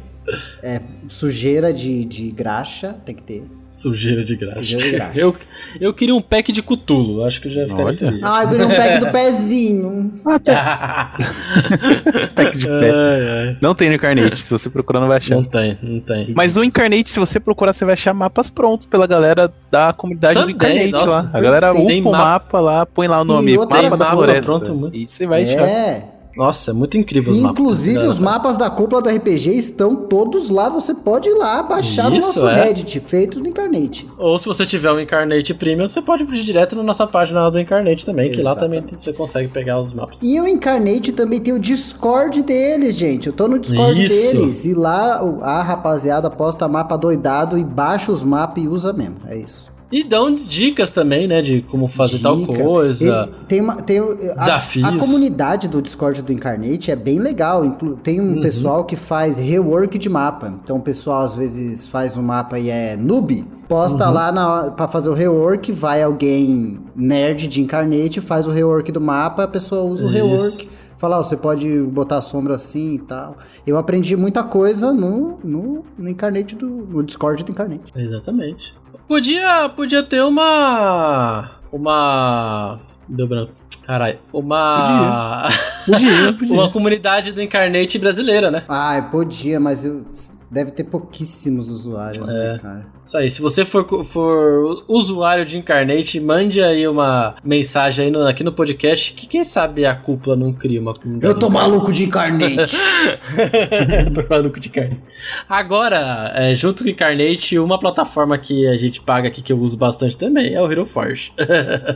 é 0.63 0.81
sujeira 1.09 1.73
de, 1.73 2.05
de 2.05 2.31
graxa, 2.31 2.95
tem 3.05 3.15
que 3.15 3.23
ter. 3.23 3.45
Sujeira 3.71 4.25
de 4.25 4.35
graxa. 4.37 4.61
Sujeira 4.61 4.85
de 4.85 4.91
graxa. 4.93 5.19
Eu, 5.21 5.37
eu 5.79 5.93
queria 5.93 6.15
um 6.15 6.23
pack 6.23 6.51
de 6.51 6.63
cutulo, 6.63 7.23
acho 7.25 7.41
que 7.43 7.49
eu 7.49 7.53
já 7.53 7.63
ficaria 7.65 7.85
Olha. 7.85 7.97
feliz. 7.97 8.21
Ah, 8.23 8.43
eu 8.45 8.49
queria 8.49 8.67
um 8.67 8.71
pack 8.71 8.99
do 9.01 9.07
pezinho. 9.13 10.21
Até 10.27 10.55
pack 12.35 12.57
de 12.57 12.65
pé. 12.67 12.91
Ai, 12.91 13.29
ai. 13.49 13.57
Não 13.61 13.75
tem 13.75 13.89
no 13.89 13.95
Incarnate, 13.97 14.37
se 14.41 14.51
você 14.51 14.71
procurar 14.71 15.01
não 15.01 15.09
vai 15.09 15.19
achar. 15.19 15.35
Não 15.37 15.45
tem, 15.45 15.79
não 15.83 16.01
tem. 16.01 16.33
Mas 16.35 16.57
no 16.57 16.65
Incarnate, 16.65 17.11
se 17.11 17.19
você 17.19 17.39
procurar, 17.39 17.73
você 17.75 17.85
vai 17.85 17.93
achar 17.95 18.15
mapas 18.15 18.49
prontos 18.49 18.87
pela 18.87 19.07
galera 19.07 19.53
da 19.71 19.93
comunidade 19.93 20.39
Também, 20.39 20.55
do 20.57 20.65
Incarnate 20.65 20.93
nossa, 20.93 21.13
lá. 21.25 21.31
A 21.35 21.41
galera 21.41 21.73
upa 21.75 22.09
o 22.09 22.13
mapa- 22.13 22.61
lá, 22.61 22.87
põe 22.87 23.07
lá 23.09 23.21
o 23.21 23.25
nome, 23.25 23.57
mapa 23.59 23.97
da 23.97 24.11
floresta. 24.11 24.59
pronto, 24.59 24.91
e 24.95 25.07
você 25.07 25.27
vai 25.27 25.45
achar. 25.45 25.69
É. 25.69 26.16
Nossa, 26.37 26.71
é 26.71 26.75
muito 26.75 26.99
incrível 26.99 27.33
os 27.33 27.41
mapas. 27.41 27.59
Inclusive, 27.59 27.99
que 27.99 28.07
a 28.07 28.09
os 28.09 28.19
mapas 28.19 28.57
da 28.57 28.69
cúpula 28.69 29.01
do 29.01 29.09
RPG 29.09 29.51
estão 29.57 29.97
todos 29.97 30.51
lá. 30.51 30.69
Você 30.69 30.93
pode 30.93 31.29
ir 31.29 31.35
lá 31.35 31.63
baixar 31.63 32.13
Isso, 32.13 32.39
no 32.39 32.45
nosso 32.45 32.49
é. 32.61 32.65
Reddit, 32.65 33.01
feitos 33.01 33.41
no 33.41 33.49
Incarnate. 33.49 34.09
Ou 34.19 34.39
se 34.39 34.47
você 34.47 34.67
tiver 34.67 34.93
um 34.93 35.01
Incarnate 35.01 35.55
Premium, 35.55 35.89
você 35.89 36.03
pode 36.03 36.25
ir 36.25 36.43
direto 36.43 36.77
na 36.77 36.83
nossa 36.83 37.07
página 37.07 37.51
do 37.51 37.59
Incarnate 37.59 38.05
também, 38.05 38.31
que 38.31 38.43
lá 38.43 38.55
também 38.55 38.79
Exatamente. 38.79 39.01
você 39.03 39.13
consegue 39.13 39.49
pegar 39.49 39.81
os 39.81 39.95
mapas. 39.95 40.23
E 40.23 40.41
o 40.41 40.47
Incarnate 40.47 41.13
também 41.13 41.41
tem 41.41 41.55
o 41.55 41.59
Discord 41.59 42.43
deles, 42.43 42.97
gente. 42.97 43.29
Eu 43.29 43.33
tô 43.33 43.49
no 43.49 43.59
Discord 43.59 44.05
Isso. 44.05 44.37
deles. 44.37 44.65
E 44.65 44.75
lá 44.75 45.21
a 45.43 45.63
rapaziada 45.63 46.31
posta 46.31 46.69
mapa 46.69 46.97
doidado 46.97 47.59
e 47.59 47.65
baixa 47.65 48.13
os 48.13 48.23
mapas 48.23 48.63
e 48.63 48.69
usa 48.69 48.93
mesmo. 48.93 49.17
É 49.27 49.37
isso. 49.37 49.76
E 49.91 50.03
dão 50.03 50.35
dicas 50.35 50.91
também, 50.91 51.29
né, 51.29 51.41
de 51.41 51.63
como 51.63 51.87
fazer 51.89 52.19
tal 52.19 52.37
Dica. 52.37 52.63
coisa. 52.63 53.05
Ele 53.29 53.45
tem 53.47 53.61
uma, 53.61 53.77
tem 53.77 54.01
o- 54.01 54.13
a- 54.33 54.35
Desafios. 54.35 54.85
A, 54.85 54.97
comunidade 54.99 55.69
do 55.69 55.81
Discord 55.81 56.23
do 56.23 56.33
Incarnate 56.33 56.91
é 56.91 56.97
bem 56.97 57.19
legal. 57.21 57.63
Tem 58.03 58.21
Uhum. 58.21 58.39
um 58.39 58.41
pessoal 58.41 58.85
que 58.85 58.97
faz 58.97 59.39
rework 59.39 59.97
de 59.99 60.09
mapa. 60.09 60.53
Então 60.63 60.79
o 60.79 60.83
pessoal 60.83 61.23
às 61.23 61.35
vezes 61.37 61.87
faz 61.87 62.17
um 62.17 62.23
mapa 62.23 62.59
e 62.59 62.69
é 62.69 62.97
noob. 62.97 63.35
Uhum. 63.41 63.45
Posta 63.69 64.09
lá 64.11 64.31
na, 64.33 64.53
hora- 64.53 64.71
pra 64.73 64.89
fazer 64.89 65.09
o 65.09 65.13
rework, 65.15 65.71
vai 65.73 66.03
alguém 66.03 66.79
nerd 66.95 67.47
de 67.49 67.61
Incarnate, 67.61 68.21
faz 68.21 68.47
o 68.47 68.51
rework 68.51 68.91
do 68.93 69.01
mapa, 69.01 69.45
a 69.45 69.49
pessoa 69.49 69.83
usa 69.83 70.05
o 70.05 70.09
Isso. 70.09 70.15
rework. 70.17 70.69
Fala, 70.99 71.19
você 71.23 71.37
pode 71.37 71.69
botar 71.83 72.17
a 72.17 72.23
sombra 72.23 72.55
assim 72.55 72.95
e 72.95 72.99
tal. 72.99 73.37
Eu 73.67 73.77
aprendi 73.77 74.17
muita 74.17 74.43
coisa 74.43 74.93
no, 74.95 75.39
no, 75.45 75.85
no 75.99 76.09
Incarnate 76.09 76.55
do. 76.57 76.67
no 76.67 77.03
Discord 77.03 77.45
do 77.45 77.53
Incarnate. 77.53 77.93
Exatamente. 77.95 78.75
Podia, 79.09 79.69
podia 79.69 80.03
ter 80.03 80.23
uma. 80.23 81.51
Uma. 81.73 82.79
Deu 83.09 83.27
branco. 83.27 83.53
Caralho. 83.87 84.19
Uma. 84.33 85.49
Podia, 85.85 86.33
podia. 86.39 86.55
uma 86.55 86.71
comunidade 86.71 87.33
do 87.33 87.41
Incarnate 87.41 87.99
brasileira, 87.99 88.51
né? 88.51 88.65
Ah, 88.69 89.01
podia, 89.11 89.61
mas 89.61 89.85
eu. 89.85 90.05
Deve 90.51 90.71
ter 90.71 90.85
pouquíssimos 90.85 91.69
usuários, 91.71 92.29
É. 92.29 92.33
né, 92.53 92.59
cara? 92.63 92.87
Isso 93.05 93.17
aí, 93.17 93.29
se 93.31 93.41
você 93.41 93.65
for, 93.65 94.05
for 94.05 94.85
usuário 94.89 95.45
de 95.45 95.59
Incarnate, 95.59 96.21
mande 96.21 96.63
aí 96.63 96.87
uma 96.89 97.35
mensagem 97.45 98.07
aí 98.07 98.11
no- 98.11 98.27
aqui 98.27 98.43
no 98.45 98.53
podcast 98.53 99.13
que 99.13 99.27
quem 99.29 99.45
sabe 99.45 99.85
a 99.87 99.95
cúpula 99.95 100.35
não 100.37 100.53
cria 100.53 100.81
uma 100.81 100.95
comunidade. 100.95 101.33
Eu 101.33 101.39
tô 101.39 101.49
maluco 101.51 101.93
de 101.93 102.05
Incarnate. 102.05 102.77
tô 104.15 104.23
maluco 104.29 104.59
de 104.61 104.69
carne. 104.69 105.01
Agora, 105.49 106.33
é, 106.35 106.55
junto 106.55 106.83
com 106.83 106.89
o 106.89 106.93
Incarnate, 106.93 107.59
uma 107.59 107.79
plataforma 107.79 108.37
que 108.39 108.67
a 108.67 108.77
gente 108.77 109.01
paga 109.01 109.29
aqui 109.29 109.43
que 109.43 109.53
eu 109.53 109.59
uso 109.59 109.77
bastante 109.77 110.17
também 110.17 110.55
é 110.55 110.61
o 110.63 110.71
Hero 110.71 110.87
Forge. 110.87 111.33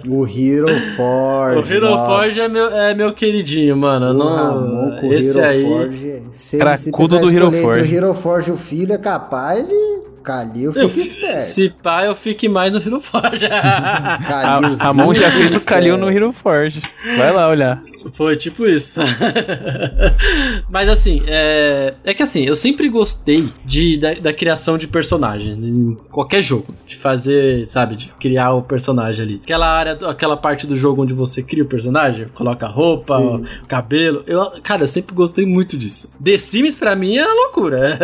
o 0.08 0.26
Hero 0.26 0.68
Forge. 0.96 1.58
o 1.70 1.72
Hero 1.74 1.90
nossa. 1.90 2.06
Forge 2.06 2.40
é 2.40 2.48
meu, 2.48 2.66
é 2.76 2.94
meu 2.94 3.12
queridinho, 3.12 3.76
mano. 3.76 4.12
Não, 4.12 4.26
Ramon 4.28 5.12
esse 5.12 5.38
Hero 5.38 5.48
aí. 5.48 5.62
Forge. 5.64 6.22
Se, 6.32 6.58
Cracudo 6.58 7.16
se 7.16 7.22
do 7.24 7.30
Hero 7.34 7.52
Forge. 7.52 7.80
o 7.92 7.94
Hero 7.96 8.14
Forge 8.14 8.49
o 8.50 8.56
filho, 8.56 8.92
é 8.92 8.98
capaz 8.98 9.66
de. 9.66 10.00
Calil 10.22 10.70
fica 10.70 10.84
Eu, 10.84 10.88
esperto. 10.88 11.40
se 11.40 11.70
pá, 11.82 12.04
eu 12.04 12.14
fique 12.14 12.46
mais 12.46 12.70
no 12.70 12.78
Hero 12.78 13.00
Forge. 13.00 13.46
A, 13.50 14.18
Calilzinho 14.18 14.76
Ramon 14.78 15.14
já 15.14 15.30
fez 15.30 15.54
o 15.54 15.64
Kalil 15.64 15.96
no. 15.96 16.10
Hero 16.10 16.30
Forge. 16.30 16.82
Vai 17.16 17.32
lá 17.32 17.48
olhar. 17.48 17.82
Foi 18.12 18.36
tipo 18.36 18.66
isso. 18.66 19.00
Mas 20.68 20.88
assim, 20.88 21.22
é... 21.26 21.94
é 22.04 22.14
que 22.14 22.22
assim, 22.22 22.44
eu 22.44 22.54
sempre 22.54 22.88
gostei 22.88 23.48
de, 23.64 23.96
da, 23.98 24.14
da 24.14 24.32
criação 24.32 24.76
de 24.78 24.86
personagem 24.86 25.52
em 25.52 25.94
qualquer 26.10 26.42
jogo. 26.42 26.74
De 26.86 26.96
fazer, 26.96 27.66
sabe, 27.68 27.96
de 27.96 28.08
criar 28.20 28.52
o 28.54 28.62
personagem 28.62 29.24
ali. 29.24 29.40
Aquela 29.42 29.68
área, 29.68 29.92
aquela 30.08 30.36
parte 30.36 30.66
do 30.66 30.76
jogo 30.76 31.02
onde 31.02 31.14
você 31.14 31.42
cria 31.42 31.64
o 31.64 31.66
personagem, 31.66 32.28
coloca 32.34 32.66
a 32.66 32.68
roupa, 32.68 33.18
Sim. 33.18 33.44
o 33.62 33.66
cabelo. 33.66 34.22
Eu, 34.26 34.60
cara, 34.62 34.82
eu 34.82 34.86
sempre 34.86 35.14
gostei 35.14 35.46
muito 35.46 35.76
disso. 35.76 36.12
The 36.22 36.38
Sims 36.38 36.74
pra 36.74 36.94
mim 36.96 37.16
é 37.16 37.26
loucura. 37.26 37.98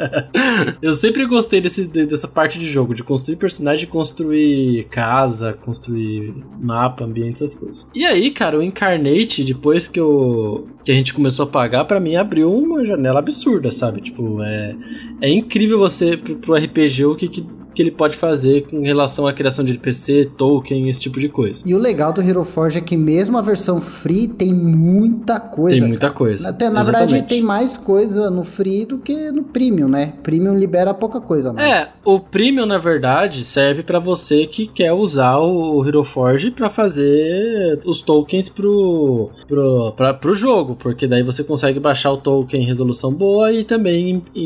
eu 0.82 0.94
sempre 0.94 1.26
gostei 1.26 1.60
desse, 1.60 1.86
de- 1.86 2.06
dessa 2.06 2.28
parte 2.28 2.58
de 2.58 2.68
jogo, 2.70 2.94
de 2.94 3.02
construir 3.02 3.36
personagem, 3.36 3.86
construir 3.86 4.84
casa, 4.90 5.52
construir 5.52 6.34
mapa, 6.60 7.04
ambiente, 7.04 7.34
essas 7.42 7.54
coisas. 7.54 7.88
E 7.94 8.04
aí, 8.04 8.30
cara, 8.30 8.58
o 8.58 8.62
Incarnate, 8.62 9.39
depois 9.44 9.88
que 9.88 10.00
eu 10.00 10.68
que 10.84 10.90
a 10.90 10.94
gente 10.94 11.12
começou 11.12 11.44
a 11.44 11.48
pagar, 11.48 11.84
pra 11.84 12.00
mim 12.00 12.16
abriu 12.16 12.52
uma 12.52 12.84
janela 12.84 13.18
absurda, 13.18 13.70
sabe? 13.70 14.00
Tipo, 14.00 14.42
é, 14.42 14.76
é 15.20 15.30
incrível 15.30 15.78
você 15.78 16.16
pro, 16.16 16.36
pro 16.36 16.54
RPG 16.54 17.04
o 17.04 17.14
que, 17.14 17.28
que, 17.28 17.46
que 17.74 17.80
ele 17.82 17.90
pode 17.90 18.16
fazer 18.16 18.66
com 18.68 18.82
relação 18.82 19.26
à 19.26 19.32
criação 19.32 19.64
de 19.64 19.72
NPC, 19.72 20.30
token, 20.36 20.88
esse 20.88 21.00
tipo 21.00 21.20
de 21.20 21.28
coisa. 21.28 21.62
E 21.64 21.74
o 21.74 21.78
legal 21.78 22.12
do 22.12 22.20
Hero 22.20 22.44
Forge 22.44 22.78
é 22.78 22.80
que 22.80 22.96
mesmo 22.96 23.38
a 23.38 23.42
versão 23.42 23.80
free 23.80 24.26
tem 24.28 24.52
muita 24.52 25.38
coisa. 25.38 25.78
Tem 25.78 25.88
muita 25.88 26.06
cara. 26.08 26.12
coisa. 26.14 26.48
Até, 26.48 26.68
na 26.70 26.82
verdade, 26.82 27.04
Exatamente. 27.14 27.28
tem 27.28 27.42
mais 27.42 27.76
coisa 27.76 28.30
no 28.30 28.44
free 28.44 28.84
do 28.84 28.98
que 28.98 29.30
no 29.30 29.44
premium, 29.44 29.88
né? 29.88 30.14
Premium 30.22 30.54
libera 30.58 30.92
pouca 30.94 31.20
coisa 31.20 31.52
mais. 31.52 31.70
É, 31.88 31.88
o 32.04 32.18
Premium, 32.18 32.66
na 32.66 32.78
verdade, 32.78 33.44
serve 33.44 33.82
pra 33.82 33.98
você 33.98 34.46
que 34.46 34.66
quer 34.66 34.92
usar 34.92 35.38
o 35.38 35.86
Hero 35.86 36.02
Forge 36.04 36.50
pra 36.50 36.68
fazer 36.68 37.80
os 37.84 38.00
tokens 38.02 38.48
pro, 38.48 39.30
pro, 39.46 39.92
pra, 39.96 40.14
pro 40.14 40.34
jogo, 40.34 40.74
porque 40.76 41.06
daí 41.06 41.22
você 41.22 41.44
consegue 41.44 41.78
baixar 41.78 42.10
o 42.12 42.16
token 42.16 42.62
em 42.62 42.66
resolução 42.66 43.12
boa 43.12 43.52
e 43.52 43.64
também 43.64 44.22
em, 44.34 44.40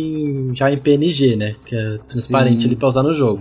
em- 0.51 0.55
já 0.55 0.71
em 0.71 0.77
PNG, 0.79 1.37
né? 1.37 1.55
Que 1.65 1.75
é 1.75 1.99
transparente 2.09 2.63
Sim. 2.63 2.67
ali 2.69 2.77
pra 2.77 2.89
usar 2.89 3.03
no 3.03 3.14
jogo. 3.15 3.41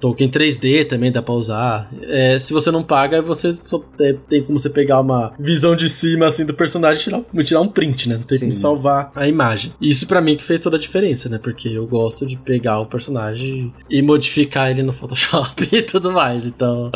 Token 0.00 0.30
3D 0.30 0.86
também 0.88 1.12
dá 1.12 1.20
pra 1.20 1.34
usar. 1.34 1.90
É, 2.02 2.38
se 2.38 2.52
você 2.52 2.70
não 2.70 2.82
paga, 2.82 3.20
você 3.20 3.52
só 3.52 3.78
tem, 3.78 4.18
tem 4.28 4.42
como 4.42 4.58
você 4.58 4.70
pegar 4.70 5.00
uma 5.00 5.32
visão 5.38 5.76
de 5.76 5.90
cima 5.90 6.26
assim 6.26 6.44
do 6.44 6.54
personagem 6.54 7.00
e 7.00 7.04
tirar, 7.04 7.44
tirar 7.44 7.60
um 7.60 7.68
print, 7.68 8.08
né? 8.08 8.16
Não 8.16 8.22
tem 8.22 8.38
como 8.38 8.52
Sim. 8.52 8.58
salvar 8.58 9.12
a 9.14 9.28
imagem. 9.28 9.74
Isso 9.80 10.06
pra 10.06 10.22
mim 10.22 10.36
que 10.36 10.42
fez 10.42 10.60
toda 10.60 10.78
a 10.78 10.80
diferença, 10.80 11.28
né? 11.28 11.38
Porque 11.38 11.68
eu 11.68 11.86
gosto 11.86 12.26
de 12.26 12.36
pegar 12.38 12.80
o 12.80 12.86
personagem 12.86 13.72
e 13.90 14.00
modificar 14.00 14.70
ele 14.70 14.82
no 14.82 14.92
Photoshop 14.92 15.68
e 15.70 15.82
tudo 15.82 16.10
mais. 16.10 16.46
Então, 16.46 16.90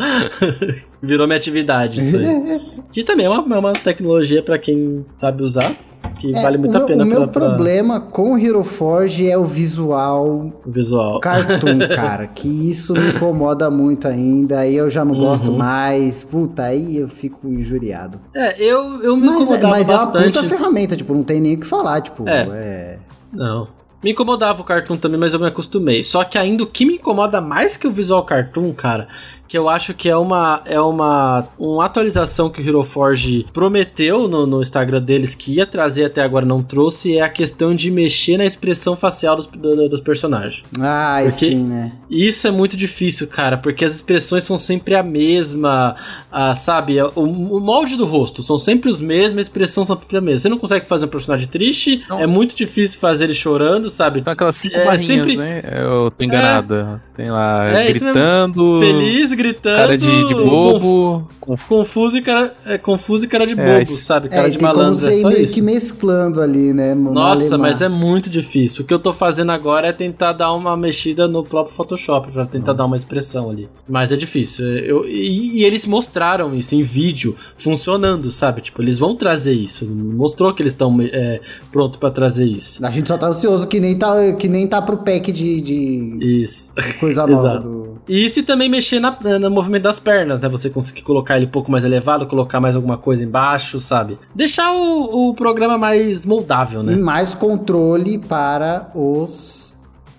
virou 1.03 1.27
minha 1.27 1.37
atividade 1.37 2.01
isso 2.01 2.16
aí. 2.16 2.61
que 2.91 3.05
também 3.05 3.27
é 3.27 3.29
uma, 3.29 3.55
é 3.55 3.59
uma 3.59 3.72
tecnologia 3.75 4.43
pra 4.43 4.59
quem 4.59 5.05
sabe 5.18 5.43
usar, 5.43 5.70
que 6.18 6.34
É, 6.36 6.42
vale 6.42 6.58
muito 6.58 6.72
o 6.72 6.76
a 6.76 6.78
meu, 6.80 6.86
pena 6.88 7.02
O 7.02 7.06
meu 7.06 7.18
pra, 7.22 7.26
pra 7.28 7.48
problema 7.50 8.00
com 8.00 8.32
o 8.34 8.38
Hero 8.38 8.62
Forge 8.64 9.28
é 9.28 9.36
o 9.36 9.44
visual 9.44 10.52
visual. 10.66 11.20
cartoon, 11.20 11.78
cara. 11.94 12.26
Que 12.26 12.48
isso 12.70 12.92
me 12.94 13.10
incomoda 13.10 13.70
muito 13.70 14.06
ainda. 14.08 14.60
Aí 14.60 14.76
eu 14.76 14.88
já 14.88 15.04
não 15.04 15.14
gosto 15.14 15.50
Uhum. 15.50 15.58
mais. 15.58 16.24
Puta, 16.24 16.62
aí 16.64 16.96
eu 16.98 17.08
fico 17.08 17.48
injuriado. 17.48 18.18
É, 18.34 18.62
eu, 18.62 19.02
eu 19.02 19.16
me 19.16 19.26
Mas, 19.26 19.34
é- 19.40 19.42
incomodava 19.42 19.68
mas 19.68 19.88
é 19.88 19.92
uma 19.92 19.98
bastante. 20.06 20.38
puta 20.38 20.48
ferramenta, 20.48 20.96
tipo, 20.96 21.12
não 21.14 21.22
tem 21.22 21.40
nem 21.40 21.54
o 21.54 21.60
que 21.60 21.66
falar. 21.66 22.00
Tipo, 22.00 22.28
É. 22.28 22.48
é. 22.52 22.98
Não. 23.32 23.68
Me 24.02 24.10
incomodava 24.12 24.60
o 24.60 24.64
cartoon 24.64 24.98
também, 24.98 25.18
mas 25.18 25.32
eu 25.32 25.40
me 25.40 25.46
acostumei. 25.46 26.04
Só 26.04 26.22
que 26.24 26.36
ainda 26.36 26.62
o 26.62 26.66
que 26.66 26.84
me 26.84 26.96
incomoda 26.96 27.40
mais 27.40 27.74
que 27.76 27.86
o 27.86 27.90
visual 27.90 28.22
cartoon, 28.22 28.70
cara, 28.74 29.08
que 29.47 29.57
eu 29.59 29.68
acho 29.68 29.95
que 29.95 30.09
é 30.09 30.16
uma 30.16 30.62
é 30.66 30.80
uma, 30.80 31.45
uma 31.59 31.84
atualização 31.84 32.49
que 32.51 32.61
o 32.61 32.66
Hero 32.68 32.82
Forge 32.82 33.47
prometeu 33.53 34.26
no, 34.26 34.47
no 34.47 34.61
Instagram 34.62 35.01
deles 35.03 35.34
que 35.34 35.55
ia 35.55 35.66
trazer 35.66 36.05
até 36.05 36.22
agora 36.22 36.45
não 36.47 36.62
trouxe, 36.62 37.16
é 37.18 37.20
a 37.22 37.28
questão 37.28 37.74
de 37.74 37.90
mexer 37.90 38.36
na 38.38 38.45
expressão 38.45 38.97
facial 38.97 39.36
dos, 39.36 39.47
do- 39.47 39.88
dos 39.88 40.01
personagens. 40.01 40.62
Ah, 40.80 41.18
Porque- 41.22 41.47
sim, 41.47 41.57
né? 41.64 41.92
Isso 42.11 42.47
é 42.47 42.51
muito 42.51 42.76
difícil, 42.76 43.26
cara, 43.26 43.57
porque 43.57 43.84
as 43.84 43.95
expressões 43.97 44.45
são 44.45 44.57
sempre 44.57 44.95
a 44.95 45.03
mesma, 45.03 45.97
ah, 46.30 46.55
sabe? 46.55 47.01
O, 47.03 47.09
o 47.22 47.61
molde 47.61 47.97
do 47.97 48.05
rosto 48.05 48.42
são 48.42 48.59
sempre 48.59 48.88
os 48.90 49.01
mesmos, 49.01 49.38
a 49.38 49.42
expressão 49.42 49.84
sempre 49.84 50.16
a 50.16 50.20
mesma. 50.20 50.38
Você 50.40 50.49
não 50.49 50.59
consegue 50.59 50.86
fazer 50.86 51.07
um 51.07 51.09
personagem 51.09 51.49
triste, 51.49 52.03
Não. 52.09 52.18
é 52.18 52.26
muito 52.26 52.55
difícil 52.57 52.99
fazer 53.01 53.24
ele 53.24 53.34
chorando, 53.34 53.90
sabe? 53.90 54.20
Então 54.20 54.32
aquelas 54.32 54.57
cinco 54.57 54.74
É, 54.76 54.84
barrinhas, 54.84 55.07
sempre- 55.07 55.36
né? 55.36 55.62
Eu 55.86 56.11
tô 56.11 56.22
enganado. 56.24 57.01
Tem 57.14 57.30
lá 57.30 57.66
É, 57.68 57.90
isso 57.90 58.05
mesmo. 58.05 58.12
gritando, 58.12 58.78
Feliz, 58.80 59.34
gritando, 59.35 59.76
cara 59.76 59.99
de, 59.99 60.24
de 60.28 60.35
bobo. 60.35 61.26
conf- 61.41 61.64
confuso 61.68 62.18
e 62.18 62.22
cara, 62.22 62.55
é, 62.66 62.78
confuso 62.78 63.24
e 63.24 63.28
cara 63.28 63.47
de 63.47 63.55
bobo, 63.55 63.68
É, 63.68 63.82
isso- 63.82 63.97
sabe? 64.03 64.28
Cara 64.28 64.47
é, 64.49 64.51
de 64.51 64.61
malandro, 64.61 65.07
é 65.09 65.12
só 65.12 65.28
meio 65.28 65.43
isso. 65.43 65.55
que 65.55 65.62
mesclando 65.62 66.41
ali, 66.41 66.72
né? 66.72 66.95
no 66.95 67.12
Nossa, 67.12 67.57
mas 67.59 67.82
é 67.82 67.89
muito 67.89 68.28
difícil. 68.30 68.82
O 68.85 68.87
que 68.87 68.95
eu 68.95 68.99
tô 68.99 69.12
fazendo 69.12 69.53
agora 69.53 69.89
é 69.89 69.93
tentar 69.93 70.32
dar 70.32 70.53
uma 70.53 70.76
mexida 70.76 71.26
no 71.28 71.43
próprio 71.45 71.74
Photoshop, 71.74 72.30
pra 72.32 72.47
tentar 72.47 72.72
dar 72.72 72.85
uma 72.87 72.97
expressão 72.97 73.51
ali. 73.51 73.68
Mas 73.89 74.12
é 74.12 74.16
difícil. 74.16 74.66
Eu, 74.66 75.05
e, 75.07 75.59
e 75.61 75.64
eles 75.64 75.87
mostraram 75.87 76.55
isso 76.55 76.74
em 76.74 76.82
vídeo, 76.82 77.37
funcionando, 77.57 78.30
sabe? 78.30 78.61
Tipo, 78.61 78.82
eles 78.82 78.99
vão 78.99 79.16
trazer 79.16 79.53
isso. 79.53 79.87
Mostrou 79.87 80.53
que 80.53 80.62
eles 80.62 80.72
estão 80.72 80.97
é, 81.01 81.41
prontos 81.72 81.99
pra 81.99 82.11
trazer 82.11 82.45
isso. 82.45 82.85
A 82.85 82.91
gente 82.91 83.09
só 83.09 83.16
tá 83.18 83.26
ansioso 83.28 83.66
que 83.66 83.80
nem 83.80 83.97
tá, 83.97 84.32
que 84.35 84.49
nem 84.49 84.66
tá 84.66 84.80
pro 84.82 84.97
pack 84.99 85.32
de, 85.32 85.61
de 85.61 86.18
Isso. 86.43 86.72
coisa 87.01 87.22
nova 87.26 87.32
Exato. 87.32 87.68
do. 87.68 87.93
E 88.09 88.28
se 88.28 88.42
também 88.42 88.68
mexer 88.68 89.00
na, 89.00 89.16
no 89.38 89.50
movimento 89.50 89.84
das 89.84 89.98
pernas, 89.98 90.40
né? 90.40 90.48
Você 90.48 90.68
conseguir 90.68 91.02
colocar 91.02 91.36
ele 91.36 91.46
um 91.46 91.50
pouco 91.50 91.70
mais 91.70 91.84
elevado, 91.84 92.26
colocar 92.26 92.61
mais 92.61 92.76
alguma 92.76 92.98
coisa 92.98 93.24
embaixo, 93.24 93.80
sabe? 93.80 94.18
Deixar 94.34 94.72
o, 94.72 95.30
o 95.30 95.34
programa 95.34 95.78
mais 95.78 96.26
moldável, 96.26 96.82
E 96.82 96.86
né? 96.86 96.96
mais 96.96 97.34
controle 97.34 98.18
para 98.18 98.90
os. 98.94 99.63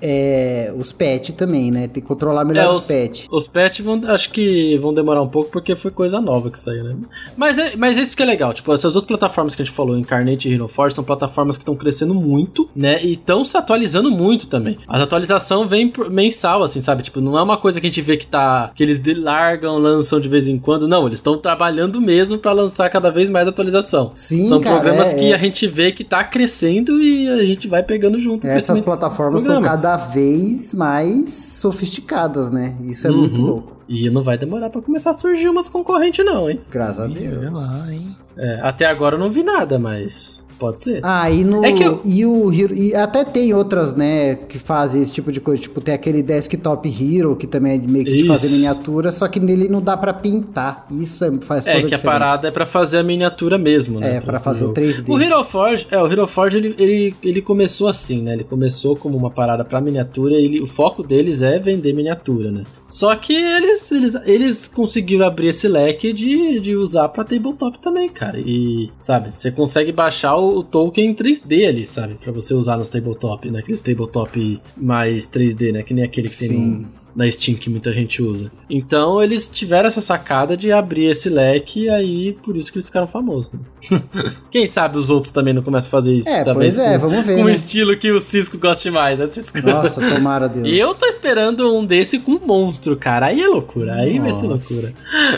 É, 0.08 0.72
os 0.78 0.91
pets 0.91 1.34
também, 1.36 1.72
né? 1.72 1.88
Tem 1.88 2.01
que 2.01 2.08
controlar 2.08 2.45
melhor 2.45 2.66
É, 2.66 2.70
os, 2.70 2.78
os- 2.78 2.86
pets. 2.88 3.28
Os 3.32 3.47
patches 3.47 3.84
vão, 3.84 3.99
acho 4.08 4.30
que 4.32 4.78
vão 4.78 4.93
demorar 4.93 5.22
um 5.24 5.28
pouco 5.28 5.49
porque 5.49 5.76
foi 5.76 5.89
coisa 5.89 6.22
nova 6.22 6.51
que 6.51 6.60
saiu, 6.60 6.84
né? 6.84 6.95
Mas, 7.36 7.58
é, 7.58 7.76
mas 7.76 7.97
isso 7.97 8.16
que 8.16 8.22
é 8.22 8.26
legal, 8.26 8.53
tipo, 8.53 8.72
essas 8.72 8.93
duas 8.93 9.03
plataformas 9.03 9.56
que 9.56 9.62
a 9.64 9.66
gente 9.66 9.74
falou, 9.74 9.97
Incarnate 9.97 10.47
e 10.47 10.53
Hero 10.53 10.68
Force, 10.68 10.95
são 10.95 11.03
plataformas 11.03 11.58
que 11.58 11.64
estão 11.64 11.76
crescendo 11.76 12.14
muito, 12.14 12.70
né? 12.76 13.03
E 13.03 13.14
estão 13.14 13.43
se 13.43 13.58
atualizando 13.58 14.12
muito 14.12 14.45
também. 14.47 14.78
A 14.88 15.01
atualização 15.01 15.68
vem 15.68 15.89
por- 15.89 16.10
mensal, 16.10 16.62
assim, 16.62 16.82
sabe? 16.82 17.01
Tipo, 17.01 17.20
não 17.20 17.38
é 17.38 17.41
uma 17.41 17.58
coisa 17.58 17.82
que 17.82 17.88
a 17.88 17.89
gente 17.89 18.01
vê 18.01 18.16
que 18.16 18.28
tá. 18.28 18.72
que 18.76 18.84
eles 18.84 19.01
largam, 19.18 19.78
lançam 19.80 20.20
de 20.20 20.30
vez 20.30 20.47
em 20.47 20.60
quando. 20.60 20.88
Não, 20.88 21.08
eles 21.08 21.18
estão 21.20 21.38
trabalhando 21.38 21.99
mesmo 21.99 22.38
pra 22.38 22.51
lançar 22.51 22.89
cada 22.89 23.10
vez 23.12 23.30
mais 23.30 23.47
atualização. 23.47 24.12
Sim, 24.16 24.45
São 24.45 24.62
cara, 24.62 24.76
programas 24.76 25.14
é- 25.14 25.16
que 25.18 25.32
é. 25.32 25.36
a 25.36 25.38
gente 25.38 25.66
vê 25.68 25.91
que 25.91 26.03
tá 26.03 26.24
crescendo 26.24 27.01
e 27.01 27.28
a 27.30 27.43
gente 27.43 27.68
vai 27.68 27.82
pegando 27.82 28.20
junto. 28.20 28.45
Essas 28.45 28.80
plataformas 28.80 29.41
estão 29.41 29.56
programas. 29.62 29.82
Cada 29.97 30.07
vez 30.07 30.73
mais 30.73 31.33
sofisticadas, 31.33 32.51
né? 32.51 32.75
Isso 32.81 33.07
é 33.07 33.11
muito 33.11 33.39
Uhum. 33.39 33.47
louco. 33.47 33.77
E 33.87 34.09
não 34.09 34.23
vai 34.23 34.37
demorar 34.37 34.69
pra 34.69 34.81
começar 34.81 35.11
a 35.11 35.13
surgir 35.13 35.47
umas 35.47 35.69
concorrentes, 35.69 36.25
não, 36.25 36.49
hein? 36.49 36.59
Graças 36.69 36.99
a 36.99 37.07
Deus. 37.07 37.37
olha 37.37 37.51
lá, 37.51 37.93
hein? 37.93 38.15
É, 38.37 38.59
até 38.61 38.85
agora 38.85 39.15
eu 39.15 39.19
não 39.19 39.29
vi 39.29 39.43
nada, 39.43 39.79
mas 39.79 40.43
pode 40.56 40.80
ser. 40.80 40.99
Ah, 41.03 41.30
e 41.32 41.43
no. 41.43 41.64
É 41.66 41.72
que 41.74 41.84
eu- 41.84 42.01
E 42.06 42.26
o 42.26 42.51
Hero. 42.53 42.74
E 42.76 42.93
até 42.95 43.24
tem 43.24 43.53
outras, 43.53 43.93
né, 43.95 44.36
que 44.36 44.58
fazem 44.60 45.01
esse 45.01 45.12
tipo 45.12 45.32
de 45.32 45.39
coisa. 45.39 45.62
Tipo, 45.62 45.82
tem 45.82 45.93
aquele 45.93 46.22
Desktop 46.24 46.88
Hero, 46.89 47.36
que 47.36 47.47
também 47.47 47.74
é 47.74 47.78
meio 47.78 48.06
que 48.06 48.16
de 48.16 48.26
fazer 48.28 48.49
miniatura, 48.49 49.12
só 49.12 49.28
que 49.28 49.39
nele 49.39 49.68
não 49.68 49.82
dá 49.82 49.95
pra 49.97 50.14
pintar. 50.14 50.86
Isso 50.91 51.24
é- 51.24 51.32
faz 51.41 51.66
toda 51.66 51.78
É 51.78 51.80
a 51.80 51.86
que 51.86 51.93
a 51.93 51.97
diferença. 51.97 52.20
parada 52.20 52.47
é 52.47 52.51
pra 52.51 52.66
fazer 52.66 52.97
a 52.99 53.03
miniatura 53.03 53.58
mesmo, 53.58 53.99
né? 53.99 54.18
É, 54.18 54.22
pra 54.22 54.39
fazer 54.39 54.64
o 54.64 54.68
jogo. 54.68 54.74
3D. 54.74 55.12
O 55.12 55.20
Hero 55.20 55.43
Forge, 55.43 55.88
é, 55.91 56.01
o 56.01 56.08
Hero 56.08 56.28
Forge 56.28 56.58
ele, 56.58 56.76
ele, 56.78 57.16
ele 57.24 57.41
começou 57.41 57.88
assim, 57.88 58.22
né? 58.22 58.34
Ele 58.34 58.43
começou 58.43 58.95
como 58.95 59.18
uma 59.18 59.30
parada 59.30 59.64
pra 59.64 59.80
miniatura 59.82 60.36
e 60.36 60.45
ele- 60.45 60.62
o 60.62 60.68
foco 60.68 61.03
deles 61.03 61.41
é 61.41 61.60
vender 61.60 61.93
miniatura, 61.93 62.51
né? 62.51 62.64
Só 62.88 63.16
que 63.16 63.34
eles, 63.34 63.91
eles, 63.91 64.16
eles 64.26 64.68
conseguiram 64.68 65.26
abrir 65.26 65.47
esse 65.47 65.68
leque 65.68 66.14
de, 66.14 66.60
de 66.60 66.76
usar 66.76 67.08
pra 67.10 67.24
tabletop 67.24 67.80
também, 67.80 68.08
cara. 68.10 68.39
E, 68.39 68.89
sabe, 68.99 69.34
você 69.34 69.51
consegue 69.51 69.91
baixar 69.91 70.36
o, 70.38 70.44
o, 70.47 70.63
token 70.63 71.09
em 71.09 71.13
3D 71.13 71.67
ali, 71.67 71.85
sabe? 71.85 72.15
Pra 72.15 72.31
você 72.31 72.53
usar 72.53 72.77
nos 72.77 72.89
tabletop, 72.89 73.49
naqueles 73.49 73.79
tabletop 73.79 74.61
mais 74.77 75.27
3D, 75.27 75.71
né? 75.71 75.83
Que 75.83 75.93
nem 75.93 76.03
aquele 76.03 76.29
que 76.29 76.37
tem 76.37 76.47
Sim. 76.49 76.65
no, 76.65 76.87
na 77.16 77.30
Steam 77.32 77.55
que 77.57 77.70
muita 77.70 77.93
gente 77.93 78.22
usa. 78.22 78.51
Então 78.70 79.22
eles 79.24 79.47
tiveram 79.47 79.88
essa 79.88 80.01
sacada 80.01 80.57
de 80.57 80.72
abrir 80.72 81.05
esse 81.05 81.30
leque 81.30 81.84
e 81.84 81.89
aí 81.89 82.34
por 82.43 82.57
isso 82.57 82.72
que 82.72 82.78
eles 82.78 82.88
ficaram 82.88 83.07
famosos. 83.07 83.51
né? 83.53 83.59
Quem 84.51 84.68
sabe 84.68 84.97
os 84.97 85.09
outros 85.09 85.32
também 85.32 85.53
não 85.53 85.61
começam 85.61 85.88
a 85.88 85.91
fazer 85.91 86.13
isso 86.13 86.30
É, 86.30 86.43
também. 86.43 86.63
pois 86.63 86.78
é, 86.78 86.99
com, 86.99 87.07
vamos 87.09 87.26
ver, 87.26 87.36
Com 87.36 87.41
um 87.43 87.45
né? 87.45 87.53
estilo 87.53 87.95
que 87.95 88.11
o 88.11 88.20
Cisco 88.20 88.57
goste 88.57 88.91
mais, 88.91 89.18
né, 89.20 89.26
Cisco? 89.28 89.61
Nossa, 89.66 90.01
tomara 90.01 90.47
Deus. 90.49 90.68
E 90.68 90.78
eu 90.78 90.93
tô 90.93 91.05
esperando 91.05 91.74
um 91.78 91.86
desse 91.86 92.20
com 92.20 92.39
monstro, 92.45 92.97
cara. 92.97 93.28
Aí 93.28 93.41
é 93.41 93.47
loucura. 93.47 93.95
Aí 93.95 94.20
vai 94.20 94.34
ser 94.34 94.47
Nossa. 94.47 94.74
loucura. 94.74 94.93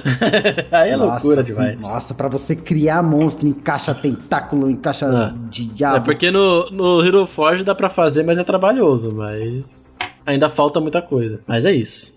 aí 0.71 0.89
é 0.91 0.97
Nossa, 0.97 1.13
loucura 1.25 1.43
demais. 1.43 1.81
Nossa, 1.81 2.13
pra 2.13 2.27
você 2.27 2.55
criar 2.55 3.03
monstro, 3.03 3.47
encaixa 3.47 3.93
tentáculo, 3.93 4.69
encaixa 4.69 5.05
Ah. 5.07 5.33
diabo. 5.49 5.97
É 5.97 5.99
porque 5.99 6.31
no, 6.31 6.69
no 6.71 7.05
Hero 7.05 7.25
Forge 7.27 7.63
dá 7.63 7.75
pra 7.75 7.89
fazer, 7.89 8.23
mas 8.23 8.37
é 8.39 8.43
trabalhoso. 8.43 9.11
Mas 9.13 9.86
ainda 10.27 10.49
falta 10.49 10.79
muita 10.79 11.01
coisa. 11.01 11.39
Mas 11.47 11.65
é 11.65 11.71
isso. 11.71 12.16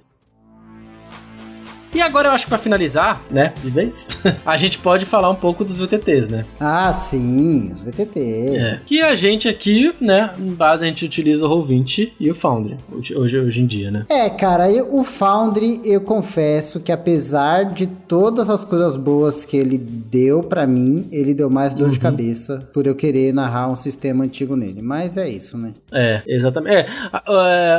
E 2.01 2.03
agora 2.03 2.29
eu 2.29 2.33
acho 2.33 2.47
que 2.47 2.49
pra 2.49 2.57
finalizar, 2.57 3.21
né, 3.31 3.53
de 3.63 3.69
vez, 3.69 4.09
a 4.47 4.57
gente 4.57 4.79
pode 4.79 5.05
falar 5.05 5.29
um 5.29 5.35
pouco 5.35 5.67
dos 5.67 5.77
VTTs, 5.77 6.31
né? 6.31 6.47
Ah, 6.59 6.91
sim, 6.95 7.71
os 7.75 7.83
VTT. 7.83 8.57
É. 8.57 8.81
Que 8.87 9.03
a 9.03 9.15
gente 9.15 9.47
aqui, 9.47 9.93
né, 10.01 10.33
em 10.39 10.55
base 10.55 10.83
a 10.83 10.89
gente 10.89 11.05
utiliza 11.05 11.47
o 11.47 11.51
Roll20 11.51 12.13
e 12.19 12.31
o 12.31 12.35
Foundry, 12.35 12.79
hoje, 12.91 13.39
hoje, 13.39 13.61
em 13.61 13.67
dia, 13.67 13.91
né? 13.91 14.07
É, 14.09 14.31
cara, 14.31 14.73
eu- 14.73 14.95
o 14.95 15.05
Foundry, 15.05 15.79
eu 15.85 16.01
confesso 16.01 16.81
que 16.81 16.91
apesar 16.91 17.65
de 17.67 17.87
todas 17.87 18.49
as 18.49 18.65
coisas 18.65 18.97
boas 18.97 19.45
que 19.45 19.59
ele 19.59 19.77
deu 19.77 20.43
pra 20.43 20.67
mim, 20.67 21.07
ele 21.13 21.35
deu 21.35 21.51
mais 21.51 21.75
dor 21.75 21.91
de 21.91 21.97
Uhum. 21.97 22.03
cabeça 22.03 22.67
por 22.73 22.87
eu 22.87 22.95
querer 22.95 23.35
narrar 23.35 23.69
um 23.71 23.77
sistema 23.77 24.25
antigo 24.25 24.57
nele. 24.57 24.81
Mas 24.81 25.19
é 25.19 25.29
isso, 25.29 25.59
né? 25.59 25.75
É, 25.93 26.23
exatamente. 26.27 26.77
É, 26.77 26.87
a, 27.13 27.23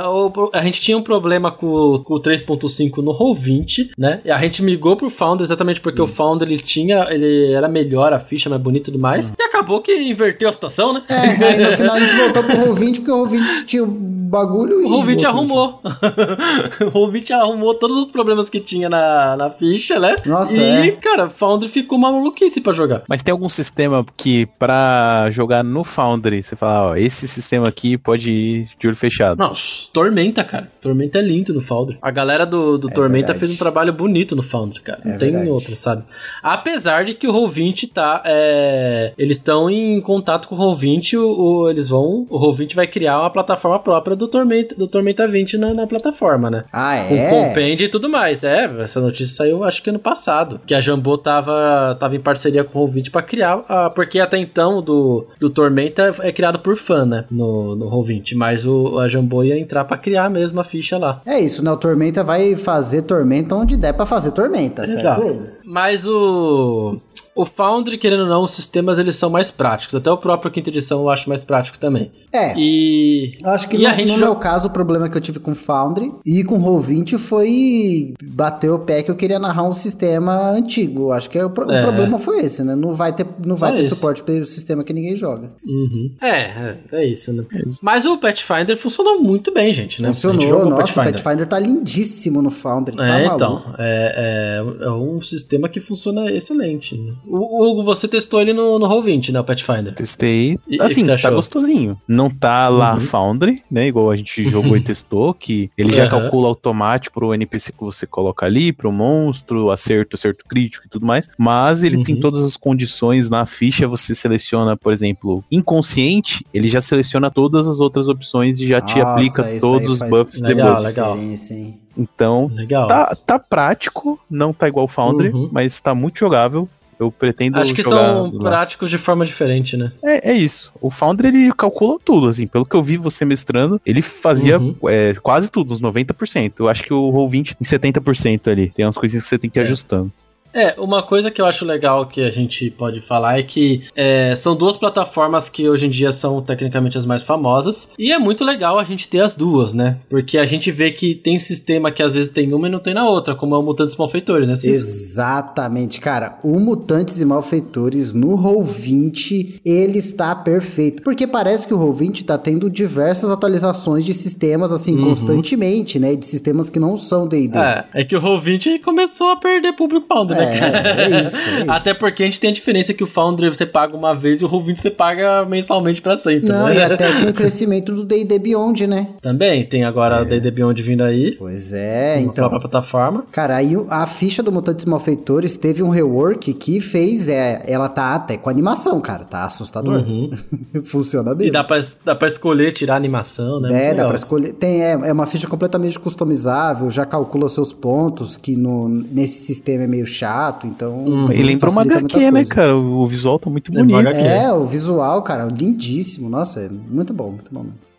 é, 0.03 0.07
o- 0.07 0.51
a 0.53 0.61
gente 0.61 0.79
tinha 0.79 0.95
um 0.95 1.01
problema 1.01 1.49
com, 1.51 1.97
com 2.03 2.13
o 2.13 2.19
3.5 2.21 3.01
no 3.01 3.17
Roll20, 3.17 3.89
né? 3.97 4.10
E 4.25 4.31
a 4.31 4.37
gente 4.37 4.61
migrou 4.63 4.95
pro 4.95 5.09
Founder 5.09 5.43
exatamente 5.45 5.79
porque 5.79 6.01
o 6.01 6.07
Founder 6.07 6.47
ele 6.47 6.59
tinha, 6.59 7.07
ele 7.09 7.53
era 7.53 7.67
melhor, 7.67 8.11
a 8.13 8.19
ficha 8.19 8.49
mais 8.49 8.61
bonita 8.61 8.89
e 8.89 8.91
tudo 8.93 8.99
mais. 9.01 9.29
E 9.39 9.43
acabou 9.43 9.81
que 9.81 9.91
inverteu 9.93 10.49
a 10.49 10.51
situação, 10.51 10.93
né? 10.93 11.03
É, 11.07 11.15
aí 11.45 11.57
no 11.63 11.71
final 11.77 11.95
a 11.95 11.99
gente 11.99 12.15
voltou 12.15 12.43
pro 12.43 12.55
Roll20 12.57 12.95
porque 12.97 13.11
o 13.11 13.25
Roll20 13.25 13.65
tinha 13.65 13.83
o 13.83 13.87
bagulho 13.87 14.77
O 14.77 14.81
e... 14.81 14.85
Roll20 14.89 15.11
outro- 15.11 15.27
arrumou. 15.27 15.81
o 16.81 16.91
Roll20 16.91 17.31
arrumou 17.31 17.73
todos 17.75 17.97
os 17.97 18.07
problemas 18.07 18.49
que 18.49 18.59
tinha 18.59 18.89
na, 18.89 19.35
na 19.37 19.49
ficha, 19.49 19.99
né? 19.99 20.15
Nossa, 20.25 20.53
E, 20.53 20.89
é. 20.89 20.91
cara, 20.93 21.29
Founder 21.29 21.69
ficou 21.69 21.97
uma 21.97 22.11
maluquice 22.11 22.61
pra 22.61 22.73
jogar. 22.73 23.03
Mas 23.07 23.21
tem 23.21 23.31
algum 23.31 23.49
sistema 23.49 24.05
que 24.15 24.45
pra 24.57 25.27
jogar 25.31 25.63
no 25.63 25.83
Foundry, 25.83 26.41
você 26.43 26.55
fala, 26.55 26.91
ó, 26.91 26.95
esse 26.95 27.27
sistema 27.27 27.67
aqui 27.67 27.97
pode 27.97 28.31
ir 28.31 28.69
de 28.79 28.87
olho 28.87 28.95
fechado. 28.95 29.37
Não, 29.37 29.53
Tormenta, 29.93 30.43
cara. 30.43 30.71
Tormenta 30.81 31.19
é 31.19 31.21
lindo 31.21 31.53
no 31.53 31.61
Foundry. 31.61 31.97
A 32.01 32.11
galera 32.11 32.45
do, 32.45 32.77
do 32.77 32.89
Tormenta 32.89 33.27
verdade. 33.27 33.39
fez 33.39 33.51
um 33.51 33.55
trabalho 33.55 33.90
bonito 33.91 34.35
no 34.35 34.43
Foundry, 34.43 34.81
cara. 34.81 35.01
Não 35.03 35.13
É 35.13 35.17
tem 35.17 35.31
verdade. 35.31 35.49
outra, 35.51 35.75
sabe? 35.75 36.03
Apesar 36.41 37.03
de 37.05 37.13
que 37.13 37.27
o 37.27 37.33
Roll20 37.33 37.91
tá. 37.93 38.21
é, 38.25 39.13
Eles 39.17 39.37
estão 39.37 39.69
em 39.69 39.99
contato 40.01 40.47
com 40.47 40.55
o 40.55 40.57
Roll20, 40.57 41.13
o, 41.17 41.63
o- 41.63 41.69
eles 41.69 41.89
vão. 41.89 42.25
O 42.29 42.39
Roll20 42.39 42.75
vai 42.75 42.87
criar 42.87 43.19
uma 43.19 43.29
plataforma 43.29 43.79
própria 43.79 44.15
do 44.15 44.27
Tormenta, 44.27 44.75
do 44.75 44.87
Tormenta 44.87 45.27
20 45.27 45.57
na, 45.57 45.73
na 45.73 45.87
plataforma, 45.87 46.49
né? 46.49 46.63
Ah, 46.71 47.05
Com 47.07 47.15
é? 47.15 47.29
compêndio 47.29 47.85
e 47.85 47.89
tudo 47.89 48.09
mais. 48.09 48.43
É, 48.43 48.65
essa 48.81 48.99
notícia 48.99 49.35
saiu 49.35 49.63
acho 49.63 49.81
que 49.83 49.89
ano 49.89 49.99
passado. 49.99 50.59
Que 50.65 50.73
a 50.73 50.81
Jambô 50.81 51.17
tava, 51.17 51.95
tava 51.99 52.15
em 52.15 52.19
parceria 52.19 52.63
com 52.63 52.79
o 52.83 52.87
Roll20 52.87 53.11
pra 53.11 53.21
criar. 53.21 53.63
a- 53.67 53.89
porque 53.89 54.19
até 54.19 54.37
então 54.37 54.81
do, 54.81 55.27
do 55.39 55.49
Tormenta 55.49 56.11
é 56.21 56.31
criado 56.31 56.59
por 56.59 56.75
fã, 56.77 57.05
né? 57.05 57.25
No, 57.29 57.75
no 57.75 57.89
Roll20. 57.89 58.35
Mas 58.35 58.65
o, 58.65 58.97
a 58.99 59.07
Jambô 59.07 59.43
ia 59.43 59.57
entrar 59.59 59.85
pra 59.85 59.97
criar 59.97 60.29
mesmo 60.29 60.59
a 60.59 60.63
ficha 60.63 60.97
lá. 60.97 61.21
É 61.25 61.39
isso, 61.39 61.63
né? 61.63 61.71
O 61.71 61.77
Tormenta 61.77 62.23
vai 62.23 62.55
fazer 62.55 63.01
Tormenta 63.03 63.55
onde 63.55 63.75
der 63.81 63.93
pra 63.93 64.05
fazer 64.05 64.31
Tormenta, 64.31 64.85
certo? 64.85 64.99
Exato. 64.99 65.21
Eles? 65.27 65.61
Mas 65.65 66.05
o. 66.07 66.97
O 67.33 67.45
Foundry, 67.45 67.97
querendo 67.97 68.23
ou 68.23 68.29
não, 68.29 68.43
os 68.43 68.51
sistemas 68.51 68.99
eles 68.99 69.15
são 69.15 69.29
mais 69.29 69.49
práticos. 69.49 69.95
Até 69.95 70.11
o 70.11 70.17
próprio 70.17 70.51
quinta 70.51 70.69
edição 70.69 70.99
eu 71.01 71.09
acho 71.09 71.29
mais 71.29 71.43
prático 71.43 71.79
também. 71.79 72.11
É. 72.31 72.53
E. 72.57 73.31
Eu 73.41 73.49
acho 73.51 73.69
que 73.69 73.77
e 73.77 73.83
no, 73.83 73.87
a 73.87 73.93
gente 73.93 74.09
no 74.11 74.17
jo- 74.17 74.25
meu 74.25 74.35
caso, 74.35 74.67
o 74.67 74.71
problema 74.71 75.07
que 75.09 75.15
eu 75.17 75.21
tive 75.21 75.39
com 75.39 75.55
Foundry 75.55 76.11
e 76.25 76.43
com 76.43 76.61
Roll20 76.61 77.17
foi 77.17 78.13
bater 78.23 78.69
o 78.69 78.79
pé 78.79 79.01
que 79.01 79.09
eu 79.09 79.15
queria 79.15 79.39
narrar 79.39 79.63
um 79.63 79.73
sistema 79.73 80.49
antigo. 80.51 81.03
Eu 81.03 81.11
Acho 81.13 81.29
que 81.29 81.37
é 81.37 81.45
o, 81.45 81.49
pro- 81.49 81.67
o 81.67 81.71
É. 81.71 81.81
problema 81.81 82.19
foi 82.19 82.41
esse, 82.41 82.63
né? 82.63 82.75
Não 82.75 82.93
vai 82.93 83.13
ter, 83.13 83.25
não 83.45 83.55
Só 83.55 83.67
vai 83.67 83.77
ter 83.77 83.83
isso. 83.85 83.95
suporte 83.95 84.21
para 84.23 84.33
o 84.35 84.45
sistema 84.45 84.83
que 84.83 84.91
ninguém 84.93 85.15
joga. 85.15 85.51
Uhum. 85.65 86.11
É, 86.21 86.27
é, 86.29 86.77
é 86.91 87.05
isso, 87.07 87.31
né? 87.33 87.45
Mas 87.81 88.05
o 88.05 88.17
Pathfinder 88.17 88.75
funcionou 88.77 89.21
muito 89.21 89.53
bem, 89.53 89.73
gente, 89.73 90.01
né? 90.01 90.07
Gente 90.09 90.15
Funcionou, 90.15 90.41
jogou 90.41 90.69
nossa, 90.69 91.01
o 91.01 91.05
Pathfinder 91.05 91.47
tá 91.47 91.59
lindíssimo 91.59 92.41
no 92.41 92.49
Foundry, 92.49 92.95
tá 92.97 93.05
É, 93.07 93.25
maluco. 93.27 93.35
então, 93.35 93.75
é, 93.77 94.61
é, 94.81 94.85
é 94.85 94.91
um 94.91 95.21
sistema 95.21 95.69
que 95.69 95.79
funciona 95.79 96.29
excelente. 96.31 96.97
né? 96.97 97.13
O, 97.25 97.63
Hugo, 97.71 97.83
você 97.83 98.07
testou 98.07 98.41
ele 98.41 98.53
no, 98.53 98.77
no 98.79 98.87
Roll20, 98.87 99.31
né, 99.31 99.39
o 99.39 99.43
Pathfinder? 99.43 99.93
Testei. 99.93 100.57
E- 100.67 100.75
e 100.77 100.81
assim, 100.81 100.95
que 101.01 101.01
você 101.01 101.07
tá 101.07 101.13
achou? 101.13 101.35
gostosinho. 101.35 101.97
Não 102.07 102.29
tá 102.29 102.67
lá 102.69 102.93
Uhum. 102.95 102.99
Foundry, 102.99 103.63
né? 103.69 103.87
Igual 103.87 104.11
a 104.11 104.15
gente 104.15 104.49
jogou 104.49 104.75
e 104.75 104.81
testou, 104.81 105.33
que 105.33 105.69
ele 105.77 105.93
já 105.93 106.03
Aham. 106.03 106.09
calcula 106.21 106.47
automático 106.47 107.13
pro 107.19 107.33
NPC 107.33 107.71
que 107.71 107.79
você 107.83 108.05
coloca 108.07 108.45
ali, 108.45 108.71
pro 108.73 108.91
monstro, 108.91 109.69
acerto, 109.71 110.15
acerto 110.15 110.43
crítico 110.47 110.85
e 110.85 110.89
tudo 110.89 111.05
mais. 111.05 111.27
Mas 111.37 111.83
ele 111.83 112.01
tem 112.03 112.15
Uhum. 112.15 112.21
todas 112.21 112.43
as 112.43 112.57
condições 112.57 113.29
na 113.29 113.45
ficha. 113.45 113.87
Você 113.87 114.13
seleciona, 114.15 114.75
por 114.75 114.91
exemplo, 114.91 115.43
inconsciente, 115.51 116.45
ele 116.53 116.67
já 116.67 116.81
seleciona 116.81 117.29
todas 117.31 117.67
as 117.67 117.79
outras 117.79 118.07
opções 118.07 118.59
e 118.59 118.67
já 118.67 118.81
te 118.81 118.99
Nossa, 118.99 119.11
aplica 119.11 119.51
isso 119.51 119.61
todos 119.61 119.89
os 119.89 119.99
buffs 120.09 120.41
Legal, 120.41 120.67
debuffs. 120.67 120.83
legal. 120.95 121.17
hein? 121.17 121.79
Então, 121.97 122.49
Legal. 122.53 122.87
tá, 122.87 123.15
tá 123.25 123.37
prático, 123.37 124.19
não 124.29 124.53
tá 124.53 124.67
igual 124.67 124.87
Foundry, 124.87 125.29
Uhum. 125.29 125.49
mas 125.51 125.79
tá 125.79 125.93
muito 125.93 126.19
jogável. 126.19 126.67
Eu 127.01 127.11
pretendo 127.11 127.57
Acho 127.57 127.73
que 127.73 127.83
são 127.83 128.31
lá. 128.31 128.39
práticos 128.39 128.89
de 128.89 128.97
forma 128.97 129.25
diferente, 129.25 129.75
né? 129.75 129.91
É, 130.03 130.31
é 130.31 130.33
isso. 130.33 130.71
O 130.79 130.91
Founder, 130.91 131.25
ele 131.25 131.51
calcula 131.53 131.97
tudo, 132.03 132.27
assim. 132.27 132.45
Pelo 132.45 132.65
que 132.65 132.75
eu 132.75 132.83
vi 132.83 132.95
você 132.97 133.25
mestrando, 133.25 133.81
ele 133.85 134.01
fazia 134.01 134.59
Uhum. 134.59 134.75
é, 134.87 135.13
quase 135.21 135.49
tudo, 135.49 135.73
uns 135.73 135.81
90%. 135.81 136.53
Eu 136.59 136.69
acho 136.69 136.83
que 136.83 136.93
o 136.93 137.11
Roll20 137.11 137.55
em 137.59 137.63
70% 137.63 138.47
ali. 138.51 138.69
Tem 138.69 138.85
umas 138.85 138.97
coisinhas 138.97 139.23
que 139.23 139.29
você 139.29 139.37
tem 139.39 139.49
que 139.49 139.57
ir 139.59 139.61
É. 139.61 139.65
ajustando. 139.65 140.11
É, 140.53 140.75
uma 140.77 141.01
coisa 141.01 141.31
que 141.31 141.41
eu 141.41 141.45
acho 141.45 141.65
legal 141.65 142.05
que 142.05 142.21
a 142.21 142.29
gente 142.29 142.69
pode 142.69 143.01
falar 143.01 143.39
é 143.39 143.43
que 143.43 143.83
é, 143.95 144.35
são 144.35 144.55
duas 144.55 144.77
plataformas 144.77 145.47
que 145.49 145.67
hoje 145.67 145.85
em 145.85 145.89
dia 145.89 146.11
são 146.11 146.41
tecnicamente 146.41 146.97
as 146.97 147.05
mais 147.05 147.23
famosas. 147.23 147.91
E 147.97 148.11
é 148.11 148.19
muito 148.19 148.43
legal 148.43 148.77
a 148.77 148.83
gente 148.83 149.07
ter 149.07 149.21
as 149.21 149.35
duas, 149.35 149.73
né? 149.73 149.97
Porque 150.09 150.37
a 150.37 150.45
gente 150.45 150.71
vê 150.71 150.91
que 150.91 151.15
tem 151.15 151.39
sistema 151.39 151.91
que 151.91 152.03
às 152.03 152.13
vezes 152.13 152.29
tem 152.29 152.53
uma 152.53 152.67
e 152.67 152.71
não 152.71 152.79
tem 152.79 152.93
na 152.93 153.07
outra, 153.07 153.33
como 153.35 153.55
é 153.55 153.57
o 153.57 153.61
Mutantes 153.61 153.95
Malfeitores, 153.95 154.47
né? 154.47 154.53
Exatamente, 154.53 155.99
cara. 155.99 156.37
O 156.43 156.59
Mutantes 156.59 157.21
e 157.21 157.25
Malfeitores 157.25 158.13
no 158.13 158.37
Roll20, 158.37 159.61
ele 159.65 159.99
está 159.99 160.35
perfeito. 160.35 161.01
Porque 161.03 161.25
parece 161.25 161.67
que 161.67 161.73
o 161.73 161.79
Roll20 161.79 162.25
tá 162.25 162.37
tendo 162.37 162.69
diversas 162.69 163.31
atualizações 163.31 164.05
de 164.05 164.13
sistemas, 164.13 164.71
assim, 164.71 164.97
constantemente, 164.97 165.99
né? 165.99 166.15
De 166.15 166.25
sistemas 166.25 166.69
que 166.69 166.79
não 166.79 166.97
são 166.97 167.27
D&D. 167.27 167.57
É, 167.57 167.85
é 167.93 168.03
que 168.03 168.15
o 168.15 168.21
Roll20 168.21 168.81
começou 168.81 169.29
a 169.29 169.37
perder 169.37 169.73
público 169.73 170.07
Foundry, 170.07 170.40
né, 170.45 170.55
É, 170.55 170.59
cara? 170.59 170.77
é 171.01 171.21
isso, 171.21 171.35
é 171.37 171.59
isso. 171.61 171.71
Até 171.71 171.93
porque 171.93 172.23
a 172.23 172.25
gente 172.25 172.39
tem 172.39 172.49
a 172.49 172.53
diferença 172.53 172.93
que 172.93 173.03
o 173.03 173.07
Foundry 173.07 173.49
você 173.49 173.65
paga 173.65 173.95
uma 173.95 174.13
vez 174.15 174.41
e 174.41 174.45
o 174.45 174.49
Roll20 174.49 174.75
você 174.75 174.89
paga 174.91 175.45
mensalmente 175.45 176.01
pra 176.01 176.17
sempre, 176.17 176.49
Não, 176.49 176.65
né? 176.67 176.75
e 176.75 176.81
até 176.83 177.11
com 177.21 177.29
o 177.29 177.33
crescimento 177.33 177.93
do 177.93 178.03
D&D 178.05 178.39
Beyond, 178.39 178.87
né? 178.87 179.07
Também, 179.21 179.65
tem 179.65 179.83
agora 179.83 180.17
a 180.17 180.23
D&D 180.23 180.51
Beyond 180.51 180.81
vindo 180.81 181.03
aí, 181.03 181.35
Pois 181.37 181.73
é, 181.73 182.19
então... 182.19 182.33
própria 182.33 182.59
plataforma. 182.61 183.23
Cara, 183.31 183.55
aí 183.55 183.75
o- 183.77 183.87
a 183.89 184.05
ficha 184.07 184.41
do 184.43 184.51
Mutantes 184.51 184.85
Malfeitores 184.85 185.55
teve 185.57 185.81
um 185.83 185.89
rework 185.89 186.53
que 186.53 186.79
fez, 186.81 187.27
é, 187.27 187.63
ela 187.67 187.87
tá 187.89 188.15
até 188.15 188.37
com 188.37 188.49
animação, 188.49 188.99
cara, 188.99 189.23
tá 189.25 189.45
assustador. 189.45 190.03
Funciona 190.85 191.31
mesmo. 191.35 191.41
Uhum. 191.43 191.47
E 191.47 191.51
dá 191.51 191.63
pra, 191.63 191.77
dá 192.05 192.15
pra 192.15 192.27
escolher 192.27 192.71
tirar 192.71 192.93
a 192.93 192.97
animação, 192.97 193.59
né? 193.59 193.87
É, 193.89 193.93
dá 193.93 194.05
pra 194.05 194.15
escolher. 194.15 194.53
Tem, 194.53 194.81
é, 194.83 194.91
é 194.91 195.11
uma 195.13 195.25
ficha 195.27 195.47
completamente 195.47 195.97
customizável, 195.99 196.89
já 196.91 197.05
calcula 197.05 197.47
seus 197.49 197.71
pontos, 197.73 198.37
que 198.37 198.55
no, 198.55 198.87
nesse 198.89 199.43
sistema 199.45 199.83
é 199.83 199.87
meio 199.87 200.05
chato, 200.05 200.30
então. 200.65 201.31
e 201.31 201.43
lembra 201.43 201.69
uma 201.69 201.81
HQ, 201.81 202.31
né, 202.31 202.45
cara? 202.45 202.75
O 202.75 203.05
visual 203.07 203.39
tá 203.39 203.49
muito 203.49 203.71
uma 203.71 203.79
bonito. 203.79 203.99
HQ. 203.99 204.19
É, 204.19 204.51
o 204.51 204.65
visual, 204.65 205.21
cara, 205.21 205.45
lindíssimo. 205.45 206.29
Nossa, 206.29 206.61
é 206.61 206.69
muito 206.69 207.13
bom, 207.13 207.31
muito 207.31 207.53
bom. 207.53 207.63
mesmo. 207.63 207.90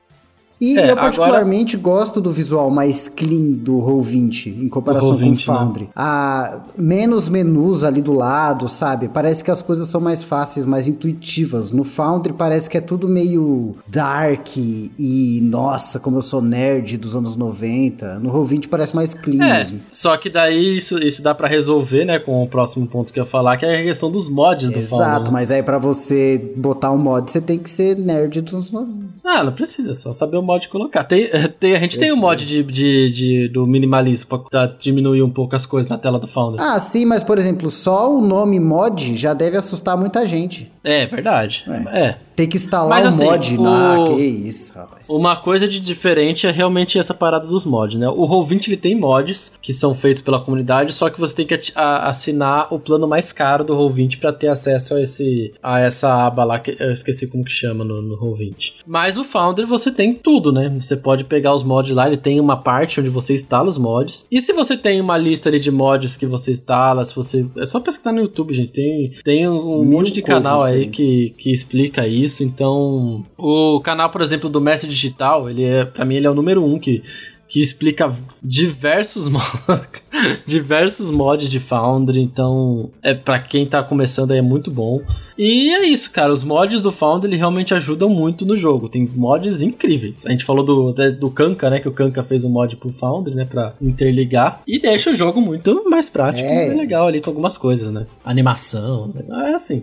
E 0.62 0.78
É, 0.78 0.92
eu 0.92 0.96
particularmente 0.96 1.76
gosto 1.76 2.20
do 2.20 2.30
visual 2.30 2.70
mais 2.70 3.08
clean 3.08 3.50
do 3.52 3.78
Roll20 3.78 4.46
em 4.62 4.68
comparação 4.68 5.08
com 5.10 5.14
o 5.16 5.18
Roll20, 5.18 5.30
né? 5.32 5.36
Foundry. 5.58 5.88
Ah, 5.96 6.60
menos 6.78 7.28
menus 7.28 7.82
ali 7.82 8.00
do 8.00 8.12
lado, 8.12 8.68
sabe? 8.68 9.08
Parece 9.08 9.42
que 9.42 9.50
as 9.50 9.60
coisas 9.60 9.88
são 9.88 10.00
mais 10.00 10.22
fáceis, 10.22 10.64
mais 10.64 10.86
intuitivas. 10.86 11.72
No 11.72 11.82
Foundry 11.82 12.32
parece 12.32 12.70
que 12.70 12.78
é 12.78 12.80
tudo 12.80 13.08
meio 13.08 13.74
dark 13.88 14.56
e 14.56 15.40
nossa, 15.42 15.98
como 15.98 16.18
eu 16.18 16.22
sou 16.22 16.40
nerd 16.40 16.96
dos 16.96 17.16
anos 17.16 17.34
90. 17.34 18.20
No 18.20 18.30
Roll20 18.32 18.68
parece 18.68 18.94
mais 18.94 19.14
clean 19.14 19.44
É, 19.44 19.58
mesmo. 19.58 19.80
só 19.90 20.16
que 20.16 20.30
daí 20.30 20.76
isso, 20.76 20.96
isso 20.98 21.22
dá 21.24 21.34
pra 21.34 21.48
resolver, 21.48 22.04
né, 22.04 22.20
com 22.20 22.40
o 22.40 22.46
próximo 22.48 22.86
ponto 22.86 23.12
que 23.12 23.18
eu 23.18 23.24
ia 23.24 23.28
falar, 23.28 23.56
que 23.56 23.66
é 23.66 23.80
a 23.80 23.82
questão 23.82 24.12
dos 24.12 24.28
mods 24.28 24.70
do 24.70 24.80
Foundry. 24.82 24.94
Exato, 24.94 25.24
né? 25.24 25.30
mas 25.32 25.50
aí 25.50 25.62
pra 25.62 25.78
você 25.78 26.52
botar 26.56 26.92
um 26.92 26.98
mod, 26.98 27.30
você 27.30 27.40
tem 27.40 27.58
que 27.58 27.68
ser 27.68 27.96
nerd 27.98 28.40
dos 28.40 28.54
anos 28.54 28.70
90. 28.70 29.02
Ah, 29.24 29.42
não 29.44 29.52
precisa, 29.52 29.94
só 29.94 30.12
saber 30.12 30.36
o 30.36 30.42
mod 30.42 30.51
colocar. 30.68 31.04
Tem, 31.04 31.28
tem- 31.60 31.74
a 31.76 31.78
gente 31.80 31.98
tem 31.98 32.10
o 32.12 32.16
mod 32.16 32.44
de, 32.46 32.62
de, 32.62 33.10
de- 33.10 33.48
do 33.48 33.66
minimalismo 33.66 34.40
pra 34.50 34.66
diminuir 34.66 35.22
um 35.22 35.30
pouco 35.30 35.54
as 35.54 35.66
coisas 35.66 35.88
na 35.90 35.98
tela 35.98 36.18
do 36.18 36.26
Founder. 36.26 36.60
Ah, 36.60 36.78
sim, 36.80 37.04
mas 37.04 37.22
por 37.22 37.36
exemplo, 37.38 37.70
só 37.70 38.10
o 38.12 38.20
nome 38.20 38.58
mod 38.58 39.14
já 39.14 39.34
deve 39.34 39.56
assustar 39.58 39.96
muita 39.96 40.24
gente. 40.26 40.71
É, 40.84 41.06
verdade. 41.06 41.64
É. 41.92 42.16
Tem 42.34 42.48
que 42.48 42.56
instalar 42.56 42.88
Mas, 42.88 43.04
um 43.04 43.08
assim, 43.08 43.24
mod. 43.24 43.58
o- 43.58 43.66
Ah, 43.66 44.04
que 44.16 44.22
isso, 44.22 44.74
rapaz. 44.74 45.08
Uma 45.08 45.36
coisa 45.36 45.68
de 45.68 45.78
diferente 45.78 46.46
é 46.46 46.50
realmente 46.50 46.98
essa 46.98 47.12
parada 47.12 47.46
dos 47.46 47.64
mods, 47.64 47.98
né? 47.98 48.08
O 48.08 48.26
Roll20 48.26 48.68
ele 48.68 48.76
tem 48.76 48.94
mods 48.98 49.52
que 49.60 49.72
são 49.72 49.94
feitos 49.94 50.22
pela 50.22 50.40
comunidade, 50.40 50.92
só 50.92 51.10
que 51.10 51.20
você 51.20 51.36
tem 51.36 51.46
que 51.46 51.72
assinar 51.74 52.72
o 52.72 52.78
plano 52.78 53.06
mais 53.06 53.32
caro 53.32 53.64
do 53.64 53.74
Roll20 53.76 54.18
pra 54.18 54.32
ter 54.32 54.48
acesso 54.48 54.94
a 54.94 55.00
esse 55.02 55.52
a 55.62 55.78
essa 55.80 56.26
aba 56.26 56.42
lá 56.44 56.58
que 56.58 56.74
eu 56.80 56.92
esqueci 56.92 57.26
como 57.26 57.44
que 57.44 57.52
chama 57.52 57.84
no, 57.84 58.00
no 58.00 58.16
Roll20. 58.18 58.76
Mas 58.86 59.18
o 59.18 59.24
Founder 59.24 59.66
você 59.66 59.90
tem 59.92 60.12
tudo, 60.12 60.50
né? 60.52 60.68
Você 60.78 60.96
pode 60.96 61.24
pegar 61.24 61.54
os 61.54 61.62
mods 61.62 61.94
lá, 61.94 62.06
ele 62.06 62.16
tem 62.16 62.40
uma 62.40 62.56
parte 62.56 62.98
onde 62.98 63.10
você 63.10 63.34
instala 63.34 63.68
os 63.68 63.76
mods. 63.78 64.26
E 64.30 64.40
se 64.40 64.52
você 64.54 64.76
tem 64.76 65.00
uma 65.00 65.18
lista 65.18 65.48
ali 65.50 65.58
de 65.60 65.70
mods 65.70 66.16
que 66.16 66.26
você 66.26 66.50
instala, 66.52 67.04
se 67.04 67.14
você 67.14 67.46
é 67.58 67.66
só 67.66 67.78
pesquisar 67.78 68.12
no 68.12 68.20
YouTube, 68.22 68.54
gente, 68.54 68.72
tem 68.72 69.12
tem 69.22 69.46
um 69.48 69.80
Mil 69.84 69.98
monte 69.98 70.12
de 70.12 70.22
coisas 70.22 70.42
canal 70.42 70.62
aí 70.62 70.71
diferentes. 70.72 70.96
que, 70.96 71.42
que 71.42 71.52
explica 71.52 72.06
isso. 72.06 72.42
Então, 72.42 73.24
o 73.38 73.80
canal, 73.80 74.10
por 74.10 74.20
exemplo, 74.20 74.48
do 74.50 74.60
Mestre 74.60 74.88
Digital, 74.90 75.48
ele 75.48 75.64
é, 75.64 75.84
para 75.84 76.04
mim, 76.04 76.16
ele 76.16 76.26
é 76.26 76.30
o 76.30 76.34
número 76.34 76.64
um 76.64 76.78
que, 76.78 77.02
que 77.48 77.60
explica 77.60 78.10
diversos 78.42 79.28
diversos 80.46 81.10
mods 81.10 81.48
de 81.50 81.60
Foundry. 81.60 82.20
Então, 82.20 82.90
é 83.02 83.14
para 83.14 83.38
quem 83.38 83.66
tá 83.66 83.82
começando 83.82 84.30
aí 84.32 84.38
é 84.38 84.42
muito 84.42 84.70
bom. 84.70 85.00
E 85.36 85.70
é 85.70 85.86
isso, 85.86 86.10
cara. 86.10 86.32
Os 86.32 86.44
mods 86.44 86.82
do 86.82 86.92
Foundry 86.92 87.30
ele 87.30 87.36
realmente 87.36 87.74
ajudam 87.74 88.08
muito 88.08 88.44
no 88.44 88.56
jogo. 88.56 88.88
Tem 88.88 89.08
mods 89.14 89.60
incríveis. 89.62 90.24
A 90.26 90.30
gente 90.30 90.44
falou 90.44 90.64
do, 90.64 90.90
até 90.90 91.10
do 91.10 91.30
Kanka, 91.30 91.70
né? 91.70 91.80
Que 91.80 91.88
o 91.88 91.92
Kanka 91.92 92.22
fez 92.22 92.44
um 92.44 92.50
mod 92.50 92.76
pro 92.76 92.92
Foundry, 92.92 93.34
né? 93.34 93.44
Pra 93.44 93.74
interligar. 93.80 94.62
E 94.66 94.78
deixa 94.78 95.10
o 95.10 95.14
jogo 95.14 95.40
muito 95.40 95.88
mais 95.88 96.08
prático 96.10 96.46
É. 96.46 96.72
e 96.72 96.76
legal 96.76 97.06
ali 97.06 97.20
com 97.20 97.30
algumas 97.30 97.56
coisas, 97.58 97.90
né? 97.90 98.06
Animação, 98.24 99.10
é 99.46 99.54
assim. 99.54 99.82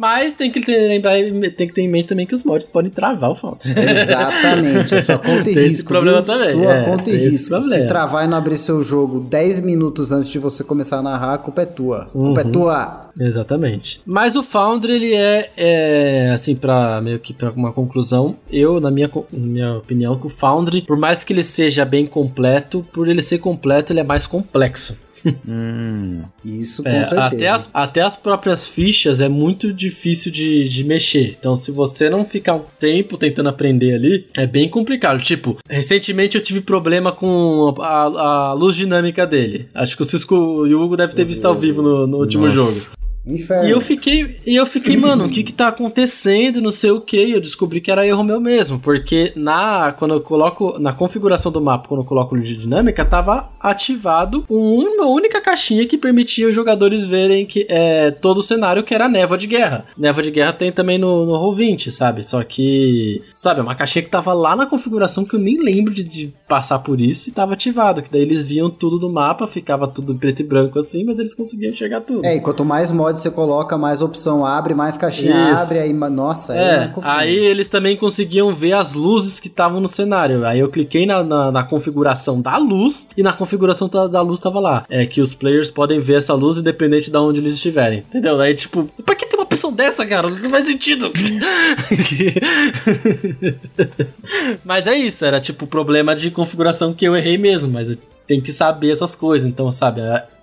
Mas 0.00 0.32
tem 0.32 0.50
que 0.50 0.60
lembrar, 0.60 1.12
tem 1.56 1.68
que 1.68 1.74
ter 1.74 1.82
em 1.82 1.88
mente 1.88 2.08
também 2.08 2.24
que 2.24 2.34
os 2.34 2.42
mods 2.42 2.66
podem 2.66 2.90
travar 2.90 3.30
o 3.32 3.34
Foundry. 3.34 3.70
Exatamente, 3.70 4.94
é 4.94 5.02
sua 5.02 5.18
conta 5.20 5.50
e 5.50 5.54
Tem 5.54 5.64
esse 5.64 5.68
risco. 5.68 5.88
problema 5.88 6.22
viu? 6.22 6.26
também, 6.34 6.52
Sua 6.52 6.72
é, 6.74 6.84
conta 6.84 7.10
e 7.10 7.14
esse 7.16 7.28
risco. 7.30 7.48
problema. 7.50 7.82
Se 7.82 7.86
travar 7.88 8.24
e 8.24 8.26
não 8.26 8.38
abrir 8.38 8.56
seu 8.56 8.82
jogo 8.82 9.20
10 9.20 9.60
minutos 9.60 10.10
antes 10.10 10.30
de 10.30 10.38
você 10.38 10.64
começar 10.64 10.96
a 10.98 11.02
narrar, 11.02 11.34
a 11.34 11.38
culpa 11.38 11.60
é 11.62 11.66
tua. 11.66 12.04
A 12.04 12.06
culpa 12.06 12.40
é 12.40 12.44
Uhum. 12.44 12.52
tua. 12.52 13.10
Exatamente. 13.18 14.00
Mas 14.06 14.36
o 14.36 14.42
Foundry, 14.42 14.94
ele 14.94 15.14
é, 15.14 15.50
é, 15.56 16.30
assim, 16.32 16.54
pra 16.54 17.00
meio 17.02 17.18
que 17.18 17.34
pra 17.34 17.50
uma 17.50 17.72
conclusão, 17.72 18.36
eu, 18.50 18.80
na 18.80 18.90
minha, 18.90 19.10
minha 19.30 19.74
opinião, 19.76 20.18
que 20.18 20.26
o 20.26 20.30
Foundry, 20.30 20.80
por 20.80 20.96
mais 20.96 21.22
que 21.24 21.32
ele 21.32 21.42
seja 21.42 21.84
bem 21.84 22.06
completo, 22.06 22.86
por 22.92 23.08
ele 23.08 23.20
ser 23.20 23.38
completo, 23.38 23.92
ele 23.92 24.00
é 24.00 24.04
mais 24.04 24.26
complexo. 24.26 24.96
Hum, 25.48 26.22
Isso 26.44 26.82
com 26.82 26.88
É, 26.88 27.04
certeza. 27.04 27.20
até, 27.26 27.48
as, 27.48 27.70
até 27.72 28.00
as 28.02 28.16
próprias 28.16 28.66
fichas 28.68 29.20
é 29.20 29.28
muito 29.28 29.72
difícil 29.72 30.30
de, 30.32 30.68
de 30.68 30.84
mexer. 30.84 31.36
Então, 31.38 31.54
se 31.56 31.70
você 31.70 32.08
não 32.08 32.24
ficar 32.24 32.54
um 32.54 32.62
tempo 32.78 33.16
tentando 33.18 33.48
aprender 33.48 33.94
ali, 33.94 34.26
é 34.36 34.46
bem 34.46 34.68
complicado. 34.68 35.20
Tipo, 35.22 35.58
recentemente 35.68 36.36
eu 36.36 36.42
tive 36.42 36.60
problema 36.60 37.12
com 37.12 37.74
a, 37.80 38.50
a 38.50 38.52
luz 38.54 38.76
dinâmica 38.76 39.26
dele. 39.26 39.68
Acho 39.74 39.96
que 39.96 40.02
o 40.02 40.06
Cisco 40.06 40.66
e 40.66 40.74
o 40.74 40.80
Hugo 40.82 40.96
deve 40.96 41.14
ter 41.14 41.24
visto 41.24 41.44
ao 41.46 41.54
vivo 41.54 41.82
no, 41.82 42.06
no 42.06 42.18
último 42.18 42.44
Nossa. 42.46 42.54
jogo. 42.56 42.99
Inferno. 43.26 43.68
E 43.68 43.70
eu 43.70 43.80
fiquei, 43.80 44.38
e 44.46 44.56
eu 44.56 44.64
fiquei, 44.64 44.96
mano, 44.96 45.26
o 45.26 45.28
que 45.28 45.42
que 45.42 45.52
tá 45.52 45.68
acontecendo, 45.68 46.60
não 46.60 46.70
sei 46.70 46.90
o 46.90 47.00
que. 47.00 47.16
Eu 47.30 47.40
descobri 47.40 47.80
que 47.80 47.90
era 47.90 48.06
erro 48.06 48.24
meu 48.24 48.40
mesmo, 48.40 48.78
porque 48.78 49.32
na 49.36 49.92
quando 49.92 50.14
eu 50.14 50.20
coloco 50.20 50.78
na 50.78 50.92
configuração 50.92 51.52
do 51.52 51.60
mapa, 51.60 51.88
quando 51.88 52.00
eu 52.00 52.06
coloco 52.06 52.34
luz 52.34 52.48
de 52.48 52.56
dinâmica, 52.56 53.04
tava 53.04 53.48
ativado 53.60 54.44
um- 54.48 54.80
uma 54.94 55.06
única 55.06 55.40
caixinha 55.40 55.86
que 55.86 55.98
permitia 55.98 56.48
os 56.48 56.54
jogadores 56.54 57.04
verem 57.04 57.44
que 57.44 57.66
é 57.68 58.10
todo 58.10 58.38
o 58.38 58.42
cenário 58.42 58.82
que 58.82 58.94
era 58.94 59.08
névoa 59.08 59.36
de 59.38 59.46
guerra. 59.46 59.84
Névoa 59.96 60.22
de 60.22 60.30
guerra 60.30 60.52
tem 60.52 60.72
também 60.72 60.98
no, 60.98 61.26
no 61.26 61.32
Roll20, 61.32 61.90
sabe? 61.90 62.22
Só 62.24 62.42
que, 62.42 63.22
sabe, 63.38 63.60
é 63.60 63.62
uma 63.62 63.74
caixinha 63.74 64.02
que 64.02 64.10
tava 64.10 64.32
lá 64.32 64.56
na 64.56 64.66
configuração 64.66 65.24
que 65.24 65.34
eu 65.34 65.40
nem 65.40 65.58
lembro 65.62 65.92
de, 65.92 66.02
de 66.04 66.32
passar 66.48 66.78
por 66.80 67.00
isso 67.00 67.28
e 67.28 67.32
tava 67.32 67.52
ativado, 67.54 68.02
que 68.02 68.10
daí 68.10 68.22
eles 68.22 68.42
viam 68.42 68.70
tudo 68.70 68.98
do 68.98 69.10
mapa, 69.10 69.46
ficava 69.46 69.86
tudo 69.86 70.14
preto 70.14 70.40
e 70.40 70.44
branco 70.44 70.78
assim, 70.78 71.04
mas 71.04 71.18
eles 71.18 71.34
conseguiam 71.34 71.70
enxergar 71.72 72.00
tudo. 72.00 72.24
É, 72.24 72.36
e 72.36 72.40
quanto 72.40 72.64
mais 72.64 72.90
mods 73.10 73.22
você 73.22 73.30
coloca, 73.30 73.76
mais 73.76 74.02
opção 74.02 74.46
abre, 74.46 74.74
mais 74.74 74.96
caixinha 74.96 75.52
Isso. 75.52 75.62
abre, 75.62 75.78
aí, 75.78 75.92
nossa, 75.92 76.54
É, 76.54 76.90
aí 77.02 77.36
eles 77.36 77.68
também 77.68 77.96
conseguiam 77.96 78.54
ver 78.54 78.74
as 78.74 78.94
luzes 78.94 79.40
que 79.40 79.48
estavam 79.48 79.80
no 79.80 79.88
cenário. 79.88 80.46
Aí 80.46 80.60
eu 80.60 80.70
cliquei 80.70 81.04
na, 81.04 81.22
na, 81.22 81.52
na 81.52 81.64
configuração 81.64 82.40
da 82.40 82.56
luz 82.56 83.08
e 83.16 83.22
na 83.22 83.32
configuração 83.32 83.88
da, 83.88 84.06
da 84.06 84.22
luz 84.22 84.40
tava 84.40 84.60
lá. 84.60 84.84
É 84.88 85.04
que 85.04 85.20
os 85.20 85.34
players 85.34 85.70
podem 85.70 86.00
ver 86.00 86.18
essa 86.18 86.34
luz 86.34 86.58
independente 86.58 87.10
de 87.10 87.18
onde 87.18 87.40
eles 87.40 87.54
estiverem. 87.54 88.00
Entendeu? 88.00 88.40
Aí 88.40 88.54
tipo, 88.54 88.88
pra 89.04 89.14
que 89.14 89.26
ter 89.26 89.36
uma 89.36 89.44
opção 89.44 89.72
dessa, 89.72 90.06
cara? 90.06 90.28
Não 90.28 90.50
faz 90.50 90.64
sentido. 90.64 91.10
mas 94.64 94.86
é 94.86 94.94
isso, 94.94 95.24
era 95.24 95.40
tipo 95.40 95.66
problema 95.66 96.14
de 96.14 96.30
configuração 96.30 96.92
que 96.92 97.04
eu 97.04 97.16
errei 97.16 97.36
mesmo, 97.36 97.70
mas 97.70 97.90
eu 97.90 97.98
tenho 98.26 98.42
que 98.42 98.52
saber 98.52 98.92
essas 98.92 99.16
coisas. 99.16 99.48
Então, 99.48 99.70
sabe, 99.70 100.00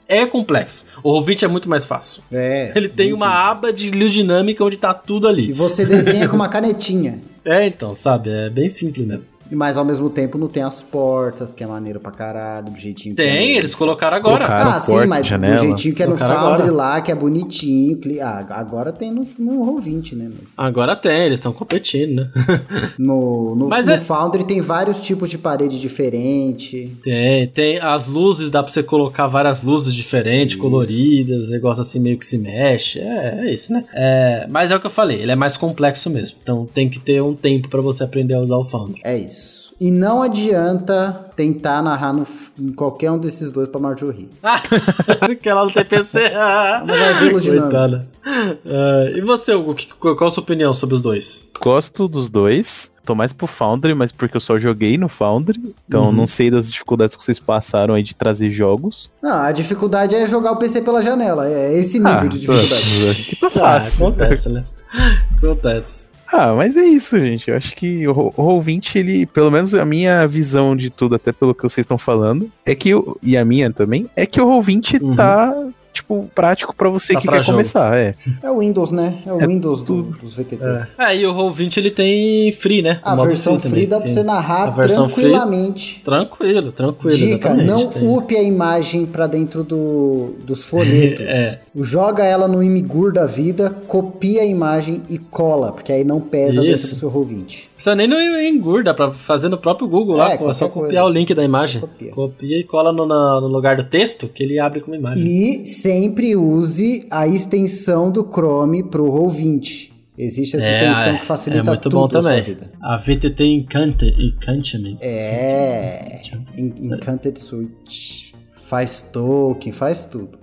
é, 0.08 0.26
complexo. 0.26 0.86
O 1.04 1.12
Roll20 1.12 1.44
é 1.44 1.48
muito 1.48 1.70
mais 1.70 1.86
fácil. 1.86 2.22
É. 2.32 2.72
Ele 2.76 2.90
tem 2.90 3.14
uma 3.14 3.30
aba 3.50 3.72
de 3.74 3.90
dinâmica 3.92 4.64
onde 4.64 4.78
tá 4.78 4.94
tudo 4.94 5.28
E 5.28 5.30
ali. 5.30 5.54
você 5.54 5.86
desenha 5.86 6.28
com 6.30 6.36
uma 6.36 6.48
canetinha. 6.50 7.22
É, 7.44 7.66
então, 7.66 7.96
sabe? 7.96 8.30
É 8.30 8.50
bem 8.50 8.70
simples, 8.70 9.06
né? 9.08 9.20
Mas 9.52 9.78
ao 9.78 9.86
mesmo 9.86 10.10
tempo 10.10 10.38
não 10.38 10.48
tem 10.48 10.64
as 10.64 10.82
portas, 10.82 11.54
que 11.54 11.64
é 11.64 11.68
maneiro 11.68 12.00
pra 12.00 12.12
caralho, 12.12 12.72
do 12.72 12.78
jeitinho 12.80 13.16
que 13.16 13.22
Tem, 13.22 13.56
é. 13.56 13.58
eles 13.58 13.74
colocaram 13.76 14.18
agora. 14.18 14.46
Colocaram. 14.46 14.72
Ah, 14.72 14.80
sim, 14.80 14.92
porta, 14.92 15.08
mas 15.08 15.28
janela. 15.28 15.56
do 15.58 15.62
jeitinho 15.62 15.96
que 15.96 16.04
é 16.04 16.08
no 16.08 16.18
Foundry 16.18 16.36
agora. 16.44 16.72
lá, 16.72 17.02
que 17.02 17.12
é 17.12 17.16
bonitinho. 17.16 18.00
Ah, 18.22 18.46
agora 18.52 18.92
tem 18.92 19.12
no, 19.12 19.26
no 19.40 19.66
Roll20, 19.66 20.14
né? 20.16 20.30
Mas 20.40 20.54
Agora 20.58 20.96
tem, 20.96 21.24
eles 21.26 21.40
estão 21.40 21.52
competindo, 21.54 22.16
né? 22.22 22.30
no, 22.98 23.56
no, 23.56 23.68
Mas 23.68 23.88
no 23.88 23.94
é- 23.94 24.00
Foundry 24.00 24.44
tem 24.44 24.62
vários 24.62 25.02
tipos 25.02 25.30
de 25.30 25.38
parede 25.38 25.80
diferente. 25.80 26.98
tem, 27.04 27.48
tem. 27.48 27.80
As 27.80 28.08
luzes, 28.08 28.50
dá 28.52 28.64
pra 28.64 28.72
você 28.72 28.82
colocar 28.84 29.28
várias 29.28 29.64
luzes 29.64 29.94
diferentes, 29.94 30.54
Isso. 30.56 30.62
coloridas, 30.62 31.50
negócio 31.50 31.82
assim 31.82 32.00
meio 32.00 32.18
que 32.18 32.26
se 32.26 32.38
mexe. 32.38 33.00
É, 33.00 33.40
é 33.46 33.52
isso, 33.54 33.72
né? 33.72 33.84
É, 33.94 34.48
mas 34.50 34.72
é 34.72 34.76
o 34.76 34.80
que 34.80 34.86
eu 34.88 34.92
falei, 34.92 35.22
ele 35.22 35.32
é 35.32 35.36
mais 35.36 35.56
complexo 35.58 36.10
mesmo. 36.10 36.38
Então 36.42 36.66
tem 36.66 36.90
que 36.90 37.00
ter 37.00 37.22
um 37.22 37.34
tempo 37.34 37.68
pra 37.70 37.82
você 37.82 38.04
aprender 38.04 38.34
a 38.34 38.40
usar 38.40 38.58
o 38.58 38.64
Foundry. 38.64 39.00
É 39.04 39.18
isso. 39.18 39.37
E 39.80 39.92
não 39.92 40.24
adianta 40.24 41.26
tentar 41.36 41.84
narrar 41.84 42.12
no, 42.12 42.26
em 42.60 42.70
qualquer 42.72 43.12
um 43.12 43.18
desses 43.20 43.52
dois 43.52 43.68
pra 43.68 43.80
Marjorie. 43.80 44.28
Porque 45.20 45.48
ela 45.48 45.64
não 45.66 45.70
tem 45.70 45.86
PC. 45.86 46.32
Não 46.32 46.88
vai. 46.88 47.30
Coitada. 47.42 48.08
Ah, 48.26 49.06
e 49.16 49.22
você, 49.22 49.54
Hugo, 49.54 49.76
que- 49.76 49.88
qual 49.94 50.16
qual 50.16 50.28
a 50.30 50.32
sua 50.32 50.42
opinião 50.42 50.74
sobre 50.74 50.96
os 50.96 51.02
dois? 51.02 51.46
gosto 51.64 52.08
dos 52.08 52.30
dois. 52.30 52.92
Tô 53.06 53.14
mais 53.16 53.32
pro 53.34 53.46
Foundry, 53.48 53.94
mas 53.94 54.12
porque 54.12 54.36
eu 54.36 54.42
só 54.42 54.58
joguei 54.58 54.98
no 54.98 55.08
Foundry. 55.08 55.74
Então 55.88 56.06
Uhum. 56.06 56.12
não 56.12 56.28
sei 56.28 56.50
das 56.52 56.72
dificuldades 56.72 57.16
que 57.16 57.24
vocês 57.24 57.40
passaram 57.40 57.94
aí 57.94 58.04
de 58.04 58.16
trazer 58.16 58.50
jogos. 58.50 59.10
Não, 59.22 59.32
a 59.42 59.52
dificuldade 59.52 60.14
é 60.16 60.28
jogar 60.28 60.52
o 60.54 60.58
PC 60.58 60.82
pela 60.82 61.02
janela. 61.02 61.48
É 61.48 61.78
esse 61.78 62.00
nível 62.00 62.14
Ah, 62.14 62.26
de 62.26 62.40
dificuldade. 62.40 63.10
Acho 63.10 63.30
que 63.30 63.36
tá 63.36 63.50
fácil. 63.50 64.06
Ah, 64.06 64.10
acontece, 64.10 64.50
né? 64.50 64.64
Acontece. 65.38 66.07
Ah, 66.32 66.54
mas 66.54 66.76
é 66.76 66.84
isso, 66.84 67.18
gente. 67.22 67.50
Eu 67.50 67.56
acho 67.58 67.74
que 67.76 68.08
o 68.08 68.12
o 68.12 68.32
Roll20, 68.62 68.96
ele, 68.98 69.26
pelo 69.26 69.50
menos 69.50 69.74
a 69.74 69.86
minha 69.86 70.28
visão 70.28 70.76
de 70.76 70.90
tudo, 70.90 71.16
até 71.16 71.32
pelo 71.32 71.56
que 71.56 71.62
vocês 71.64 71.84
estão 71.86 71.98
falando, 71.98 72.52
é 72.66 72.76
que, 72.76 72.94
o- 72.94 73.18
e 73.24 73.38
a 73.38 73.46
minha 73.46 73.72
também, 73.72 74.08
é 74.16 74.26
que 74.26 74.40
o 74.42 74.46
Roll20 74.46 75.02
Uhum. 75.02 75.16
tá, 75.16 75.56
tipo, 75.98 76.30
prático 76.34 76.74
pra 76.76 76.90
você 76.90 77.14
Tá 77.14 77.20
que 77.22 77.28
pra 77.28 77.38
quer 77.38 77.44
jogo. 77.44 77.54
começar, 77.58 77.98
é. 77.98 78.16
É 78.42 78.50
o 78.50 78.60
Windows, 78.60 78.92
né? 78.92 79.20
É 79.26 79.34
o 79.34 79.42
É 79.42 79.48
Windows 79.48 79.84
do- 79.84 80.04
dos 80.04 80.34
VTT. 80.36 80.64
É, 80.98 81.16
e 81.18 81.26
o 81.26 81.34
Roll20 81.34 81.78
ele 81.78 81.92
tem 81.92 82.52
free, 82.52 82.82
né? 82.82 83.00
A 83.04 83.16
versão 83.16 83.58
também. 83.58 83.72
free 83.72 83.88
dá 83.88 84.00
pra 84.00 84.10
você 84.10 84.24
narrar 84.24 84.70
versão 84.72 85.08
free- 85.08 85.24
tranquilamente. 85.26 86.02
Tranquilo, 86.04 86.72
tranquilo. 86.72 87.18
Dica, 87.18 87.50
exatamente, 87.50 88.00
não 88.04 88.14
upe 88.16 88.36
a 88.36 88.42
imagem 88.44 89.06
pra 89.06 89.28
dentro 89.28 89.64
do, 89.64 90.36
dos 90.44 90.64
folhetos. 90.66 91.26
É. 91.38 91.60
Joga 91.80 92.24
ela 92.24 92.48
no 92.48 92.64
Imigur 92.64 93.14
da 93.14 93.26
vida, 93.28 93.70
copia 93.88 94.42
a 94.42 94.46
imagem 94.46 95.04
e 95.10 95.20
cola, 95.20 95.72
porque 95.72 95.92
aí 95.94 96.04
não 96.04 96.20
pesa 96.20 96.62
dentro 96.62 96.74
Isso. 96.76 96.96
do 96.96 97.00
seu 97.00 97.12
Roll20. 97.12 97.68
Precisa 97.76 97.96
nem 97.96 98.08
no 98.08 98.20
Engur, 98.20 98.84
dá 98.84 98.94
pra 98.96 99.12
fazer 99.12 99.48
no 99.48 99.58
próprio 99.60 99.88
Google 99.88 100.16
lá, 100.16 100.32
É, 100.34 100.38
pô, 100.38 100.50
é 100.50 100.54
só 100.54 100.68
copiar 100.68 101.04
coisa. 101.04 101.04
o 101.04 101.10
link 101.10 101.34
da 101.36 101.44
imagem. 101.44 101.80
Copia. 102.12 102.60
e 102.60 102.64
cola 102.64 102.92
no, 102.92 103.06
na- 103.06 103.40
no 103.40 103.48
lugar 103.48 103.78
do 103.78 103.84
texto 103.84 104.28
que 104.28 104.42
ele 104.42 104.58
abre 104.60 104.80
como 104.82 104.96
imagem. 104.96 105.24
E 105.24 105.66
sempre 105.92 106.36
use 106.36 107.08
a 107.10 107.26
extensão 107.28 108.12
do 108.12 108.24
Chrome 108.30 108.84
pro 108.84 109.06
Roll20. 109.06 109.92
Existe 110.18 110.58
essa 110.58 110.68
extensão 110.68 111.18
que 111.20 111.26
facilita 111.26 111.62
é 111.62 111.66
muito 111.66 111.82
tudo 111.84 111.96
bom 111.96 112.08
também. 112.10 112.42
vida. 112.42 112.72
A 112.82 112.98
VTT 112.98 113.46
Encanta- 113.46 114.06
Enchantment. 114.08 114.98
É. 115.00 116.20
En- 116.58 116.74
Encanted 116.88 117.40
Switch. 117.40 118.34
Faz 118.64 119.02
token, 119.14 119.72
faz 119.72 120.06
tudo. 120.06 120.38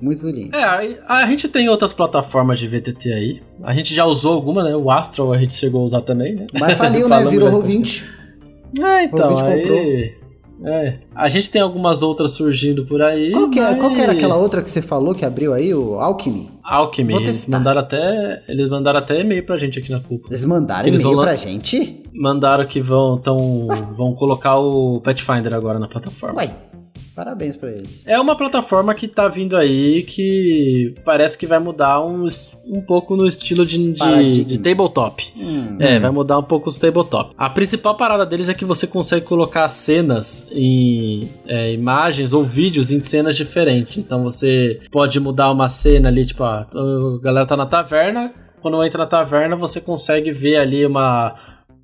Muito 0.00 0.26
lindo. 0.30 0.56
É, 0.56 0.62
a, 1.06 1.16
a 1.18 1.26
gente 1.26 1.48
tem 1.48 1.68
outras 1.68 1.92
plataformas 1.92 2.58
de 2.58 2.68
VTT 2.68 3.12
aí. 3.12 3.42
A 3.62 3.74
gente 3.74 3.94
já 3.94 4.04
usou 4.06 4.32
alguma, 4.34 4.62
né? 4.64 4.76
O 4.76 4.90
Astral 4.90 5.32
a 5.32 5.38
gente 5.38 5.52
chegou 5.54 5.82
a 5.82 5.84
usar 5.84 6.00
também, 6.02 6.36
né? 6.36 6.46
Mas 6.58 6.78
faliu, 6.78 7.06
né? 7.08 7.24
Virou 7.24 7.50
já. 7.50 7.56
Roll20. 7.58 8.04
É, 8.80 9.04
então, 9.04 9.34
Roll20 9.34 9.42
aí... 9.50 10.14
É. 10.64 10.94
A 11.14 11.28
gente 11.28 11.50
tem 11.50 11.60
algumas 11.60 12.02
outras 12.02 12.30
surgindo 12.32 12.84
por 12.86 13.02
aí. 13.02 13.30
Qual 13.32 13.50
que, 13.50 13.58
é- 13.60 13.74
qual 13.74 13.90
que 13.92 14.00
era 14.00 14.12
mas- 14.12 14.16
aquela 14.16 14.36
outra 14.36 14.62
que 14.62 14.70
você 14.70 14.80
falou 14.80 15.14
que 15.14 15.24
abriu 15.24 15.52
aí? 15.52 15.74
O 15.74 16.00
Alchemy? 16.00 16.50
Alchemy. 16.64 17.14
Eles 17.14 17.46
mandaram 17.46 17.80
até, 17.80 18.42
eles 18.48 18.68
mandaram 18.68 18.98
até 18.98 19.20
e-mail 19.20 19.44
pra 19.44 19.58
gente 19.58 19.78
aqui 19.78 19.90
na 19.90 20.00
culpa. 20.00 20.28
Eles 20.30 20.44
mandaram 20.44 20.86
Eles 20.88 21.00
e-mail 21.02 21.16
lá- 21.16 21.22
pra 21.24 21.36
gente? 21.36 22.02
Mandaram 22.14 22.64
que 22.64 22.80
vão, 22.80 23.18
tão, 23.18 23.66
vão 23.96 24.14
colocar 24.14 24.56
o 24.58 25.00
Pathfinder 25.02 25.52
agora 25.52 25.78
na 25.78 25.86
plataforma. 25.86 26.36
Uai, 26.36 26.50
parabéns 27.16 27.56
pra 27.56 27.70
eles. 27.70 28.02
É 28.04 28.20
uma 28.20 28.36
plataforma 28.36 28.94
que 28.94 29.08
tá 29.08 29.26
vindo 29.26 29.56
aí 29.56 30.02
que 30.02 30.94
parece 31.02 31.38
que 31.38 31.46
vai 31.46 31.58
mudar 31.58 32.04
um, 32.04 32.26
um 32.66 32.82
pouco 32.82 33.16
no 33.16 33.26
estilo 33.26 33.64
de, 33.64 33.92
de, 33.92 34.44
de 34.44 34.58
tabletop. 34.58 35.32
Hum. 35.34 35.78
É, 35.80 35.98
vai 35.98 36.10
mudar 36.10 36.38
um 36.38 36.42
pouco 36.42 36.68
os 36.68 36.78
tabletop. 36.78 37.34
A 37.38 37.48
principal 37.48 37.96
parada 37.96 38.26
deles 38.26 38.50
é 38.50 38.54
que 38.54 38.66
você 38.66 38.86
consegue 38.86 39.24
colocar 39.24 39.66
cenas 39.68 40.46
em 40.52 41.30
é, 41.46 41.72
imagens 41.72 42.34
ou 42.34 42.44
vídeos 42.44 42.90
em 42.90 43.02
cenas 43.02 43.34
diferentes. 43.34 43.96
Então 43.96 44.22
você 44.22 44.78
pode 44.92 45.18
mudar 45.18 45.50
uma 45.50 45.70
cena 45.70 46.10
ali, 46.10 46.26
tipo, 46.26 46.44
a 46.44 46.66
galera 47.22 47.46
tá 47.46 47.56
na 47.56 47.66
taverna. 47.66 48.32
Quando 48.60 48.84
entra 48.84 48.98
na 48.98 49.06
taverna, 49.06 49.56
você 49.56 49.80
consegue 49.80 50.32
ver 50.32 50.56
ali 50.56 50.84
uma, 50.84 51.34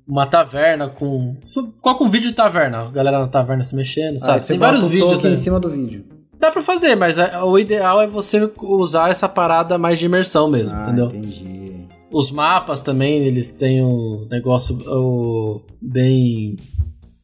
uma 0.07 0.25
taverna 0.25 0.89
com. 0.89 1.35
Coloca 1.81 2.03
um 2.03 2.09
vídeo 2.09 2.29
de 2.29 2.35
taverna, 2.35 2.79
a 2.87 2.91
galera 2.91 3.19
na 3.19 3.27
taverna 3.27 3.63
se 3.63 3.75
mexendo, 3.75 4.15
Ah, 4.17 4.19
sabe? 4.19 4.39
você 4.41 4.53
Tem 4.53 4.59
vários 4.59 4.87
vídeos 4.87 5.23
aí. 5.25 5.33
em 5.33 5.35
cima 5.35 5.59
do 5.59 5.69
vídeo. 5.69 6.05
Dá 6.39 6.51
pra 6.51 6.61
fazer, 6.61 6.95
mas 6.95 7.17
é- 7.17 7.41
o 7.41 7.57
ideal 7.57 8.01
é 8.01 8.07
você 8.07 8.51
usar 8.61 9.09
essa 9.09 9.29
parada 9.29 9.77
mais 9.77 9.97
de 9.99 10.05
imersão 10.05 10.49
mesmo, 10.49 10.77
Ah, 10.77 10.81
entendeu? 10.83 11.05
entendi. 11.07 11.87
Os 12.11 12.29
mapas 12.29 12.81
também, 12.81 13.19
eles 13.25 13.49
têm 13.51 13.83
um 13.83 14.25
negócio 14.29 14.77
o, 14.87 15.61
bem. 15.81 16.55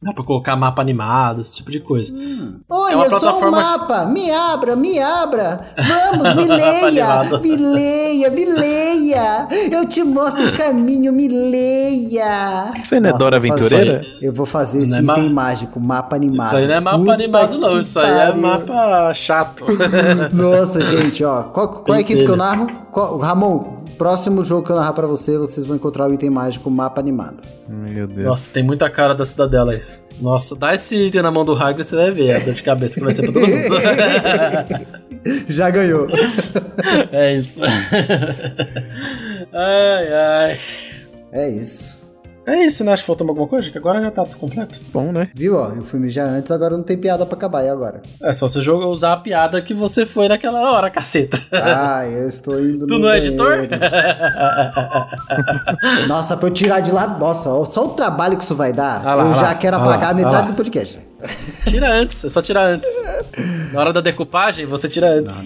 Dá 0.02 0.14
pra 0.14 0.24
colocar 0.24 0.56
mapa 0.56 0.80
animado, 0.80 1.42
esse 1.42 1.56
tipo 1.56 1.70
de 1.70 1.78
coisa. 1.78 2.10
Oi, 2.10 2.90
É 2.90 2.94
eu 2.94 2.98
sou 3.00 3.04
um 3.04 3.08
plataforma- 3.20 3.60
mapa. 3.60 4.06
Me 4.06 4.30
abra, 4.30 4.74
me 4.74 4.98
abra. 4.98 5.60
Vamos, 5.76 6.34
me 6.36 6.44
leia. 6.56 7.38
me 7.38 7.56
leia, 7.56 8.30
me 8.30 8.44
leia. 8.46 9.46
Eu 9.70 9.86
te 9.86 10.02
mostro 10.02 10.48
o 10.48 10.56
caminho, 10.56 11.12
me 11.12 11.28
leia. 11.28 12.72
Isso 12.82 12.94
aí 12.94 13.00
não 13.00 13.10
é 13.10 13.12
Nossa, 13.12 13.24
Dora 13.24 13.36
Aventureira? 13.36 14.02
Eu 14.22 14.32
vou 14.32 14.46
fazer 14.46 14.78
Não 14.78 14.84
esse 14.86 14.94
é 14.96 15.02
ma- 15.02 15.18
item 15.18 15.30
mágico, 15.34 15.78
mapa 15.78 16.16
animado. 16.16 16.46
Isso 16.46 16.56
aí 16.56 16.66
não 16.66 16.74
é 16.76 16.80
mapa 16.80 16.98
Puta 16.98 17.12
animado, 17.12 17.58
não. 17.58 17.80
Isso 17.80 18.00
aí 18.00 18.10
é 18.30 18.32
mapa 18.34 19.12
chato. 19.12 19.66
Nossa, 20.32 20.80
gente, 20.80 21.22
ó. 21.22 21.42
Qual, 21.42 21.68
qual 21.82 21.94
é 21.94 21.98
a 21.98 22.00
equipe 22.00 22.24
que 22.24 22.30
eu 22.30 22.38
narro? 22.38 22.68
Qual- 22.90 23.18
Ramon, 23.18 23.79
próximo 24.00 24.42
jogo 24.42 24.64
que 24.64 24.72
eu 24.72 24.76
narrar 24.76 24.94
pra 24.94 25.06
você, 25.06 25.36
vocês 25.36 25.66
vão 25.66 25.76
encontrar 25.76 26.08
o 26.08 26.14
item 26.14 26.30
mágico 26.30 26.70
mapa 26.70 26.98
animado. 26.98 27.36
Meu 27.68 28.06
Deus. 28.06 28.24
Nossa, 28.24 28.54
tem 28.54 28.62
muita 28.62 28.88
cara 28.88 29.14
da 29.14 29.26
cidadela 29.26 29.74
isso. 29.74 30.06
Nossa, 30.18 30.56
dá 30.56 30.74
esse 30.74 30.96
item 30.96 31.20
na 31.20 31.30
mão 31.30 31.44
do 31.44 31.52
Hagrid, 31.52 31.86
você 31.86 31.96
vai 31.96 32.10
ver 32.10 32.34
a 32.34 32.38
dor 32.38 32.54
de 32.54 32.62
cabeça 32.62 32.94
que 32.94 33.00
vai 33.04 33.12
ser 33.12 33.30
pra 33.30 33.32
todo 33.34 33.46
mundo. 33.46 33.76
Já 35.48 35.68
ganhou. 35.68 36.06
é 37.12 37.34
isso. 37.34 37.60
ai, 39.52 40.12
ai. 40.14 40.58
É 41.30 41.50
isso. 41.50 41.99
É 42.50 42.64
isso, 42.64 42.82
né? 42.82 42.92
Acho 42.92 43.02
que 43.02 43.06
faltou 43.06 43.28
alguma 43.28 43.46
coisa, 43.46 43.70
que 43.70 43.78
agora 43.78 44.02
já 44.02 44.10
tá 44.10 44.24
tudo 44.24 44.36
completo. 44.36 44.80
Bom, 44.92 45.12
né? 45.12 45.28
Viu, 45.34 45.56
ó? 45.56 45.68
Eu 45.68 45.84
fui 45.84 46.00
mijar 46.00 46.28
antes, 46.28 46.50
agora 46.50 46.76
não 46.76 46.82
tem 46.82 46.98
piada 46.98 47.24
pra 47.24 47.36
acabar. 47.36 47.64
E 47.64 47.68
agora? 47.68 48.02
É 48.22 48.32
só 48.32 48.48
você 48.48 48.60
jogar, 48.60 48.88
usar 48.88 49.12
a 49.12 49.16
piada 49.16 49.62
que 49.62 49.72
você 49.72 50.04
foi 50.04 50.26
naquela 50.28 50.72
hora, 50.72 50.90
caceta. 50.90 51.40
Ah, 51.52 52.04
eu 52.06 52.28
estou 52.28 52.60
indo 52.60 52.86
Tu 52.88 52.94
no 52.94 53.00
não 53.00 53.10
é 53.10 53.18
editor? 53.18 53.68
Nossa, 56.08 56.36
pra 56.36 56.48
eu 56.48 56.52
tirar 56.52 56.80
de 56.80 56.90
lá... 56.90 57.06
Nossa, 57.06 57.50
só 57.66 57.84
o 57.84 57.88
trabalho 57.90 58.36
que 58.36 58.42
isso 58.44 58.56
vai 58.56 58.72
dar, 58.72 59.06
Ah 59.06 59.14
lá, 59.14 59.24
eu 59.24 59.34
já 59.34 59.42
lá, 59.42 59.54
quero 59.54 59.76
ah 59.76 59.82
apagar 59.82 60.10
lá, 60.10 60.14
metade 60.14 60.48
ah 60.48 60.50
do 60.50 60.54
podcast. 60.54 60.98
tira 61.68 61.92
antes, 61.92 62.24
é 62.24 62.28
só 62.28 62.42
tirar 62.42 62.66
antes. 62.66 62.88
Na 63.72 63.80
hora 63.80 63.92
da 63.92 64.00
decupagem, 64.00 64.66
você 64.66 64.88
tira 64.88 65.08
antes. 65.08 65.44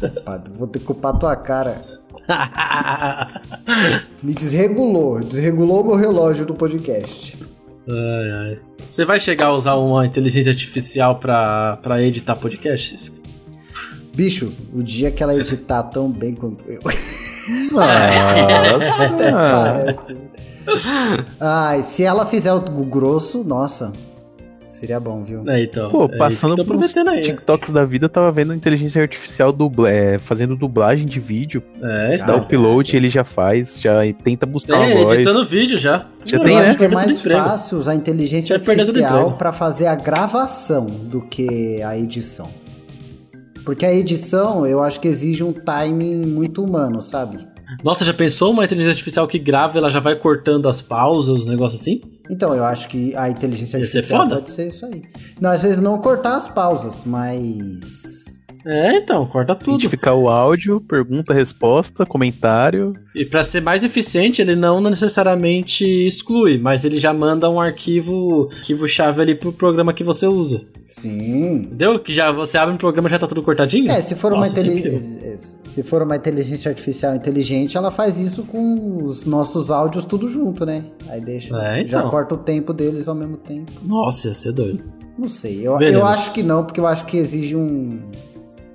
Decupado, 0.00 0.50
Vou 0.54 0.66
decupar 0.66 1.16
tua 1.18 1.36
cara. 1.36 1.99
Me 4.22 4.34
desregulou. 4.34 5.20
Desregulou 5.20 5.82
o 5.82 5.86
meu 5.86 5.96
relógio 5.96 6.46
do 6.46 6.54
podcast. 6.54 7.36
ai, 7.88 8.30
ai. 8.32 8.58
Você 8.86 9.04
vai 9.04 9.20
chegar 9.20 9.46
a 9.46 9.52
usar 9.52 9.74
uma 9.76 10.04
inteligência 10.04 10.50
artificial 10.50 11.16
pra, 11.16 11.76
pra 11.82 12.02
editar 12.02 12.34
podcasts? 12.34 13.12
Bicho, 14.14 14.52
o 14.74 14.82
dia 14.82 15.10
que 15.10 15.22
ela 15.22 15.34
editar 15.34 15.84
tão 15.84 16.10
bem 16.10 16.34
quanto 16.34 16.64
eu. 16.68 16.80
Até 19.00 19.30
Nossa. 19.30 19.94
parece. 19.96 20.16
Ai, 21.38 21.82
se 21.82 22.02
ela 22.02 22.26
fizer 22.26 22.52
o 22.52 22.60
grosso, 22.60 23.44
nossa. 23.44 23.92
Seria 24.80 24.98
bom, 24.98 25.22
viu? 25.22 25.46
É, 25.46 25.62
então. 25.62 25.90
Pô, 25.90 26.06
é 26.06 26.16
passando 26.16 26.64
por 26.64 26.74
aí. 26.74 27.04
né? 27.04 27.20
TikToks 27.20 27.68
da 27.70 27.84
vida, 27.84 28.06
eu 28.06 28.08
tava 28.08 28.32
vendo 28.32 28.54
inteligência 28.54 29.02
artificial 29.02 29.52
dubla, 29.52 29.90
é, 29.90 30.18
fazendo 30.18 30.56
dublagem 30.56 31.04
de 31.06 31.20
vídeo. 31.20 31.62
É, 31.82 32.16
Dá 32.16 32.32
o 32.32 32.36
então. 32.36 32.38
upload, 32.38 32.96
ele 32.96 33.10
já 33.10 33.22
faz, 33.22 33.78
já 33.78 34.00
tenta 34.24 34.46
buscar 34.46 34.78
Tem, 34.78 34.94
uma 34.94 35.04
voz. 35.04 35.18
editando 35.18 35.44
vídeo 35.44 35.76
já. 35.76 36.06
Já 36.24 36.38
tem, 36.38 36.52
eu 36.52 36.54
vai 36.54 36.62
né? 36.62 36.68
acho 36.70 36.78
que 36.78 36.84
é 36.84 36.88
perder 36.88 36.94
mais 36.94 37.22
fácil 37.22 37.76
usar 37.76 37.92
a 37.92 37.94
inteligência 37.94 38.58
todo 38.58 38.70
artificial 38.70 39.32
para 39.32 39.52
fazer 39.52 39.86
a 39.86 39.94
gravação 39.94 40.86
do 40.86 41.20
que 41.20 41.82
a 41.82 41.98
edição. 41.98 42.48
Porque 43.66 43.84
a 43.84 43.92
edição, 43.92 44.66
eu 44.66 44.82
acho 44.82 44.98
que 44.98 45.08
exige 45.08 45.44
um 45.44 45.52
timing 45.52 46.24
muito 46.24 46.64
humano, 46.64 47.02
sabe? 47.02 47.38
Nossa, 47.84 48.02
já 48.02 48.14
pensou 48.14 48.50
uma 48.50 48.64
inteligência 48.64 48.92
artificial 48.92 49.28
que 49.28 49.38
grava, 49.38 49.76
ela 49.76 49.90
já 49.90 50.00
vai 50.00 50.16
cortando 50.16 50.70
as 50.70 50.80
pausas, 50.80 51.40
os 51.40 51.46
negócios 51.46 51.82
assim? 51.82 52.00
Então, 52.30 52.54
eu 52.54 52.64
acho 52.64 52.88
que 52.88 53.14
a 53.16 53.28
inteligência 53.28 53.76
Ia 53.78 53.86
ser 53.86 53.98
artificial 53.98 54.22
foda. 54.24 54.36
pode 54.36 54.50
ser 54.52 54.68
isso 54.68 54.86
aí. 54.86 55.02
Não, 55.40 55.50
às 55.50 55.62
vezes 55.62 55.80
não 55.80 55.98
cortar 55.98 56.36
as 56.36 56.46
pausas, 56.46 57.02
mas. 57.04 58.19
É, 58.64 58.96
então, 58.96 59.24
corta 59.26 59.54
tudo. 59.54 59.70
Identificar 59.74 60.14
o 60.14 60.28
áudio, 60.28 60.80
pergunta, 60.80 61.32
resposta, 61.32 62.04
comentário. 62.06 62.92
E 63.14 63.24
pra 63.24 63.42
ser 63.42 63.60
mais 63.62 63.82
eficiente, 63.84 64.42
ele 64.42 64.54
não 64.54 64.80
necessariamente 64.80 65.84
exclui, 65.84 66.58
mas 66.58 66.84
ele 66.84 66.98
já 66.98 67.12
manda 67.12 67.48
um 67.50 67.60
arquivo, 67.60 68.48
arquivo 68.52 68.86
chave 68.88 69.22
ali 69.22 69.34
pro 69.34 69.52
programa 69.52 69.92
que 69.92 70.04
você 70.04 70.26
usa. 70.26 70.62
Sim. 70.86 71.62
Entendeu? 71.62 71.98
Que 71.98 72.12
já 72.12 72.30
você 72.30 72.58
abre 72.58 72.74
um 72.74 72.78
programa 72.78 73.08
e 73.08 73.10
já 73.12 73.18
tá 73.18 73.26
tudo 73.26 73.42
cortadinho? 73.42 73.90
É, 73.90 74.00
se 74.00 74.14
for, 74.14 74.32
uma 74.32 74.40
Nossa, 74.40 74.60
inteli- 74.60 74.82
sempre 74.82 75.38
se 75.64 75.82
for 75.84 76.02
uma 76.02 76.16
inteligência 76.16 76.68
artificial 76.68 77.14
inteligente, 77.14 77.76
ela 77.76 77.90
faz 77.90 78.18
isso 78.18 78.42
com 78.42 79.04
os 79.04 79.24
nossos 79.24 79.70
áudios 79.70 80.04
tudo 80.04 80.28
junto, 80.28 80.66
né? 80.66 80.84
Aí 81.08 81.20
deixa. 81.20 81.56
É, 81.62 81.86
Já 81.86 81.98
então. 82.00 82.10
corta 82.10 82.34
o 82.34 82.38
tempo 82.38 82.72
deles 82.72 83.06
ao 83.06 83.14
mesmo 83.14 83.36
tempo. 83.36 83.70
Nossa, 83.84 84.28
ia 84.28 84.34
ser 84.34 84.52
doido. 84.52 84.82
Não 85.16 85.28
sei. 85.28 85.60
Eu, 85.66 85.78
eu 85.80 86.04
acho 86.04 86.32
que 86.34 86.42
não, 86.42 86.64
porque 86.64 86.80
eu 86.80 86.86
acho 86.86 87.04
que 87.06 87.16
exige 87.16 87.54
um. 87.54 88.00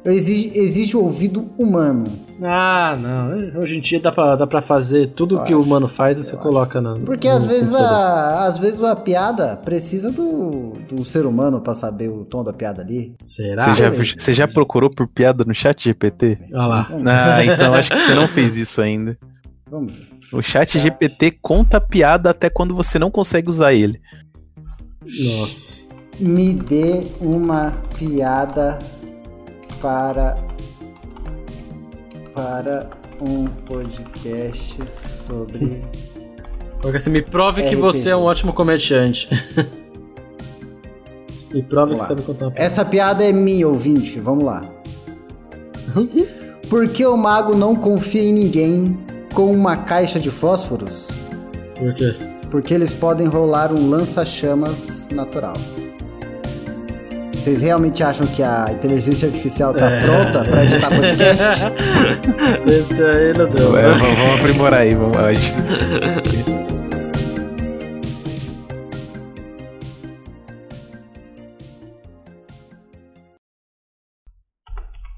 Exige, 0.06 0.52
exige 0.54 0.96
o 0.96 1.04
ouvido 1.04 1.50
humano. 1.58 2.06
Ah, 2.44 2.98
não. 3.00 3.60
Hoje 3.62 3.78
em 3.78 3.82
dia 3.82 4.00
dá 4.00 4.12
pra, 4.12 4.36
dá 4.36 4.46
pra 4.46 4.62
fazer 4.62 5.08
tudo 5.08 5.44
que 5.44 5.56
o 5.56 5.62
humano 5.62 5.88
faz, 5.88 6.18
você 6.18 6.36
coloca 6.36 6.80
na. 6.80 6.94
Porque 6.94 7.28
no 7.28 7.36
às 7.36 7.48
vezes, 7.48 7.74
a, 7.74 8.46
às 8.46 8.60
vezes 8.60 8.84
a 8.84 8.96
piada 8.96 9.56
precisa 9.56 10.12
do, 10.12 10.74
do 10.88 11.04
ser 11.06 11.26
humano 11.26 11.62
pra 11.62 11.74
saber 11.74 12.10
o 12.10 12.26
tom 12.26 12.44
da 12.44 12.54
piada 12.54 12.82
ali. 12.82 13.16
Será? 13.22 13.64
Você 13.64 13.82
já, 13.82 13.90
beleza. 13.90 14.16
você 14.18 14.34
já 14.34 14.48
procurou 14.48 14.90
por 14.90 15.08
piada 15.08 15.44
no 15.46 15.54
chat 15.54 15.86
GPT? 15.86 16.40
Olha 16.54 16.66
lá. 16.66 16.90
Ah, 17.06 17.46
então 17.46 17.74
acho 17.74 17.92
que 17.92 18.00
você 18.00 18.14
não 18.14 18.28
fez 18.28 18.58
isso 18.58 18.82
ainda. 18.82 19.18
Vamos 19.70 19.92
ver. 19.92 20.08
O 20.32 20.42
chat 20.42 20.78
GPT 20.78 21.38
conta 21.42 21.80
piada 21.80 22.32
até 22.32 22.50
quando 22.50 22.76
você 22.76 23.00
não 23.00 23.10
consegue 23.10 23.50
usar 23.50 23.74
ele. 23.74 24.02
Nossa. 25.02 25.96
Me 26.20 26.54
dê 26.54 27.08
uma 27.20 27.74
piada 27.98 28.80
para 29.82 30.36
para 32.34 32.90
um 33.22 33.46
podcast 33.46 34.78
sobre. 35.26 35.84
Porque 36.82 37.00
você 37.00 37.10
me 37.10 37.22
prove 37.22 37.62
que 37.64 37.70
RPG. 37.70 37.82
você 37.82 38.10
é 38.10 38.16
um 38.16 38.24
ótimo 38.24 38.54
comediante. 38.54 39.30
me 41.54 41.64
prove 41.64 41.94
Vamos 41.94 41.94
que 41.96 42.02
lá. 42.02 42.08
sabe 42.08 42.22
contar. 42.22 42.52
Essa 42.56 42.84
piada 42.84 43.24
é 43.24 43.32
minha, 43.32 43.68
ouvinte. 43.68 44.20
Vamos 44.20 44.44
lá. 44.44 44.62
Por 46.70 46.88
que 46.90 47.06
o 47.06 47.16
mago 47.16 47.56
não 47.56 47.76
confia 47.76 48.24
em 48.24 48.34
ninguém 48.34 49.00
com 49.34 49.52
uma 49.52 49.78
caixa 49.78 50.20
de 50.20 50.30
fósforos? 50.30 51.10
Por 51.78 51.94
quê? 51.94 52.14
Porque 52.52 52.74
eles 52.74 52.94
podem 52.94 53.28
rolar 53.28 53.72
um 53.72 53.90
lança-chamas 53.90 55.08
natural. 55.10 55.54
Vocês 57.46 57.62
realmente 57.62 58.02
acham 58.04 58.26
que 58.26 58.42
a 58.42 58.66
inteligência 58.72 59.28
artificial 59.28 59.72
tá 59.72 59.86
É. 59.88 60.00
pronta 60.04 60.44
pra 60.50 60.64
editar 60.64 60.90
podcast? 60.90 61.62
Esse 62.66 63.04
aí 63.04 63.38
não 63.38 63.48
deu. 63.52 63.78
É, 63.78 63.84
vamos, 63.94 64.18
vamos 64.18 64.40
aprimorar 64.40 64.80
aí. 64.80 64.96
Vamos, 64.96 65.16
gente- 65.40 66.56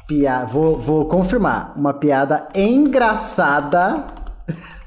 Pia... 0.08 0.46
Vou, 0.46 0.80
vou 0.80 1.08
confirmar. 1.08 1.74
Uma 1.78 1.94
piada 1.94 2.48
engraçada. 2.56 4.06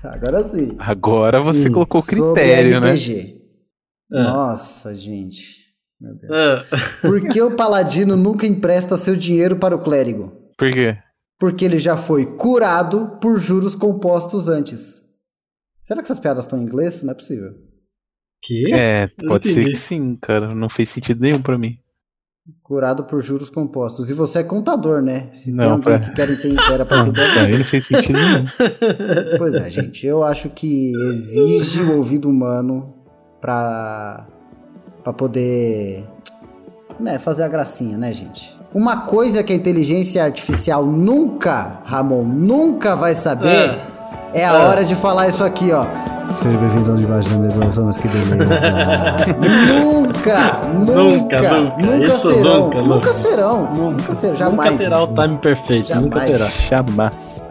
Agora 0.02 0.48
sim. 0.48 0.76
Agora 0.78 1.40
você 1.40 1.68
Hum, 1.68 1.72
colocou 1.72 2.02
critério, 2.02 2.80
né? 2.80 2.92
RPG. 2.94 3.40
É. 4.12 4.22
Nossa, 4.22 4.94
gente. 4.94 5.59
Meu 6.00 6.14
Deus. 6.14 6.32
É. 6.32 6.64
Por 7.06 7.20
que 7.20 7.42
o 7.42 7.54
paladino 7.56 8.16
nunca 8.16 8.46
empresta 8.46 8.96
seu 8.96 9.14
dinheiro 9.16 9.56
para 9.56 9.76
o 9.76 9.82
clérigo? 9.82 10.32
Por 10.56 10.72
quê? 10.72 10.96
Porque 11.38 11.64
ele 11.64 11.78
já 11.78 11.96
foi 11.96 12.26
curado 12.36 13.18
por 13.20 13.38
juros 13.38 13.74
compostos 13.74 14.48
antes. 14.48 15.00
Será 15.80 16.00
que 16.02 16.06
essas 16.06 16.18
piadas 16.18 16.44
estão 16.44 16.58
em 16.58 16.62
inglês? 16.62 17.02
Não 17.02 17.12
é 17.12 17.14
possível. 17.14 17.52
Que? 18.42 18.72
É, 18.72 19.08
pode 19.26 19.48
ser 19.48 19.64
que 19.64 19.74
sim, 19.74 20.16
cara. 20.16 20.54
Não 20.54 20.68
fez 20.68 20.88
sentido 20.90 21.20
nenhum 21.20 21.40
pra 21.42 21.56
mim. 21.58 21.78
Curado 22.62 23.04
por 23.04 23.22
juros 23.22 23.48
compostos. 23.50 24.10
E 24.10 24.14
você 24.14 24.40
é 24.40 24.42
contador, 24.44 25.00
né? 25.02 25.30
Se 25.34 25.46
tem 25.46 25.54
Não, 25.54 25.72
alguém 25.72 25.82
pra- 25.82 25.98
que 26.00 26.12
quer 26.12 26.30
entender, 26.30 26.62
era 26.72 26.84
pra 26.84 27.04
mim 27.04 27.12
não 27.12 27.64
fez 27.64 27.86
sentido 27.86 28.18
nenhum. 28.18 28.44
Pois 29.38 29.54
é, 29.54 29.70
gente. 29.70 30.06
Eu 30.06 30.22
acho 30.24 30.48
que 30.50 30.92
exige 31.08 31.82
o 31.82 31.96
ouvido 31.96 32.28
humano 32.28 32.94
pra, 33.40 34.26
pra 35.02 35.12
poder 35.12 36.04
né, 36.98 37.18
fazer 37.18 37.42
a 37.42 37.48
gracinha, 37.48 37.96
né, 37.96 38.12
gente? 38.12 38.58
Uma 38.74 38.98
coisa 38.98 39.42
que 39.42 39.52
a 39.52 39.56
inteligência 39.56 40.22
artificial 40.24 40.84
nunca, 40.86 41.78
Ramon, 41.84 42.22
nunca 42.22 42.94
vai 42.94 43.14
saber 43.14 43.78
é, 44.32 44.44
a 44.46 44.52
É. 44.52 44.66
hora 44.68 44.84
de 44.84 44.94
falar 44.94 45.28
isso 45.28 45.42
aqui, 45.42 45.72
ó. 45.72 45.84
Seja 46.32 46.56
bem-vindo 46.56 46.92
ao 46.92 46.96
Debaixo 46.96 47.28
da 47.30 47.38
Mesa, 47.38 47.82
mas 47.82 47.98
que 47.98 48.06
beleza. 48.06 48.70
nunca, 49.40 50.60
nunca, 50.72 50.94
Nunca, 50.94 51.40
nunca. 51.42 51.86
nunca 51.86 52.06
Isso 52.06 52.30
serão, 52.30 52.60
nunca, 52.60 52.78
nunca, 52.78 52.94
nunca. 52.94 53.12
serão, 53.12 53.72
nunca 53.74 54.14
serão, 54.14 54.36
jamais. 54.36 54.70
Nunca 54.72 54.84
terá 54.84 55.02
o 55.02 55.06
time 55.08 55.38
perfeito. 55.38 55.94
Nunca 55.96 56.26
Jamais. 56.26 56.30
terá. 56.30 56.46
Jamais. 56.46 57.42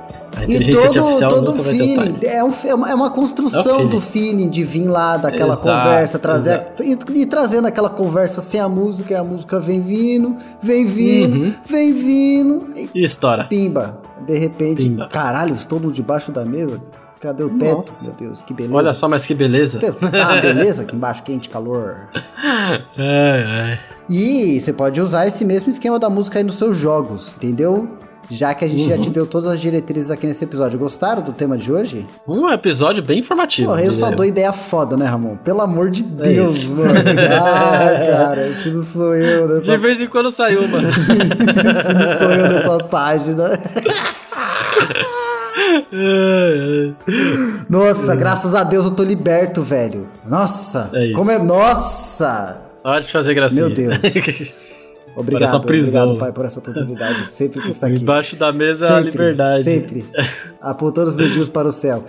E 0.48 0.72
todo, 0.72 1.28
todo 1.30 1.52
o 1.52 1.64
feeling, 1.64 2.18
é, 2.24 2.44
um, 2.44 2.52
é 2.66 2.74
uma- 2.76 2.90
é 2.92 2.96
uma 2.96 3.10
construção 3.10 3.60
É 3.60 3.64
feeling. 3.78 3.90
do 3.90 4.00
feeling 4.02 4.50
de 4.50 4.64
vir 4.64 4.88
lá 4.88 5.18
daquela 5.18 5.54
Exato, 5.54 5.84
conversa, 5.88 6.20
trazer 6.20 6.68
e, 6.82 6.98
e 7.22 7.26
trazendo 7.26 7.68
aquela 7.68 7.90
conversa 7.90 8.42
sem 8.42 8.60
a 8.60 8.70
música, 8.70 9.14
e 9.14 9.16
a 9.16 9.24
música 9.24 9.60
vem 9.60 9.82
vindo, 9.82 10.36
vem 10.62 10.86
vindo, 10.86 11.38
Uhum. 11.46 11.54
vem 11.68 11.94
vindo, 11.94 12.66
e 12.76 12.90
E 12.96 13.04
história. 13.04 13.44
pimba. 13.46 14.00
De 14.26 14.38
repente, 14.38 14.84
Pimba. 14.84 15.08
caralho, 15.08 15.54
estou 15.56 15.80
debaixo 15.92 16.32
da 16.32 16.44
mesa? 16.46 16.80
Cadê 17.22 17.44
o 17.44 17.50
teto? 17.50 17.78
Nossa. 17.78 18.10
Meu 18.12 18.18
Deus, 18.30 18.42
que 18.42 18.54
beleza. 18.54 18.76
Olha 18.76 18.94
só, 18.94 19.08
mas 19.10 19.26
que 19.26 19.34
beleza. 19.34 19.80
Tá 19.80 19.88
uma 20.32 20.40
beleza 20.42 20.84
aqui 20.84 20.96
embaixo, 20.96 21.22
quente, 21.24 21.50
calor. 21.50 22.08
Ai, 22.38 22.82
ai. 22.98 23.80
E 24.10 24.60
você 24.60 24.72
pode 24.74 25.00
usar 25.02 25.28
esse 25.28 25.44
mesmo 25.46 25.70
esquema 25.72 26.00
da 26.00 26.10
música 26.10 26.40
aí 26.40 26.44
nos 26.44 26.56
seus 26.58 26.78
jogos, 26.78 27.36
entendeu? 27.38 27.90
Já 28.32 28.54
que 28.54 28.64
a 28.64 28.68
gente 28.68 28.88
já 28.88 28.96
Uhum. 28.96 29.02
te 29.02 29.10
deu 29.10 29.26
todas 29.26 29.50
as 29.50 29.60
diretrizes 29.60 30.12
aqui 30.12 30.28
nesse 30.28 30.44
episódio. 30.44 30.78
Gostaram 30.78 31.22
do 31.24 31.32
tema 31.34 31.58
de 31.58 31.72
hoje? 31.72 32.06
Um 32.28 32.48
episódio 32.50 33.02
bem 33.02 33.20
informativo. 33.20 33.70
Porra, 33.70 33.82
eu 33.84 33.92
só 33.92 34.12
dou 34.12 34.24
ideia 34.26 34.54
foda, 34.54 34.96
né, 34.96 35.06
Ramon? 35.08 35.36
Pelo 35.38 35.62
amor 35.62 35.90
de 35.90 36.02
É 36.04 36.06
Deus, 36.24 36.70
mano. 36.70 36.92
Ai, 36.94 38.08
cara, 38.12 38.48
esse 38.48 38.70
não 38.70 38.84
sou 38.84 39.16
eu 39.16 39.48
De 39.48 39.54
nessa, 39.68 39.78
vez 39.80 40.00
em 40.00 40.08
quando 40.08 40.30
saiu, 40.30 40.68
mano. 40.68 40.88
esse 40.94 41.94
não 41.94 42.18
sou 42.20 42.32
eu 42.32 42.48
nessa 42.48 42.78
página. 42.86 43.50
Nossa, 47.70 48.16
graças 48.16 48.54
a 48.56 48.64
Deus 48.64 48.86
eu 48.86 48.92
tô 48.92 49.04
liberto, 49.04 49.62
velho. 49.62 50.08
Nossa, 50.28 50.90
É 50.94 51.12
como 51.14 51.32
é. 51.32 51.40
Nossa! 51.40 52.62
Hora 52.84 53.02
de 53.02 53.12
fazer 53.12 53.34
gracinha. 53.34 53.66
Meu 53.66 53.74
Deus. 53.74 54.69
Obrigado, 55.20 55.44
essa 55.44 55.60
prisão. 55.60 56.04
obrigado, 56.04 56.20
pai, 56.20 56.32
por 56.32 56.46
essa 56.46 56.60
oportunidade. 56.60 57.32
Sempre 57.32 57.62
que 57.62 57.72
está 57.72 57.88
aqui. 57.88 58.02
Embaixo 58.02 58.38
da 58.38 58.54
mesa 58.54 58.86
é 58.86 58.90
a 58.90 58.96
Sempre, 58.98 59.12
liberdade. 59.12 59.64
Sempre. 59.66 60.06
Apontando 60.62 61.10
os 61.10 61.16
dedinhos 61.18 61.50
para 61.50 61.68
o 61.68 61.72
céu. 61.74 62.06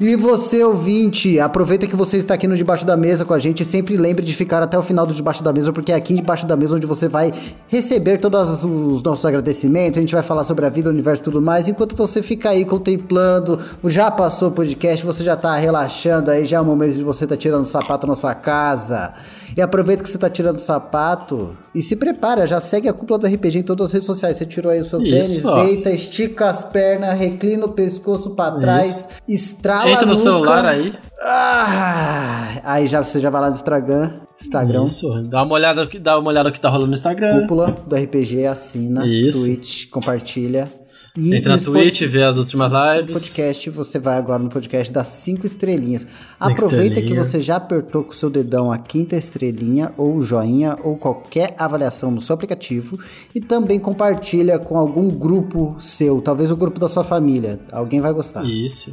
E 0.00 0.14
você, 0.14 0.62
ouvinte, 0.62 1.38
aproveita 1.40 1.86
que 1.86 1.96
você 1.96 2.16
está 2.16 2.34
aqui 2.34 2.46
no 2.46 2.56
Debaixo 2.56 2.86
da 2.86 2.96
Mesa 2.96 3.24
com 3.24 3.34
a 3.34 3.38
gente. 3.38 3.64
Sempre 3.64 3.96
lembre 3.96 4.24
de 4.24 4.34
ficar 4.34 4.62
até 4.62 4.78
o 4.78 4.82
final 4.82 5.04
do 5.04 5.12
Debaixo 5.12 5.42
da 5.42 5.52
Mesa, 5.52 5.72
porque 5.72 5.92
é 5.92 5.96
aqui 5.96 6.14
debaixo 6.14 6.46
da 6.46 6.56
mesa 6.56 6.76
onde 6.76 6.86
você 6.86 7.08
vai 7.08 7.32
receber 7.66 8.18
todos 8.18 8.64
os 8.64 9.02
nossos 9.02 9.26
agradecimentos. 9.26 9.98
A 9.98 10.00
gente 10.00 10.14
vai 10.14 10.22
falar 10.22 10.44
sobre 10.44 10.64
a 10.64 10.70
vida, 10.70 10.88
o 10.88 10.92
universo 10.92 11.22
e 11.22 11.24
tudo 11.24 11.42
mais. 11.42 11.66
Enquanto 11.66 11.96
você 11.96 12.22
fica 12.22 12.50
aí 12.50 12.64
contemplando, 12.64 13.58
já 13.84 14.10
passou 14.10 14.48
o 14.48 14.52
podcast, 14.52 15.04
você 15.04 15.24
já 15.24 15.36
tá 15.36 15.54
relaxando 15.56 16.30
aí, 16.30 16.46
já 16.46 16.58
é 16.58 16.60
o 16.60 16.64
momento 16.64 16.94
de 16.94 17.02
você 17.02 17.24
estar 17.24 17.36
tirando 17.36 17.64
o 17.64 17.68
sapato 17.68 18.06
na 18.06 18.14
sua 18.14 18.34
casa. 18.34 19.12
E 19.56 19.62
aproveita 19.62 20.02
que 20.02 20.08
você 20.08 20.18
tá 20.18 20.28
tirando 20.28 20.56
o 20.56 20.60
sapato 20.60 21.56
e 21.74 21.80
se 21.80 21.94
prepara, 21.94 22.43
já 22.46 22.60
segue 22.60 22.88
a 22.88 22.92
cúpula 22.92 23.18
do 23.18 23.26
RPG 23.26 23.58
em 23.58 23.62
todas 23.62 23.86
as 23.86 23.92
redes 23.92 24.06
sociais. 24.06 24.36
Você 24.36 24.46
tirou 24.46 24.70
aí 24.72 24.80
o 24.80 24.84
seu 24.84 25.00
Isso, 25.02 25.10
tênis, 25.54 25.66
deita, 25.66 25.90
estica 25.90 26.46
as 26.46 26.64
pernas, 26.64 27.18
reclina 27.18 27.64
o 27.66 27.72
pescoço 27.72 28.30
pra 28.30 28.52
trás, 28.52 29.08
estrala 29.28 29.90
Entra 29.90 30.06
no 30.06 30.12
nuca. 30.12 30.22
celular 30.22 30.66
aí. 30.66 30.92
Ah, 31.22 32.60
aí 32.64 32.86
já, 32.86 33.02
você 33.02 33.18
já 33.20 33.30
vai 33.30 33.40
lá 33.40 33.48
no 33.48 33.54
Instagram, 33.54 34.10
Instagram, 34.40 34.84
Isso. 34.84 35.22
Dá 35.22 35.42
uma 35.42 35.54
olhada, 35.54 35.88
dá 36.00 36.18
uma 36.18 36.28
olhada 36.30 36.48
no 36.48 36.52
que 36.52 36.60
tá 36.60 36.68
rolando 36.68 36.88
no 36.88 36.94
Instagram. 36.94 37.40
cúpula 37.42 37.74
do 37.86 37.96
RPG, 37.96 38.46
assina, 38.46 39.06
Isso. 39.06 39.44
Twitch, 39.44 39.88
compartilha. 39.90 40.70
E 41.16 41.36
Entra 41.36 41.56
na 41.56 41.62
no 41.62 41.72
Twitch, 41.72 42.02
vê 42.02 42.24
as 42.24 42.36
últimas 42.36 42.72
lives. 42.72 43.22
podcast, 43.22 43.70
você 43.70 43.98
vai 44.00 44.18
agora 44.18 44.42
no 44.42 44.48
podcast 44.48 44.92
das 44.92 45.06
cinco 45.06 45.46
estrelinhas. 45.46 46.04
Aproveita 46.40 46.96
que 46.96 47.00
estrelinha. 47.02 47.24
você 47.24 47.40
já 47.40 47.56
apertou 47.56 48.02
com 48.02 48.10
o 48.10 48.14
seu 48.14 48.28
dedão 48.28 48.72
a 48.72 48.78
quinta 48.78 49.14
estrelinha, 49.14 49.92
ou 49.96 50.20
joinha, 50.20 50.76
ou 50.82 50.96
qualquer 50.96 51.54
avaliação 51.56 52.10
no 52.10 52.20
seu 52.20 52.34
aplicativo. 52.34 52.98
E 53.32 53.40
também 53.40 53.78
compartilha 53.78 54.58
com 54.58 54.76
algum 54.76 55.08
grupo 55.08 55.76
seu, 55.78 56.20
talvez 56.20 56.50
o 56.50 56.56
grupo 56.56 56.80
da 56.80 56.88
sua 56.88 57.04
família. 57.04 57.60
Alguém 57.70 58.00
vai 58.00 58.12
gostar. 58.12 58.44
Isso. 58.44 58.92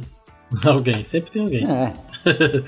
Alguém, 0.64 1.04
sempre 1.04 1.30
tem 1.32 1.42
alguém. 1.42 1.66
É. 1.66 1.94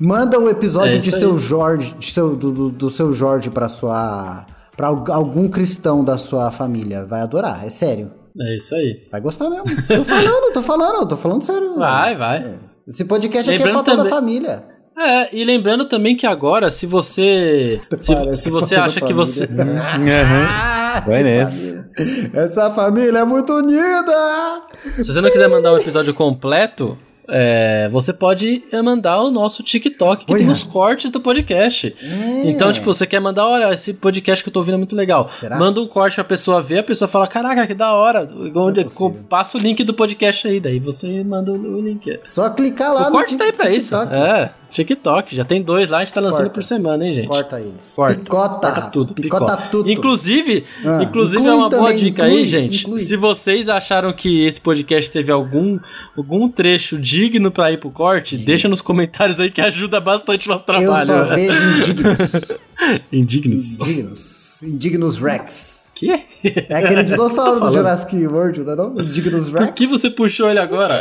Manda 0.00 0.40
o 0.40 0.48
episódio 0.48 0.94
É 0.94 0.98
de 0.98 1.12
seu 1.12 1.32
aí. 1.32 1.36
Jorge, 1.36 1.94
de 1.98 2.10
seu, 2.10 2.34
do, 2.34 2.50
do, 2.50 2.70
do 2.70 2.90
seu 2.90 3.12
Jorge 3.12 3.50
pra 3.50 3.68
sua. 3.68 4.46
para 4.74 4.88
algum 4.88 5.46
cristão 5.46 6.02
da 6.02 6.16
sua 6.16 6.50
família. 6.50 7.04
Vai 7.04 7.20
adorar, 7.20 7.66
é 7.66 7.68
sério. 7.68 8.17
É 8.40 8.56
isso 8.56 8.74
aí. 8.74 9.06
Vai 9.10 9.20
gostar 9.20 9.50
mesmo. 9.50 9.64
Tô 9.86 10.04
falando, 10.04 10.52
tô 10.52 10.62
falando, 10.62 11.08
tô 11.08 11.16
falando 11.16 11.42
sério. 11.44 11.74
Vai, 11.76 12.16
vai. 12.16 12.58
Esse 12.86 13.04
podcast 13.04 13.50
aqui 13.50 13.62
é 13.62 13.66
Lembrando 13.66 13.84
pra 13.84 13.92
toda 13.94 14.02
a 14.08 14.10
também- 14.10 14.18
família. 14.20 14.64
É, 15.00 15.36
e 15.36 15.44
lembrando 15.44 15.84
também 15.88 16.16
que 16.16 16.26
agora, 16.26 16.70
se 16.70 16.84
você. 16.84 17.80
Se, 17.96 18.36
se 18.36 18.50
você 18.50 18.74
acha 18.74 19.00
que 19.00 19.12
você. 19.12 19.44
Aham. 19.50 21.04
Vai 21.06 21.22
nessa. 21.22 21.88
Essa 22.34 22.70
família 22.70 23.18
é 23.20 23.24
muito 23.24 23.52
unida! 23.52 24.62
Se 24.98 25.12
você 25.12 25.20
não 25.20 25.30
quiser 25.30 25.48
mandar 25.48 25.72
o 25.72 25.76
episódio 25.78 26.12
completo, 26.14 26.98
é, 27.28 27.88
você 27.92 28.12
pode 28.12 28.64
é, 28.72 28.80
mandar 28.80 29.20
o 29.22 29.30
nosso 29.30 29.62
TikTok, 29.62 30.24
que 30.24 30.32
Olha. 30.32 30.42
tem 30.42 30.50
os 30.50 30.64
cortes 30.64 31.10
do 31.10 31.20
podcast. 31.20 31.94
É. 32.02 32.50
Então, 32.50 32.72
tipo, 32.72 32.86
você 32.86 33.06
quer 33.06 33.20
mandar, 33.20 33.46
olha, 33.46 33.72
esse 33.72 33.92
podcast 33.92 34.42
que 34.42 34.48
eu 34.48 34.52
tô 34.52 34.60
ouvindo 34.60 34.74
é 34.74 34.78
muito 34.78 34.96
legal. 34.96 35.30
Será? 35.38 35.58
Manda 35.58 35.80
um 35.80 35.86
corte 35.86 36.14
pra 36.14 36.24
pessoa 36.24 36.60
ver, 36.60 36.78
a 36.78 36.82
pessoa 36.82 37.06
fala, 37.08 37.26
caraca, 37.26 37.66
que 37.66 37.74
da 37.74 37.92
hora. 37.92 38.28
Onde- 38.54 38.80
é 38.80 38.86
passa 39.28 39.58
o 39.58 39.60
link 39.60 39.84
do 39.84 39.92
podcast 39.92 40.48
aí, 40.48 40.58
daí 40.58 40.78
você 40.78 41.22
manda 41.22 41.52
o, 41.52 41.80
link. 41.80 42.18
Só 42.24 42.48
clicar 42.50 42.92
lá 42.94 43.08
o 43.08 43.10
corte 43.10 43.36
tá 43.36 43.44
aí 43.44 43.52
pra 43.52 43.70
isso. 43.70 43.94
TikTok. 43.98 44.16
É, 44.16 44.50
TikTok. 44.70 45.34
Já 45.34 45.44
tem 45.44 45.62
dois 45.62 45.88
lá, 45.90 45.98
a 45.98 46.00
gente 46.04 46.12
tá 46.14 46.20
lançando 46.20 46.42
Corta. 46.42 46.54
por 46.54 46.64
semana, 46.64 47.06
hein, 47.06 47.12
gente? 47.14 47.28
Corta 47.28 47.60
eles. 47.60 47.92
Corta, 47.96 48.14
Picota. 48.20 48.48
corta 48.72 48.90
tudo, 48.90 49.14
Picota, 49.14 49.44
picota. 49.46 49.68
tudo. 49.70 49.90
Inclusive, 49.90 50.64
Ah, 50.84 51.02
inclusive 51.02 51.46
é 51.46 51.52
uma 51.52 51.68
boa 51.68 51.82
também, 51.88 51.96
dica 51.96 52.26
inclui, 52.26 52.40
aí, 52.40 52.46
gente. 52.46 52.82
inclui. 52.82 52.98
Se 52.98 53.16
vocês 53.16 53.68
acharam 53.68 54.12
que 54.12 54.44
esse 54.46 54.60
podcast 54.60 55.10
teve 55.10 55.32
algum, 55.32 55.78
algum 56.16 56.48
trecho 56.48 56.98
digno 56.98 57.50
pra 57.50 57.72
ir 57.72 57.78
pro 57.78 57.90
corte, 57.90 58.36
deixa 58.36 58.68
nos 58.68 58.80
comentários 58.80 59.40
aí 59.40 59.50
que 59.50 59.60
ajuda 59.60 60.00
bastante 60.00 60.46
o 60.48 60.52
nosso 60.52 60.64
Eu 60.68 60.94
só 60.94 61.04
trabalho. 61.04 61.34
vejo 61.34 61.64
indignos. 61.80 62.58
Indignos. 63.12 63.74
indignos. 63.78 64.62
Indignos 64.62 65.18
Rex. 65.18 65.90
Quê? 65.94 66.20
É 66.68 66.76
aquele 66.76 67.02
dinossauro 67.02 67.58
do 67.58 67.72
Jurassic 67.72 68.14
World, 68.28 68.60
não 68.60 68.72
é 68.72 68.76
não? 68.76 68.94
O 68.94 69.04
Dignus 69.04 69.48
Por 69.50 69.60
Rex. 69.62 69.72
que 69.74 69.86
você 69.86 70.08
puxou 70.10 70.48
ele 70.48 70.60
agora? 70.60 71.00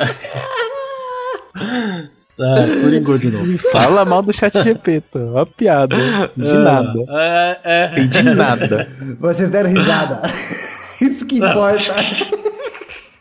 ah, 2.40 2.82
coringou 2.84 3.18
de 3.18 3.32
novo. 3.32 3.58
Fala 3.72 4.06
mal 4.06 4.22
do 4.22 4.32
chat 4.32 4.54
GP, 4.62 5.02
tá? 5.12 5.20
Ó, 5.34 5.46
piada. 5.46 5.96
De 6.36 6.54
nada. 6.58 6.94
É, 7.10 7.60
é. 7.64 8.00
Entendi 8.00 8.34
nada. 8.36 8.88
Vocês 9.20 9.50
deram 9.50 9.70
risada. 9.70 10.22
Isso 11.02 11.26
que 11.26 11.38
importa. 11.38 11.96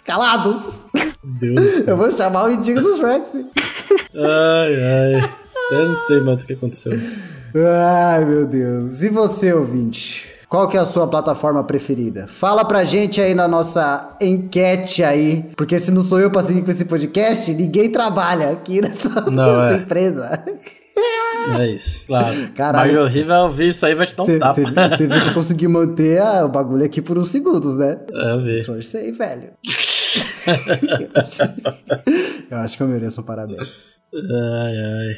Calados. 0.05 0.63
Deus. 1.25 1.87
Eu 1.87 1.97
vou 1.97 2.13
chamar 2.13 2.45
o 2.45 2.51
Indignos 2.51 3.01
Rex. 3.01 3.33
Ai, 3.35 4.75
ai. 4.75 5.31
Eu 5.73 5.89
não 5.89 5.97
sei, 5.97 6.21
mano, 6.21 6.41
o 6.41 6.47
que 6.47 6.53
aconteceu. 6.53 6.93
Ai, 7.55 8.25
meu 8.25 8.47
Deus. 8.47 9.03
E 9.03 9.09
você, 9.09 9.53
ouvinte? 9.53 10.26
Qual 10.49 10.69
que 10.69 10.77
é 10.77 10.81
a 10.81 10.85
sua 10.85 11.09
plataforma 11.09 11.65
preferida? 11.65 12.27
Fala 12.29 12.65
pra 12.65 12.85
gente 12.85 13.21
aí 13.21 13.35
na 13.35 13.49
nossa 13.49 14.17
enquete 14.21 15.03
aí. 15.03 15.51
Porque 15.57 15.79
se 15.81 15.91
não 15.91 16.03
sou 16.03 16.21
eu 16.21 16.31
pra 16.31 16.43
seguir 16.43 16.63
com 16.63 16.71
esse 16.71 16.85
podcast, 16.85 17.53
ninguém 17.53 17.91
trabalha 17.91 18.51
aqui 18.51 18.81
nessa, 18.83 19.23
Não, 19.31 19.61
nessa 19.63 19.75
é. 19.75 19.79
empresa. 19.79 20.45
É 21.59 21.67
isso, 21.69 22.05
claro. 22.07 22.35
Caralho. 22.55 22.95
Marjorie 22.95 23.25
vai 23.25 23.41
ouvir 23.43 23.69
isso 23.69 23.85
aí 23.87 23.95
vai 23.95 24.07
te 24.07 24.17
dar 24.17 24.23
um 24.23 24.39
tapa. 24.39 24.55
Você 24.97 25.07
viu 25.07 25.21
que 25.21 25.29
eu 25.29 25.35
consegui 25.35 25.69
manter 25.69 26.21
a- 26.21 26.45
o 26.45 26.49
bagulho 26.49 26.85
aqui 26.85 27.03
por 27.03 27.19
uns 27.19 27.29
segundos, 27.31 27.77
né? 27.77 27.99
É, 28.13 28.33
eu 28.33 28.43
vi. 28.43 28.59
Esforcei, 28.59 29.13
velho. 29.13 29.51
eu 32.51 32.59
acho 32.59 32.77
que 32.77 32.83
eu 32.83 32.89
mereço 32.89 33.21
um 33.21 33.25
parabéns. 33.25 33.97
Ai, 34.15 34.75
ai. 34.79 35.17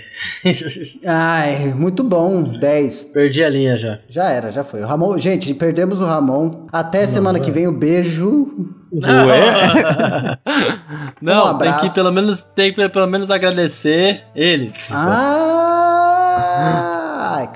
Ai, 1.06 1.74
muito 1.74 2.02
bom. 2.02 2.42
10. 2.42 3.04
Perdi 3.06 3.44
a 3.44 3.48
linha 3.48 3.76
já. 3.76 3.98
Já 4.08 4.30
era, 4.30 4.50
já 4.50 4.64
foi. 4.64 4.82
O 4.82 4.86
Ramon, 4.86 5.18
gente, 5.18 5.52
perdemos 5.54 6.00
o 6.00 6.06
Ramon. 6.06 6.66
Até 6.72 7.06
semana 7.06 7.38
que 7.38 7.50
vem, 7.50 7.68
um 7.68 7.72
beijo. 7.72 8.72
Ué? 8.92 10.38
Não, 11.20 11.54
Um 11.54 11.58
tem 11.58 11.76
que 11.76 11.90
pelo 11.90 12.10
menos 12.10 12.40
tem 12.40 12.72
que 12.72 12.88
pelo 12.88 13.06
menos 13.06 13.30
agradecer 13.30 14.22
ele. 14.34 14.72
Ah, 14.90 16.87
é 16.87 16.87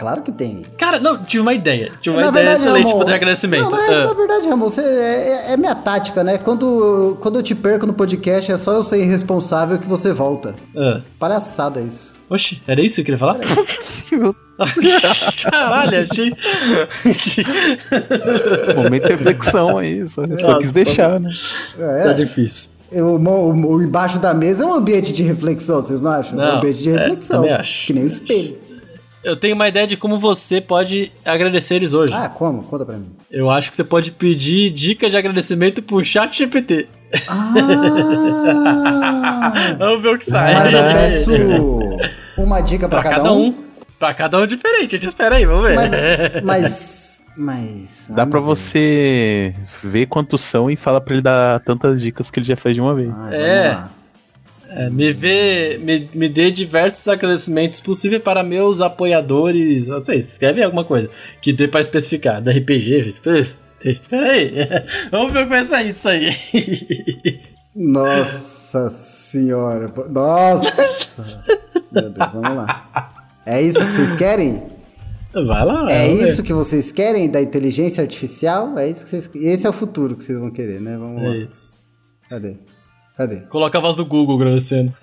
claro 0.03 0.23
que 0.23 0.33
tem. 0.33 0.67
Cara, 0.77 0.99
não, 0.99 1.23
tive 1.25 1.41
uma 1.41 1.55
ideia. 1.55 1.93
Tive 2.03 2.17
uma 2.17 2.23
Na 2.23 2.29
ideia 2.29 2.45
verdade, 2.47 2.61
excelente 2.69 2.93
Ramon, 2.93 3.05
de 3.05 3.13
agradecimento. 3.13 3.63
Não, 3.63 3.71
na, 3.71 3.79
Ah. 4.03 4.05
na 4.07 4.13
verdade, 4.15 4.49
Ramon, 4.49 4.69
você, 4.69 4.81
é, 4.83 5.53
é 5.53 5.57
minha 5.57 5.75
tática, 5.77 6.25
né? 6.25 6.39
Quando, 6.39 7.17
quando 7.21 7.39
eu 7.39 7.43
te 7.43 7.55
perco 7.55 7.87
no 7.87 7.93
podcast, 7.95 8.51
é 8.51 8.59
só 8.59 8.73
eu 8.73 8.83
ser 8.83 8.99
irresponsável 9.01 9.79
que 9.79 9.87
você 9.87 10.13
volta. 10.13 10.57
Ah. 10.77 11.01
Palhaçada 11.19 11.81
isso. 11.81 12.13
Oxi, 12.29 12.61
era 12.67 12.81
isso 12.81 12.97
que 12.97 13.03
eu 13.03 13.05
queria 13.05 13.19
falar? 13.19 13.37
Caralho, 15.51 16.07
achei. 16.11 16.33
Momento 18.77 19.03
de 19.05 19.09
reflexão 19.11 19.79
aí. 19.79 20.09
Só, 20.09 20.23
só 20.39 20.59
quis 20.59 20.73
deixar, 20.73 21.21
né? 21.21 21.31
É, 21.79 22.03
Tá 22.05 22.13
difícil. 22.13 22.71
eu- 22.91 23.17
o, 23.17 23.73
o 23.75 23.83
embaixo 23.83 24.19
da 24.19 24.33
mesa 24.35 24.65
é 24.65 24.67
um 24.67 24.75
ambiente 24.75 25.13
de 25.13 25.23
reflexão, 25.23 25.83
vocês 25.83 26.01
não 26.01 26.11
acham? 26.11 26.41
é 26.41 26.45
um 26.45 26.49
Não, 26.53 26.57
ambiente 26.59 26.83
de 26.83 26.91
é, 26.91 26.97
reflexão. 26.99 27.37
também 27.43 27.53
acho. 27.53 27.87
Que 27.87 27.93
nem 27.93 28.05
o 28.05 28.07
espelho. 28.07 28.57
Eu 29.25 29.37
tenho 29.37 29.55
uma 29.55 29.69
ideia 29.69 29.87
de 29.87 29.97
como 29.97 30.19
você 30.19 30.61
pode 30.61 31.13
agradecer 31.25 31.77
eles 31.77 31.95
hoje. 31.95 32.13
Ah, 32.13 32.29
como? 32.29 32.63
Conta 32.65 32.85
pra 32.85 32.97
mim. 32.97 33.07
Eu 33.31 33.51
acho 33.51 33.71
que 33.71 33.77
você 33.77 33.85
pode 33.85 34.11
pedir 34.11 34.71
dicas 34.71 35.11
de 35.11 35.17
agradecimento 35.17 35.83
pro 35.83 36.05
chat 36.05 36.37
GPT. 36.37 36.89
Ah! 37.29 37.53
Vamos 39.79 40.03
ver 40.03 40.09
o 40.15 40.19
que 40.19 40.27
sai. 40.27 40.55
Mas 40.55 40.75
eu 40.75 40.83
peço 40.93 41.33
uma 42.37 42.61
dica 42.61 42.89
pra, 42.89 43.01
pra 43.01 43.11
cada 43.11 43.33
um. 43.33 43.55
Pra 43.99 44.15
cada 44.15 44.39
um 44.39 44.47
diferente. 44.47 44.97
A 44.97 44.99
gente 44.99 45.09
espera 45.09 45.37
aí, 45.37 45.47
vamos 45.47 45.69
ver. 45.69 45.77
Mas. 45.77 46.43
Mas. 46.43 47.23
mas 47.37 48.07
Dá 48.11 48.23
ai, 48.25 48.29
pra 48.29 48.41
você 48.41 49.55
ver 49.83 50.07
quantos 50.07 50.41
são 50.43 50.71
e 50.71 50.77
fala 50.77 51.01
pra 51.01 51.15
ele 51.15 51.23
dar 51.23 51.61
tantas 51.61 52.01
dicas 52.01 52.31
que 52.31 52.39
ele 52.39 52.47
já 52.47 52.57
fez 52.57 52.75
de 52.75 52.81
uma 52.81 52.95
vez. 52.95 53.11
Ai, 53.17 53.35
É. 53.35 53.79
É, 54.75 54.89
me, 54.91 55.13
vê, 55.13 55.79
me, 55.83 56.09
me 56.15 56.29
dê 56.29 56.51
diversos 56.51 57.07
agradecimentos 57.09 57.81
possíveis 57.81 58.23
para 58.23 58.43
meus 58.43 58.81
apoiadores. 58.81 59.87
Não 59.89 60.01
sei, 60.01 60.19
escreve 60.19 60.63
alguma 60.63 60.85
coisa 60.85 61.11
que 61.41 61.53
dê 61.53 61.69
pra 61.69 61.81
especificar. 61.81 62.41
Da 62.41 62.53
RPG, 62.53 63.09
espera 63.09 63.39
espera 63.85 64.31
aí. 64.33 64.53
Vamos 65.11 65.33
ver 65.33 65.41
o 65.41 65.43
que 65.45 65.49
vai 65.51 65.65
sair 65.65 65.93
disso 65.93 66.09
aí. 66.09 66.31
Nossa 67.75 68.91
senhora. 68.91 69.93
Nossa. 70.11 71.25
Meu 71.93 72.11
Deus, 72.11 72.33
vamos 72.33 72.57
lá. 72.57 73.13
É 73.45 73.61
isso 73.61 73.79
que 73.79 73.91
vocês 73.93 74.15
querem? 74.15 74.63
Vai 75.35 75.65
lá. 75.65 75.91
É 75.91 76.07
vamos 76.09 76.23
ver. 76.23 76.29
isso 76.29 76.43
que 76.43 76.53
vocês 76.53 76.93
querem 76.93 77.31
da 77.31 77.41
inteligência 77.41 78.03
artificial? 78.03 78.79
É 78.79 78.89
isso 78.89 79.05
que 79.05 79.11
vocês 79.11 79.31
Esse 79.35 79.67
é 79.67 79.71
o 79.71 79.73
futuro 79.73 80.15
que 80.17 80.25
vocês 80.25 80.39
vão 80.39 80.51
querer, 80.51 80.81
né? 80.81 80.97
Vamos 80.97 81.23
É 81.23 81.27
lá. 81.29 81.37
isso. 81.37 81.79
Cadê? 82.29 82.57
Cadê? 83.23 83.41
Coloca 83.43 83.79
a 83.79 83.81
voz 83.81 83.97
do 83.97 84.05
Google 84.05 84.37
agradecendo. 84.37 84.93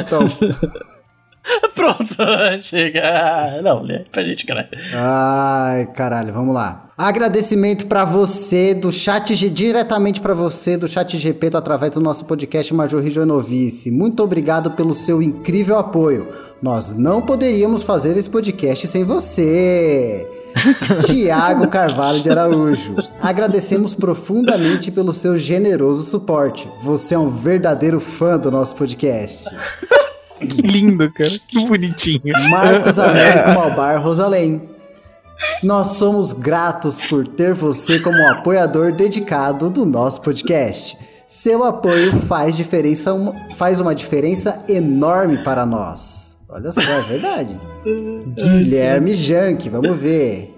Então. 0.00 0.26
Pronto, 1.74 2.14
chega. 2.62 3.60
Não, 3.62 3.82
lê 3.82 4.00
pra 4.00 4.22
gente, 4.22 4.44
caralho. 4.44 4.68
Ai, 4.94 5.86
caralho, 5.86 6.32
vamos 6.32 6.54
lá. 6.54 6.90
Agradecimento 6.96 7.86
pra 7.86 8.04
você 8.04 8.74
do 8.74 8.90
chat 8.90 9.34
G, 9.34 9.48
diretamente 9.48 10.20
pra 10.20 10.34
você 10.34 10.76
do 10.76 10.88
chat 10.88 11.16
GP 11.16 11.50
através 11.54 11.92
do 11.92 12.00
nosso 12.00 12.24
podcast 12.24 12.74
Major 12.74 13.02
Joanovice. 13.02 13.90
Muito 13.90 14.22
obrigado 14.22 14.72
pelo 14.72 14.92
seu 14.92 15.22
incrível 15.22 15.78
apoio. 15.78 16.28
Nós 16.60 16.92
não 16.92 17.22
poderíamos 17.22 17.82
fazer 17.84 18.16
esse 18.16 18.28
podcast 18.28 18.86
sem 18.86 19.04
você. 19.04 20.26
Tiago 21.06 21.68
Carvalho 21.68 22.20
de 22.20 22.30
Araújo. 22.30 22.96
Agradecemos 23.20 23.94
profundamente 23.94 24.90
pelo 24.90 25.12
seu 25.12 25.38
generoso 25.38 26.04
suporte. 26.04 26.68
Você 26.82 27.14
é 27.14 27.18
um 27.18 27.28
verdadeiro 27.28 28.00
fã 28.00 28.38
do 28.38 28.50
nosso 28.50 28.74
podcast. 28.74 29.48
Que 30.40 30.62
lindo, 30.62 31.10
cara. 31.12 31.30
Que 31.48 31.66
bonitinho. 31.66 32.20
Marcos 32.50 32.98
Américo 32.98 33.48
Malbar 33.50 34.02
Rosalém. 34.02 34.68
Nós 35.62 35.96
somos 35.96 36.32
gratos 36.32 37.06
por 37.08 37.26
ter 37.26 37.54
você 37.54 38.00
como 38.00 38.28
apoiador 38.28 38.92
dedicado 38.92 39.70
do 39.70 39.84
nosso 39.86 40.20
podcast. 40.20 40.96
Seu 41.28 41.62
apoio 41.62 42.20
faz 42.22 42.56
diferença, 42.56 43.14
faz 43.56 43.80
uma 43.80 43.94
diferença 43.94 44.62
enorme 44.68 45.44
para 45.44 45.66
nós. 45.66 46.27
Olha 46.48 46.72
só, 46.72 46.80
é 46.80 47.00
verdade. 47.02 47.60
Guilherme 48.34 49.14
Jank, 49.14 49.68
vamos 49.68 49.96
ver. 49.98 50.54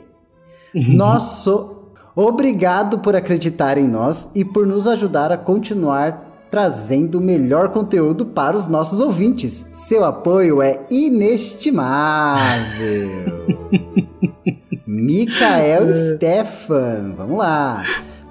Nosso 0.72 1.76
obrigado 2.14 3.00
por 3.00 3.16
acreditar 3.16 3.76
em 3.76 3.88
nós 3.88 4.28
e 4.34 4.44
por 4.44 4.66
nos 4.66 4.86
ajudar 4.86 5.32
a 5.32 5.36
continuar 5.36 6.30
trazendo 6.50 7.18
o 7.18 7.20
melhor 7.20 7.70
conteúdo 7.70 8.26
para 8.26 8.56
os 8.56 8.66
nossos 8.66 9.00
ouvintes. 9.00 9.66
Seu 9.72 10.04
apoio 10.04 10.60
é 10.60 10.82
inestimável. 10.90 11.86
Micael 14.86 16.14
Stefan, 16.16 17.14
vamos 17.16 17.38
lá. 17.38 17.82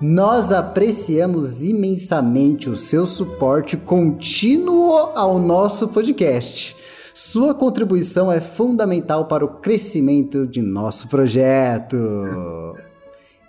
Nós 0.02 0.52
apreciamos 0.52 1.64
imensamente 1.64 2.70
o 2.70 2.76
seu 2.76 3.06
suporte 3.06 3.76
contínuo 3.76 4.94
ao 5.16 5.40
nosso 5.40 5.88
podcast. 5.90 6.79
Sua 7.22 7.54
contribuição 7.54 8.32
é 8.32 8.40
fundamental 8.40 9.26
para 9.26 9.44
o 9.44 9.56
crescimento 9.60 10.48
de 10.48 10.62
nosso 10.62 11.10
projeto. 11.10 11.98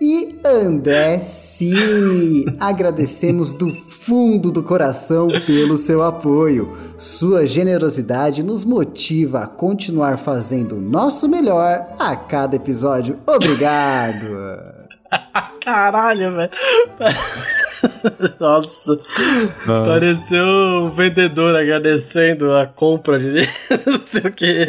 E 0.01 0.41
André 0.45 1.21
Cine, 1.21 2.47
agradecemos 2.59 3.55
do 3.55 3.73
fundo 3.73 4.51
do 4.51 4.61
coração 4.61 5.29
pelo 5.47 5.77
seu 5.77 6.03
apoio. 6.03 6.77
Sua 6.99 7.47
generosidade 7.47 8.43
nos 8.43 8.65
motiva 8.65 9.45
a 9.45 9.47
continuar 9.47 10.19
fazendo 10.19 10.75
o 10.75 10.81
nosso 10.81 11.29
melhor 11.29 11.95
a 11.97 12.17
cada 12.17 12.57
episódio. 12.57 13.21
Obrigado! 13.25 14.81
Caralho, 15.65 16.35
velho. 16.35 16.51
Nossa. 18.41 18.99
Pareceu 19.67 20.45
um 20.45 20.91
vendedor 20.91 21.55
agradecendo 21.55 22.55
a 22.55 22.67
compra 22.67 23.19
de 23.19 23.33
não 23.87 24.01
sei 24.11 24.23
o 24.25 24.33
que. 24.33 24.67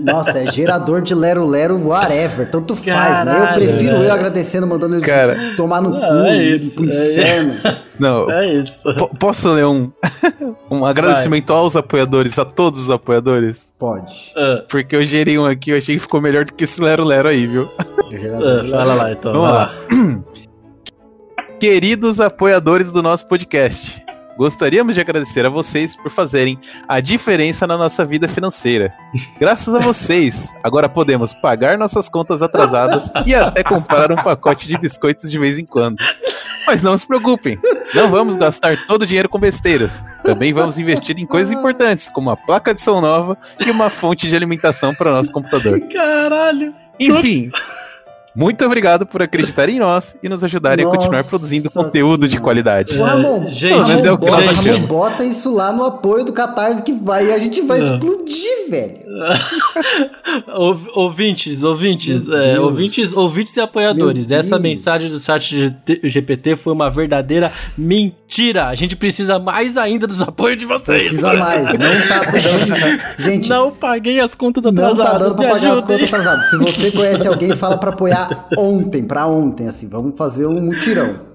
Nossa, 0.00 0.38
é 0.38 0.50
gerador 0.50 1.02
de 1.02 1.14
Lero 1.14 1.46
Lero, 1.46 1.76
whatever. 1.86 2.48
Tanto 2.50 2.74
faz, 2.74 3.24
né? 3.26 3.32
Eu 3.34 3.38
Caralho, 3.38 3.54
prefiro 3.54 3.96
velho. 3.98 4.04
eu 4.08 4.12
agradecendo, 4.12 4.66
mandando 4.66 4.94
eles 4.96 5.06
Cara. 5.06 5.36
tomar 5.56 5.80
no 5.80 5.90
Não, 5.90 6.00
cu 6.00 6.14
é 6.26 6.36
isso, 6.44 6.74
pro 6.76 6.90
é 6.90 7.10
inferno. 7.12 7.54
Não, 7.98 8.30
É 8.30 8.46
isso. 8.54 8.82
po- 8.96 9.08
posso 9.18 9.52
ler 9.52 9.66
um, 9.66 9.90
um 10.70 10.84
agradecimento 10.86 11.52
aos 11.52 11.74
apoiadores, 11.74 12.38
a 12.38 12.44
todos 12.44 12.82
os 12.82 12.90
apoiadores? 12.90 13.72
Pode. 13.76 14.32
Ah, 14.36 14.62
Porque 14.68 14.94
eu 14.94 15.04
gerei 15.04 15.36
um 15.36 15.44
aqui, 15.44 15.70
eu 15.72 15.76
achei 15.76 15.96
que 15.96 16.02
ficou 16.02 16.20
melhor 16.20 16.44
do 16.44 16.52
que 16.54 16.62
esse 16.62 16.80
Lero 16.80 17.02
Lero 17.02 17.28
aí, 17.28 17.44
viu? 17.46 17.68
Ah, 17.78 18.62
de 18.62 18.70
fala 18.70 18.94
lá 18.94 19.10
então. 19.12 19.32
Vamos 19.32 19.48
vai 19.50 19.58
lá. 19.58 19.74
Queridos 21.60 22.20
apoiadores 22.20 22.92
do 22.92 23.02
nosso 23.02 23.26
podcast, 23.26 24.04
gostaríamos 24.36 24.94
de 24.94 25.00
agradecer 25.00 25.44
a 25.44 25.48
vocês 25.48 25.96
por 25.96 26.08
fazerem 26.08 26.56
a 26.86 27.00
diferença 27.00 27.66
na 27.66 27.76
nossa 27.76 28.04
vida 28.04 28.28
financeira. 28.28 28.94
Graças 29.40 29.74
a 29.74 29.80
vocês, 29.80 30.54
agora 30.62 30.88
podemos 30.88 31.34
pagar 31.34 31.76
nossas 31.76 32.08
contas 32.08 32.42
atrasadas 32.42 33.10
e 33.26 33.34
até 33.34 33.64
comprar 33.64 34.12
um 34.12 34.16
pacote 34.16 34.68
de 34.68 34.78
biscoitos 34.78 35.28
de 35.28 35.36
vez 35.36 35.58
em 35.58 35.66
quando. 35.66 35.96
Mas 36.64 36.80
não 36.80 36.96
se 36.96 37.04
preocupem, 37.04 37.58
não 37.92 38.08
vamos 38.08 38.36
gastar 38.36 38.76
todo 38.86 39.02
o 39.02 39.06
dinheiro 39.06 39.28
com 39.28 39.40
besteiras. 39.40 40.04
Também 40.22 40.52
vamos 40.52 40.78
investir 40.78 41.18
em 41.18 41.26
coisas 41.26 41.52
importantes, 41.52 42.08
como 42.08 42.30
uma 42.30 42.36
placa 42.36 42.72
de 42.72 42.80
som 42.80 43.00
nova 43.00 43.36
e 43.66 43.68
uma 43.72 43.90
fonte 43.90 44.28
de 44.28 44.36
alimentação 44.36 44.94
para 44.94 45.10
o 45.10 45.14
nosso 45.14 45.32
computador. 45.32 45.80
Caralho. 45.92 46.72
Enfim, 47.00 47.50
muito 48.36 48.64
obrigado 48.64 49.06
por 49.06 49.22
acreditar 49.22 49.68
em 49.68 49.78
nós 49.78 50.16
e 50.22 50.28
nos 50.28 50.42
ajudarem 50.44 50.84
a 50.84 50.88
continuar 50.88 51.18
Nossa 51.18 51.28
produzindo 51.28 51.70
conteúdo 51.70 52.28
de 52.28 52.38
qualidade. 52.40 52.96
Ramon, 52.96 53.46
É, 53.48 53.50
gente, 53.50 53.72
Ramon, 53.74 53.94
mas 53.94 54.04
é 54.06 54.12
o 54.12 54.18
que 54.18 54.26
bota, 54.26 54.36
nós 54.36 54.46
Ramon, 54.56 54.60
achamos. 54.70 54.88
bota 54.88 55.24
isso 55.24 55.52
lá 55.54 55.72
no 55.72 55.84
apoio 55.84 56.24
do 56.24 56.32
Catarse 56.32 56.82
que 56.82 56.92
vai 56.92 57.26
e 57.28 57.32
a 57.32 57.38
gente 57.38 57.60
vai 57.62 57.80
Não. 57.80 57.94
explodir, 57.94 58.70
velho. 58.70 58.98
Ouv- 60.54 60.88
Ouvintes, 60.94 61.62
ouvintes, 61.64 62.28
é, 62.28 62.58
ouvintes, 62.60 63.12
ouvintes 63.16 63.56
e 63.56 63.60
apoiadores. 63.60 64.30
Essa 64.30 64.58
mensagem 64.58 65.08
do 65.10 65.18
chat 65.18 65.54
GT 65.56 66.00
GPT 66.04 66.56
foi 66.56 66.72
uma 66.72 66.90
verdadeira 66.90 67.50
mentira. 67.76 68.66
A 68.66 68.74
gente 68.74 68.96
precisa 68.96 69.38
mais 69.38 69.76
ainda 69.76 70.06
dos 70.06 70.20
apoios 70.22 70.58
de 70.58 70.66
vocês. 70.66 71.08
Precisa 71.08 71.34
mais. 71.34 71.62
Não 71.64 72.08
tá 72.08 72.20
dando. 72.30 73.00
Gente, 73.18 73.48
Não 73.48 73.70
paguei 73.70 74.20
as 74.20 74.34
contas 74.34 74.62
não 74.62 74.70
atrasadas. 74.70 75.12
tá 75.12 75.18
dando 75.18 75.34
pra 75.34 75.48
pagar 75.48 75.72
as 75.72 75.80
contas 75.82 76.02
atrasadas. 76.04 76.50
Se 76.50 76.56
você 76.56 76.90
conhece 76.90 77.26
alguém, 77.28 77.54
fala 77.54 77.76
pra 77.78 77.90
apoiar 77.90 78.17
ontem, 78.58 79.04
pra 79.04 79.26
ontem, 79.26 79.66
assim. 79.68 79.88
Vamos 79.88 80.16
fazer 80.16 80.46
um 80.46 80.60
mutirão. 80.60 81.26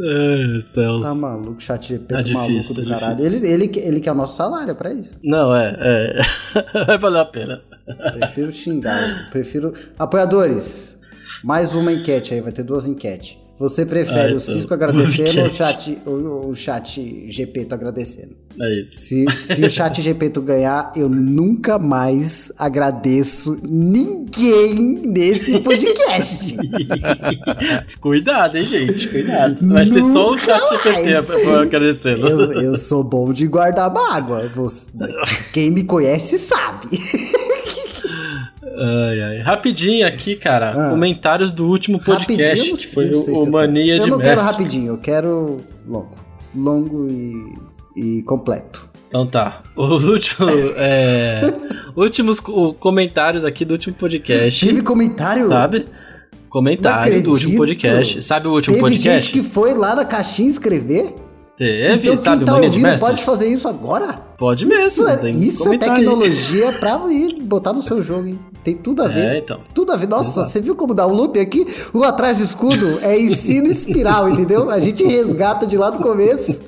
É, 0.00 0.60
céus. 0.60 1.02
Tá 1.02 1.14
maluco, 1.14 1.60
chat 1.60 1.88
GP, 1.88 2.06
Tá 2.14 2.22
tá 2.22 2.28
maluco 2.30 2.52
difícil, 2.52 2.74
do 2.76 2.88
tá 2.88 2.98
caralho. 3.00 3.16
difícil. 3.16 3.44
Ele, 3.44 3.64
ele, 3.64 3.78
ele 3.80 4.00
quer 4.00 4.12
o 4.12 4.14
nosso 4.14 4.36
salário 4.36 4.70
é 4.70 4.74
pra 4.74 4.92
isso. 4.92 5.18
Não, 5.24 5.54
é, 5.54 5.76
é. 5.80 6.84
Vai 6.86 6.98
valer 6.98 7.18
a 7.20 7.24
pena. 7.24 7.62
Prefiro 8.12 8.52
xingar. 8.52 9.28
Prefiro. 9.30 9.72
Apoiadores, 9.98 10.96
mais 11.42 11.74
uma 11.74 11.92
enquete 11.92 12.32
aí, 12.34 12.40
vai 12.40 12.52
ter 12.52 12.62
duas 12.62 12.86
enquetes. 12.86 13.36
Você 13.58 13.84
prefere 13.84 14.18
Ah, 14.20 14.24
o 14.24 14.28
então, 14.28 14.40
Cisco 14.40 14.72
agradecendo 14.72 15.40
ou 15.40 15.46
o 15.46 15.50
chat, 15.50 15.98
o, 16.06 16.48
o 16.50 16.54
chat 16.54 17.26
GP 17.28 17.64
tá 17.64 17.74
agradecendo? 17.74 18.36
É 18.60 18.80
isso. 18.80 18.92
Se, 19.00 19.26
se 19.36 19.64
o 19.64 19.70
chat 19.70 20.00
GP 20.02 20.30
tu 20.30 20.40
ganhar, 20.42 20.92
eu 20.96 21.08
nunca 21.08 21.78
mais 21.78 22.52
agradeço 22.58 23.58
ninguém 23.68 25.00
nesse 25.04 25.60
podcast. 25.60 26.56
Cuidado, 28.00 28.56
hein, 28.58 28.66
gente. 28.66 29.08
Cuidado. 29.08 29.56
Vai 29.68 29.84
ser 29.84 30.02
só 30.04 30.32
o 30.32 30.38
chat 30.38 30.60
GPT 31.04 31.46
agradecendo. 31.54 32.28
eu, 32.28 32.52
eu 32.62 32.76
sou 32.76 33.02
bom 33.02 33.32
de 33.32 33.46
guardar 33.46 33.92
mágoa. 33.92 34.50
Quem 35.52 35.70
me 35.70 35.84
conhece 35.84 36.38
sabe. 36.38 36.88
Ai, 38.80 39.20
ai. 39.22 39.38
Rapidinho 39.38 40.06
aqui, 40.06 40.36
cara. 40.36 40.70
Ah. 40.70 40.90
Comentários 40.90 41.50
do 41.52 41.66
último 41.66 41.98
podcast, 42.02 42.72
que 42.74 42.86
foi 42.86 43.10
o, 43.12 43.20
o 43.44 43.50
Mania 43.50 43.94
de 43.96 44.00
Eu 44.02 44.06
não 44.06 44.18
quero 44.18 44.40
Mestre. 44.42 44.50
rapidinho, 44.62 44.92
eu 44.92 44.98
quero 44.98 45.58
longo. 45.86 46.16
Longo 46.54 47.06
e, 47.08 47.54
e 47.96 48.22
completo. 48.22 48.88
Então 49.08 49.26
tá. 49.26 49.62
Os 49.76 50.04
últimos, 50.04 50.52
é, 50.76 51.52
últimos 51.96 52.40
co- 52.40 52.74
comentários 52.74 53.44
aqui 53.44 53.64
do 53.64 53.72
último 53.72 53.94
podcast, 53.96 54.66
Tive 54.66 54.82
comentário. 54.82 55.46
sabe? 55.46 55.86
Comentário 56.48 57.22
do 57.22 57.30
último 57.32 57.56
podcast. 57.56 58.22
Sabe 58.22 58.48
o 58.48 58.52
último 58.52 58.76
Teve 58.76 58.88
podcast? 58.88 59.30
gente 59.30 59.32
que 59.32 59.42
foi 59.48 59.74
lá 59.74 59.94
na 59.94 60.04
caixinha 60.04 60.48
escrever. 60.48 61.14
Teve, 61.58 62.08
então 62.08 62.16
sabe 62.16 62.44
tá 62.44 62.52
Mania 62.52 62.68
ouvindo 62.68 63.00
pode 63.00 63.24
fazer 63.24 63.48
isso 63.48 63.66
agora? 63.66 64.12
Pode 64.38 64.64
mesmo. 64.64 64.86
Isso 64.86 65.08
é, 65.08 65.30
isso 65.30 65.62
é 65.62 65.64
comentar 65.66 65.90
aí. 65.90 65.96
tecnologia 65.96 66.72
pra 66.74 67.00
ir 67.10 67.34
botar 67.42 67.72
no 67.72 67.82
seu 67.82 68.00
jogo, 68.00 68.28
hein? 68.28 68.38
Tem 68.62 68.76
tudo 68.76 69.02
a 69.02 69.08
ver. 69.08 69.34
É, 69.34 69.38
então. 69.38 69.60
Tudo 69.74 69.90
a 69.92 69.96
ver. 69.96 70.06
Nossa, 70.06 70.30
Exato. 70.30 70.50
você 70.50 70.60
viu 70.60 70.76
como 70.76 70.94
dá 70.94 71.04
um 71.04 71.12
loop 71.12 71.36
aqui? 71.40 71.66
O 71.92 72.04
atrás 72.04 72.38
do 72.38 72.44
escudo 72.44 73.00
é 73.02 73.20
ensino 73.20 73.66
espiral, 73.66 74.28
entendeu? 74.30 74.70
A 74.70 74.78
gente 74.78 75.02
resgata 75.02 75.66
de 75.66 75.76
lá 75.76 75.90
do 75.90 75.98
começo 75.98 76.62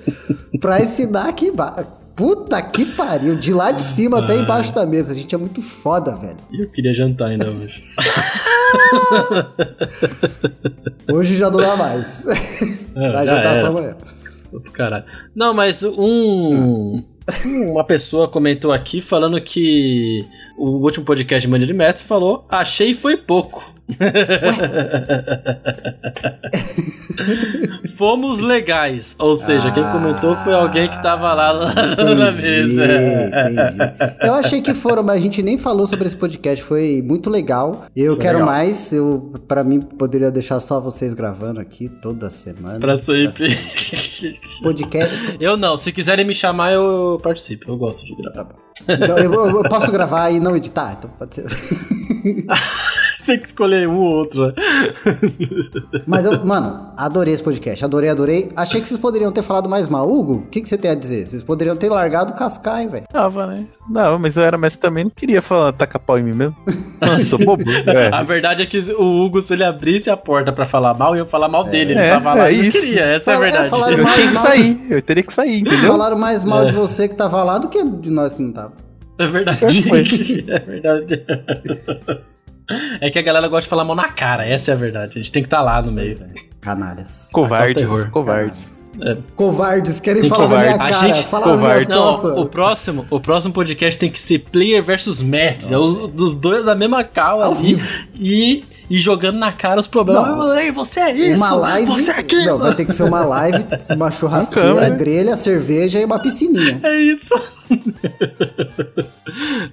pra 0.61 0.83
ensinar 0.83 1.29
aqui 1.29 1.47
embaixo. 1.47 1.87
Puta 2.17 2.61
que 2.61 2.85
pariu. 2.85 3.37
De 3.37 3.53
lá 3.53 3.71
de 3.71 3.83
cima 3.83 4.19
até 4.19 4.37
embaixo 4.37 4.75
da 4.75 4.85
mesa. 4.85 5.13
A 5.13 5.15
gente 5.15 5.33
é 5.33 5.39
muito 5.39 5.63
foda, 5.63 6.17
velho. 6.17 6.37
E 6.51 6.65
eu 6.65 6.69
queria 6.69 6.93
jantar 6.93 7.27
ainda 7.29 7.49
hoje. 7.49 7.81
Hoje 11.13 11.37
já 11.37 11.51
não 11.51 11.61
dá 11.61 11.77
mais. 11.77 12.27
É, 12.93 13.13
Vai 13.13 13.25
jantar 13.25 13.61
só 13.61 13.67
amanhã. 13.69 13.95
Caralho. 14.73 15.05
Não, 15.35 15.55
mas 15.55 15.83
um. 15.83 17.03
Uma 17.45 17.85
pessoa 17.85 18.27
comentou 18.27 18.73
aqui 18.73 19.01
falando 19.01 19.41
que 19.41 20.27
o 20.59 20.85
último 20.85 21.05
podcast 21.05 21.47
de 21.47 21.51
Mania 21.51 21.67
de 21.67 21.75
Mestre 21.75 22.07
falou: 22.07 22.45
achei 22.49 22.93
foi 22.93 23.17
pouco. 23.17 23.73
Fomos 27.97 28.39
legais. 28.39 29.15
Ou 29.19 29.37
seja, 29.37 29.71
quem 29.71 29.83
comentou 29.91 30.35
foi 30.39 30.55
alguém 30.55 30.89
que 30.89 31.03
tava 31.03 31.33
lá 31.35 31.53
na, 31.53 31.75
na 31.75 32.31
Entendi, 32.31 32.43
mesa. 32.43 32.85
entendi. 33.27 33.79
Eu 34.23 34.35
achei 34.35 34.61
que 34.63 34.73
foram, 34.75 35.03
mas 35.03 35.19
a 35.19 35.23
gente 35.23 35.43
nem 35.43 35.59
falou 35.59 35.87
sobre 35.87 36.07
esse 36.07 36.17
podcast. 36.17 36.65
Foi 36.65 37.03
muito 37.05 37.29
legal. 37.29 37.85
Eu 37.95 38.13
Foi 38.15 38.23
quero 38.23 38.39
legal. 38.39 38.55
mais. 38.55 38.93
Eu, 38.93 39.33
para 39.47 39.63
mim, 39.63 39.81
poderia 39.81 40.31
deixar 40.31 40.61
só 40.61 40.81
vocês 40.81 41.13
gravando 41.13 41.61
aqui 41.61 41.89
toda 41.89 42.31
semana. 42.31 42.81
Pra 42.81 42.97
sempre. 42.97 43.49
Podcast. 44.63 45.37
Eu 45.41 45.57
não, 45.57 45.77
se 45.77 45.93
quiserem 45.93 46.25
me 46.25 46.35
chamar, 46.35 46.73
eu 46.73 47.21
participo. 47.23 47.71
Eu 47.71 47.77
gosto 47.77 48.05
de 48.07 48.15
gravar. 48.15 48.49
Então, 48.89 49.19
eu, 49.19 49.33
eu 49.59 49.63
posso 49.69 49.93
gravar 49.93 50.31
e 50.31 50.41
não 50.41 50.57
editar? 50.57 50.97
Então 50.99 51.11
pode 51.19 51.35
ser. 51.35 51.45
Tem 53.27 53.39
que 53.39 53.47
escolher 53.47 53.89
um 53.89 53.97
ou 53.99 54.05
outro. 54.05 54.47
né? 54.49 54.53
Mas 56.07 56.25
eu, 56.25 56.45
mano, 56.45 56.93
adorei 56.97 57.35
esse 57.35 57.43
podcast. 57.43 57.85
Adorei, 57.85 58.09
adorei. 58.11 58.51
Achei 58.57 58.81
que 58.81 58.89
vocês 58.89 58.99
poderiam 59.01 59.31
ter 59.33 59.43
falado 59.43 59.69
mais 59.69 59.89
mal. 59.89 60.11
Hugo, 60.11 60.35
o 60.35 60.47
que, 60.47 60.61
que 60.61 60.69
você 60.69 60.77
tem 60.79 60.91
a 60.91 60.95
dizer? 60.95 61.29
Vocês 61.29 61.43
poderiam 61.43 61.77
ter 61.77 61.89
largado 61.89 62.33
o 62.33 62.37
Cascai, 62.37 62.87
velho. 62.89 63.05
Tava, 63.13 63.47
né? 63.47 63.65
Não, 63.89 64.19
mas 64.19 64.37
eu 64.37 64.43
era 64.43 64.57
mestre 64.57 64.81
também, 64.81 65.05
não 65.05 65.11
queria 65.11 65.43
falar, 65.43 65.73
tacar 65.73 66.01
pau 66.01 66.19
em 66.19 66.23
mim 66.23 66.33
mesmo. 66.33 66.57
Eu 67.01 67.21
sou 67.25 67.39
bobo. 67.39 67.65
É. 67.71 68.09
A 68.15 68.23
verdade 68.23 68.63
é 68.63 68.67
que 68.67 68.79
o 68.93 69.25
Hugo, 69.25 69.41
se 69.41 69.55
ele 69.55 69.65
abrisse 69.65 70.11
a 70.11 70.17
porta 70.17 70.53
pra 70.53 70.67
falar 70.67 70.95
mal, 70.95 71.17
ia 71.17 71.25
falar 71.25 71.49
mal 71.49 71.65
dele. 71.65 71.93
Ele 71.93 72.01
É, 72.01 72.11
tava 72.11 72.35
lá 72.35 72.49
é 72.51 72.53
isso. 72.53 72.81
queria. 72.81 73.05
Essa 73.05 73.33
é 73.33 73.35
a 73.35 73.37
é, 73.37 73.41
verdade. 73.41 73.75
Eu 73.99 74.13
tinha 74.13 74.29
que 74.29 74.37
sair, 74.37 74.87
eu 74.91 75.03
teria 75.03 75.23
que 75.23 75.33
sair, 75.33 75.61
entendeu? 75.61 75.91
Falaram 75.93 76.19
mais 76.19 76.45
mal 76.45 76.65
de 76.67 76.73
você 76.73 77.09
que 77.09 77.15
tava 77.15 77.43
lá 77.43 77.59
do 77.59 77.69
que 77.69 77.83
de 77.85 78.11
nós 78.11 78.33
que 78.33 78.43
não 78.43 78.53
tava. 78.53 78.73
É 79.19 79.27
verdade. 79.27 79.65
É 80.49 80.59
verdade. 80.59 81.25
É 83.01 83.11
que 83.11 83.19
a 83.19 83.23
galera 83.23 83.49
gosta 83.49 83.63
de 83.63 83.69
falar 83.69 83.85
mal 83.85 83.97
na 83.97 84.09
cara. 84.09 84.47
Essa 84.47 84.71
é 84.71 84.75
a 84.75 84.77
verdade. 84.77 85.13
A 85.15 85.19
gente 85.19 85.33
tem 85.33 85.43
que 85.43 85.47
estar 85.47 85.61
lá 85.63 85.81
no 85.83 85.91
meio. 85.93 86.13
É. 86.23 86.41
Canalhas. 86.61 87.29
Covardes, 87.33 87.87
covardes. 88.07 88.81
Covardes, 89.37 90.01
querem 90.01 90.23
Tem 90.23 90.31
falar 90.31 90.49
na 90.49 90.59
minha 90.59 90.79
cara. 90.79 90.97
A 90.97 91.07
gente- 91.07 91.27
falar 91.27 91.45
covardes. 91.45 91.89
Não, 91.89 92.41
o 92.41 92.47
próximo, 92.47 93.07
o 93.09 93.21
próximo 93.21 93.55
podcast 93.55 93.99
tem 93.99 94.11
que 94.11 94.19
ser 94.19 94.41
player 94.41 94.83
versus 94.83 95.23
mestre. 95.23 95.73
É 95.73 95.79
os, 95.79 96.09
dos 96.11 96.35
dois 96.35 96.65
da 96.65 96.75
mesma 96.75 97.03
cal 97.05 97.41
ali. 97.43 97.75
vivo. 97.75 97.89
E, 98.15 98.65
e 98.91 98.99
jogando 98.99 99.39
na 99.39 99.53
cara 99.53 99.79
os 99.81 99.87
problemas. 99.87 100.27
Não. 100.27 100.59
Ei, 100.59 100.73
você 100.73 101.01
é 101.01 101.13
isso! 101.15 101.37
Uma 101.37 101.55
live. 101.55 101.87
Você 101.87 102.11
é 102.11 102.19
aquilo! 102.19 102.45
Não, 102.45 102.59
vai 102.59 102.75
ter 102.75 102.85
que 102.85 102.93
ser 102.93 103.05
uma 103.05 103.25
live, 103.25 103.65
uma 103.89 104.11
churrasqueira, 104.11 104.69
câmera. 104.69 104.91
grelha, 104.91 105.37
cerveja 105.37 105.99
e 106.01 106.05
uma 106.05 106.19
piscininha. 106.19 106.81
É 106.83 107.01
isso. 107.01 107.33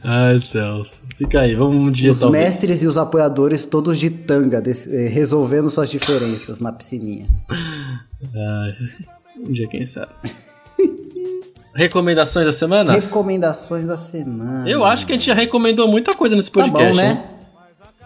Ai, 0.03 0.39
Celso. 0.39 1.01
Fica 1.17 1.41
aí, 1.41 1.55
vamos 1.55 1.75
um 1.75 1.91
dia 1.91 2.11
Os 2.11 2.19
talvez. 2.19 2.43
mestres 2.45 2.83
e 2.83 2.87
os 2.87 2.97
apoiadores 2.97 3.65
todos 3.65 3.97
de 3.97 4.09
tanga, 4.09 4.61
eh, 4.65 5.07
resolvendo 5.07 5.69
suas 5.69 5.89
diferenças 5.89 6.59
na 6.59 6.71
piscininha. 6.71 7.27
Ai, 7.49 8.75
um 9.39 9.51
dia, 9.51 9.67
quem 9.67 9.85
sabe. 9.85 10.11
Recomendações 11.75 12.45
da 12.45 12.51
semana? 12.51 12.93
Recomendações 12.93 13.85
da 13.85 13.97
semana. 13.97 14.67
Eu 14.69 14.83
acho 14.83 15.05
que 15.05 15.11
a 15.11 15.15
gente 15.15 15.27
já 15.27 15.33
recomendou 15.33 15.87
muita 15.87 16.13
coisa 16.13 16.35
nesse 16.35 16.51
Tá 16.51 16.61
podcast. 16.61 16.95
bom, 16.95 17.01
hein? 17.03 17.13
né? 17.13 17.23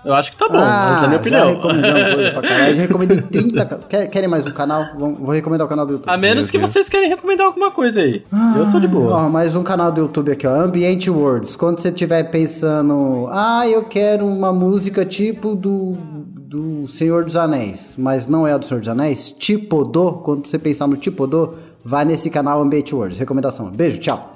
Eu 0.04 0.16
acho 0.16 0.32
que 0.32 0.38
tá 0.38 0.50
bom, 0.50 0.58
Ah, 0.58 1.02
na 1.02 1.08
minha 1.08 1.12
já 1.12 1.18
opinião. 1.18 1.48
recomendamos 1.50 2.14
coisa 2.16 2.32
pra 2.32 2.42
caralho. 2.42 2.76
Já 2.76 2.82
recomendei 2.82 3.22
30. 3.22 3.66
ca- 3.68 3.78
Quer- 3.88 4.08
Querem 4.08 4.28
mais 4.28 4.48
um 4.48 4.52
canal? 4.52 4.84
Vamos- 4.98 5.20
Vou 5.20 5.30
recomendar 5.30 5.66
o 5.68 5.70
canal 5.70 5.86
do 5.86 5.94
YouTube. 5.94 6.10
A 6.12 6.18
menos 6.18 6.46
Meu 6.46 6.52
que 6.54 6.58
Deus. 6.58 6.72
vocês 6.72 6.90
querem 6.90 7.08
recomendar 7.10 7.46
alguma 7.46 7.70
coisa 7.70 8.02
aí. 8.02 8.24
eu 8.58 8.72
tô 8.72 8.80
de 8.80 8.88
boa. 8.88 9.14
Ó, 9.26 9.30
mais 9.30 9.56
um 9.56 9.62
canal 9.62 9.92
do 9.92 10.02
YouTube 10.02 10.32
aqui, 10.32 10.48
ó. 10.48 10.56
Ambient 10.56 11.08
Words. 11.08 11.56
Quando 11.56 11.80
você 11.80 11.90
estiver 11.90 12.24
pensando, 12.32 13.28
ah, 13.32 13.68
eu 13.68 13.84
quero 13.84 14.26
uma 14.26 14.52
música 14.52 15.06
tipo 15.06 15.54
do, 15.56 15.92
do 15.94 16.88
Senhor 16.88 17.24
dos 17.24 17.38
Anéis, 17.38 17.94
mas 17.96 18.28
não 18.28 18.48
é 18.48 18.54
a 18.54 18.58
do 18.58 18.66
Senhor 18.66 18.80
dos 18.80 18.90
Anéis, 18.90 19.30
tipo 19.30 19.84
do, 19.86 20.14
quando 20.14 20.48
você 20.48 20.58
pensar 20.58 20.88
no 20.88 20.98
tipo 20.98 21.28
do, 21.28 21.54
vai 21.86 22.06
nesse 22.06 22.32
canal 22.32 22.60
Ambient 22.60 22.92
Words. 22.92 23.20
Recomendação. 23.20 23.70
Beijo, 23.70 24.00
tchau. 24.00 24.34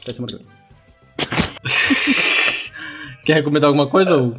Até 0.00 0.14
semana 0.14 0.32
que 0.32 0.44
vem. 0.44 0.46
Quer 3.26 3.34
recomendar 3.34 3.66
alguma 3.68 3.88
coisa? 3.88 4.16
Hugo? 4.16 4.36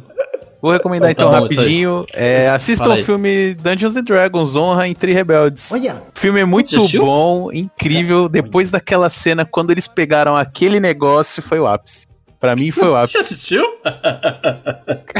Vou 0.62 0.70
recomendar 0.72 1.10
então 1.10 1.30
Tá 1.30 1.40
bom, 1.40 1.46
isso 1.46 1.54
aí. 1.54 1.66
rapidinho. 1.66 2.04
É, 2.12 2.48
assistam 2.50 2.94
o 2.94 3.04
filme 3.04 3.54
Dungeons 3.54 3.96
and 3.96 4.04
Dragons, 4.04 4.56
Honra 4.56 4.88
entre 4.88 5.12
Rebeldes. 5.12 5.72
Olha, 5.72 5.94
O 6.14 6.18
filme 6.18 6.40
é 6.40 6.44
muito 6.44 6.68
Você 6.80 6.98
bom, 6.98 7.50
incrível. 7.52 8.28
Depois 8.28 8.70
daquela 8.70 9.08
cena, 9.08 9.44
quando 9.44 9.70
eles 9.70 9.88
pegaram 9.88 10.36
aquele 10.36 10.78
negócio, 10.80 11.42
foi 11.42 11.58
o 11.58 11.66
ápice. 11.66 12.06
Pra 12.38 12.54
mim 12.56 12.70
foi 12.70 12.88
o 12.88 12.92
Você 13.00 13.12
já 13.12 13.18
ápice. 13.20 13.34
assistiu? 13.34 13.64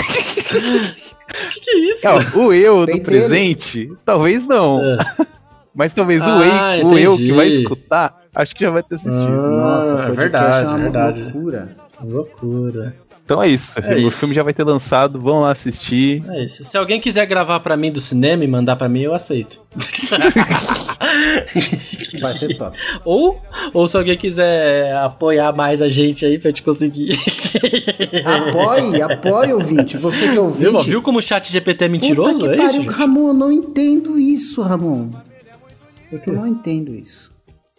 que 1.53 1.61
que 1.61 1.71
é 1.71 1.79
isso? 1.95 2.07
Não, 2.35 2.43
o 2.47 2.53
eu 2.53 2.81
do 2.81 2.87
Peitei 2.87 3.05
presente, 3.05 3.89
talvez 4.05 4.47
não. 4.47 4.81
É. 4.85 4.99
Mas 5.75 5.95
talvez 5.95 6.27
o, 6.27 6.31
Ah, 6.31 6.77
ei, 6.77 6.85
o 6.85 6.99
eu 6.99 7.17
que 7.17 7.33
vai 7.33 7.49
escutar, 7.49 8.17
acho 8.35 8.55
que 8.57 8.65
já 8.65 8.71
vai 8.71 8.83
ter 8.83 8.97
assistido. 8.97 9.31
nossa, 9.31 9.87
é 10.03 10.07
podcast 10.07 10.17
verdade, 10.17 10.65
é 10.65 10.69
uma 10.69 10.79
verdade. 10.79 11.23
loucura. 11.23 11.77
Loucura. 12.03 12.95
Então 13.31 13.41
é 13.41 13.49
isso. 13.49 13.79
É 13.79 13.95
o 13.95 14.09
isso. 14.09 14.19
filme 14.19 14.35
já 14.35 14.43
vai 14.43 14.53
ter 14.53 14.65
lançado, 14.65 15.21
vão 15.21 15.43
lá 15.43 15.53
assistir. 15.53 16.21
É 16.31 16.43
isso. 16.43 16.65
Se 16.65 16.77
alguém 16.77 17.01
quiser 17.01 17.25
gravar 17.27 17.61
pra 17.61 17.77
mim 17.77 17.93
do 17.93 18.01
cinema 18.01 18.43
e 18.43 18.49
mandar 18.49 18.75
pra 18.75 18.89
mim, 18.89 19.03
eu 19.03 19.15
aceito. 19.15 19.61
Vai 22.21 22.35
ser 22.35 22.59
top. 22.59 22.77
ou, 23.05 23.41
ou 23.73 23.87
se 23.87 23.97
alguém 23.97 24.19
quiser 24.19 24.97
apoiar 24.97 25.53
mais 25.53 25.81
a 25.81 25.89
gente 25.89 26.27
aí 26.27 26.41
pra 26.41 26.51
gente 26.51 26.65
conseguir. 26.65 27.13
Apoie, 28.25 29.01
apoie, 29.01 29.53
ouvinte. 29.53 29.97
Você 29.97 30.25
que 30.25 30.31
é 30.31 30.33
Viu, 30.33 30.43
ouvinte. 30.43 30.89
viu 30.89 31.01
como 31.01 31.21
o 31.21 31.23
chat 31.23 31.53
GPT 31.53 31.85
é 31.85 31.89
mentiroso? 31.89 32.33
Puta 32.33 32.49
que 32.49 32.55
é 32.55 32.57
pariu, 32.57 32.67
isso, 32.67 32.77
gente? 32.83 32.89
Ramon, 32.89 33.29
eu 33.29 33.35
não 33.35 33.53
entendo 33.53 34.19
isso, 34.19 34.61
Ramon. 34.61 35.11
Eu 36.11 36.35
não 36.35 36.49
entendo 36.49 36.93
isso. 36.93 37.31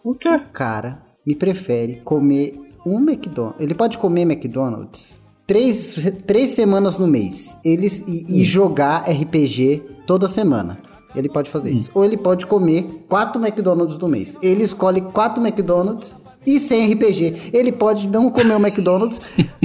O 0.02 0.14
quê? 0.14 0.30
O 0.30 0.40
cara 0.50 1.02
me 1.26 1.36
prefere 1.36 2.00
comer 2.02 2.58
um 2.86 2.98
McDonald's. 2.98 3.60
Ele 3.62 3.74
pode 3.74 3.98
comer 3.98 4.22
McDonald's 4.22 5.20
três, 5.46 5.94
três 6.26 6.50
semanas 6.50 6.98
no 6.98 7.06
mês. 7.06 7.56
Ele, 7.64 7.86
e, 8.06 8.40
e 8.40 8.44
jogar 8.44 9.08
RPG 9.08 9.82
toda 10.06 10.28
semana. 10.28 10.78
Ele 11.14 11.28
pode 11.28 11.50
fazer 11.50 11.72
isso. 11.72 11.90
Ou 11.94 12.04
ele 12.04 12.16
pode 12.16 12.46
comer 12.46 13.04
quatro 13.08 13.40
McDonald's 13.40 13.98
no 13.98 14.08
mês. 14.08 14.36
Ele 14.42 14.64
escolhe 14.64 15.00
quatro 15.00 15.42
McDonald's 15.42 16.16
e 16.46 16.58
sem 16.58 16.90
RPG. 16.92 17.50
Ele 17.52 17.70
pode 17.70 18.08
não 18.08 18.30
comer 18.30 18.54
o 18.56 18.58
McDonald's, 18.58 19.20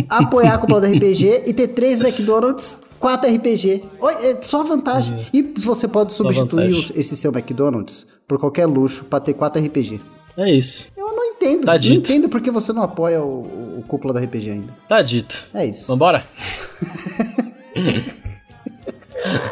apoiar 0.09 0.55
a 0.55 0.57
cúpula 0.57 0.81
do 0.81 0.87
RPG 0.87 1.43
e 1.47 1.53
ter 1.53 1.69
três 1.69 1.99
McDonald's, 1.99 2.77
quatro 2.99 3.33
RPG. 3.33 3.83
É 4.21 4.37
só 4.41 4.63
vantagem. 4.63 5.25
E 5.33 5.41
você 5.57 5.87
pode 5.87 6.11
Só 6.13 6.23
substituir 6.23 6.73
vantagem. 6.73 6.91
esse 6.99 7.15
seu 7.15 7.31
McDonald's 7.31 8.05
por 8.27 8.37
qualquer 8.37 8.65
luxo 8.65 9.05
pra 9.05 9.19
ter 9.21 9.33
quatro 9.33 9.63
RPG. 9.63 10.01
É 10.35 10.51
isso. 10.51 10.87
Eu 10.97 11.06
não 11.18 11.26
entendo. 11.26 11.65
Tá 11.65 11.73
não 11.73 11.80
dito. 11.80 11.99
entendo 11.99 12.30
porque 12.30 12.52
você 12.52 12.72
não 12.72 12.84
apoia 12.84 13.22
o, 13.22 13.80
o, 13.80 13.84
cúpula 13.88 14.14
da 14.14 14.19
RPG 14.19 14.52
ainda. 14.52 14.73
Tá 14.88 15.02
dito. 15.02 15.48
É 15.53 15.65
isso. 15.65 15.88
Vambora? 15.88 16.23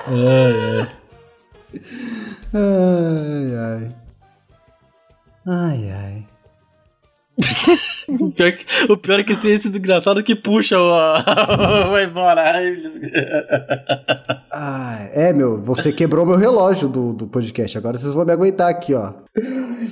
é, 0.07 0.85
é. 0.91 1.05
Ai, 2.55 3.57
ai. 3.57 3.95
Ai, 5.45 5.91
ai. 5.91 6.27
O 8.07 8.31
pior, 8.31 8.51
que, 8.51 8.91
o 8.91 8.97
pior 8.97 9.19
é 9.19 9.23
que 9.23 9.33
esse, 9.33 9.49
esse 9.49 9.69
desgraçado 9.69 10.23
que 10.23 10.35
puxa 10.35 10.79
o. 10.79 10.91
Vai 11.89 12.05
embora. 12.05 12.53
Ai, 14.51 15.09
é, 15.13 15.33
meu, 15.33 15.61
você 15.61 15.91
quebrou 15.91 16.25
meu 16.25 16.37
relógio 16.37 16.87
do, 16.87 17.13
do 17.13 17.27
podcast. 17.27 17.77
Agora 17.77 17.97
vocês 17.97 18.13
vão 18.13 18.23
me 18.23 18.31
aguentar 18.31 18.69
aqui, 18.69 18.93
ó. 18.93 19.11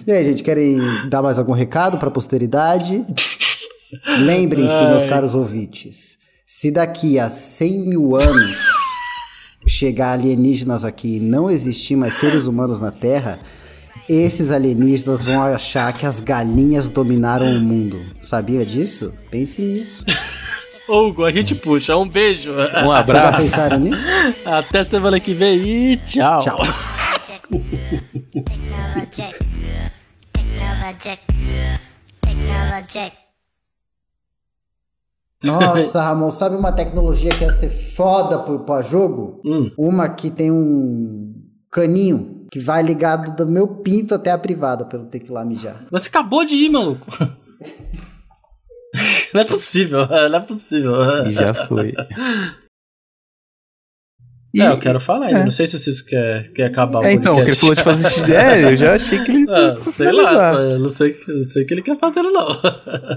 E 0.06 0.12
aí, 0.12 0.24
gente, 0.24 0.44
querem 0.44 0.80
dar 1.10 1.22
mais 1.22 1.40
algum 1.40 1.54
recado 1.54 1.98
pra 1.98 2.12
posteridade? 2.12 3.04
Lembrem-se, 4.20 4.86
meus 4.88 5.06
caros 5.06 5.36
ouvintes, 5.36 6.18
se 6.46 6.72
daqui 6.72 7.20
a 7.20 7.30
100 7.30 7.90
mil 7.90 8.16
anos 8.16 8.58
chegar 9.68 10.14
alienígenas 10.14 10.84
aqui 10.84 11.18
e 11.18 11.20
não 11.20 11.50
existir 11.50 11.96
mais 11.96 12.16
seres 12.16 12.48
humanos 12.48 12.82
na 12.82 12.92
Terra, 12.92 13.40
esses 14.08 14.52
alienígenas 14.52 15.24
vão 15.24 15.42
achar 15.42 15.94
que 15.94 16.06
as 16.06 16.20
galinhas 16.20 16.88
dominaram 16.88 17.46
o 17.46 17.60
mundo. 17.60 18.02
Sabia 18.22 18.66
disso? 18.66 19.14
Pense 19.30 19.62
nisso. 19.62 20.06
Hugo, 20.88 21.24
a 21.24 21.32
gente 21.32 21.56
puxa. 21.56 21.96
Um 21.96 22.08
beijo. 22.08 22.52
Um 22.52 22.56
Vocês 22.56 22.72
já 22.74 22.98
abraço. 22.98 23.42
pensaram 23.42 23.80
nisso? 23.80 24.04
Até 24.46 24.84
semana 24.84 25.20
que 25.20 25.34
vem 25.34 25.58
e 25.58 25.98
tchau. 25.98 26.42
Tchau. 26.42 26.58
Technologic. 28.44 29.40
Technologic. 30.34 31.22
Technologic. 32.22 33.18
Nossa, 35.44 36.02
Ramon, 36.02 36.32
sabe 36.32 36.56
uma 36.56 36.72
tecnologia 36.72 37.36
que 37.36 37.44
ia 37.44 37.52
ser 37.52 37.70
foda 37.70 38.40
pro, 38.40 38.60
pra 38.60 38.82
jogo? 38.82 39.42
Hum. 39.46 39.70
Uma 39.78 40.08
que 40.08 40.32
tem 40.32 40.50
um 40.50 41.34
caninho 41.70 42.43
que 42.54 42.60
vai 42.60 42.84
ligado 42.84 43.36
do 43.36 43.52
meu 43.52 43.68
pinto 43.68 44.14
até 44.14 44.30
a 44.30 44.38
privada 44.38 44.86
pra 44.86 45.00
eu 45.00 45.06
ter 45.08 45.20
que 45.20 45.32
ir 45.32 45.34
lá 45.34 45.44
mijar. 45.44 45.84
Você 45.90 46.08
acabou 46.08 46.46
de 46.46 46.54
ir, 46.54 46.70
maluco. 46.70 47.08
Não 49.34 49.42
é 49.42 49.44
possível, 49.44 50.08
não 50.08 50.38
é 50.38 50.40
possível. 50.40 50.94
E 51.26 51.32
já 51.32 51.52
foi. 51.56 51.96
E- 54.54 54.62
É, 54.62 54.68
eu 54.68 54.78
quero 54.80 55.00
falar 55.00 55.26
ainda. 55.26 55.40
é. 55.40 55.44
Não 55.44 55.50
sei 55.50 55.66
se 55.66 55.76
o 55.76 55.80
Cisco 55.80 56.10
quer, 56.10 56.54
quer 56.54 56.66
acabar 56.66 57.00
o 57.00 57.04
É, 57.04 57.14
então, 57.14 57.34
que 57.38 57.42
ele 57.42 57.56
falou 57.56 57.74
de 57.74 57.82
fazer. 57.82 58.32
É, 58.32 58.66
eu 58.72 58.78
já 58.78 58.94
achei 58.94 59.24
que 59.24 59.32
ele 59.32 59.46
Ah, 59.50 59.76
sei 59.92 60.08
finalizar. 60.10 60.54
lá, 60.54 60.78
não 60.78 60.90
sei, 60.90 61.18
não 61.28 61.44
sei 61.44 61.64
o 61.64 61.66
que 61.66 61.74
ele 61.74 61.82
quer 61.82 61.98
fazer, 61.98 62.22
não. 62.22 62.48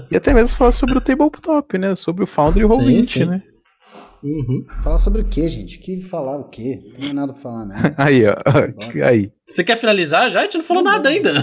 E 0.09 0.15
até 0.15 0.33
mesmo 0.33 0.57
falar 0.57 0.71
sobre 0.71 0.97
o 0.97 1.01
tabletop, 1.01 1.77
né? 1.77 1.95
Sobre 1.95 2.23
o 2.23 2.27
Foundry 2.27 2.67
Sim, 2.67 2.75
Roll20, 2.79 3.03
sim. 3.03 3.25
né? 3.25 3.43
Uhum. 4.23 4.65
Falar 4.83 4.97
sobre 4.97 5.21
o 5.21 5.25
quê, 5.25 5.47
gente? 5.47 5.77
Que 5.79 6.01
falar 6.01 6.37
o 6.37 6.49
quê? 6.49 6.81
Não 6.93 6.99
tem 6.99 7.13
nada 7.13 7.33
pra 7.33 7.41
falar, 7.41 7.65
né? 7.65 7.75
Aí, 7.97 8.23
ó. 8.25 8.35
Aí. 9.05 9.31
Você 9.45 9.63
quer 9.63 9.77
finalizar 9.77 10.29
já? 10.31 10.39
A 10.39 10.43
gente 10.43 10.57
não 10.57 10.63
falou 10.63 10.83
nada 10.83 11.09
ainda. 11.09 11.33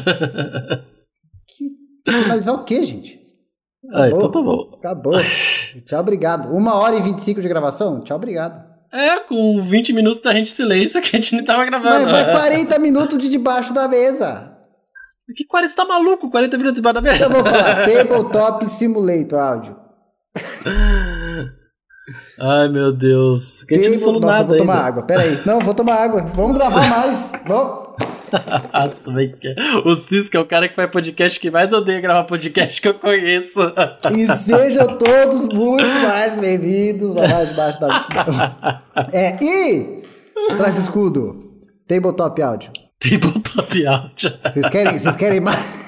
Que... 1.46 1.68
Finalizar 2.10 2.54
o 2.54 2.64
quê, 2.64 2.84
gente? 2.84 3.20
Ah, 3.92 4.08
então 4.08 4.30
tá 4.30 4.42
bom. 4.42 4.74
Acabou. 4.78 5.14
Tchau, 5.84 6.00
obrigado. 6.00 6.54
Uma 6.54 6.74
hora 6.74 6.96
e 6.96 7.02
25 7.02 7.40
de 7.40 7.48
gravação? 7.48 8.00
Tchau, 8.00 8.16
obrigado. 8.16 8.74
É, 8.92 9.20
com 9.20 9.60
20 9.60 9.92
minutos 9.92 10.20
da 10.20 10.32
gente 10.32 10.48
em 10.50 10.54
silêncio 10.54 11.02
que 11.02 11.16
a 11.16 11.20
gente 11.20 11.34
nem 11.34 11.44
tava 11.44 11.64
gravando. 11.64 12.02
Mas 12.02 12.10
vai 12.10 12.30
40 12.30 12.78
minutos 12.78 13.18
de 13.18 13.28
debaixo 13.28 13.74
da 13.74 13.88
mesa. 13.88 14.56
Que 15.34 15.44
40 15.44 15.70
você 15.70 15.76
tá 15.76 15.84
maluco? 15.84 16.30
40 16.30 16.56
minutos 16.56 16.76
debaixo 16.76 17.00
da 17.00 17.10
Eu 17.10 17.12
mesa? 17.12 17.28
vou 17.28 17.44
falar 17.44 17.86
Tabletop 17.86 18.68
Simulator 18.70 19.38
áudio. 19.38 19.76
Ai, 22.38 22.68
meu 22.68 22.92
Deus. 22.92 23.64
Que 23.64 23.74
a 23.74 23.78
gente 23.82 23.96
não 23.96 24.00
falou 24.00 24.20
Nossa, 24.20 24.32
nada 24.34 24.44
vou 24.48 24.56
tomar 24.58 24.74
ainda. 24.74 24.86
água. 24.88 25.02
Pera 25.04 25.22
aí. 25.22 25.38
Não, 25.46 25.60
vou 25.60 25.74
tomar 25.74 25.94
água. 25.94 26.30
Vamos 26.34 26.56
gravar 26.56 26.88
mais. 26.90 27.32
Vamos. 27.46 27.84
Nossa, 28.74 29.12
que- 29.40 29.54
O 29.88 29.94
Cisco 29.94 30.36
é 30.36 30.40
o 30.40 30.44
cara 30.44 30.68
que 30.68 30.74
faz 30.74 30.90
podcast 30.90 31.38
que 31.40 31.50
mais 31.50 31.72
odeia 31.72 32.00
gravar 32.00 32.24
podcast 32.24 32.80
que 32.80 32.88
eu 32.88 32.94
conheço. 32.94 33.60
E 34.12 34.26
sejam 34.36 34.98
todos 34.98 35.46
muito 35.48 35.84
mais 35.86 36.34
bem-vindos 36.34 37.16
a 37.16 37.28
mais 37.28 37.48
debaixo 37.50 37.80
da. 37.80 38.82
É, 39.12 39.36
e. 39.42 40.02
Traz 40.56 40.76
o 40.76 40.80
escudo. 40.80 41.52
Tabletop 41.88 42.42
áudio. 42.42 42.70
Tabletop 43.00 43.86
áudio. 43.86 44.32
Vocês 44.52 44.68
querem, 44.68 44.98
vocês 44.98 45.16
querem 45.16 45.40
mais? 45.40 45.58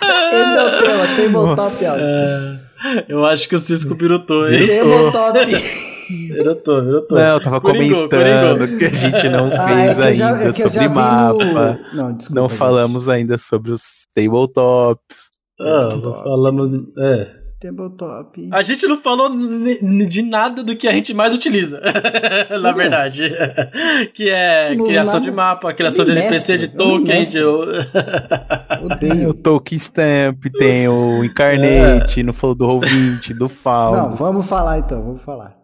Esse 0.00 0.58
é 0.58 0.64
o 0.64 0.80
tema, 0.80 1.06
Tabletop 1.16 1.86
áudio. 1.86 2.06
É, 2.08 2.58
eu 3.08 3.24
acho 3.24 3.48
que 3.48 3.56
o 3.56 3.58
Cisco 3.58 3.94
pirutou, 3.96 4.48
hein? 4.48 4.58
Tabletop. 4.66 5.46
Pirutou, 6.06 6.82
pirutou. 6.84 7.18
Não, 7.18 7.24
eu 7.34 7.40
tava 7.40 7.60
Coringou, 7.60 8.08
comentando 8.08 8.58
coringou. 8.58 8.78
que 8.78 8.84
a 8.84 8.88
gente 8.92 9.28
não 9.28 9.50
Ah, 9.52 9.66
fez 9.68 9.98
é 9.98 10.10
eu 10.10 10.14
já- 10.14 10.28
ainda 10.36 10.44
é 10.48 10.52
sobre 10.52 10.88
mapa. 10.88 11.32
no- 11.44 11.96
Não, 11.96 12.12
desculpa, 12.16 12.40
Não 12.40 12.48
gente. 12.48 12.58
falamos 12.58 13.08
ainda 13.08 13.38
sobre 13.38 13.72
os 13.72 13.82
tabletops. 14.14 15.16
Ah, 15.60 15.88
falamos. 16.22 16.70
É. 16.98 17.45
Tabletop. 17.58 18.48
A 18.52 18.62
gente 18.62 18.86
não 18.86 19.00
falou 19.00 19.30
de 19.30 20.22
nada 20.22 20.62
do 20.62 20.76
que 20.76 20.86
a 20.86 20.92
gente 20.92 21.14
mais 21.14 21.34
utiliza, 21.34 21.80
na 22.60 22.72
verdade. 22.72 23.32
que 24.14 24.28
é 24.28 24.74
Não 24.74 24.84
uso 24.84 24.88
criação 24.88 25.14
nada. 25.14 25.24
de 25.24 25.30
mapa, 25.30 25.72
criação 25.72 26.04
de 26.04 26.12
NPC, 26.12 26.58
de 26.58 26.68
token, 26.68 27.22
de. 27.24 27.32
Tem 27.32 27.44
o 27.44 28.84
Odeio. 28.84 29.34
Token 29.34 29.78
Stamp, 29.78 30.44
tem 30.58 30.86
o 30.88 31.24
Incarnate, 31.24 32.22
não 32.22 32.32
falou 32.32 32.54
do 32.54 32.66
Roll20, 32.66 33.32
do 33.34 33.40
Não, 33.40 33.48
Found. 33.48 34.16
vamos 34.18 34.46
falar 34.46 34.78
então, 34.78 35.02
vamos 35.02 35.22
falar. 35.22 35.56